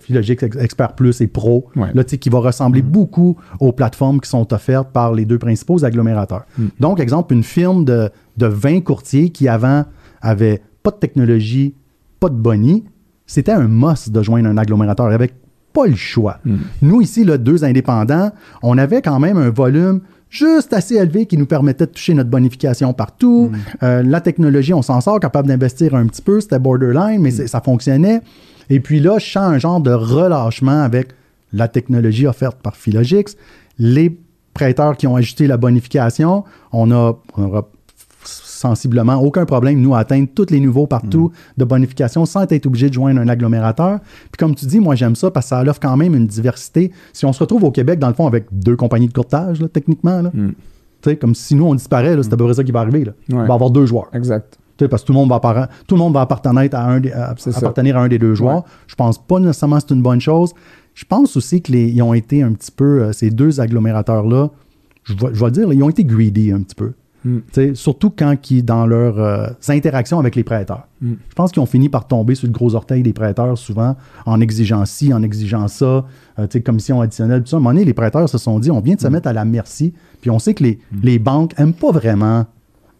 Philogix 0.00 0.36
Expert 0.60 0.94
Plus 0.94 1.20
et 1.20 1.26
Pro, 1.26 1.68
là, 1.74 2.04
qui 2.04 2.28
va 2.28 2.38
ressembler 2.38 2.82
mm. 2.82 2.86
beaucoup 2.86 3.36
aux 3.58 3.72
plateformes 3.72 4.20
qui 4.20 4.28
sont 4.28 4.52
offertes 4.52 4.90
par 4.92 5.14
les 5.14 5.24
deux 5.24 5.38
principaux 5.38 5.84
agglomérateurs. 5.84 6.44
Mm. 6.58 6.66
Donc, 6.78 7.00
exemple, 7.00 7.34
une 7.34 7.44
firme 7.44 7.84
de, 7.84 8.10
de 8.36 8.46
20 8.46 8.82
courtiers 8.82 9.30
qui 9.30 9.48
avant 9.48 9.84
avait 10.20 10.62
pas 10.82 10.90
de 10.90 10.96
technologie, 10.96 11.74
pas 12.20 12.28
de 12.28 12.36
boni, 12.36 12.84
c'était 13.32 13.52
un 13.52 13.66
must 13.66 14.10
de 14.10 14.22
joindre 14.22 14.46
un 14.46 14.58
agglomérateur 14.58 15.06
avec 15.06 15.32
pas 15.72 15.86
le 15.86 15.94
choix. 15.94 16.38
Mm. 16.44 16.56
Nous, 16.82 17.00
ici, 17.00 17.24
là, 17.24 17.38
deux 17.38 17.64
indépendants, 17.64 18.30
on 18.62 18.76
avait 18.76 19.00
quand 19.00 19.18
même 19.18 19.38
un 19.38 19.48
volume 19.48 20.00
juste 20.28 20.74
assez 20.74 20.96
élevé 20.96 21.24
qui 21.24 21.38
nous 21.38 21.46
permettait 21.46 21.86
de 21.86 21.92
toucher 21.92 22.12
notre 22.12 22.28
bonification 22.28 22.92
partout. 22.92 23.50
Mm. 23.50 23.56
Euh, 23.84 24.02
la 24.02 24.20
technologie, 24.20 24.74
on 24.74 24.82
s'en 24.82 25.00
sort, 25.00 25.18
capable 25.18 25.48
d'investir 25.48 25.94
un 25.94 26.06
petit 26.08 26.20
peu, 26.20 26.42
c'était 26.42 26.58
borderline, 26.58 27.22
mais 27.22 27.30
mm. 27.30 27.46
ça 27.46 27.62
fonctionnait. 27.62 28.20
Et 28.68 28.80
puis 28.80 29.00
là, 29.00 29.18
je 29.18 29.24
sens 29.24 29.50
un 29.50 29.58
genre 29.58 29.80
de 29.80 29.92
relâchement 29.92 30.82
avec 30.82 31.14
la 31.54 31.68
technologie 31.68 32.26
offerte 32.26 32.58
par 32.62 32.76
Philogix, 32.76 33.38
les 33.78 34.14
prêteurs 34.52 34.98
qui 34.98 35.06
ont 35.06 35.16
ajouté 35.16 35.46
la 35.46 35.56
bonification. 35.56 36.44
On 36.70 36.90
a, 36.92 37.14
sensiblement, 38.62 39.16
aucun 39.16 39.44
problème, 39.44 39.80
nous, 39.80 39.94
à 39.94 39.98
atteindre 39.98 40.28
tous 40.34 40.46
les 40.50 40.60
niveaux 40.60 40.86
partout 40.86 41.30
Mm. 41.30 41.60
de 41.60 41.64
bonification 41.64 42.24
sans 42.24 42.42
être 42.50 42.66
obligé 42.66 42.88
de 42.88 42.94
joindre 42.94 43.20
un 43.20 43.28
agglomérateur. 43.28 43.98
Puis 44.00 44.38
comme 44.38 44.54
tu 44.54 44.64
dis, 44.66 44.80
moi, 44.80 44.94
j'aime 44.94 45.14
ça 45.16 45.30
parce 45.30 45.46
que 45.46 45.50
ça 45.50 45.62
offre 45.62 45.80
quand 45.80 45.96
même 45.96 46.14
une 46.14 46.26
diversité. 46.26 46.90
Si 47.12 47.26
on 47.26 47.32
se 47.32 47.40
retrouve 47.40 47.64
au 47.64 47.70
Québec, 47.70 47.98
dans 47.98 48.08
le 48.08 48.14
fond, 48.14 48.26
avec 48.26 48.46
deux 48.50 48.76
compagnies 48.76 49.08
de 49.08 49.12
courtage, 49.12 49.60
là, 49.60 49.68
techniquement, 49.68 50.22
là, 50.22 50.30
Mm. 50.32 50.52
comme 51.20 51.34
si 51.34 51.54
nous, 51.54 51.66
on 51.66 51.74
disparaît, 51.74 52.16
c'est 52.22 52.32
à 52.32 52.36
peu 52.36 52.44
près 52.44 52.54
ça 52.54 52.64
qui 52.64 52.72
va 52.72 52.80
arriver. 52.80 53.04
Là. 53.04 53.12
Ouais. 53.30 53.42
On 53.42 53.46
va 53.46 53.54
avoir 53.54 53.70
deux 53.70 53.84
joueurs. 53.86 54.08
Exact. 54.14 54.58
Parce 54.90 55.02
que 55.02 55.06
tout 55.08 55.12
le 55.12 55.18
monde 55.18 55.28
va, 55.28 55.68
tout 55.86 55.94
le 55.94 55.98
monde 56.00 56.14
va 56.14 56.22
appartenir 56.22 56.68
à 56.72 56.84
un 56.90 56.98
des, 56.98 57.12
à- 57.12 57.34
C'est 57.38 57.52
ça. 57.52 57.58
appartenir 57.58 57.96
à 57.96 58.00
un 58.02 58.08
des 58.08 58.18
deux 58.18 58.34
joueurs. 58.34 58.56
Ouais. 58.56 58.62
Je 58.88 58.94
pense 58.96 59.16
pas 59.16 59.38
nécessairement 59.38 59.76
que 59.76 59.84
c'est 59.88 59.94
une 59.94 60.02
bonne 60.02 60.20
chose. 60.20 60.52
Je 60.94 61.04
pense 61.04 61.36
aussi 61.36 61.60
qu'ils 61.62 62.02
ont 62.02 62.14
été 62.14 62.42
un 62.42 62.52
petit 62.52 62.70
peu, 62.72 63.02
euh, 63.02 63.12
ces 63.12 63.30
deux 63.30 63.60
agglomérateurs-là, 63.60 64.50
je 65.04 65.14
vais, 65.14 65.28
je 65.32 65.38
vais 65.40 65.46
le 65.46 65.50
dire, 65.52 65.68
là, 65.68 65.74
ils 65.74 65.82
ont 65.84 65.88
été 65.88 66.04
greedy 66.04 66.50
un 66.52 66.60
petit 66.62 66.74
peu. 66.74 66.92
Mm. 67.24 67.74
Surtout 67.74 68.10
quand 68.10 68.50
ils, 68.50 68.64
dans 68.64 68.86
leurs 68.86 69.18
euh, 69.18 69.46
interactions 69.68 70.18
avec 70.18 70.34
les 70.36 70.44
prêteurs. 70.44 70.88
Mm. 71.00 71.12
Je 71.28 71.34
pense 71.34 71.52
qu'ils 71.52 71.62
ont 71.62 71.66
fini 71.66 71.88
par 71.88 72.06
tomber 72.06 72.34
sur 72.34 72.46
le 72.46 72.52
gros 72.52 72.74
orteil 72.74 73.02
des 73.02 73.12
prêteurs 73.12 73.56
souvent, 73.56 73.96
en 74.26 74.40
exigeant 74.40 74.84
ci, 74.84 75.12
en 75.12 75.22
exigeant 75.22 75.68
ça, 75.68 76.04
euh, 76.38 76.46
commission 76.64 77.00
additionnelle, 77.00 77.42
tout 77.42 77.48
ça. 77.48 77.56
À 77.56 77.58
un 77.58 77.62
moment 77.62 77.70
donné, 77.70 77.84
les 77.84 77.94
prêteurs 77.94 78.28
se 78.28 78.38
sont 78.38 78.58
dit, 78.58 78.70
on 78.70 78.80
vient 78.80 78.94
de 78.94 79.00
se 79.00 79.08
Mm. 79.08 79.12
mettre 79.12 79.28
à 79.28 79.32
la 79.32 79.44
merci, 79.44 79.92
puis 80.20 80.30
on 80.30 80.38
sait 80.38 80.54
que 80.54 80.64
les, 80.64 80.78
les 81.02 81.18
banques 81.18 81.58
n'aiment 81.58 81.74
pas 81.74 81.92
vraiment 81.92 82.46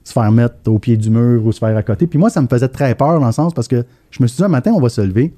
se 0.04 0.12
faire 0.12 0.32
mettre 0.32 0.56
au 0.66 0.78
pied 0.78 0.96
du 0.96 1.10
mur 1.10 1.44
ou 1.46 1.52
se 1.52 1.58
faire 1.58 1.76
à 1.76 1.82
côté. 1.82 2.06
Puis 2.06 2.18
moi, 2.18 2.28
ça 2.30 2.42
me 2.42 2.48
faisait 2.48 2.68
très 2.68 2.94
peur 2.94 3.20
dans 3.20 3.26
le 3.26 3.32
sens 3.32 3.54
parce 3.54 3.68
que 3.68 3.84
je 4.10 4.22
me 4.22 4.26
suis 4.26 4.38
dit, 4.38 4.44
un 4.44 4.48
matin, 4.48 4.72
on 4.74 4.80
va 4.80 4.88
se 4.88 5.00
lever. 5.00 5.32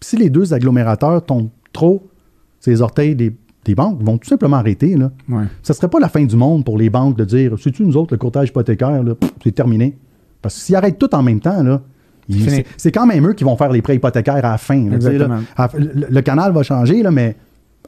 Puis 0.00 0.10
si 0.10 0.16
les 0.16 0.28
deux 0.28 0.52
agglomérateurs 0.52 1.24
tombent 1.24 1.48
trop 1.72 2.06
les 2.66 2.82
orteils 2.82 3.16
des, 3.16 3.34
des 3.64 3.74
banques, 3.74 4.02
vont 4.02 4.18
tout 4.18 4.28
simplement 4.28 4.56
arrêter. 4.56 4.96
Là. 4.96 5.10
Ouais. 5.28 5.44
Ça 5.62 5.72
serait 5.74 5.88
pas 5.88 6.00
la 6.00 6.08
fin 6.08 6.24
du 6.24 6.36
monde 6.36 6.64
pour 6.64 6.76
les 6.78 6.90
banques 6.90 7.16
de 7.16 7.24
dire, 7.24 7.52
c'est-tu 7.62 7.84
nous 7.84 7.96
autres, 7.96 8.12
le 8.14 8.18
courtage 8.18 8.48
hypothécaire, 8.48 9.02
c'est 9.42 9.52
terminé. 9.54 9.96
Parce 10.40 10.54
que 10.56 10.60
s'ils 10.62 10.74
arrêtent 10.76 10.98
tout 10.98 11.14
en 11.14 11.22
même 11.22 11.38
temps, 11.40 11.62
là, 11.62 11.80
c'est 12.76 12.92
quand 12.92 13.06
même 13.06 13.26
eux 13.28 13.32
qui 13.34 13.44
vont 13.44 13.56
faire 13.56 13.70
les 13.70 13.82
prêts 13.82 13.96
hypothécaires 13.96 14.36
à 14.36 14.42
la 14.52 14.58
fin. 14.58 14.88
là, 14.88 14.98
là. 15.28 15.38
À- 15.56 15.70
le, 15.76 16.06
le 16.10 16.20
canal 16.22 16.52
va 16.52 16.62
changer, 16.62 17.02
là, 17.02 17.10
mais 17.10 17.36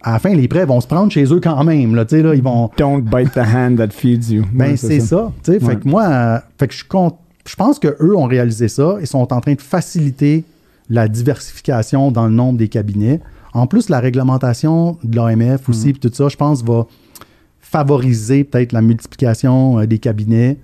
à 0.02 0.12
la 0.12 0.18
fin, 0.18 0.34
les 0.34 0.48
prêts 0.48 0.66
vont 0.66 0.80
se 0.80 0.86
prendre 0.86 1.10
chez 1.10 1.24
eux 1.32 1.40
quand 1.40 1.64
même. 1.64 1.94
Là, 1.94 2.04
là, 2.10 2.34
ils 2.34 2.42
vont, 2.42 2.70
Don't 2.76 3.00
bite 3.02 3.32
the 3.32 3.38
hand 3.38 3.76
that 3.76 3.88
feeds 3.90 4.30
you. 4.32 4.44
ben, 4.52 4.70
Ouais, 4.72 4.76
c'est 4.76 5.00
ça. 5.00 5.32
Ouais. 5.48 5.58
Fait 5.60 5.76
que 5.76 5.88
moi, 5.88 6.04
euh, 6.04 6.38
fait 6.58 6.68
que 6.68 6.74
je, 6.74 6.84
je 7.46 7.56
pense 7.56 7.78
qu'eux 7.78 8.14
ont 8.16 8.26
réalisé 8.26 8.68
ça 8.68 8.96
et 9.00 9.06
sont 9.06 9.32
en 9.32 9.40
train 9.40 9.54
de 9.54 9.60
faciliter 9.60 10.44
la 10.90 11.08
diversification 11.08 12.10
dans 12.10 12.26
le 12.26 12.32
nombre 12.34 12.58
des 12.58 12.68
cabinets. 12.68 13.20
En 13.54 13.66
plus, 13.66 13.88
la 13.88 14.00
réglementation 14.00 14.98
de 15.04 15.16
l'AMF 15.16 15.68
aussi, 15.68 15.92
puis 15.92 16.00
tout 16.00 16.14
ça, 16.14 16.28
je 16.28 16.36
pense, 16.36 16.62
va 16.64 16.86
favoriser 17.60 18.44
peut-être 18.44 18.72
la 18.72 18.82
multiplication 18.82 19.78
euh, 19.80 19.86
des 19.86 19.98
cabinets. 19.98 20.58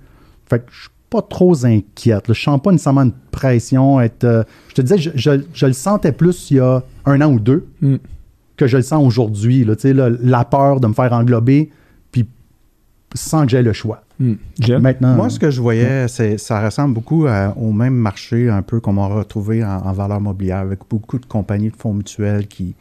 Fait 0.49 0.59
que 0.59 0.65
je 0.71 0.81
suis 0.81 0.89
pas 1.09 1.21
trop 1.21 1.65
inquiète. 1.65 2.27
là. 2.27 2.33
Je 2.33 2.41
sens 2.41 2.61
pas 2.61 2.71
nécessairement 2.71 3.03
une 3.03 3.11
pression. 3.31 3.99
Être, 3.99 4.23
euh, 4.23 4.43
je 4.69 4.75
te 4.75 4.81
disais, 4.81 4.97
je, 4.97 5.09
je- 5.15 5.41
je 5.53 5.65
le 5.65 5.73
sentais 5.73 6.11
plus 6.11 6.51
il 6.51 6.57
y 6.57 6.59
a 6.59 6.83
un 7.05 7.19
an 7.21 7.31
ou 7.33 7.39
deux 7.39 7.65
Mm. 7.81 7.95
que 8.57 8.67
je 8.67 8.77
le 8.77 8.83
sens 8.83 9.05
aujourd'hui. 9.05 9.65
là. 9.65 9.73
Là, 9.83 10.09
La 10.21 10.45
peur 10.45 10.79
de 10.79 10.87
me 10.87 10.93
faire 10.93 11.11
englober, 11.13 11.69
sans 13.13 13.43
que 13.45 13.49
j'aie 13.51 13.63
le 13.63 13.73
choix. 13.73 14.03
Mm. 14.19 14.33
Gilles? 14.59 14.79
Maintenant, 14.79 15.15
Moi, 15.15 15.29
ce 15.29 15.39
que 15.39 15.49
je 15.51 15.61
voyais, 15.61 16.07
c'est 16.07 16.37
ça 16.37 16.63
ressemble 16.63 16.93
beaucoup 16.93 17.25
à- 17.27 17.53
au 17.57 17.71
même 17.71 17.95
marché 17.95 18.49
un 18.49 18.61
peu 18.61 18.79
qu'on 18.79 18.93
va 18.93 19.07
retrouver 19.07 19.63
en, 19.63 19.77
en 19.85 19.91
valeur 19.93 20.21
mobilière 20.21 20.57
avec 20.59 20.79
beaucoup 20.89 21.19
de 21.19 21.25
compagnies 21.25 21.69
de 21.71 21.75
fonds 21.75 21.93
mutuels 21.93 22.47
qui, 22.47 22.75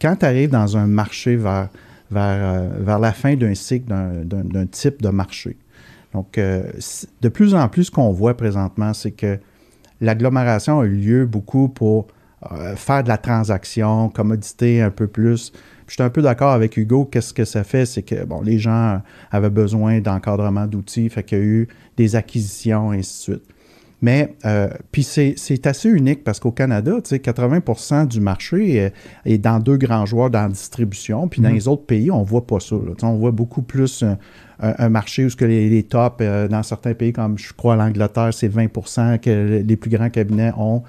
quand 0.00 0.16
tu 0.16 0.24
arrives 0.26 0.50
dans 0.50 0.76
un 0.76 0.86
marché 0.86 1.36
vers, 1.36 1.68
vers, 2.10 2.38
euh, 2.40 2.68
vers 2.80 2.98
la 2.98 3.12
fin 3.12 3.34
d'un 3.36 3.54
cycle 3.54 3.86
d'un- 4.24 4.66
type 4.66 5.02
de 5.02 5.08
marché, 5.08 5.56
donc 6.14 6.38
euh, 6.38 6.62
de 7.20 7.28
plus 7.28 7.54
en 7.54 7.68
plus, 7.68 7.84
ce 7.84 7.90
qu'on 7.90 8.12
voit 8.12 8.36
présentement, 8.36 8.94
c'est 8.94 9.10
que 9.10 9.38
l'agglomération 10.00 10.80
a 10.80 10.84
eu 10.86 10.94
lieu 10.96 11.26
beaucoup 11.26 11.68
pour 11.68 12.06
euh, 12.52 12.76
faire 12.76 13.02
de 13.02 13.08
la 13.08 13.18
transaction, 13.18 14.08
commodité 14.10 14.80
un 14.82 14.90
peu 14.90 15.06
plus. 15.06 15.52
Puis 15.86 15.94
Je 15.94 15.94
suis 15.94 16.02
un 16.02 16.10
peu 16.10 16.22
d'accord 16.22 16.52
avec 16.52 16.76
Hugo. 16.76 17.04
Qu'est-ce 17.04 17.32
que 17.32 17.44
ça 17.44 17.62
fait? 17.64 17.86
C'est 17.86 18.02
que 18.02 18.24
bon, 18.24 18.40
les 18.42 18.58
gens 18.58 19.00
avaient 19.30 19.50
besoin 19.50 20.00
d'encadrement 20.00 20.66
d'outils, 20.66 21.08
fait 21.08 21.22
qu'il 21.22 21.38
y 21.38 21.40
a 21.40 21.44
eu 21.44 21.68
des 21.96 22.16
acquisitions, 22.16 22.92
et 22.92 22.98
ainsi 22.98 23.30
de 23.30 23.34
suite. 23.36 23.44
Mais, 24.02 24.34
euh, 24.44 24.68
puis 24.92 25.02
c'est 25.02 25.66
assez 25.66 25.88
unique 25.88 26.22
parce 26.22 26.38
qu'au 26.38 26.50
Canada, 26.50 26.92
tu 27.02 27.08
sais, 27.08 27.16
80% 27.18 28.06
du 28.06 28.20
marché 28.20 28.74
est, 28.76 28.92
est 29.24 29.38
dans 29.38 29.58
deux 29.58 29.78
grands 29.78 30.04
joueurs 30.04 30.28
dans 30.28 30.42
la 30.42 30.48
distribution. 30.50 31.28
Puis 31.28 31.40
dans 31.40 31.48
les 31.48 31.66
autres 31.66 31.86
pays, 31.86 32.10
on 32.10 32.22
voit 32.22 32.46
pas 32.46 32.60
ça. 32.60 32.76
là. 32.76 32.90
Tu 32.94 33.00
sais, 33.00 33.06
on 33.06 33.16
voit 33.16 33.30
beaucoup 33.30 33.62
plus 33.62 34.02
un, 34.02 34.18
un- 34.60 34.74
un 34.78 34.88
marché 34.90 35.24
où 35.24 35.30
ce 35.30 35.36
que 35.36 35.46
les, 35.46 35.70
les 35.70 35.82
tops, 35.82 36.16
euh, 36.20 36.46
dans 36.46 36.62
certains 36.62 36.92
pays 36.92 37.14
comme 37.14 37.38
je 37.38 37.54
crois 37.54 37.74
l'Angleterre, 37.74 38.34
c'est 38.34 38.48
20% 38.54 39.18
que 39.18 39.62
les 39.66 39.76
plus 39.76 39.88
grands 39.90 40.10
cabinets 40.10 40.52
ont. 40.58 40.82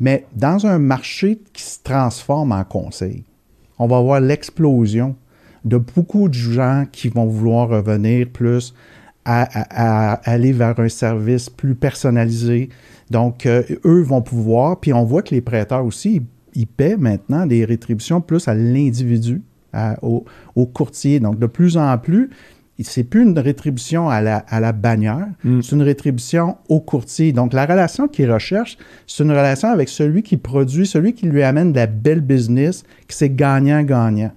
Mais 0.00 0.26
dans 0.34 0.66
un 0.66 0.80
marché 0.80 1.38
qui 1.52 1.62
se 1.62 1.78
transforme 1.84 2.50
en 2.50 2.64
conseil, 2.64 3.22
on 3.78 3.86
va 3.86 4.00
voir 4.00 4.20
l'explosion 4.20 5.16
de 5.64 5.76
beaucoup 5.76 6.28
de 6.28 6.34
gens 6.34 6.84
qui 6.90 7.08
vont 7.08 7.26
vouloir 7.26 7.68
revenir 7.68 8.28
plus 8.28 8.74
à, 9.24 10.14
aller 10.24 10.52
vers 10.52 10.78
un 10.80 10.88
service 10.88 11.48
plus 11.48 11.76
personnalisé. 11.76 12.70
Donc, 13.10 13.46
euh, 13.46 13.62
eux 13.84 14.02
vont 14.02 14.22
pouvoir, 14.22 14.80
puis 14.80 14.92
on 14.92 15.04
voit 15.04 15.22
que 15.22 15.34
les 15.34 15.40
prêteurs 15.40 15.84
aussi, 15.84 16.22
ils, 16.54 16.66
paient 16.66 16.96
maintenant 16.96 17.46
des 17.46 17.64
rétributions 17.64 18.20
plus 18.20 18.48
à 18.48 18.54
l'individu, 18.54 19.42
au 20.02 20.66
courtier. 20.66 21.20
Donc, 21.20 21.38
de 21.38 21.46
plus 21.46 21.76
en 21.76 21.96
plus, 21.98 22.30
c'est 22.84 23.04
plus 23.04 23.22
une 23.22 23.38
rétribution 23.38 24.08
à 24.08 24.20
la, 24.20 24.38
à 24.48 24.60
la 24.60 24.72
bannière, 24.72 25.26
Mm. 25.44 25.60
c'est 25.62 25.76
une 25.76 25.82
rétribution 25.82 26.56
au 26.68 26.80
courtier. 26.80 27.32
Donc, 27.32 27.52
la 27.52 27.66
relation 27.66 28.08
qu'il 28.08 28.30
recherche, 28.32 28.76
c'est 29.06 29.22
une 29.24 29.30
relation 29.30 29.68
avec 29.68 29.88
celui 29.88 30.22
qui 30.22 30.36
produit, 30.36 30.86
celui 30.86 31.12
qui 31.14 31.26
lui 31.26 31.42
amène 31.42 31.72
de 31.72 31.76
la 31.78 31.86
belle 31.86 32.20
business, 32.20 32.82
que 33.08 33.14
c'est 33.14 33.30
gagnant-gagnant. 33.34 34.32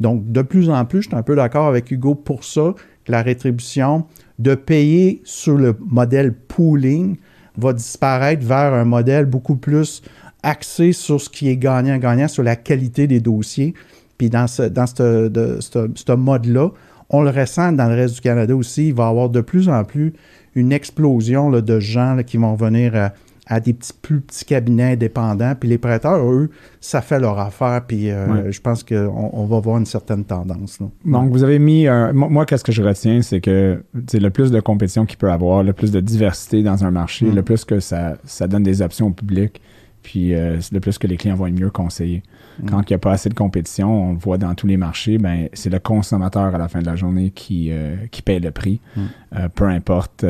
Donc, 0.00 0.30
de 0.32 0.42
plus 0.42 0.70
en 0.70 0.84
plus, 0.84 1.02
je 1.02 1.08
suis 1.08 1.16
un 1.16 1.22
peu 1.22 1.36
d'accord 1.36 1.66
avec 1.66 1.90
Hugo 1.90 2.14
pour 2.14 2.44
ça, 2.44 2.74
que 3.04 3.12
la 3.12 3.22
rétribution 3.22 4.06
de 4.38 4.54
payer 4.54 5.20
sur 5.24 5.56
le 5.56 5.76
modèle 5.86 6.32
pooling 6.34 7.16
va 7.58 7.72
disparaître 7.72 8.44
vers 8.46 8.72
un 8.72 8.84
modèle 8.84 9.26
beaucoup 9.26 9.56
plus 9.56 10.02
axé 10.42 10.92
sur 10.92 11.20
ce 11.20 11.28
qui 11.28 11.48
est 11.50 11.56
gagnant-gagnant, 11.58 12.28
sur 12.28 12.42
la 12.42 12.56
qualité 12.56 13.06
des 13.06 13.20
dossiers. 13.20 13.74
Puis 14.16 14.30
dans 14.30 14.46
ce, 14.46 14.62
dans 14.62 14.86
ce, 14.86 15.28
de- 15.28 15.58
ce- 15.60 15.90
ce 15.94 16.12
mode-là, 16.12 16.70
on 17.10 17.22
le 17.22 17.30
ressent 17.30 17.72
dans 17.72 17.88
le 17.88 17.94
reste 17.94 18.14
du 18.14 18.20
Canada 18.20 18.54
aussi. 18.56 18.88
Il 18.88 18.94
va 18.94 19.06
y 19.06 19.10
avoir 19.10 19.28
de 19.28 19.40
plus 19.40 19.68
en 19.68 19.84
plus 19.84 20.12
une 20.54 20.72
explosion 20.72 21.50
là, 21.50 21.60
de 21.60 21.78
gens 21.80 22.14
là, 22.14 22.22
qui 22.22 22.36
vont 22.36 22.54
venir 22.54 22.94
à, 22.96 23.12
à 23.46 23.58
des 23.60 23.72
petits, 23.72 23.92
plus 24.00 24.20
petits 24.20 24.44
cabinets 24.44 24.92
indépendants. 24.92 25.54
Puis 25.58 25.68
les 25.68 25.78
prêteurs, 25.78 26.24
eux, 26.24 26.50
ça 26.80 27.00
fait 27.02 27.18
leur 27.18 27.38
affaire. 27.38 27.82
Puis 27.86 28.10
euh, 28.10 28.26
Ouais. 28.44 28.52
je 28.52 28.60
pense 28.60 28.82
qu'on 28.84 29.30
on 29.32 29.44
va 29.46 29.58
voir 29.60 29.78
une 29.78 29.86
certaine 29.86 30.24
tendance. 30.24 30.78
là. 30.80 30.86
Donc, 31.04 31.30
vous 31.30 31.42
avez 31.42 31.58
mis. 31.58 31.86
un- 31.88 32.12
moi, 32.12 32.46
qu'est-ce 32.46 32.62
que 32.64 32.72
je 32.72 32.82
retiens, 32.82 33.22
c'est 33.22 33.40
que 33.40 33.82
le 34.12 34.28
plus 34.30 34.50
de 34.52 34.60
compétition 34.60 35.04
qu'il 35.06 35.18
peut 35.18 35.30
avoir, 35.30 35.62
le 35.64 35.72
plus 35.72 35.90
de 35.90 36.00
diversité 36.00 36.62
dans 36.62 36.84
un 36.84 36.90
marché, 36.92 37.26
Mm. 37.26 37.34
le 37.34 37.42
plus 37.42 37.64
que 37.64 37.80
ça, 37.80 38.16
ça 38.24 38.46
donne 38.46 38.62
des 38.62 38.82
options 38.82 39.08
au 39.08 39.12
public, 39.12 39.60
puis 40.02 40.34
euh, 40.34 40.58
le 40.72 40.80
plus 40.80 40.96
que 40.98 41.06
les 41.06 41.16
clients 41.16 41.34
vont 41.36 41.46
être 41.46 41.58
mieux 41.60 41.70
conseillés. 41.70 42.22
Quand 42.68 42.82
il 42.82 42.92
n'y 42.92 42.94
a 42.94 42.98
pas 42.98 43.12
assez 43.12 43.28
de 43.28 43.34
compétition, 43.34 44.10
on 44.10 44.12
le 44.12 44.18
voit 44.18 44.38
dans 44.38 44.54
tous 44.54 44.66
les 44.66 44.76
marchés, 44.76 45.18
ben, 45.18 45.48
c'est 45.52 45.70
le 45.70 45.78
consommateur 45.78 46.54
à 46.54 46.58
la 46.58 46.68
fin 46.68 46.80
de 46.80 46.86
la 46.86 46.96
journée 46.96 47.30
qui, 47.30 47.70
euh, 47.70 47.96
qui 48.10 48.22
paye 48.22 48.40
le 48.40 48.50
prix, 48.50 48.80
Mm. 48.96 49.00
Euh, 49.36 49.48
peu 49.48 49.66
importe. 49.66 50.24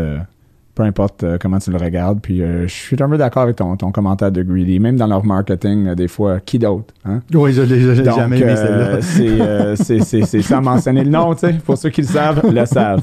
Peu 0.81 0.87
importe 0.87 1.25
euh, 1.25 1.37
comment 1.39 1.59
tu 1.59 1.71
le 1.71 1.77
regardes. 1.77 2.21
Puis 2.21 2.41
euh, 2.41 2.63
je 2.67 2.73
suis 2.73 2.97
un 3.03 3.09
peu 3.09 3.19
d'accord 3.19 3.43
avec 3.43 3.57
ton, 3.57 3.77
ton 3.77 3.93
commentaire 3.93 4.33
de 4.33 4.43
Greedy. 4.43 4.81
Même 4.81 4.97
dans 4.97 5.07
leur 5.07 5.27
marketing, 5.27 5.89
euh, 5.89 5.95
des 5.95 6.09
fois, 6.09 6.41
qui 6.41 6.59
d'autre? 6.59 6.95
Hein? 7.05 7.21
Oui, 7.35 7.53
je 7.53 7.61
l'ai 7.63 8.03
jamais 8.03 8.41
aimé 8.41 8.57
celle-là. 8.57 9.77
c'est, 9.77 10.43
sans 10.43 10.63
mentionner 10.63 11.05
le 11.05 11.11
nom, 11.11 11.35
tu 11.35 11.41
sais. 11.41 11.53
Pour 11.53 11.77
ceux 11.77 11.91
qui 11.91 12.01
le 12.01 12.07
savent, 12.07 12.43
le 12.51 12.65
savent. 12.65 13.03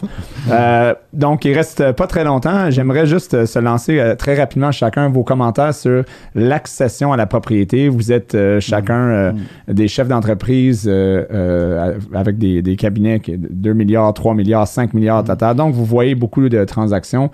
Donc, 1.13 1.45
il 1.45 1.53
reste 1.53 1.91
pas 1.91 2.07
très 2.07 2.23
longtemps. 2.23 2.71
J'aimerais 2.71 3.05
juste 3.05 3.45
se 3.45 3.59
lancer 3.59 4.15
très 4.17 4.35
rapidement 4.35 4.71
chacun 4.71 5.09
vos 5.09 5.23
commentaires 5.23 5.73
sur 5.73 6.03
l'accession 6.33 7.13
à 7.13 7.17
la 7.17 7.27
propriété. 7.27 7.89
Vous 7.89 8.11
êtes 8.11 8.35
chacun 8.59 8.99
euh, 8.99 9.31
des 9.67 9.87
chefs 9.87 10.07
d'entreprise 10.07 10.89
avec 10.89 12.37
des, 12.37 12.61
des 12.61 12.75
cabinets 12.75 13.19
qui 13.19 13.37
2 13.37 13.73
milliards, 13.73 14.13
3 14.13 14.33
milliards, 14.33 14.67
5 14.67 14.93
milliards 14.93 15.23
total. 15.23 15.55
Donc, 15.55 15.73
vous 15.73 15.85
voyez 15.85 16.15
beaucoup 16.15 16.49
de 16.49 16.63
transactions. 16.63 17.29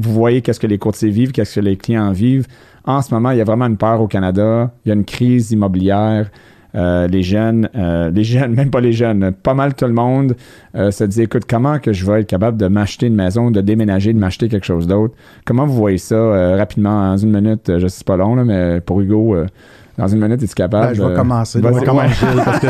Vous 0.00 0.14
voyez 0.14 0.40
qu'est-ce 0.40 0.60
que 0.60 0.66
les 0.66 0.78
courtiers 0.78 1.10
vivent, 1.10 1.30
qu'est-ce 1.30 1.56
que 1.56 1.60
les 1.60 1.76
clients 1.76 2.10
vivent. 2.12 2.46
En 2.86 3.02
ce 3.02 3.12
moment, 3.12 3.32
il 3.32 3.38
y 3.38 3.40
a 3.42 3.44
vraiment 3.44 3.66
une 3.66 3.76
peur 3.76 4.00
au 4.00 4.06
Canada. 4.06 4.70
Il 4.84 4.88
y 4.88 4.92
a 4.92 4.94
une 4.94 5.04
crise 5.04 5.50
immobilière. 5.52 6.30
Euh, 6.74 7.06
les 7.08 7.22
jeunes, 7.22 7.68
euh, 7.76 8.10
les 8.14 8.24
jeunes, 8.24 8.54
même 8.54 8.70
pas 8.70 8.80
les 8.80 8.92
jeunes, 8.92 9.32
pas 9.32 9.54
mal 9.54 9.74
tout 9.74 9.86
le 9.86 9.92
monde 9.92 10.36
euh, 10.76 10.92
se 10.92 11.02
dit 11.02 11.22
écoute, 11.22 11.42
comment 11.48 11.80
que 11.80 11.92
je 11.92 12.06
vais 12.06 12.20
être 12.20 12.28
capable 12.28 12.56
de 12.56 12.68
m'acheter 12.68 13.08
une 13.08 13.16
maison, 13.16 13.50
de 13.50 13.60
déménager, 13.60 14.12
de 14.12 14.18
m'acheter 14.18 14.48
quelque 14.48 14.66
chose 14.66 14.86
d'autre? 14.86 15.14
Comment 15.44 15.66
vous 15.66 15.74
voyez 15.74 15.98
ça 15.98 16.14
euh, 16.14 16.56
rapidement, 16.56 17.10
en 17.10 17.16
une 17.16 17.32
minute 17.32 17.72
Je 17.76 17.88
sais 17.88 18.04
pas 18.04 18.16
long, 18.16 18.36
là, 18.36 18.44
mais 18.44 18.80
pour 18.80 19.00
Hugo, 19.00 19.36
dans 19.98 20.06
une 20.06 20.20
minute, 20.20 20.42
es-tu 20.42 20.54
capable 20.54 20.88
Ben, 20.88 20.94
je 20.94 21.02
vais 21.02 21.14
commencer. 21.14 21.60
vas-y, 21.60 21.72
On 21.72 21.74
va 21.74 21.80
ouais. 21.80 21.86
commencer, 21.86 22.14
Gilles, 22.14 22.42
parce 22.44 22.60
que 22.60 22.68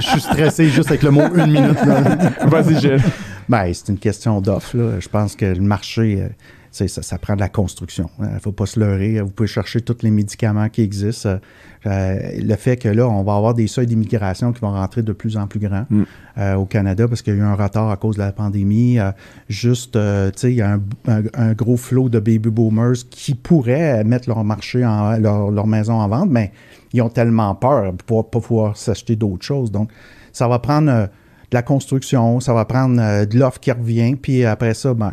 je 0.00 0.06
suis 0.06 0.20
stressé 0.20 0.66
juste 0.66 0.90
avec 0.90 1.02
le 1.04 1.12
mot 1.12 1.22
une 1.34 1.52
minute. 1.52 1.78
Vas-y, 2.46 2.80
Gilles. 2.80 3.00
Ben, 3.48 3.72
c'est 3.72 3.88
une 3.88 3.98
question 3.98 4.40
d'offre. 4.40 4.76
Je 5.00 5.08
pense 5.08 5.36
que 5.36 5.44
le 5.44 5.60
marché, 5.60 6.28
ça, 6.72 6.88
ça, 6.88 7.18
prend 7.18 7.34
de 7.34 7.40
la 7.40 7.50
construction. 7.50 8.08
Il 8.18 8.32
ne 8.32 8.38
faut 8.38 8.52
pas 8.52 8.66
se 8.66 8.80
leurrer. 8.80 9.20
Vous 9.20 9.30
pouvez 9.30 9.46
chercher 9.46 9.82
tous 9.82 9.98
les 10.02 10.10
médicaments 10.10 10.68
qui 10.70 10.80
existent. 10.80 11.38
Euh, 11.86 12.16
le 12.38 12.54
fait 12.56 12.76
que 12.76 12.88
là, 12.88 13.08
on 13.08 13.22
va 13.24 13.34
avoir 13.34 13.54
des 13.54 13.66
seuils 13.66 13.86
d'immigration 13.86 14.52
qui 14.52 14.60
vont 14.60 14.70
rentrer 14.70 15.02
de 15.02 15.12
plus 15.12 15.36
en 15.36 15.46
plus 15.46 15.60
grands 15.60 15.84
mm. 15.90 16.02
euh, 16.38 16.54
au 16.54 16.64
Canada 16.64 17.08
parce 17.08 17.20
qu'il 17.20 17.34
y 17.34 17.36
a 17.36 17.40
eu 17.40 17.42
un 17.42 17.54
retard 17.54 17.90
à 17.90 17.96
cause 17.96 18.16
de 18.16 18.22
la 18.22 18.32
pandémie. 18.32 18.98
Euh, 18.98 19.10
juste, 19.48 19.92
tu 19.92 19.98
sais, 20.36 20.52
il 20.52 20.56
y 20.56 20.62
a 20.62 20.78
un, 21.06 21.52
gros 21.52 21.76
flot 21.76 22.08
de 22.08 22.18
baby 22.18 22.50
boomers 22.50 23.06
qui 23.10 23.34
pourraient 23.34 24.02
mettre 24.04 24.28
leur 24.28 24.42
marché, 24.42 24.84
en, 24.84 25.18
leur, 25.18 25.66
maison 25.66 25.94
en 25.94 26.08
vente, 26.08 26.30
mais 26.30 26.52
ils 26.92 27.02
ont 27.02 27.10
tellement 27.10 27.54
peur 27.54 27.92
de 27.92 27.98
ne 27.98 28.22
pas 28.22 28.22
pouvoir 28.40 28.76
s'acheter 28.76 29.16
d'autres 29.16 29.44
choses. 29.44 29.70
Donc, 29.70 29.90
ça 30.32 30.48
va 30.48 30.58
prendre 30.58 31.08
de 31.52 31.56
la 31.56 31.62
construction, 31.62 32.40
ça 32.40 32.54
va 32.54 32.64
prendre 32.64 32.96
de 33.26 33.38
l'offre 33.38 33.60
qui 33.60 33.70
revient, 33.70 34.16
puis 34.16 34.44
après 34.46 34.72
ça, 34.72 34.94
ben, 34.94 35.12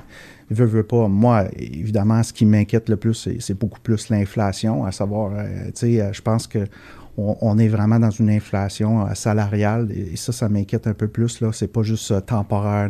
veut, 0.50 0.66
veut 0.66 0.84
pas. 0.84 1.10
Moi, 1.10 1.46
évidemment, 1.58 2.24
ce 2.24 2.32
qui 2.32 2.46
m'inquiète 2.46 2.88
le 2.88 2.96
plus, 2.96 3.30
c'est 3.40 3.54
beaucoup 3.54 3.80
plus 3.82 4.10
l'inflation, 4.10 4.86
à 4.86 4.92
savoir, 4.94 5.34
euh, 5.36 5.66
tu 5.66 5.72
sais, 5.76 6.02
euh, 6.02 6.14
je 6.14 6.22
pense 6.22 6.48
que 6.48 6.60
on, 7.22 7.58
est 7.58 7.68
vraiment 7.68 8.00
dans 8.00 8.12
une 8.12 8.30
inflation 8.30 9.06
euh, 9.06 9.14
salariale 9.14 9.90
et, 9.92 10.16
ça, 10.16 10.32
ça 10.32 10.48
m'inquiète 10.48 10.88
un 10.88 10.94
peu 10.94 11.10
plus. 11.10 11.42
Là, 11.42 11.50
c'est 11.52 11.68
pas 11.68 11.84
juste 11.84 12.26
temporaire, 12.26 12.88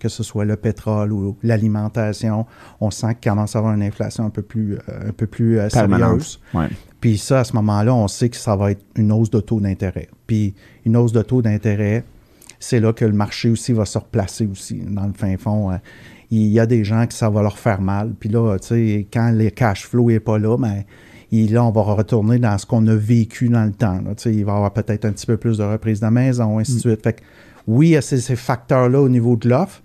que 0.00 0.08
ce 0.08 0.22
soit 0.22 0.46
le 0.46 0.56
pétrole 0.56 1.12
ou 1.12 1.36
l'alimentation. 1.42 2.46
On 2.80 2.90
sent 2.90 3.16
qu'il 3.20 3.30
commence 3.30 3.54
à 3.54 3.58
avoir 3.58 3.74
une 3.74 3.82
inflation 3.82 4.24
un 4.24 4.30
peu 4.30 4.40
plus, 4.40 4.78
un 4.88 5.12
peu 5.12 5.26
plus 5.26 5.60
sérieuse. 5.68 6.40
Puis 7.02 7.18
ça, 7.18 7.40
à 7.40 7.44
ce 7.44 7.52
moment-là, 7.52 7.94
on 7.94 8.08
sait 8.08 8.30
que 8.30 8.38
ça 8.38 8.56
va 8.56 8.70
être 8.70 8.82
une 8.94 9.12
hausse 9.12 9.28
de 9.28 9.40
taux 9.40 9.60
d'intérêt. 9.60 10.08
Puis 10.26 10.54
une 10.86 10.96
hausse 10.96 11.12
de 11.12 11.20
taux 11.20 11.42
d'intérêt, 11.42 12.02
c'est 12.58 12.80
là 12.80 12.92
que 12.92 13.04
le 13.04 13.12
marché 13.12 13.50
aussi 13.50 13.72
va 13.72 13.84
se 13.84 13.98
replacer 13.98 14.46
aussi 14.46 14.80
dans 14.86 15.06
le 15.06 15.12
fin 15.12 15.36
fond 15.36 15.70
il 16.30 16.48
y 16.48 16.60
a 16.60 16.66
des 16.66 16.84
gens 16.84 17.06
qui 17.06 17.16
ça 17.16 17.30
va 17.30 17.42
leur 17.42 17.58
faire 17.58 17.80
mal. 17.80 18.12
Puis 18.18 18.28
là, 18.28 18.58
tu 18.58 18.68
sais, 18.68 19.06
quand 19.12 19.30
le 19.32 19.50
cash 19.50 19.86
flow 19.86 20.08
n'est 20.08 20.20
pas 20.20 20.38
là, 20.38 20.56
mais 20.58 20.86
ben, 21.30 21.50
là, 21.52 21.64
on 21.64 21.70
va 21.70 21.82
retourner 21.82 22.38
dans 22.38 22.56
ce 22.58 22.66
qu'on 22.66 22.86
a 22.86 22.94
vécu 22.94 23.48
dans 23.48 23.64
le 23.64 23.72
temps. 23.72 23.98
Tu 23.98 24.14
sais, 24.16 24.34
il 24.34 24.44
va 24.44 24.52
y 24.52 24.56
avoir 24.56 24.72
peut-être 24.72 25.04
un 25.04 25.12
petit 25.12 25.26
peu 25.26 25.36
plus 25.36 25.58
de 25.58 25.64
reprise 25.64 26.00
de 26.00 26.06
maison, 26.08 26.58
ainsi 26.58 26.72
de 26.72 26.76
mm. 26.76 26.80
suite. 26.80 27.02
Fait 27.02 27.12
que, 27.14 27.22
oui, 27.66 27.88
il 27.88 27.92
y 27.92 27.96
a 27.96 28.02
ces, 28.02 28.36
facteurs-là 28.36 29.00
au 29.00 29.08
niveau 29.08 29.36
de 29.36 29.48
l'offre. 29.48 29.82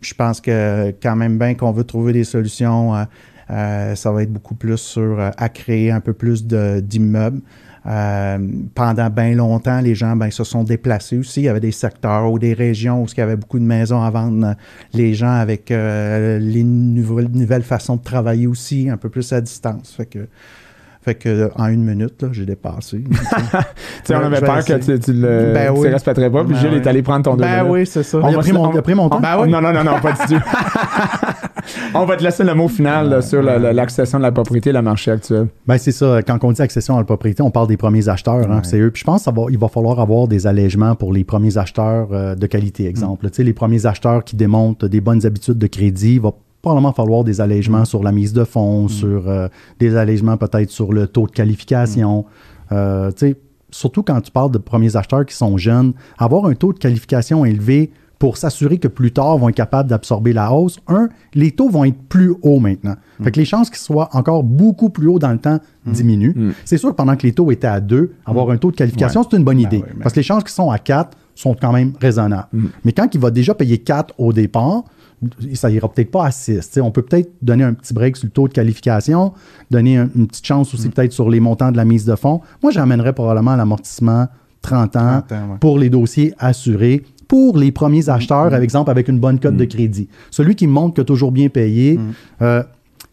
Je 0.00 0.14
pense 0.14 0.40
que 0.40 0.92
quand 1.02 1.14
même 1.14 1.38
bien 1.38 1.54
qu'on 1.54 1.70
veut 1.70 1.84
trouver 1.84 2.12
des 2.12 2.24
solutions, 2.24 2.94
euh, 2.94 3.04
euh, 3.50 3.94
ça 3.94 4.10
va 4.10 4.22
être 4.22 4.32
beaucoup 4.32 4.56
plus 4.56 4.78
sur 4.78 5.20
euh, 5.20 5.30
à 5.36 5.48
créer 5.48 5.92
un 5.92 6.00
peu 6.00 6.12
plus 6.12 6.44
d'immeubles. 6.44 7.40
Euh, 7.86 8.38
pendant 8.74 9.10
bien 9.10 9.34
longtemps, 9.34 9.80
les 9.80 9.94
gens 9.94 10.14
ben, 10.14 10.30
se 10.30 10.44
sont 10.44 10.62
déplacés 10.62 11.18
aussi. 11.18 11.40
Il 11.40 11.44
y 11.44 11.48
avait 11.48 11.60
des 11.60 11.72
secteurs 11.72 12.30
ou 12.30 12.38
des 12.38 12.52
régions 12.52 13.02
où 13.02 13.06
il 13.06 13.18
y 13.18 13.20
avait 13.20 13.36
beaucoup 13.36 13.58
de 13.58 13.64
maisons 13.64 14.02
à 14.02 14.10
vendre. 14.10 14.54
Les 14.94 15.14
gens 15.14 15.32
avec 15.32 15.70
euh, 15.70 16.38
les 16.38 16.62
nouvelles, 16.62 17.28
nouvelles, 17.32 17.62
façons 17.62 17.96
de 17.96 18.02
travailler 18.02 18.46
aussi, 18.46 18.88
un 18.88 18.96
peu 18.96 19.08
plus 19.08 19.32
à 19.32 19.40
distance. 19.40 19.94
Fait 19.96 20.06
que 20.06 20.28
fait 21.02 21.16
que 21.16 21.50
en 21.56 21.66
une 21.66 21.82
minute, 21.82 22.24
j'ai 22.30 22.46
dépassé. 22.46 23.02
tu 23.10 23.16
sais, 24.04 24.14
on 24.14 24.20
avait 24.20 24.40
peur 24.40 24.64
que 24.64 24.74
tu, 24.74 25.00
tu 25.00 25.12
le 25.12 25.52
ben 25.52 25.72
oui. 25.74 25.88
respecterais 25.88 26.30
pas, 26.30 26.44
puis 26.44 26.54
ben 26.54 26.60
Gilles 26.60 26.74
est 26.74 26.86
allé 26.86 27.02
prendre 27.02 27.24
ton 27.24 27.34
Ben 27.34 27.64
oui, 27.68 27.86
c'est 27.86 28.04
ça. 28.04 28.18
On 28.18 28.38
a, 28.38 28.38
pris 28.38 28.52
mon, 28.52 28.76
a 28.76 28.82
pris 28.82 28.94
mon 28.94 29.08
temps. 29.08 29.18
Ben 29.18 29.36
oui. 29.40 29.50
Non, 29.50 29.60
non, 29.60 29.72
non, 29.72 29.82
non, 29.82 30.00
pas 30.00 30.12
du 30.12 30.34
tout. 30.34 30.40
on 31.94 32.04
va 32.04 32.16
te 32.16 32.22
laisser 32.22 32.44
le 32.44 32.54
mot 32.54 32.68
final 32.68 33.20
sur 33.20 33.42
l'accession 33.42 34.18
de 34.18 34.22
la 34.22 34.30
propriété 34.30 34.70
et 34.70 34.72
le 34.72 34.82
marché 34.82 35.10
actuel. 35.10 35.48
Ben 35.66 35.76
c'est 35.76 35.90
ça. 35.90 36.22
Quand 36.22 36.38
on 36.44 36.52
dit 36.52 36.62
accession 36.62 36.94
à 36.94 36.98
la 36.98 37.04
propriété, 37.04 37.42
on 37.42 37.50
parle 37.50 37.66
des 37.66 37.76
premiers 37.76 38.08
acheteurs. 38.08 38.48
Hein, 38.48 38.60
c'est 38.62 38.78
eux. 38.78 38.92
Puis 38.92 39.00
je 39.00 39.04
pense 39.04 39.24
qu'il 39.24 39.58
va, 39.58 39.68
falloir 39.68 39.98
avoir 39.98 40.28
des 40.28 40.46
allègements 40.46 40.94
pour 40.94 41.12
les 41.12 41.24
premiers 41.24 41.58
acheteurs 41.58 42.08
euh, 42.12 42.34
de 42.36 42.46
qualité. 42.46 42.86
Exemple, 42.86 43.28
tu 43.30 43.36
sais, 43.36 43.42
les 43.42 43.54
premiers 43.54 43.86
acheteurs 43.86 44.22
qui 44.22 44.36
démontrent 44.36 44.86
des 44.86 45.00
bonnes 45.00 45.26
habitudes 45.26 45.58
de 45.58 45.66
crédit, 45.66 46.20
va 46.20 46.32
probablement 46.62 46.92
falloir 46.92 47.24
des 47.24 47.40
allègements 47.40 47.82
mm. 47.82 47.86
sur 47.86 48.02
la 48.02 48.12
mise 48.12 48.32
de 48.32 48.44
fonds, 48.44 48.84
mm. 48.84 48.88
sur 48.88 49.28
euh, 49.28 49.48
des 49.80 49.96
allègements 49.96 50.36
peut-être 50.36 50.70
sur 50.70 50.92
le 50.92 51.08
taux 51.08 51.26
de 51.26 51.32
qualification. 51.32 52.24
Mm. 52.70 52.74
Euh, 52.74 53.10
surtout 53.70 54.02
quand 54.02 54.20
tu 54.20 54.30
parles 54.30 54.52
de 54.52 54.58
premiers 54.58 54.96
acheteurs 54.96 55.26
qui 55.26 55.34
sont 55.34 55.58
jeunes, 55.58 55.92
avoir 56.16 56.46
un 56.46 56.54
taux 56.54 56.72
de 56.72 56.78
qualification 56.78 57.44
élevé 57.44 57.90
pour 58.18 58.36
s'assurer 58.36 58.78
que 58.78 58.86
plus 58.86 59.10
tard 59.10 59.36
vont 59.36 59.48
être 59.48 59.56
capables 59.56 59.90
d'absorber 59.90 60.32
la 60.32 60.52
hausse. 60.52 60.78
Un, 60.86 61.08
les 61.34 61.50
taux 61.50 61.68
vont 61.68 61.84
être 61.84 62.00
plus 62.08 62.32
hauts 62.42 62.60
maintenant. 62.60 62.94
Fait 63.20 63.32
que 63.32 63.40
les 63.40 63.44
chances 63.44 63.68
qu'ils 63.68 63.80
soient 63.80 64.10
encore 64.12 64.44
beaucoup 64.44 64.90
plus 64.90 65.08
hauts 65.08 65.18
dans 65.18 65.32
le 65.32 65.38
temps 65.38 65.58
diminuent. 65.84 66.52
C'est 66.64 66.78
sûr 66.78 66.90
que 66.90 66.94
pendant 66.94 67.16
que 67.16 67.26
les 67.26 67.32
taux 67.32 67.50
étaient 67.50 67.66
à 67.66 67.80
2, 67.80 68.12
avoir 68.24 68.50
un 68.50 68.58
taux 68.58 68.70
de 68.70 68.76
qualification, 68.76 69.24
c'est 69.28 69.36
une 69.36 69.42
bonne 69.42 69.56
ben 69.56 69.66
idée. 69.66 69.84
Parce 70.00 70.14
que 70.14 70.20
les 70.20 70.24
chances 70.24 70.44
qu'ils 70.44 70.52
sont 70.52 70.70
à 70.70 70.78
4 70.78 71.18
sont 71.34 71.56
quand 71.60 71.72
même 71.72 71.94
raisonnables. 72.00 72.46
Mais 72.84 72.92
quand 72.92 73.12
il 73.12 73.20
va 73.20 73.32
déjà 73.32 73.54
payer 73.54 73.78
4 73.78 74.14
au 74.18 74.32
départ, 74.32 74.84
ça 75.54 75.70
ira 75.70 75.88
peut-être 75.88 76.10
pas 76.10 76.26
à 76.26 76.30
6. 76.30 76.78
on 76.82 76.90
peut 76.90 77.02
peut-être 77.02 77.30
donner 77.42 77.64
un 77.64 77.74
petit 77.74 77.94
break 77.94 78.16
sur 78.16 78.26
le 78.26 78.32
taux 78.32 78.48
de 78.48 78.52
qualification, 78.52 79.32
donner 79.70 79.96
une 79.96 80.26
petite 80.26 80.46
chance 80.46 80.74
aussi 80.74 80.88
mm. 80.88 80.92
peut-être 80.92 81.12
sur 81.12 81.30
les 81.30 81.40
montants 81.40 81.70
de 81.70 81.76
la 81.76 81.84
mise 81.84 82.04
de 82.04 82.16
fonds. 82.16 82.40
Moi, 82.62 82.72
j'amènerais 82.72 83.12
probablement 83.12 83.56
l'amortissement 83.56 84.28
30 84.62 84.96
ans, 84.96 85.22
pour 85.60 85.78
les 85.78 85.90
dossiers 85.90 86.34
assurés, 86.38 87.02
pour 87.28 87.58
les 87.58 87.72
premiers 87.72 88.08
acheteurs, 88.08 88.50
par 88.50 88.60
exemple, 88.60 88.90
avec 88.90 89.08
une 89.08 89.18
bonne 89.18 89.40
cote 89.40 89.56
de 89.56 89.64
mm. 89.64 89.68
crédit. 89.68 90.08
Celui 90.30 90.54
qui 90.54 90.66
montre 90.66 90.94
que 90.94 91.02
toujours 91.02 91.32
bien 91.32 91.48
payé. 91.48 91.98
Mm. 91.98 92.12
Euh, 92.42 92.62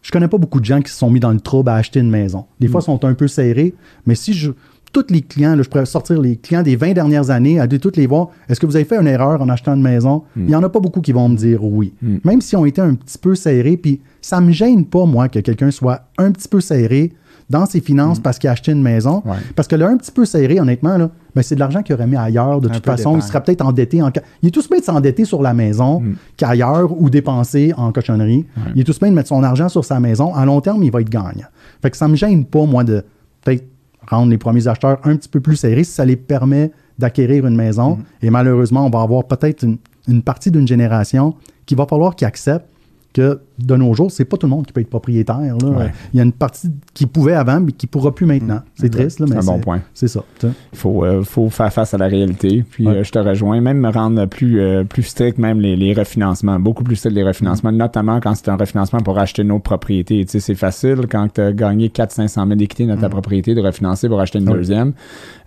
je 0.01 0.11
connais 0.11 0.27
pas 0.27 0.37
beaucoup 0.37 0.59
de 0.59 0.65
gens 0.65 0.81
qui 0.81 0.91
se 0.91 0.97
sont 0.97 1.09
mis 1.09 1.19
dans 1.19 1.31
le 1.31 1.41
trouble 1.41 1.69
à 1.69 1.75
acheter 1.75 1.99
une 1.99 2.09
maison. 2.09 2.45
Des 2.59 2.67
fois, 2.67 2.79
ils 2.81 2.85
sont 2.85 3.03
un 3.03 3.13
peu 3.13 3.27
serrés, 3.27 3.73
mais 4.05 4.15
si 4.15 4.33
je, 4.33 4.51
tous 4.91 5.05
les 5.09 5.21
clients, 5.21 5.55
je 5.57 5.69
pourrais 5.69 5.85
sortir 5.85 6.19
les 6.19 6.35
clients 6.35 6.63
des 6.63 6.75
20 6.75 6.93
dernières 6.93 7.29
années, 7.29 7.59
à 7.59 7.67
toutes 7.67 7.97
les 7.97 8.07
voir, 8.07 8.29
est-ce 8.47 8.59
que 8.59 8.65
vous 8.65 8.75
avez 8.75 8.85
fait 8.85 8.97
une 8.97 9.07
erreur 9.07 9.41
en 9.41 9.49
achetant 9.49 9.75
une 9.75 9.81
maison? 9.81 10.23
Hmm. 10.35 10.41
Il 10.41 10.47
n'y 10.47 10.55
en 10.55 10.63
a 10.63 10.69
pas 10.69 10.79
beaucoup 10.79 11.01
qui 11.01 11.11
vont 11.11 11.29
me 11.29 11.35
dire 11.35 11.63
oui. 11.63 11.93
Hmm. 12.01 12.17
Même 12.23 12.41
si 12.41 12.55
on 12.55 12.65
était 12.65 12.81
un 12.81 12.95
petit 12.95 13.17
peu 13.17 13.35
serrés, 13.35 13.77
puis 13.77 14.01
ça 14.21 14.41
me 14.41 14.51
gêne 14.51 14.85
pas, 14.85 15.05
moi, 15.05 15.29
que 15.29 15.39
quelqu'un 15.39 15.71
soit 15.71 16.01
un 16.17 16.31
petit 16.31 16.47
peu 16.47 16.61
serré 16.61 17.13
dans 17.49 17.65
ses 17.65 17.81
finances 17.81 18.19
hmm. 18.19 18.21
parce 18.21 18.37
qu'il 18.37 18.47
a 18.47 18.53
acheté 18.53 18.71
une 18.71 18.81
maison. 18.81 19.23
Parce 19.55 19.67
que 19.67 19.75
là, 19.75 19.89
un 19.89 19.97
petit 19.97 20.11
peu 20.11 20.25
serré, 20.25 20.59
honnêtement, 20.59 20.97
là, 20.97 21.09
ben, 21.35 21.41
c'est 21.41 21.55
de 21.55 21.59
l'argent 21.59 21.81
qu'il 21.81 21.95
aurait 21.95 22.07
mis 22.07 22.15
ailleurs. 22.15 22.61
De 22.61 22.69
toute 22.69 22.85
façon, 22.85 23.15
il 23.15 23.21
serait 23.23 23.43
peut-être 23.43 23.65
endetté. 23.65 24.01
En... 24.01 24.11
Il 24.41 24.49
est 24.49 24.51
tout 24.51 24.63
bien 24.69 24.79
de 24.79 24.83
s'endetter 24.83 25.25
sur 25.25 25.41
la 25.41 25.53
maison 25.53 26.01
qu'ailleurs 26.37 26.99
ou 26.99 27.09
dépenser 27.09 27.73
en 27.77 27.91
cochonnerie. 27.91 28.45
Il 28.75 28.81
est 28.81 28.83
tout 28.83 28.93
bien 28.99 29.09
de 29.09 29.15
mettre 29.15 29.29
son 29.29 29.43
argent 29.43 29.69
sur 29.69 29.83
sa 29.83 29.99
maison. 29.99 30.33
À 30.33 30.45
long 30.45 30.61
terme, 30.61 30.83
il 30.83 30.91
va 30.91 31.01
être 31.01 31.09
gagnant. 31.09 31.47
Fait 31.81 31.89
que 31.89 31.97
ça 31.97 32.07
me 32.07 32.15
gêne 32.15 32.45
pas, 32.45 32.65
moi, 32.65 32.83
de 32.83 33.03
peut-être 33.43 33.65
rendre 34.09 34.31
les 34.31 34.37
premiers 34.37 34.67
acheteurs 34.67 34.99
un 35.03 35.15
petit 35.15 35.29
peu 35.29 35.39
plus 35.39 35.55
serrés 35.55 35.83
si 35.83 35.91
ça 35.91 36.05
les 36.05 36.15
permet 36.15 36.71
d'acquérir 36.97 37.45
une 37.45 37.55
maison. 37.55 37.95
Mm-hmm. 37.95 38.25
Et 38.25 38.29
malheureusement, 38.29 38.85
on 38.85 38.89
va 38.89 39.01
avoir 39.01 39.25
peut-être 39.25 39.63
une, 39.63 39.77
une 40.07 40.23
partie 40.23 40.51
d'une 40.51 40.67
génération 40.67 41.35
qui 41.65 41.75
va 41.75 41.85
falloir 41.85 42.15
qu'ils 42.15 42.27
acceptent 42.27 42.67
que 43.13 43.39
de 43.59 43.75
nos 43.75 43.93
jours, 43.93 44.11
c'est 44.11 44.25
pas 44.25 44.37
tout 44.37 44.47
le 44.47 44.51
monde 44.51 44.65
qui 44.65 44.73
peut 44.73 44.81
être 44.81 44.89
propriétaire. 44.89 45.39
Il 45.41 46.17
y 46.17 46.19
a 46.19 46.23
une 46.23 46.31
partie 46.31 46.69
qui 46.93 47.05
pouvait 47.05 47.33
avant, 47.33 47.59
mais 47.59 47.71
qui 47.71 47.87
ne 47.87 47.89
pourra 47.89 48.13
plus 48.13 48.25
maintenant. 48.25 48.55
Mm. 48.55 48.63
C'est 48.75 48.89
triste, 48.89 49.19
mais 49.19 49.27
c'est 49.27 49.37
un 49.37 49.53
bon 49.53 49.59
point. 49.59 49.81
C'est 49.93 50.07
ça. 50.07 50.23
Il 50.43 50.51
faut, 50.73 51.03
euh, 51.03 51.23
faut 51.23 51.49
faire 51.49 51.71
face 51.73 51.93
à 51.93 51.97
la 51.97 52.07
réalité. 52.07 52.63
Puis 52.69 52.87
euh, 52.87 53.03
je 53.03 53.11
te 53.11 53.19
rejoins, 53.19 53.59
même 53.61 53.79
me 53.79 53.89
rendre 53.89 54.25
plus, 54.25 54.61
euh, 54.61 54.83
plus 54.83 55.03
strict, 55.03 55.37
même 55.37 55.59
les, 55.59 55.93
refinancements, 55.93 56.59
beaucoup 56.59 56.83
plus 56.83 56.95
strict 56.95 57.15
les 57.15 57.23
refinancements, 57.23 57.71
notamment 57.71 58.19
quand 58.19 58.35
c'est 58.35 58.49
un 58.49 58.55
refinancement 58.55 58.99
pour 58.99 59.17
acheter 59.17 59.41
une 59.41 59.51
autre 59.51 59.63
propriété. 59.63 60.23
Tu 60.25 60.31
sais, 60.31 60.39
c'est 60.39 60.55
facile 60.55 61.07
quand 61.09 61.27
tu 61.33 61.41
as 61.41 61.51
gagné 61.51 61.89
400-500 61.89 62.29
000 62.29 62.55
d'équité 62.55 62.85
dans 62.85 62.97
ta 62.97 63.07
mm. 63.07 63.11
propriété 63.11 63.55
de 63.55 63.61
refinancer 63.61 64.07
pour 64.07 64.21
acheter 64.21 64.39
une 64.39 64.45
deuxième. 64.45 64.93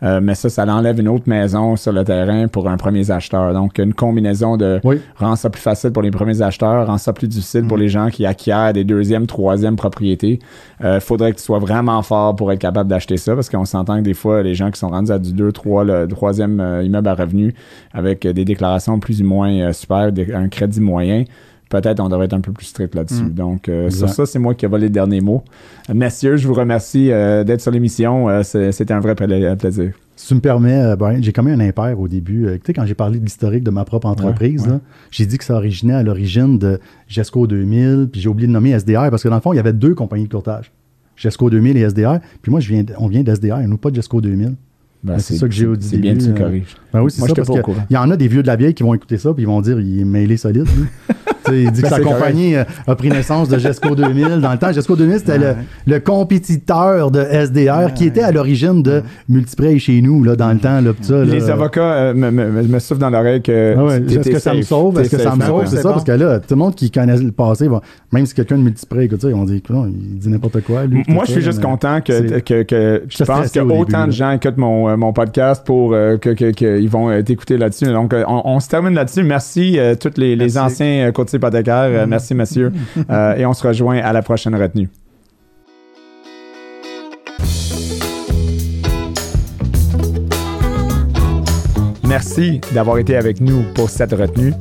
mais 0.03 0.35
ça, 0.35 0.51
ça 0.51 0.67
enlève 0.67 1.01
une 1.01 1.09
autre 1.09 1.29
maison 1.29 1.77
sur 1.77 1.93
le 1.93 2.05
terrain 2.05 2.49
pour 2.49 2.69
un 2.69 2.77
premier 2.77 3.11
acheteur. 3.11 3.55
Donc, 3.55 3.79
une 3.79 3.95
combinaison 3.95 4.57
de 4.57 4.81
rend 5.17 5.37
ça 5.37 5.49
plus 5.49 5.63
facile 5.63 5.93
pour 5.93 6.03
les 6.03 6.11
premiers 6.11 6.43
acheteurs, 6.43 6.87
rend 6.87 6.99
ça 6.99 7.13
plus 7.13 7.29
difficile 7.29 7.62
pour 7.67 7.77
mm. 7.77 7.81
les 7.81 7.89
gens 7.89 8.09
qui 8.11 8.27
acquièrent 8.27 8.73
des 8.73 8.85
deuxièmes, 8.85 9.27
troisièmes 9.27 9.77
propriétés. 9.77 10.39
Il 10.81 10.87
euh, 10.87 11.01
faudrait 11.01 11.33
que 11.33 11.39
tu 11.39 11.43
sois 11.43 11.59
vraiment 11.59 12.03
fort 12.03 12.37
pour 12.37 12.53
être 12.53 12.59
capable 12.59 12.89
d'acheter 12.89 13.17
ça 13.17 13.35
parce 13.35 13.49
qu'on 13.49 13.65
s'entend 13.65 13.99
que 13.99 14.03
des 14.03 14.15
fois, 14.15 14.43
les 14.43 14.55
gens 14.55 14.71
qui 14.71 14.79
sont 14.79 14.89
rendus 14.89 15.13
à 15.13 15.19
du 15.19 15.33
2, 15.33 15.53
3, 15.53 15.85
le 15.85 16.09
troisième 16.09 16.61
euh, 16.61 16.83
immeuble 16.83 17.09
à 17.09 17.15
revenu 17.15 17.55
avec 17.93 18.27
des 18.27 18.45
déclarations 18.45 18.99
plus 18.99 19.23
ou 19.23 19.27
moins 19.27 19.53
euh, 19.53 19.73
super, 19.73 20.11
un 20.35 20.49
crédit 20.49 20.81
moyen, 20.81 21.25
peut-être 21.69 22.01
on 22.01 22.09
devrait 22.09 22.27
être 22.27 22.35
un 22.35 22.41
peu 22.41 22.53
plus 22.53 22.67
strict 22.67 22.95
là-dessus. 22.95 23.25
Mm. 23.25 23.35
Donc, 23.35 23.71
sur 23.91 24.09
ça, 24.09 24.27
c'est 24.27 24.39
moi 24.39 24.55
qui 24.55 24.65
ai 24.65 24.69
volé 24.69 24.85
le 24.85 24.91
dernier 24.93 25.21
mot. 25.21 25.43
messieurs, 25.93 26.37
je 26.37 26.47
vous 26.47 26.55
remercie 26.55 27.09
d'être 27.09 27.61
sur 27.61 27.71
l'émission. 27.71 28.43
C'était 28.43 28.93
un 28.93 29.01
vrai 29.01 29.15
plaisir. 29.15 29.93
Si 30.23 30.29
tu 30.29 30.35
me 30.37 30.41
permets, 30.41 30.81
euh, 30.81 30.95
Brian, 30.95 31.18
j'ai 31.20 31.33
commis 31.33 31.51
un 31.51 31.59
impair 31.59 31.99
au 31.99 32.07
début. 32.07 32.47
Euh, 32.47 32.55
tu 32.55 32.61
sais, 32.66 32.73
quand 32.73 32.87
j'ai 32.87 32.95
parlé 32.95 33.18
de 33.18 33.25
l'historique 33.25 33.64
de 33.64 33.73
ma 33.73 33.85
propre 33.85 34.07
entreprise, 34.07 34.64
j'ai 35.11 35.27
dit 35.27 35.37
que 35.37 35.43
ça 35.43 35.57
originait 35.57 35.95
à 35.95 36.05
l'origine 36.05 36.61
de 36.61 36.79
GESCO 37.09 37.49
2000, 37.49 38.09
puis 38.12 38.20
j'ai 38.20 38.29
oublié 38.29 38.47
de 38.47 38.53
nommer 38.53 38.70
SDR 38.70 39.11
parce 39.11 39.25
que 39.25 39.29
dans 39.29 39.35
le 39.35 39.41
fond, 39.41 39.53
il 39.53 39.57
y 39.57 39.59
avait 39.59 39.73
deux 39.73 39.97
compagnies 39.97 40.29
de 40.29 40.33
courtage. 40.33 40.70
GESCO 41.16 41.51
2000 41.51 41.77
et 41.77 41.81
SDR. 41.81 42.20
Puis 42.41 42.53
moi, 42.53 42.61
je 42.61 42.68
viens, 42.68 42.85
on 42.99 43.09
vient 43.09 43.25
d'SDR, 43.25 43.66
nous 43.66 43.79
pas 43.79 43.91
de 43.91 43.97
GESCO 43.97 44.20
2000. 44.20 44.55
Ben, 45.03 45.18
c'est 45.18 45.35
ça 45.35 45.49
que 45.49 45.55
j'ai 45.55 45.66
au 45.66 45.75
début. 45.75 45.89
C'est 45.89 45.99
bien 45.99 46.14
que 46.14 46.23
tu 46.23 46.31
euh, 46.31 46.35
corriges. 46.35 46.77
Ben 46.93 47.01
oui, 47.03 47.11
c'est 47.11 47.20
ça. 47.20 47.34
Parce 47.34 47.49
il 47.90 47.95
y 47.95 47.97
en 47.97 48.11
a 48.11 48.16
des 48.16 48.28
vieux 48.28 48.43
de 48.43 48.47
la 48.47 48.57
vieille 48.57 48.74
qui 48.74 48.82
vont 48.82 48.95
écouter 48.95 49.18
ça 49.18 49.32
puis 49.32 49.43
ils 49.45 49.47
vont 49.47 49.61
dire 49.61 49.80
il 49.80 50.01
est 50.01 50.05
mêlé 50.05 50.36
solide. 50.36 50.66
il 51.51 51.70
dit 51.72 51.82
que 51.82 51.88
Ben, 51.88 51.97
sa 51.97 52.01
compagnie 52.01 52.55
euh, 52.55 52.64
a 52.86 52.95
pris 52.95 53.09
naissance 53.09 53.49
de 53.49 53.59
GESCO 53.59 53.95
2000. 53.95 54.40
Dans 54.40 54.53
le 54.53 54.59
temps, 54.59 54.72
GESCO 54.72 54.97
2000, 54.97 55.18
c'était 55.18 55.38
le, 55.38 55.55
le 55.86 56.01
compétiteur 56.01 57.11
de 57.11 57.20
SDR 57.20 57.93
qui 57.95 58.07
était 58.07 58.22
à 58.22 58.32
l'origine 58.32 58.82
de 58.82 59.03
Multiprêt 59.28 59.78
chez 59.78 60.01
nous, 60.03 60.24
là, 60.24 60.36
dans 60.36 60.53
le 60.53 60.59
temps. 60.59 60.80
Là, 60.80 60.93
pis 60.93 61.05
ça, 61.05 61.16
là. 61.16 61.24
Les 61.24 61.51
avocats 61.51 61.80
euh, 61.80 62.14
me, 62.14 62.30
me, 62.30 62.62
me 62.62 62.78
soufflent 62.78 63.01
dans 63.01 63.11
l'oreille 63.11 63.43
que. 63.43 63.74
Ah 63.76 63.84
ouais, 63.84 64.03
Est-ce 64.03 64.30
que 64.30 64.38
ça 64.38 64.55
me 64.55 64.62
sauve? 64.62 65.01
Est-ce 65.01 65.11
que 65.11 65.18
ça 65.18 65.34
me 65.36 65.43
sauve? 65.43 65.61
ouais. 65.61 65.66
C'est 65.66 65.76
ça, 65.76 65.88
bon. 65.88 65.95
parce 65.95 66.05
que 66.05 66.12
là, 66.12 66.38
tout 66.38 66.47
le 66.51 66.57
monde 66.57 66.74
qui 66.74 66.90
connaît 66.90 67.16
le 67.16 67.32
passé, 67.32 67.68
va, 67.68 67.80
même 68.12 68.26
si 68.26 68.34
quelqu'un 68.34 68.59
de 68.59 68.62
multiprêt 68.62 69.05
écoute 69.05 69.22
ça, 69.22 69.28
ils 69.28 69.34
vont 69.34 69.45
dire, 69.45 69.61
non, 69.70 69.86
il 69.86 70.18
dit 70.18 70.28
n'importe 70.28 70.61
quoi. 70.62 70.84
Lui, 70.84 71.03
Moi, 71.09 71.24
je 71.26 71.32
suis 71.32 71.43
juste 71.43 71.62
content 71.62 72.01
que, 72.01 72.40
que, 72.40 72.62
que 72.62 73.03
je 73.09 73.24
pense 73.24 73.47
stressé 73.47 73.59
que 73.59 73.64
au 73.64 73.68
début, 73.68 73.80
autant 73.80 74.07
de 74.07 74.12
gens 74.12 74.32
écoutent 74.32 74.57
mon, 74.59 74.88
euh, 74.88 75.12
podcast 75.12 75.64
pour 75.64 75.90
que 75.90 76.82
ils 76.83 76.91
vont 76.91 77.11
euh, 77.11 77.22
t'écouter 77.22 77.57
là-dessus. 77.57 77.87
Donc, 77.87 78.12
euh, 78.12 78.24
on, 78.26 78.43
on 78.45 78.61
se 78.61 78.68
termine 78.68 78.95
là-dessus. 78.95 79.22
Merci 79.22 79.78
euh, 79.78 79.95
tous 79.95 80.16
les, 80.16 80.59
anciens 80.59 81.11
courtiers 81.12 81.39
hypothécaires. 81.39 82.07
Merci, 82.07 82.35
messieurs. 82.35 82.72
Et 83.37 83.47
on 83.47 83.53
se 83.53 83.66
rejoint 83.66 83.99
à 83.99 84.12
la 84.12 84.22
prochaine 84.22 84.55
retenue. 84.55 84.89
Merci 92.05 92.61
d'avoir 92.74 92.99
été 92.99 93.16
avec 93.16 93.41
nous 93.41 93.62
pour 93.74 93.89
cette 93.89 94.12
retenue. 94.12 94.53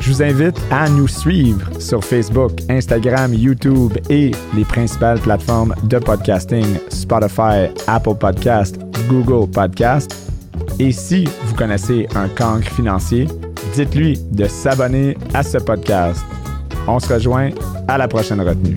Je 0.00 0.10
vous 0.10 0.22
invite 0.22 0.58
à 0.70 0.88
nous 0.88 1.06
suivre 1.06 1.70
sur 1.78 2.02
Facebook, 2.02 2.52
Instagram, 2.68 3.32
YouTube 3.32 3.92
et 4.08 4.32
les 4.56 4.64
principales 4.64 5.20
plateformes 5.20 5.74
de 5.84 5.98
podcasting 5.98 6.66
Spotify, 6.88 7.68
Apple 7.86 8.14
Podcast, 8.18 8.80
Google 9.08 9.48
Podcast. 9.48 10.29
Et 10.80 10.92
si 10.92 11.26
vous 11.44 11.54
connaissez 11.54 12.06
un 12.14 12.26
cancre 12.26 12.72
financier, 12.72 13.28
dites-lui 13.74 14.18
de 14.30 14.46
s'abonner 14.46 15.14
à 15.34 15.42
ce 15.42 15.58
podcast. 15.58 16.24
On 16.88 16.98
se 16.98 17.12
rejoint 17.12 17.50
à 17.86 17.98
la 17.98 18.08
prochaine 18.08 18.40
retenue. 18.40 18.74